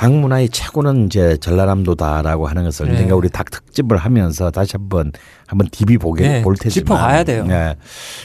닭 0.00 0.14
문화의 0.14 0.48
최고는 0.48 1.04
이제 1.04 1.36
전라남도다라고 1.36 2.46
하는 2.46 2.64
것을 2.64 2.86
네. 2.86 2.92
언젠가 2.92 3.16
우리 3.16 3.28
닭 3.28 3.50
특집을 3.50 3.98
하면서 3.98 4.50
다시 4.50 4.78
한번 4.78 5.12
한번 5.46 5.68
디비 5.70 5.98
보게 5.98 6.26
네, 6.26 6.42
볼 6.42 6.56
테지만 6.56 6.86
짚어가야 6.86 7.24
돼요. 7.24 7.44
네. 7.44 7.76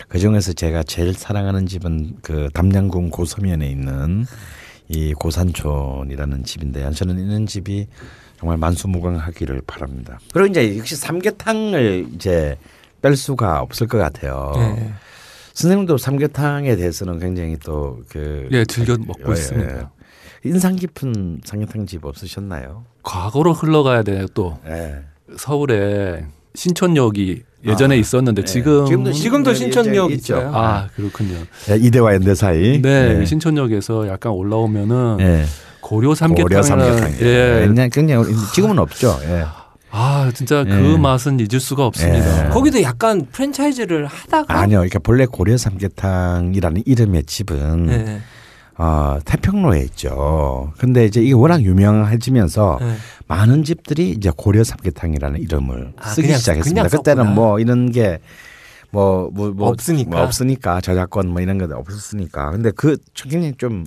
그 0.07 0.17
중에서 0.17 0.53
제가 0.53 0.83
제일 0.83 1.13
사랑하는 1.13 1.67
집은 1.67 2.15
그 2.21 2.47
담양군 2.53 3.09
고서면에 3.09 3.67
있는 3.67 4.25
이 4.87 5.13
고산촌이라는 5.15 6.45
집인데 6.45 6.89
저는 6.91 7.19
이런 7.19 7.45
집이 7.45 7.87
정말 8.39 8.57
만수무강하기를 8.57 9.63
바랍니다. 9.67 10.17
그리고 10.31 10.47
이제 10.47 10.77
역시 10.77 10.95
삼계탕을 10.95 12.07
이제 12.15 12.55
뺄 13.01 13.17
수가 13.17 13.59
없을 13.59 13.87
것 13.87 13.97
같아요. 13.97 14.53
네. 14.55 14.93
선생님도 15.55 15.97
삼계탕에 15.97 16.77
대해서는 16.77 17.19
굉장히 17.19 17.57
또그 17.57 18.47
예, 18.51 18.63
즐겨 18.63 18.95
먹고 18.97 19.29
예, 19.29 19.33
있습니다. 19.33 19.91
인상 20.45 20.75
깊은 20.75 21.41
삼계탕 21.43 21.85
집 21.87 22.05
없으셨나요? 22.05 22.83
과거로 23.03 23.53
흘러가야 23.53 24.03
돼요. 24.03 24.25
또 24.33 24.57
예. 24.67 24.99
서울에 25.37 26.25
신촌역이 26.53 27.43
예전에 27.65 27.95
아, 27.95 27.97
있었는데 27.97 28.43
네. 28.43 28.45
지금 28.45 28.85
지금도 28.85 29.11
지금도 29.11 29.53
신- 29.53 29.71
신촌역 29.71 30.11
있죠. 30.11 30.35
있어요. 30.37 30.51
아 30.53 30.87
그렇군요. 30.95 31.35
예, 31.69 31.75
이대와 31.77 32.13
연대 32.13 32.35
사이. 32.35 32.79
네, 32.81 33.17
예. 33.19 33.25
신촌역에서 33.25 34.07
약간 34.07 34.31
올라오면은 34.33 35.17
예. 35.19 35.45
고려 35.81 36.13
삼계탕이라는 36.13 36.63
삼계탕. 36.63 37.11
예. 37.27 37.63
굉장히 37.65 37.89
굉장히 37.89 38.35
지금은 38.53 38.77
없죠. 38.79 39.17
예. 39.23 39.45
아 39.89 40.29
진짜 40.35 40.63
그 40.63 40.93
예. 40.93 40.97
맛은 40.97 41.39
잊을 41.39 41.59
수가 41.59 41.85
없습니다. 41.87 42.45
예. 42.45 42.49
거기도 42.49 42.81
약간 42.83 43.25
프랜차이즈를 43.31 44.05
하다가 44.05 44.53
아니요. 44.59 44.77
그러니까 44.79 44.99
본래 44.99 45.25
고려 45.25 45.57
삼계탕이라는 45.57 46.83
이름의 46.85 47.23
집은 47.23 47.85
네. 47.87 48.21
어, 48.77 49.19
태평로에 49.23 49.81
있죠. 49.85 50.73
근데 50.77 51.05
이제 51.05 51.21
이게 51.21 51.33
워낙 51.33 51.61
유명해지면서 51.63 52.77
네. 52.81 52.95
많은 53.27 53.63
집들이 53.63 54.11
이제 54.11 54.31
고려 54.35 54.63
삼계탕이라는 54.63 55.39
이름을 55.41 55.93
아, 55.97 56.09
쓰기 56.09 56.27
그냥- 56.27 56.39
시작했습니다. 56.39 56.83
그냥 56.83 56.89
그때는. 56.97 57.33
뭐 57.35 57.59
이런 57.59 57.91
게 57.91 58.19
뭐, 58.91 59.29
뭐, 59.33 59.51
뭐 59.51 59.69
없으니까. 59.69 60.09
뭐 60.11 60.21
없으니까 60.21 60.81
저작권 60.81 61.27
뭐 61.29 61.41
이런 61.41 61.57
거 61.57 61.73
없었으니까. 61.77 62.51
근데 62.51 62.71
그 62.71 62.97
굉장히 63.13 63.53
좀 63.57 63.85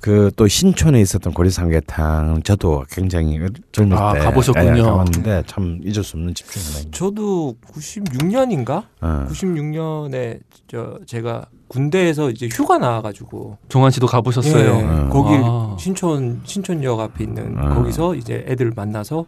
그 0.00 0.28
또 0.38 0.46
신촌에 0.46 1.00
있었던 1.00 1.32
고려 1.34 1.50
삼계탕 1.50 2.42
저도 2.44 2.84
굉장히 2.92 3.40
젊을 3.72 3.98
아, 3.98 4.12
때 4.12 4.20
가보셨군요. 4.20 4.78
예, 4.78 4.82
가봤는데 4.82 5.42
참 5.48 5.80
잊을 5.82 6.04
수 6.04 6.16
없는 6.16 6.32
집 6.32 6.48
중에 6.48 6.62
하나입니다. 6.62 6.96
저도 6.96 7.56
96년인가? 7.74 8.84
어. 9.00 9.26
96년에 9.28 10.38
저 10.68 11.00
제가 11.06 11.46
군대에서 11.66 12.30
이제 12.30 12.48
휴가 12.52 12.78
나와가지고 12.78 13.58
종환 13.68 13.90
씨도 13.90 14.06
가보셨어요. 14.06 14.76
예, 14.76 14.80
음. 14.80 15.08
거기 15.10 15.30
아. 15.42 15.76
신촌 15.78 16.40
신촌역 16.44 17.00
앞에 17.00 17.24
있는 17.24 17.58
음. 17.58 17.74
거기서 17.74 18.14
이제 18.14 18.44
애들 18.46 18.72
만나서 18.76 19.26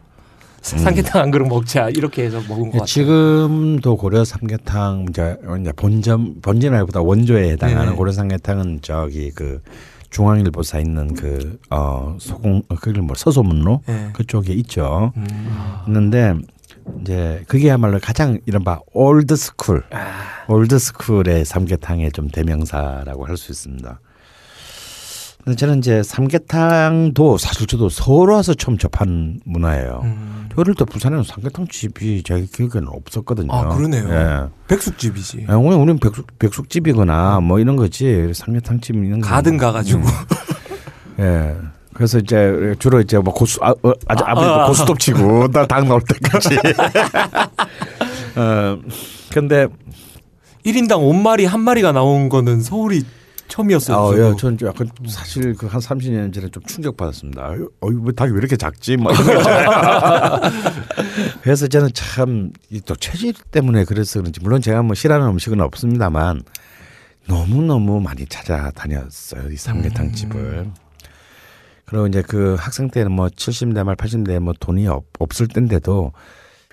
삼계탕 0.62 1.22
한 1.22 1.30
그릇 1.32 1.48
먹자 1.48 1.88
이렇게 1.88 2.22
해서 2.22 2.38
먹은 2.48 2.70
것 2.70 2.72
같아요. 2.72 2.82
예, 2.82 2.84
지금도 2.84 3.96
고려 3.96 4.24
삼계탕 4.24 5.06
이제 5.10 5.36
이제 5.60 5.72
본점 5.72 6.36
본점이보다 6.40 7.00
원조에 7.00 7.50
해당하는 7.50 7.90
네. 7.90 7.96
고려 7.96 8.12
삼계탕은 8.12 8.80
저기 8.82 9.32
그 9.32 9.60
중앙일보사 10.10 10.78
있는 10.80 11.14
그 11.14 11.58
어 11.70 12.16
소공 12.18 12.62
어, 12.68 12.74
그걸 12.74 13.02
뭐 13.02 13.14
서소문로 13.16 13.82
예. 13.88 14.10
그쪽에 14.12 14.52
있죠. 14.54 15.12
음. 15.16 15.26
있는데 15.86 16.34
이제 17.00 17.44
그게야말로 17.46 17.98
가장 18.02 18.38
이른바 18.46 18.80
old 18.92 19.36
school, 19.36 19.84
old 20.48 20.78
school의 20.78 21.44
삼계탕의 21.44 22.10
좀 22.12 22.28
대명사라고 22.28 23.26
할 23.26 23.36
수 23.36 23.52
있습니다. 23.52 24.00
근데 25.44 25.56
저는 25.56 25.78
이제 25.78 26.02
삼계탕도 26.02 27.38
사실 27.38 27.66
저도 27.66 27.88
서울 27.88 28.30
와서 28.30 28.52
처음 28.54 28.76
접한 28.76 29.40
문화예요. 29.44 30.00
음. 30.04 30.48
어릴 30.56 30.74
때 30.74 30.84
부산에는 30.84 31.24
삼계탕 31.24 31.68
집이 31.68 32.22
제 32.22 32.46
기억에는 32.54 32.88
없었거든요. 32.88 33.52
아, 33.52 33.68
그러네요. 33.74 34.08
예. 34.10 34.48
백숙집이지. 34.68 35.46
예, 35.48 35.52
우리 35.54 35.74
우리는 35.74 35.98
백숙 35.98 36.38
백숙집이거나 36.38 37.40
뭐 37.40 37.58
이런 37.58 37.76
거지 37.76 38.30
삼계탕 38.34 38.80
집 38.80 38.96
이런 38.96 39.20
거. 39.20 39.28
가든 39.28 39.56
가가지고 39.56 40.02
예. 41.20 41.56
그래서 41.94 42.18
이제 42.18 42.74
주로 42.78 43.00
이제 43.00 43.18
뭐 43.18 43.32
고수 43.32 43.58
아, 43.62 43.70
어, 43.70 43.92
아주 44.06 44.24
아버지 44.24 44.46
아, 44.46 44.64
아. 44.64 44.66
고수톱 44.66 44.98
치고 44.98 45.48
나닭 45.52 45.86
나올 45.86 46.02
때까지. 46.02 46.56
어 48.36 48.78
근데 49.32 49.66
1인당 50.66 50.98
5마리 51.00 51.46
한 51.46 51.60
마리가 51.60 51.92
나온 51.92 52.28
거는 52.28 52.60
서울이 52.60 53.02
처음이었어요. 53.50 53.96
아. 53.98 54.12
예, 54.30 54.36
저는 54.36 54.56
좀 54.56 54.68
약간 54.68 54.88
사실 55.08 55.54
그 55.54 55.66
한 55.66 55.80
30년 55.80 56.32
전에 56.32 56.48
좀 56.50 56.62
충격받았습니다. 56.64 57.48
어이, 57.80 57.94
왜 58.04 58.12
닭이 58.12 58.32
왜 58.32 58.38
이렇게 58.38 58.56
작지? 58.56 58.92
있잖아요. 58.94 60.40
그래서 61.42 61.66
저는 61.66 61.90
참 61.92 62.50
또 62.86 62.94
체질 62.96 63.34
때문에 63.50 63.84
그래서 63.84 64.20
그런지 64.20 64.40
물론 64.40 64.60
제가 64.62 64.82
뭐 64.82 64.94
싫어하는 64.94 65.28
음식은 65.28 65.60
없습니다만 65.60 66.42
너무 67.26 67.62
너무 67.62 68.00
많이 68.00 68.24
찾아다녔어요 68.26 69.50
이 69.50 69.56
삼계탕 69.56 70.12
집을. 70.12 70.70
그리고 71.84 72.06
이제 72.06 72.22
그 72.22 72.56
학생 72.58 72.88
때는 72.88 73.10
뭐 73.12 73.26
70대 73.28 73.82
말 73.82 73.96
80대 73.96 74.38
뭐 74.38 74.54
돈이 74.58 74.86
없, 74.86 75.04
없을 75.18 75.48
때인데도 75.48 76.12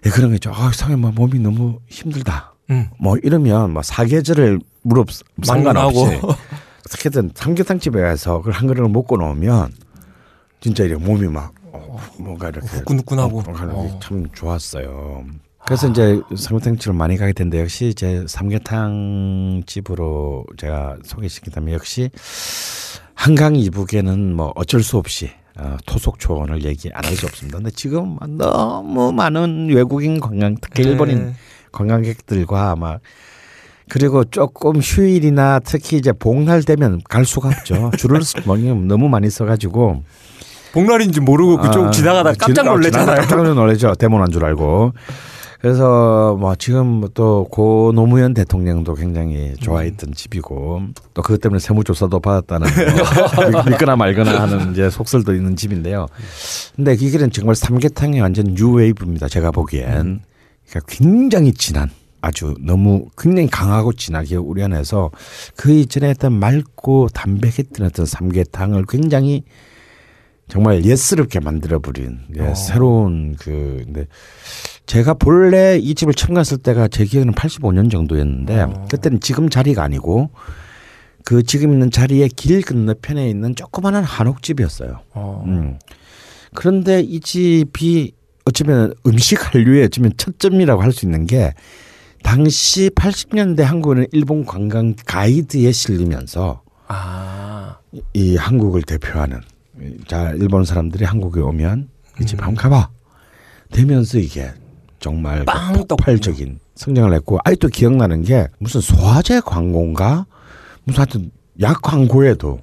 예, 0.06 0.10
그런 0.12 0.30
게 0.30 0.36
있죠. 0.36 0.52
아, 0.54 0.72
상해 0.74 0.96
뭐 0.96 1.12
몸이 1.12 1.40
너무 1.40 1.80
힘들다. 1.90 2.54
음. 2.70 2.88
뭐 3.00 3.18
이러면 3.24 3.74
뭐 3.74 3.82
사계절을 3.82 4.60
무릎 4.84 5.08
상관없이. 5.44 6.00
어떻게든 6.88 7.32
삼계탕 7.36 7.80
집에 7.80 8.02
가서 8.02 8.38
그걸 8.40 8.54
한 8.54 8.68
그릇을 8.68 8.90
먹고 8.90 9.18
나오면 9.18 9.74
진짜 10.62 10.84
이렇게 10.84 11.04
몸이 11.04 11.28
막 11.28 11.54
어, 11.72 11.98
뭔가 12.18 12.50
이렇게 12.50 12.66
후끈후끈하고. 12.68 13.40
어, 13.40 13.44
어. 13.96 14.00
참 14.02 14.26
좋았어요. 14.34 15.26
그래서 15.66 15.90
이제 15.90 16.22
삼계탕 16.36 16.78
집을 16.78 16.94
많이 16.94 17.18
가게 17.18 17.34
된데 17.34 17.60
역시 17.60 17.88
이제 17.90 18.24
삼계탕 18.28 19.64
집으로 19.66 20.46
제가 20.58 20.96
소개시킨다면 21.04 21.74
역시 21.74 22.10
한강 23.14 23.56
이북에는 23.58 24.34
뭐 24.36 24.54
어쩔 24.56 24.82
수 24.82 24.98
없이 24.98 25.30
어, 25.60 25.76
토속 25.86 26.20
초원을 26.20 26.64
얘기 26.64 26.90
안 26.94 27.04
할 27.04 27.16
수 27.16 27.26
없습니다. 27.26 27.58
근데 27.58 27.72
지금 27.72 28.18
너무 28.38 29.12
많은 29.12 29.70
외국인 29.74 30.20
관광 30.22 30.56
특히 30.62 30.84
네. 30.84 30.90
일본인 30.92 31.36
관광객들과 31.74 32.76
막 32.78 33.02
그리고 33.90 34.24
조금 34.26 34.78
휴일이나 34.80 35.60
특히 35.60 35.98
이제 35.98 36.12
복날 36.12 36.64
되면 36.64 37.02
갈 37.10 37.26
수가 37.26 37.50
없죠. 37.50 37.92
줄을 37.98 38.22
너무 38.88 39.08
많이 39.10 39.30
써가지고 39.30 40.04
복날인지 40.74 41.22
모르고 41.22 41.58
그쪽 41.58 41.86
아, 41.86 41.92
지나가다 41.92 42.34
깜짝 42.34 42.64
지나- 42.64 42.72
놀래잖아요. 42.72 43.16
깜짝 43.28 43.54
놀래죠. 43.54 43.96
데모난 43.96 44.30
줄 44.32 44.44
알고. 44.46 44.94
그래서 45.60 46.38
뭐 46.40 46.54
지금 46.56 47.02
또 47.16 47.48
고 47.50 47.92
노무현 47.96 48.36
대통령도 48.36 48.94
굉장히 48.94 49.56
좋아했던 49.60 50.14
집이고 50.14 50.82
또 51.16 51.22
그것 51.24 51.42
때문에 51.42 51.58
세무조사도 51.60 52.20
받았다는 52.20 52.68
뭐 53.36 53.64
믿- 53.64 53.70
믿거나 53.72 53.96
말거나 53.96 54.40
하는 54.42 54.72
이제 54.74 54.90
속설도 54.92 55.34
있는 55.34 55.56
집인데요. 55.56 56.06
근데 56.76 56.94
이 56.94 56.98
길은 56.98 57.32
정말 57.32 57.56
삼계탕이 57.56 58.20
완전 58.20 58.54
뉴웨이브입니다. 58.54 59.28
제가 59.30 59.50
보기엔 59.50 60.20
그러니까 60.70 60.80
굉장히 60.88 61.52
진한 61.54 61.90
아주 62.22 62.56
너무 62.60 63.08
굉장히 63.18 63.48
강하고 63.48 63.94
진하게 63.94 64.36
우려내서 64.36 65.12
그 65.56 65.72
이전에 65.72 66.10
했던 66.10 66.34
맑고 66.34 67.10
담백했던 67.14 67.86
어떤 67.86 68.06
삼계탕을 68.06 68.86
굉장히 68.88 69.44
정말 70.48 70.86
예스럽게 70.86 71.42
만들어버린 71.42 72.20
예, 72.38 72.56
새로운 72.56 73.36
그 73.38 73.82
근데 73.86 74.08
제가 74.86 75.14
본래 75.16 75.78
이 75.78 75.94
집을 75.94 76.14
처음 76.14 76.36
갔을 76.36 76.58
때가 76.58 76.88
제 76.88 77.04
기억에는 77.04 77.34
85년 77.34 77.92
정도였는데 77.92 78.68
그때는 78.90 79.20
지금 79.20 79.50
자리가 79.50 79.84
아니고 79.84 80.30
그 81.26 81.44
지금 81.44 81.74
있는 81.74 81.92
자리에 81.92 82.30
길 82.34 82.62
건너편에 82.62 83.30
있는 83.30 83.54
조그마한 83.56 84.06
한옥집이었어요. 84.06 85.02
어. 85.14 85.44
음. 85.46 85.78
그런데 86.56 87.02
이 87.02 87.20
집이 87.20 88.14
어쩌면 88.46 88.94
음식 89.06 89.54
한류의 89.54 89.84
어쩌면 89.86 90.14
첫점이라고 90.16 90.82
할 90.82 90.94
수 90.94 91.06
있는 91.06 91.26
게 91.26 91.54
당시 92.24 92.90
80년대 92.90 93.62
한국은 93.62 94.08
일본 94.12 94.46
관광 94.46 94.96
가이드에 95.06 95.72
실리면서 95.72 96.62
아. 96.88 97.78
이 98.14 98.36
한국을 98.36 98.82
대표하는 98.82 99.42
자 100.08 100.32
일본 100.32 100.66
사람들이 100.66 101.06
한국에 101.06 101.40
오면 101.40 101.90
이집 102.22 102.40
한번 102.40 102.56
가봐 102.56 102.90
되면서 103.72 104.18
이게 104.18 104.52
정말 105.00 105.40
그빵 105.40 105.88
폭발적인 105.88 106.60
성장을 106.76 107.14
했고 107.14 107.40
아직도 107.44 107.70
기억나는 107.70 108.24
게 108.24 108.48
무슨 108.60 108.82
소화제 108.82 109.40
광고인가 109.42 110.26
무슨 110.84 111.00
하여튼 111.00 111.32
약 111.62 111.82
광고에도 111.82 112.62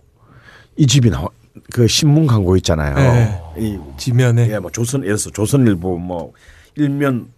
이 0.76 0.86
집이 0.86 1.10
나와 1.10 1.28
그 1.72 1.86
신문 1.86 2.26
광고 2.26 2.56
있잖아요. 2.56 2.94
네. 2.94 3.40
이 3.58 3.78
지면에 3.96 4.50
예, 4.50 4.58
뭐 4.58 4.70
조선 4.70 5.02
예를 5.02 5.16
들어서 5.16 5.30
조선일보 5.30 5.98
뭐 5.98 6.32
일면 6.74 7.28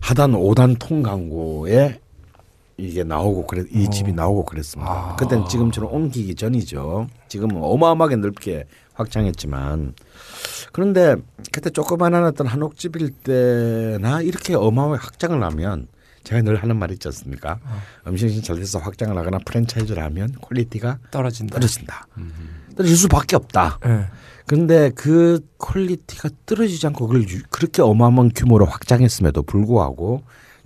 하단 0.00 0.34
오단 0.34 0.76
통 0.76 1.02
광고에 1.02 2.00
이게 2.76 3.04
나오고 3.04 3.46
그래 3.46 3.64
이 3.70 3.88
집이 3.90 4.12
나오고 4.12 4.44
그랬습니다. 4.44 5.16
그때는 5.16 5.48
지금처럼 5.48 5.92
옮기기 5.92 6.34
전이죠. 6.34 7.06
지금은 7.28 7.62
어마어마하게 7.62 8.16
넓게 8.16 8.64
확장했지만 8.94 9.94
그런데 10.72 11.16
그때 11.52 11.70
조그만한 11.70 12.32
한옥집일 12.38 13.10
때나 13.10 14.22
이렇게 14.22 14.54
어마어마하게 14.54 15.02
확장을 15.02 15.42
하면 15.42 15.88
제가 16.24 16.40
늘 16.42 16.56
하는 16.56 16.76
말 16.76 16.90
있지 16.92 17.08
않습니까? 17.08 17.58
음식이 18.06 18.42
잘 18.42 18.56
돼서 18.56 18.78
확장을 18.78 19.16
하거나 19.16 19.38
프랜차이즈를 19.44 20.02
하면 20.04 20.34
quality가 20.40 20.98
떨어진다. 21.10 21.54
떨어진다. 21.54 22.06
떨어질 22.76 22.96
수밖에 22.96 23.36
없다. 23.36 23.78
예. 23.86 24.06
근데 24.52 24.90
그 24.90 25.40
quality가 25.56 26.28
떨어지지 26.44 26.86
않고 26.88 27.06
그걸 27.06 27.26
유- 27.26 27.40
그렇게 27.48 27.80
어마어마한 27.80 28.32
규모로 28.36 28.66
확장했음에도 28.66 29.44
불구하고 29.44 30.22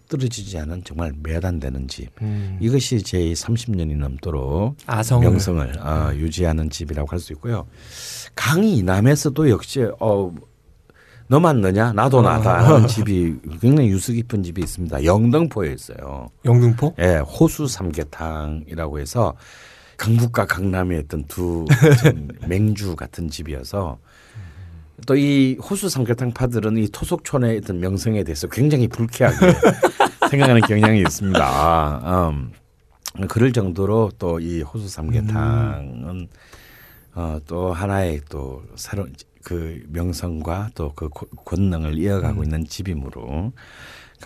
떨어지지 0.09 0.59
않은 0.59 0.83
정말 0.85 1.13
몇안 1.23 1.61
되는 1.61 1.87
집. 1.87 2.09
음. 2.21 2.59
이것이 2.61 3.03
제 3.03 3.19
30년이 3.21 3.97
넘도록 3.97 4.77
아성을. 4.87 5.25
명성을 5.29 5.79
어, 5.79 6.13
유지하는 6.17 6.69
집이라고 6.69 7.09
할 7.09 7.21
수 7.21 7.33
있고요. 7.35 7.69
강이 8.35 8.77
이남에서도 8.79 9.51
역시 9.51 9.87
어 10.01 10.35
너만 11.29 11.61
너냐 11.61 11.93
나도 11.93 12.23
나다 12.23 12.65
하는 12.65 12.89
집이 12.89 13.37
굉장히 13.61 13.91
유수 13.91 14.13
깊은 14.13 14.43
집이 14.43 14.63
있습니다. 14.63 15.05
영등포에 15.05 15.73
있어요. 15.73 16.27
영등포? 16.45 16.95
예, 16.99 17.19
호수 17.19 17.69
삼계탕이라고 17.69 18.99
해서 18.99 19.35
강북과 19.97 20.47
강남에 20.47 20.99
있던 21.01 21.25
두 21.29 21.65
좀 22.03 22.29
맹주 22.49 22.97
같은 22.97 23.29
집이어서 23.31 23.99
또 25.07 25.15
이 25.15 25.57
호수 25.61 25.89
삼계탕 25.89 26.33
파들은 26.33 26.79
이 26.79 26.89
토속촌의 26.89 27.59
어떤 27.59 27.81
명성에 27.81 28.25
대해서 28.25 28.47
굉장히 28.49 28.89
불쾌하게 28.89 29.37
생각하는 30.31 30.63
경향이 30.63 31.01
있습니다. 31.01 32.31
음, 32.31 32.53
그럴 33.29 33.53
정도로 33.53 34.13
또 34.19 34.41
이 34.41 34.63
호수 34.63 34.89
삼계탕은 34.89 36.29
어, 37.15 37.39
또 37.47 37.73
하나의 37.73 38.21
또 38.29 38.63
새로운 38.75 39.13
그 39.45 39.83
명성과 39.89 40.71
또 40.75 40.93
그 40.95 41.09
권능을 41.45 41.99
이어가고 41.99 42.43
있는 42.43 42.67
집이므로 42.67 43.53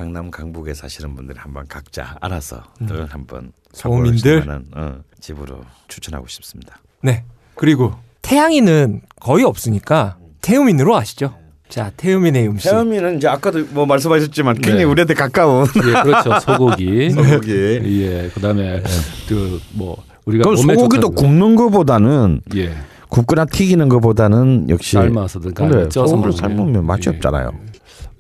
강남 0.01 0.31
강북에 0.31 0.72
사시는 0.72 1.14
분들이 1.14 1.39
한번 1.39 1.66
각자 1.68 2.16
알아서 2.22 2.62
늘 2.81 3.05
한번 3.05 3.52
만한, 3.85 4.64
어, 4.74 4.94
집으로 5.20 5.60
추천하고 5.89 6.27
싶습니다. 6.27 6.78
네. 7.02 7.22
그리고 7.55 7.93
태양이는 8.22 9.02
거의 9.20 9.44
없으니까 9.44 10.16
태우민으로 10.40 10.97
아시죠? 10.97 11.35
자, 11.68 11.93
태우민의 11.98 12.48
음식. 12.48 12.70
태음이는 12.70 13.18
이제 13.18 13.28
아까도 13.28 13.62
뭐 13.72 13.85
말씀하셨지만 13.85 14.55
굉장히 14.55 14.78
네. 14.78 14.85
우리한테 14.85 15.12
가까운 15.12 15.66
예, 15.77 16.02
그렇죠. 16.02 16.40
소고기. 16.40 17.10
소고기. 17.12 17.52
예, 18.02 18.31
그다음에 18.32 18.82
그뭐 19.28 20.02
우리가 20.24 20.44
그럼 20.44 20.56
소고기도 20.56 21.10
거. 21.10 21.22
굽는 21.22 21.56
것보다는 21.56 22.40
예. 22.56 22.72
굽거나 23.10 23.44
튀기는 23.44 23.86
것보다는 23.90 24.70
역시 24.70 24.93
삶아서든 24.93 25.52
그래, 25.52 25.90
쪄서. 25.90 26.32
삶으면 26.32 26.86
맛이 26.86 27.02
예. 27.09 27.10
없잖아요. 27.10 27.52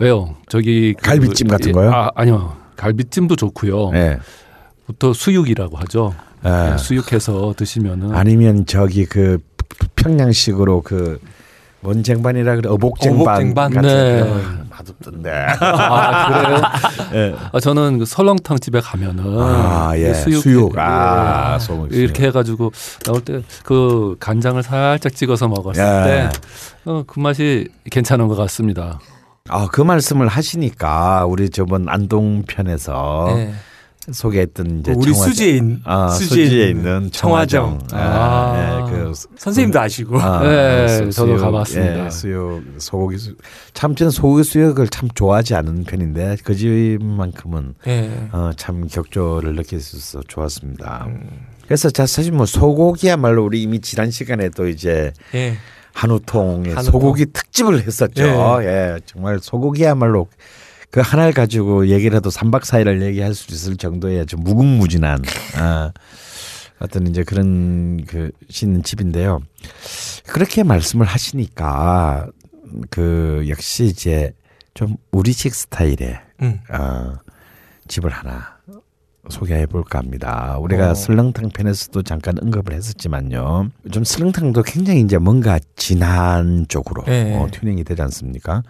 왜요? 0.00 0.34
저기 0.48 0.94
그- 0.94 1.02
갈비찜 1.08 1.46
같은 1.48 1.68
예, 1.68 1.72
거요? 1.72 1.90
아, 1.92 2.10
아니요. 2.14 2.56
갈비찜도 2.76 3.36
좋고요. 3.36 3.90
예. 3.94 4.18
부터 4.86 5.12
수육이라고 5.12 5.76
하죠. 5.78 6.14
예. 6.46 6.72
예, 6.72 6.78
수육해서 6.78 7.52
드시면은 7.56 8.14
아니면 8.14 8.64
저기 8.66 9.04
그 9.04 9.38
평양식으로 9.96 10.80
그 10.82 11.20
뭔쟁반이라 11.82 12.56
그래 12.56 12.68
어복쟁반, 12.68 13.20
어복쟁반? 13.20 13.72
같은 13.72 13.88
네. 13.88 14.20
거 14.20 14.40
맛없던데. 14.70 15.30
아, 15.60 16.28
그래요? 16.42 16.62
예. 17.14 17.34
아, 17.52 17.60
저는 17.60 17.98
그 17.98 18.04
설렁탕 18.06 18.58
집에 18.58 18.80
가면은 18.80 19.38
아, 19.38 19.92
예. 19.96 20.12
수육, 20.14 20.42
수육. 20.42 20.72
예. 20.76 20.80
아, 20.80 21.58
수육. 21.58 21.92
이렇게 21.94 22.26
해가지고 22.26 22.72
나올 23.04 23.20
때 23.22 23.42
그 23.64 24.16
간장을 24.18 24.62
살짝 24.62 25.14
찍어서 25.14 25.48
먹었을 25.48 25.82
예. 25.82 26.04
때 26.04 26.30
어, 26.86 27.04
그 27.06 27.20
맛이 27.20 27.68
괜찮은 27.90 28.28
것 28.28 28.34
같습니다. 28.36 28.98
아, 29.48 29.66
그 29.72 29.80
말씀을 29.80 30.28
하시니까 30.28 31.24
우리 31.26 31.48
저번 31.50 31.88
안동 31.88 32.42
편에서 32.46 33.32
네. 33.34 33.52
소개했던 34.12 34.80
이제 34.80 34.92
우리 34.92 35.12
청화정- 35.12 35.76
있, 35.76 35.80
아, 35.84 36.08
수지에, 36.08 36.44
수지에 36.44 36.68
있는 36.70 37.10
청화정. 37.12 37.78
청화정. 37.88 37.98
아. 37.98 38.86
예, 38.88 38.90
그 38.92 39.12
선생님도 39.36 39.80
아시고. 39.80 40.20
아, 40.20 40.42
네, 40.42 40.88
수- 40.88 41.10
저도 41.10 41.36
수육, 41.36 41.40
가봤습니다. 41.40 42.06
예, 42.06 42.10
수육 42.10 42.62
소고기 42.78 43.18
수, 43.18 43.34
참 43.72 43.94
저는 43.94 44.10
소고기 44.10 44.42
수육을 44.44 44.88
참 44.88 45.08
좋아하지 45.14 45.54
않은 45.54 45.84
편인데 45.84 46.36
그 46.44 46.54
집만큼은 46.54 47.74
예. 47.86 48.28
어, 48.32 48.50
참 48.56 48.86
격조를 48.88 49.54
느낄 49.54 49.80
수 49.80 49.96
있어서 49.96 50.22
좋았습니다. 50.26 51.06
음. 51.08 51.28
그래서 51.64 51.88
자 51.90 52.04
사실 52.04 52.32
뭐 52.32 52.46
소고기야말로 52.46 53.44
우리 53.44 53.62
이미 53.62 53.80
지난 53.80 54.10
시간에 54.10 54.48
또 54.50 54.66
이제 54.68 55.12
예. 55.34 55.54
한우통의 55.92 56.72
한우통. 56.74 56.92
소고기 56.92 57.26
특집을 57.26 57.86
했었죠. 57.86 58.22
예. 58.62 58.98
정말 59.06 59.38
소고기야말로 59.40 60.28
그 60.90 61.00
하나를 61.00 61.32
가지고 61.32 61.88
얘기를 61.88 62.16
해도 62.16 62.30
3박 62.30 62.62
4일을 62.62 63.02
얘기할 63.02 63.34
수 63.34 63.52
있을 63.52 63.76
정도의 63.76 64.20
아주 64.20 64.36
무궁무진한 64.36 65.22
아, 65.56 65.92
어떤 66.80 67.06
이제 67.06 67.22
그런 67.22 68.04
그 68.06 68.30
있는 68.62 68.82
집인데요. 68.82 69.40
그렇게 70.26 70.62
말씀을 70.62 71.06
하시니까 71.06 72.28
그 72.90 73.44
역시 73.48 73.84
이제 73.84 74.32
좀 74.74 74.96
우리식 75.12 75.54
스타일의 75.54 76.20
음. 76.42 76.60
어, 76.70 77.14
집을 77.86 78.10
하나 78.10 78.59
소개해 79.28 79.66
볼까 79.66 79.98
합니다. 79.98 80.56
우리가 80.60 80.92
어. 80.92 80.94
설렁탕 80.94 81.50
편에서도 81.50 82.02
잠깐 82.02 82.36
언급을 82.40 82.72
했었지만요. 82.72 83.70
좀 83.90 84.04
설렁탕도 84.04 84.62
굉장히 84.62 85.00
이제 85.02 85.18
뭔가 85.18 85.58
진한 85.76 86.66
쪽으로 86.68 87.04
예. 87.08 87.36
어, 87.36 87.48
튜닝이 87.50 87.84
되지 87.84 88.00
않습니까? 88.02 88.62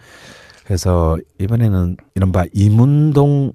그래서 0.65 1.17
이번에는 1.39 1.97
이른바 2.15 2.45
이문동 2.53 3.53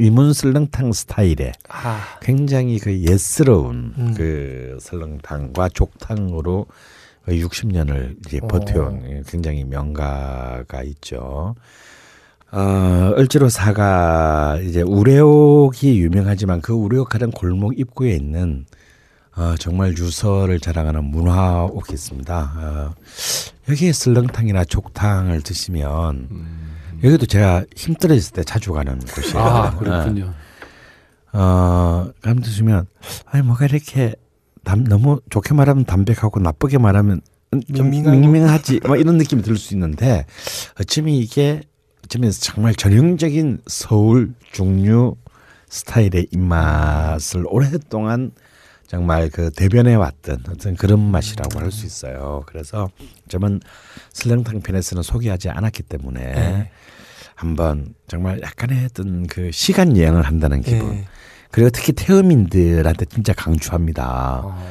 이문 0.00 0.32
설렁탕 0.32 0.92
스타일의 0.92 1.52
아. 1.68 2.18
굉장히 2.20 2.78
그 2.78 2.98
예스러운 3.02 3.94
음. 3.98 4.14
그 4.16 4.78
설렁탕과 4.80 5.68
족탕으로 5.68 6.66
60년을 7.28 8.16
이제 8.26 8.40
어. 8.42 8.48
버텨온 8.48 9.22
굉장히 9.28 9.64
명가가 9.64 10.82
있죠. 10.84 11.54
어, 12.52 13.14
을지로 13.18 13.48
사가 13.48 14.58
이제 14.62 14.82
우레옥이 14.82 15.98
유명하지만 16.00 16.60
그 16.60 16.72
우레옥하는 16.74 17.30
골목 17.30 17.78
입구에 17.78 18.12
있는 18.12 18.66
어, 19.34 19.54
정말 19.58 19.96
유서를 19.96 20.60
자랑하는 20.60 21.04
문화옥이 21.04 21.94
있습니다. 21.94 22.52
어, 22.56 22.94
여기에 23.70 23.92
설렁탕이나 23.92 24.64
족탕을 24.66 25.40
드시면 25.40 26.28
여기도 27.02 27.24
제가 27.24 27.64
힘들어질 27.74 28.32
때 28.32 28.44
자주 28.44 28.72
가는 28.72 28.98
곳이에요. 28.98 29.38
아, 29.42 29.74
그렇군요. 29.76 30.34
어, 31.32 32.10
감 32.20 32.40
드시면 32.40 32.86
아니 33.24 33.42
뭐가 33.42 33.64
이렇게 33.64 34.14
담, 34.62 34.84
너무 34.84 35.20
좋게 35.30 35.54
말하면 35.54 35.86
담백하고 35.86 36.38
나쁘게 36.40 36.76
말하면 36.76 37.22
좀. 37.74 37.88
밍밍하지 37.90 38.80
뭐 38.86 38.96
이런 38.96 39.16
느낌이 39.16 39.42
들 39.42 39.56
수 39.56 39.72
있는데 39.74 40.26
어쩌면 40.78 41.14
이게 41.14 41.62
어쩌면 42.12 42.30
정말 42.30 42.74
전형적인 42.74 43.62
서울 43.66 44.34
중류 44.52 45.16
스타일의 45.70 46.26
입맛을 46.30 47.44
오랫동안 47.46 48.32
정말 48.86 49.30
그 49.30 49.50
대변해 49.50 49.94
왔던 49.94 50.44
어떤 50.50 50.76
그런 50.76 51.00
맛이라고 51.10 51.58
할 51.58 51.72
수 51.72 51.86
있어요. 51.86 52.42
그래서 52.44 52.90
저는 53.28 53.60
설렁탕 54.12 54.60
편에서는 54.60 55.02
소개하지 55.02 55.48
않았기 55.48 55.84
때문에 55.84 56.20
네. 56.20 56.70
한번 57.34 57.94
정말 58.08 58.42
약간의 58.42 58.84
어떤 58.84 59.26
그 59.26 59.50
시간 59.50 59.96
여행을 59.96 60.20
한다는 60.20 60.60
기분. 60.60 60.92
예. 60.92 61.04
그리고 61.50 61.70
특히 61.70 61.94
태음인들한테 61.94 63.06
진짜 63.06 63.32
강추합니다. 63.32 64.42
어. 64.44 64.62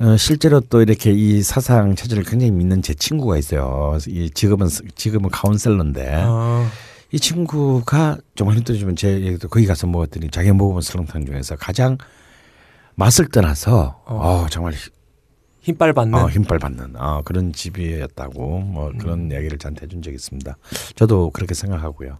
어, 0.00 0.16
실제로 0.16 0.60
또 0.60 0.80
이렇게 0.80 1.12
이 1.12 1.42
사상 1.42 1.96
체제를 1.96 2.22
굉장히 2.22 2.52
믿는 2.52 2.82
제 2.82 2.94
친구가 2.94 3.36
있어요. 3.36 3.98
이 4.06 4.30
지금은 4.30 4.68
지금은 4.94 5.30
카운셀러인데 5.30 6.22
어. 6.24 6.66
이 7.10 7.18
친구가 7.18 8.18
정말 8.36 8.56
힘들지만 8.56 8.94
제 8.94 9.20
얘기도 9.20 9.48
거기 9.48 9.66
가서 9.66 9.86
먹었더니 9.88 10.30
자기가 10.30 10.54
먹어본 10.54 10.82
설렁탕 10.82 11.26
중에서 11.26 11.56
가장 11.56 11.98
맛을 12.94 13.28
떠나서 13.28 14.02
어. 14.06 14.14
어, 14.14 14.46
정말 14.50 14.74
힘빨 15.62 15.92
받는. 15.92 16.14
어, 16.14 16.28
힘빨 16.28 16.58
받는 16.60 16.94
어, 16.96 17.22
그런 17.24 17.52
집이었다고 17.52 18.60
뭐 18.60 18.92
그런 18.98 19.32
얘기를 19.32 19.58
저한테 19.58 19.82
해준 19.82 20.00
적이 20.00 20.14
있습니다. 20.14 20.56
저도 20.94 21.30
그렇게 21.30 21.54
생각하고요. 21.54 22.18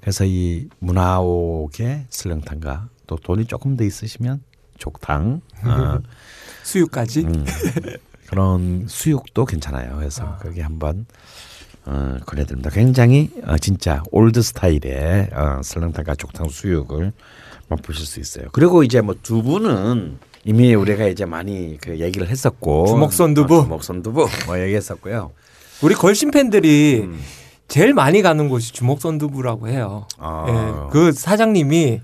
그래서 0.00 0.24
이 0.24 0.68
문화옥의 0.78 2.06
설렁탕과 2.08 2.88
또 3.06 3.16
돈이 3.16 3.44
조금 3.44 3.76
더 3.76 3.84
있으시면 3.84 4.42
족탕 4.82 5.40
어, 5.64 5.98
수육까지. 6.64 7.20
음, 7.20 7.46
그런 8.26 8.86
수육도 8.88 9.44
괜찮아요. 9.44 9.96
그래서 9.96 10.24
아. 10.24 10.38
거기 10.38 10.60
한번 10.60 11.06
어, 11.84 12.16
권해드립니다. 12.26 12.70
굉장히 12.70 13.30
어, 13.46 13.56
진짜 13.58 14.02
old 14.10 14.42
style의 14.42 15.30
어, 15.32 15.60
설렁탕과 15.62 16.16
족탕 16.16 16.48
수육을 16.48 17.12
맛보실 17.68 18.04
수 18.06 18.18
있어요. 18.20 18.46
그리고 18.52 18.82
이제 18.82 19.00
뭐 19.00 19.14
두부는 19.22 20.18
이미 20.44 20.74
우리가 20.74 21.06
이제 21.06 21.24
많이 21.24 21.78
그 21.80 22.00
얘기를 22.00 22.28
했었고 22.28 22.86
주먹선 22.86 23.34
두부. 23.34 23.58
어, 23.58 23.62
주먹선 23.62 24.02
두부 24.02 24.28
뭐 24.46 24.60
얘기했었고요. 24.60 25.30
우리 25.82 25.94
걸신 25.94 26.32
팬들이 26.32 27.02
음. 27.04 27.20
제일 27.68 27.94
많이 27.94 28.22
가는 28.22 28.48
곳이 28.48 28.72
주먹선 28.72 29.18
두부라고 29.18 29.68
해요. 29.68 30.06
아. 30.18 30.46
예, 30.48 30.90
그 30.92 31.12
사장님이 31.12 32.00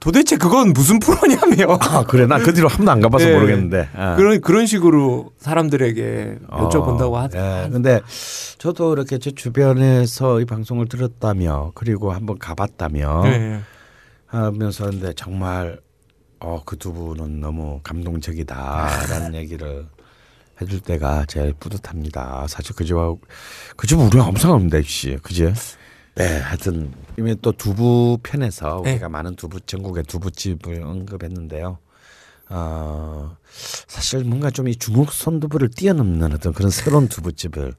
도대체 0.00 0.36
그건 0.36 0.72
무슨 0.72 0.98
프로냐며. 0.98 1.78
아 1.80 2.04
그래 2.04 2.26
나그 2.26 2.52
뒤로 2.52 2.68
한 2.68 2.78
번도 2.78 2.92
안 2.92 3.00
가봐서 3.00 3.28
예. 3.30 3.34
모르겠는데 3.34 3.88
아. 3.94 4.16
그런 4.16 4.40
그런 4.40 4.66
식으로 4.66 5.32
사람들에게 5.38 6.38
여쭤본다고 6.48 7.12
어, 7.12 7.18
하더라고요. 7.20 7.64
예, 7.64 7.68
근데 7.70 8.00
저도 8.58 8.92
이렇게 8.92 9.18
제 9.18 9.30
주변에서 9.32 10.40
이 10.40 10.44
방송을 10.44 10.86
들었다며 10.88 11.72
그리고 11.74 12.12
한번 12.12 12.38
가봤다며 12.38 13.22
예. 13.26 13.60
하면서 14.26 14.90
근데 14.90 15.12
정말 15.14 15.80
어, 16.40 16.62
그 16.64 16.76
두 16.76 16.92
분은 16.92 17.40
너무 17.40 17.80
감동적이다라는 17.82 19.34
얘기를 19.40 19.86
해줄 20.60 20.80
때가 20.80 21.24
제일 21.26 21.52
뿌듯합니다. 21.58 22.46
사실 22.48 22.74
그 22.76 22.84
집하고 22.84 23.20
그 23.76 23.86
집은 23.86 24.06
우리가 24.06 24.26
엄청납니다, 24.26 24.80
씨, 24.82 25.18
그지? 25.22 25.52
네, 26.16 26.38
하여튼 26.38 26.92
이미 27.18 27.36
또 27.42 27.52
두부 27.52 28.18
편에서 28.22 28.80
네. 28.84 28.92
우리가 28.92 29.10
많은 29.10 29.36
두부 29.36 29.60
전국의 29.60 30.04
두부집을 30.04 30.82
언급했는데요. 30.82 31.78
어, 32.48 33.36
사실 33.86 34.24
뭔가 34.24 34.50
좀이 34.50 34.76
주먹 34.76 35.12
손두부를 35.12 35.68
뛰어넘는 35.68 36.32
어떤 36.32 36.54
그런 36.54 36.70
새로운 36.70 37.08
두부집을 37.08 37.74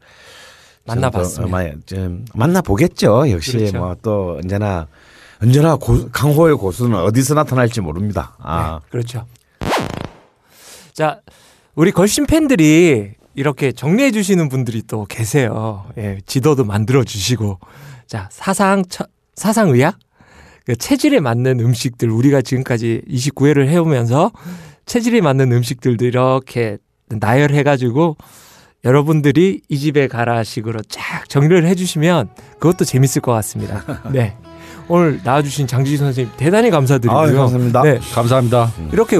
만나봤습니다. 0.85 1.51
많이 1.51 1.73
좀 1.87 2.25
만나 2.35 2.61
보겠죠. 2.61 3.29
역시 3.31 3.57
그렇죠. 3.57 3.77
뭐또 3.79 4.37
언제나 4.43 4.87
언제나 5.41 5.75
고, 5.75 6.09
강호의 6.09 6.57
고수는 6.57 6.95
어디서 6.95 7.33
나타날지 7.33 7.81
모릅니다. 7.81 8.35
아, 8.39 8.81
네, 8.83 8.89
그렇죠. 8.91 9.25
자, 10.93 11.21
우리 11.73 11.91
걸신 11.91 12.27
팬들이 12.27 13.13
이렇게 13.33 13.71
정리해 13.71 14.11
주시는 14.11 14.49
분들이 14.49 14.83
또 14.83 15.05
계세요. 15.05 15.85
예, 15.97 16.19
지도도 16.27 16.65
만들어 16.65 17.03
주시고. 17.03 17.59
자, 18.07 18.29
사상 18.31 18.83
처, 18.87 19.05
사상 19.35 19.69
의학 19.69 19.97
그 20.65 20.75
체질에 20.75 21.19
맞는 21.19 21.59
음식들 21.59 22.09
우리가 22.09 22.41
지금까지 22.41 23.01
29회를 23.09 23.67
해 23.67 23.77
오면서 23.77 24.31
체질에 24.85 25.21
맞는 25.21 25.51
음식들도 25.51 26.05
이렇게 26.05 26.77
나열해 27.09 27.63
가지고 27.63 28.17
여러분들이 28.83 29.61
이 29.67 29.77
집에 29.77 30.07
가라 30.07 30.43
식으로 30.43 30.81
쫙 30.89 31.27
정리를 31.29 31.65
해 31.65 31.75
주시면 31.75 32.29
그것도 32.59 32.85
재밌을 32.85 33.21
것 33.21 33.31
같습니다. 33.33 33.83
네. 34.11 34.35
오늘 34.87 35.19
나와주신 35.23 35.67
장지희 35.67 35.97
선생님 35.97 36.33
대단히 36.37 36.69
감사드리고요. 36.69 37.17
아유, 37.17 37.35
감사합니다. 37.35 37.81
네, 37.83 37.99
감사합니다. 38.13 38.71
이렇게 38.93 39.17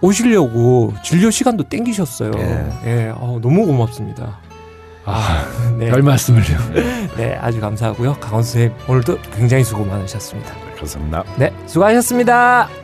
오시려고 0.00 0.94
진료 1.04 1.30
시간도 1.30 1.64
땡기셨어요. 1.64 2.32
예. 2.36 2.66
예, 2.86 3.12
어, 3.14 3.38
너무 3.42 3.66
고맙습니다. 3.66 4.40
아, 5.04 5.44
네, 5.78 5.90
별 5.90 6.02
말씀을요. 6.02 6.58
네, 7.16 7.36
아주 7.40 7.60
감사하고요. 7.60 8.14
강원 8.20 8.42
선생님 8.42 8.72
오늘도 8.88 9.18
굉장히 9.34 9.64
수고 9.64 9.84
많으셨습니다. 9.84 10.54
감사합니다. 10.78 11.24
네, 11.36 11.52
수고하셨습니다. 11.66 12.81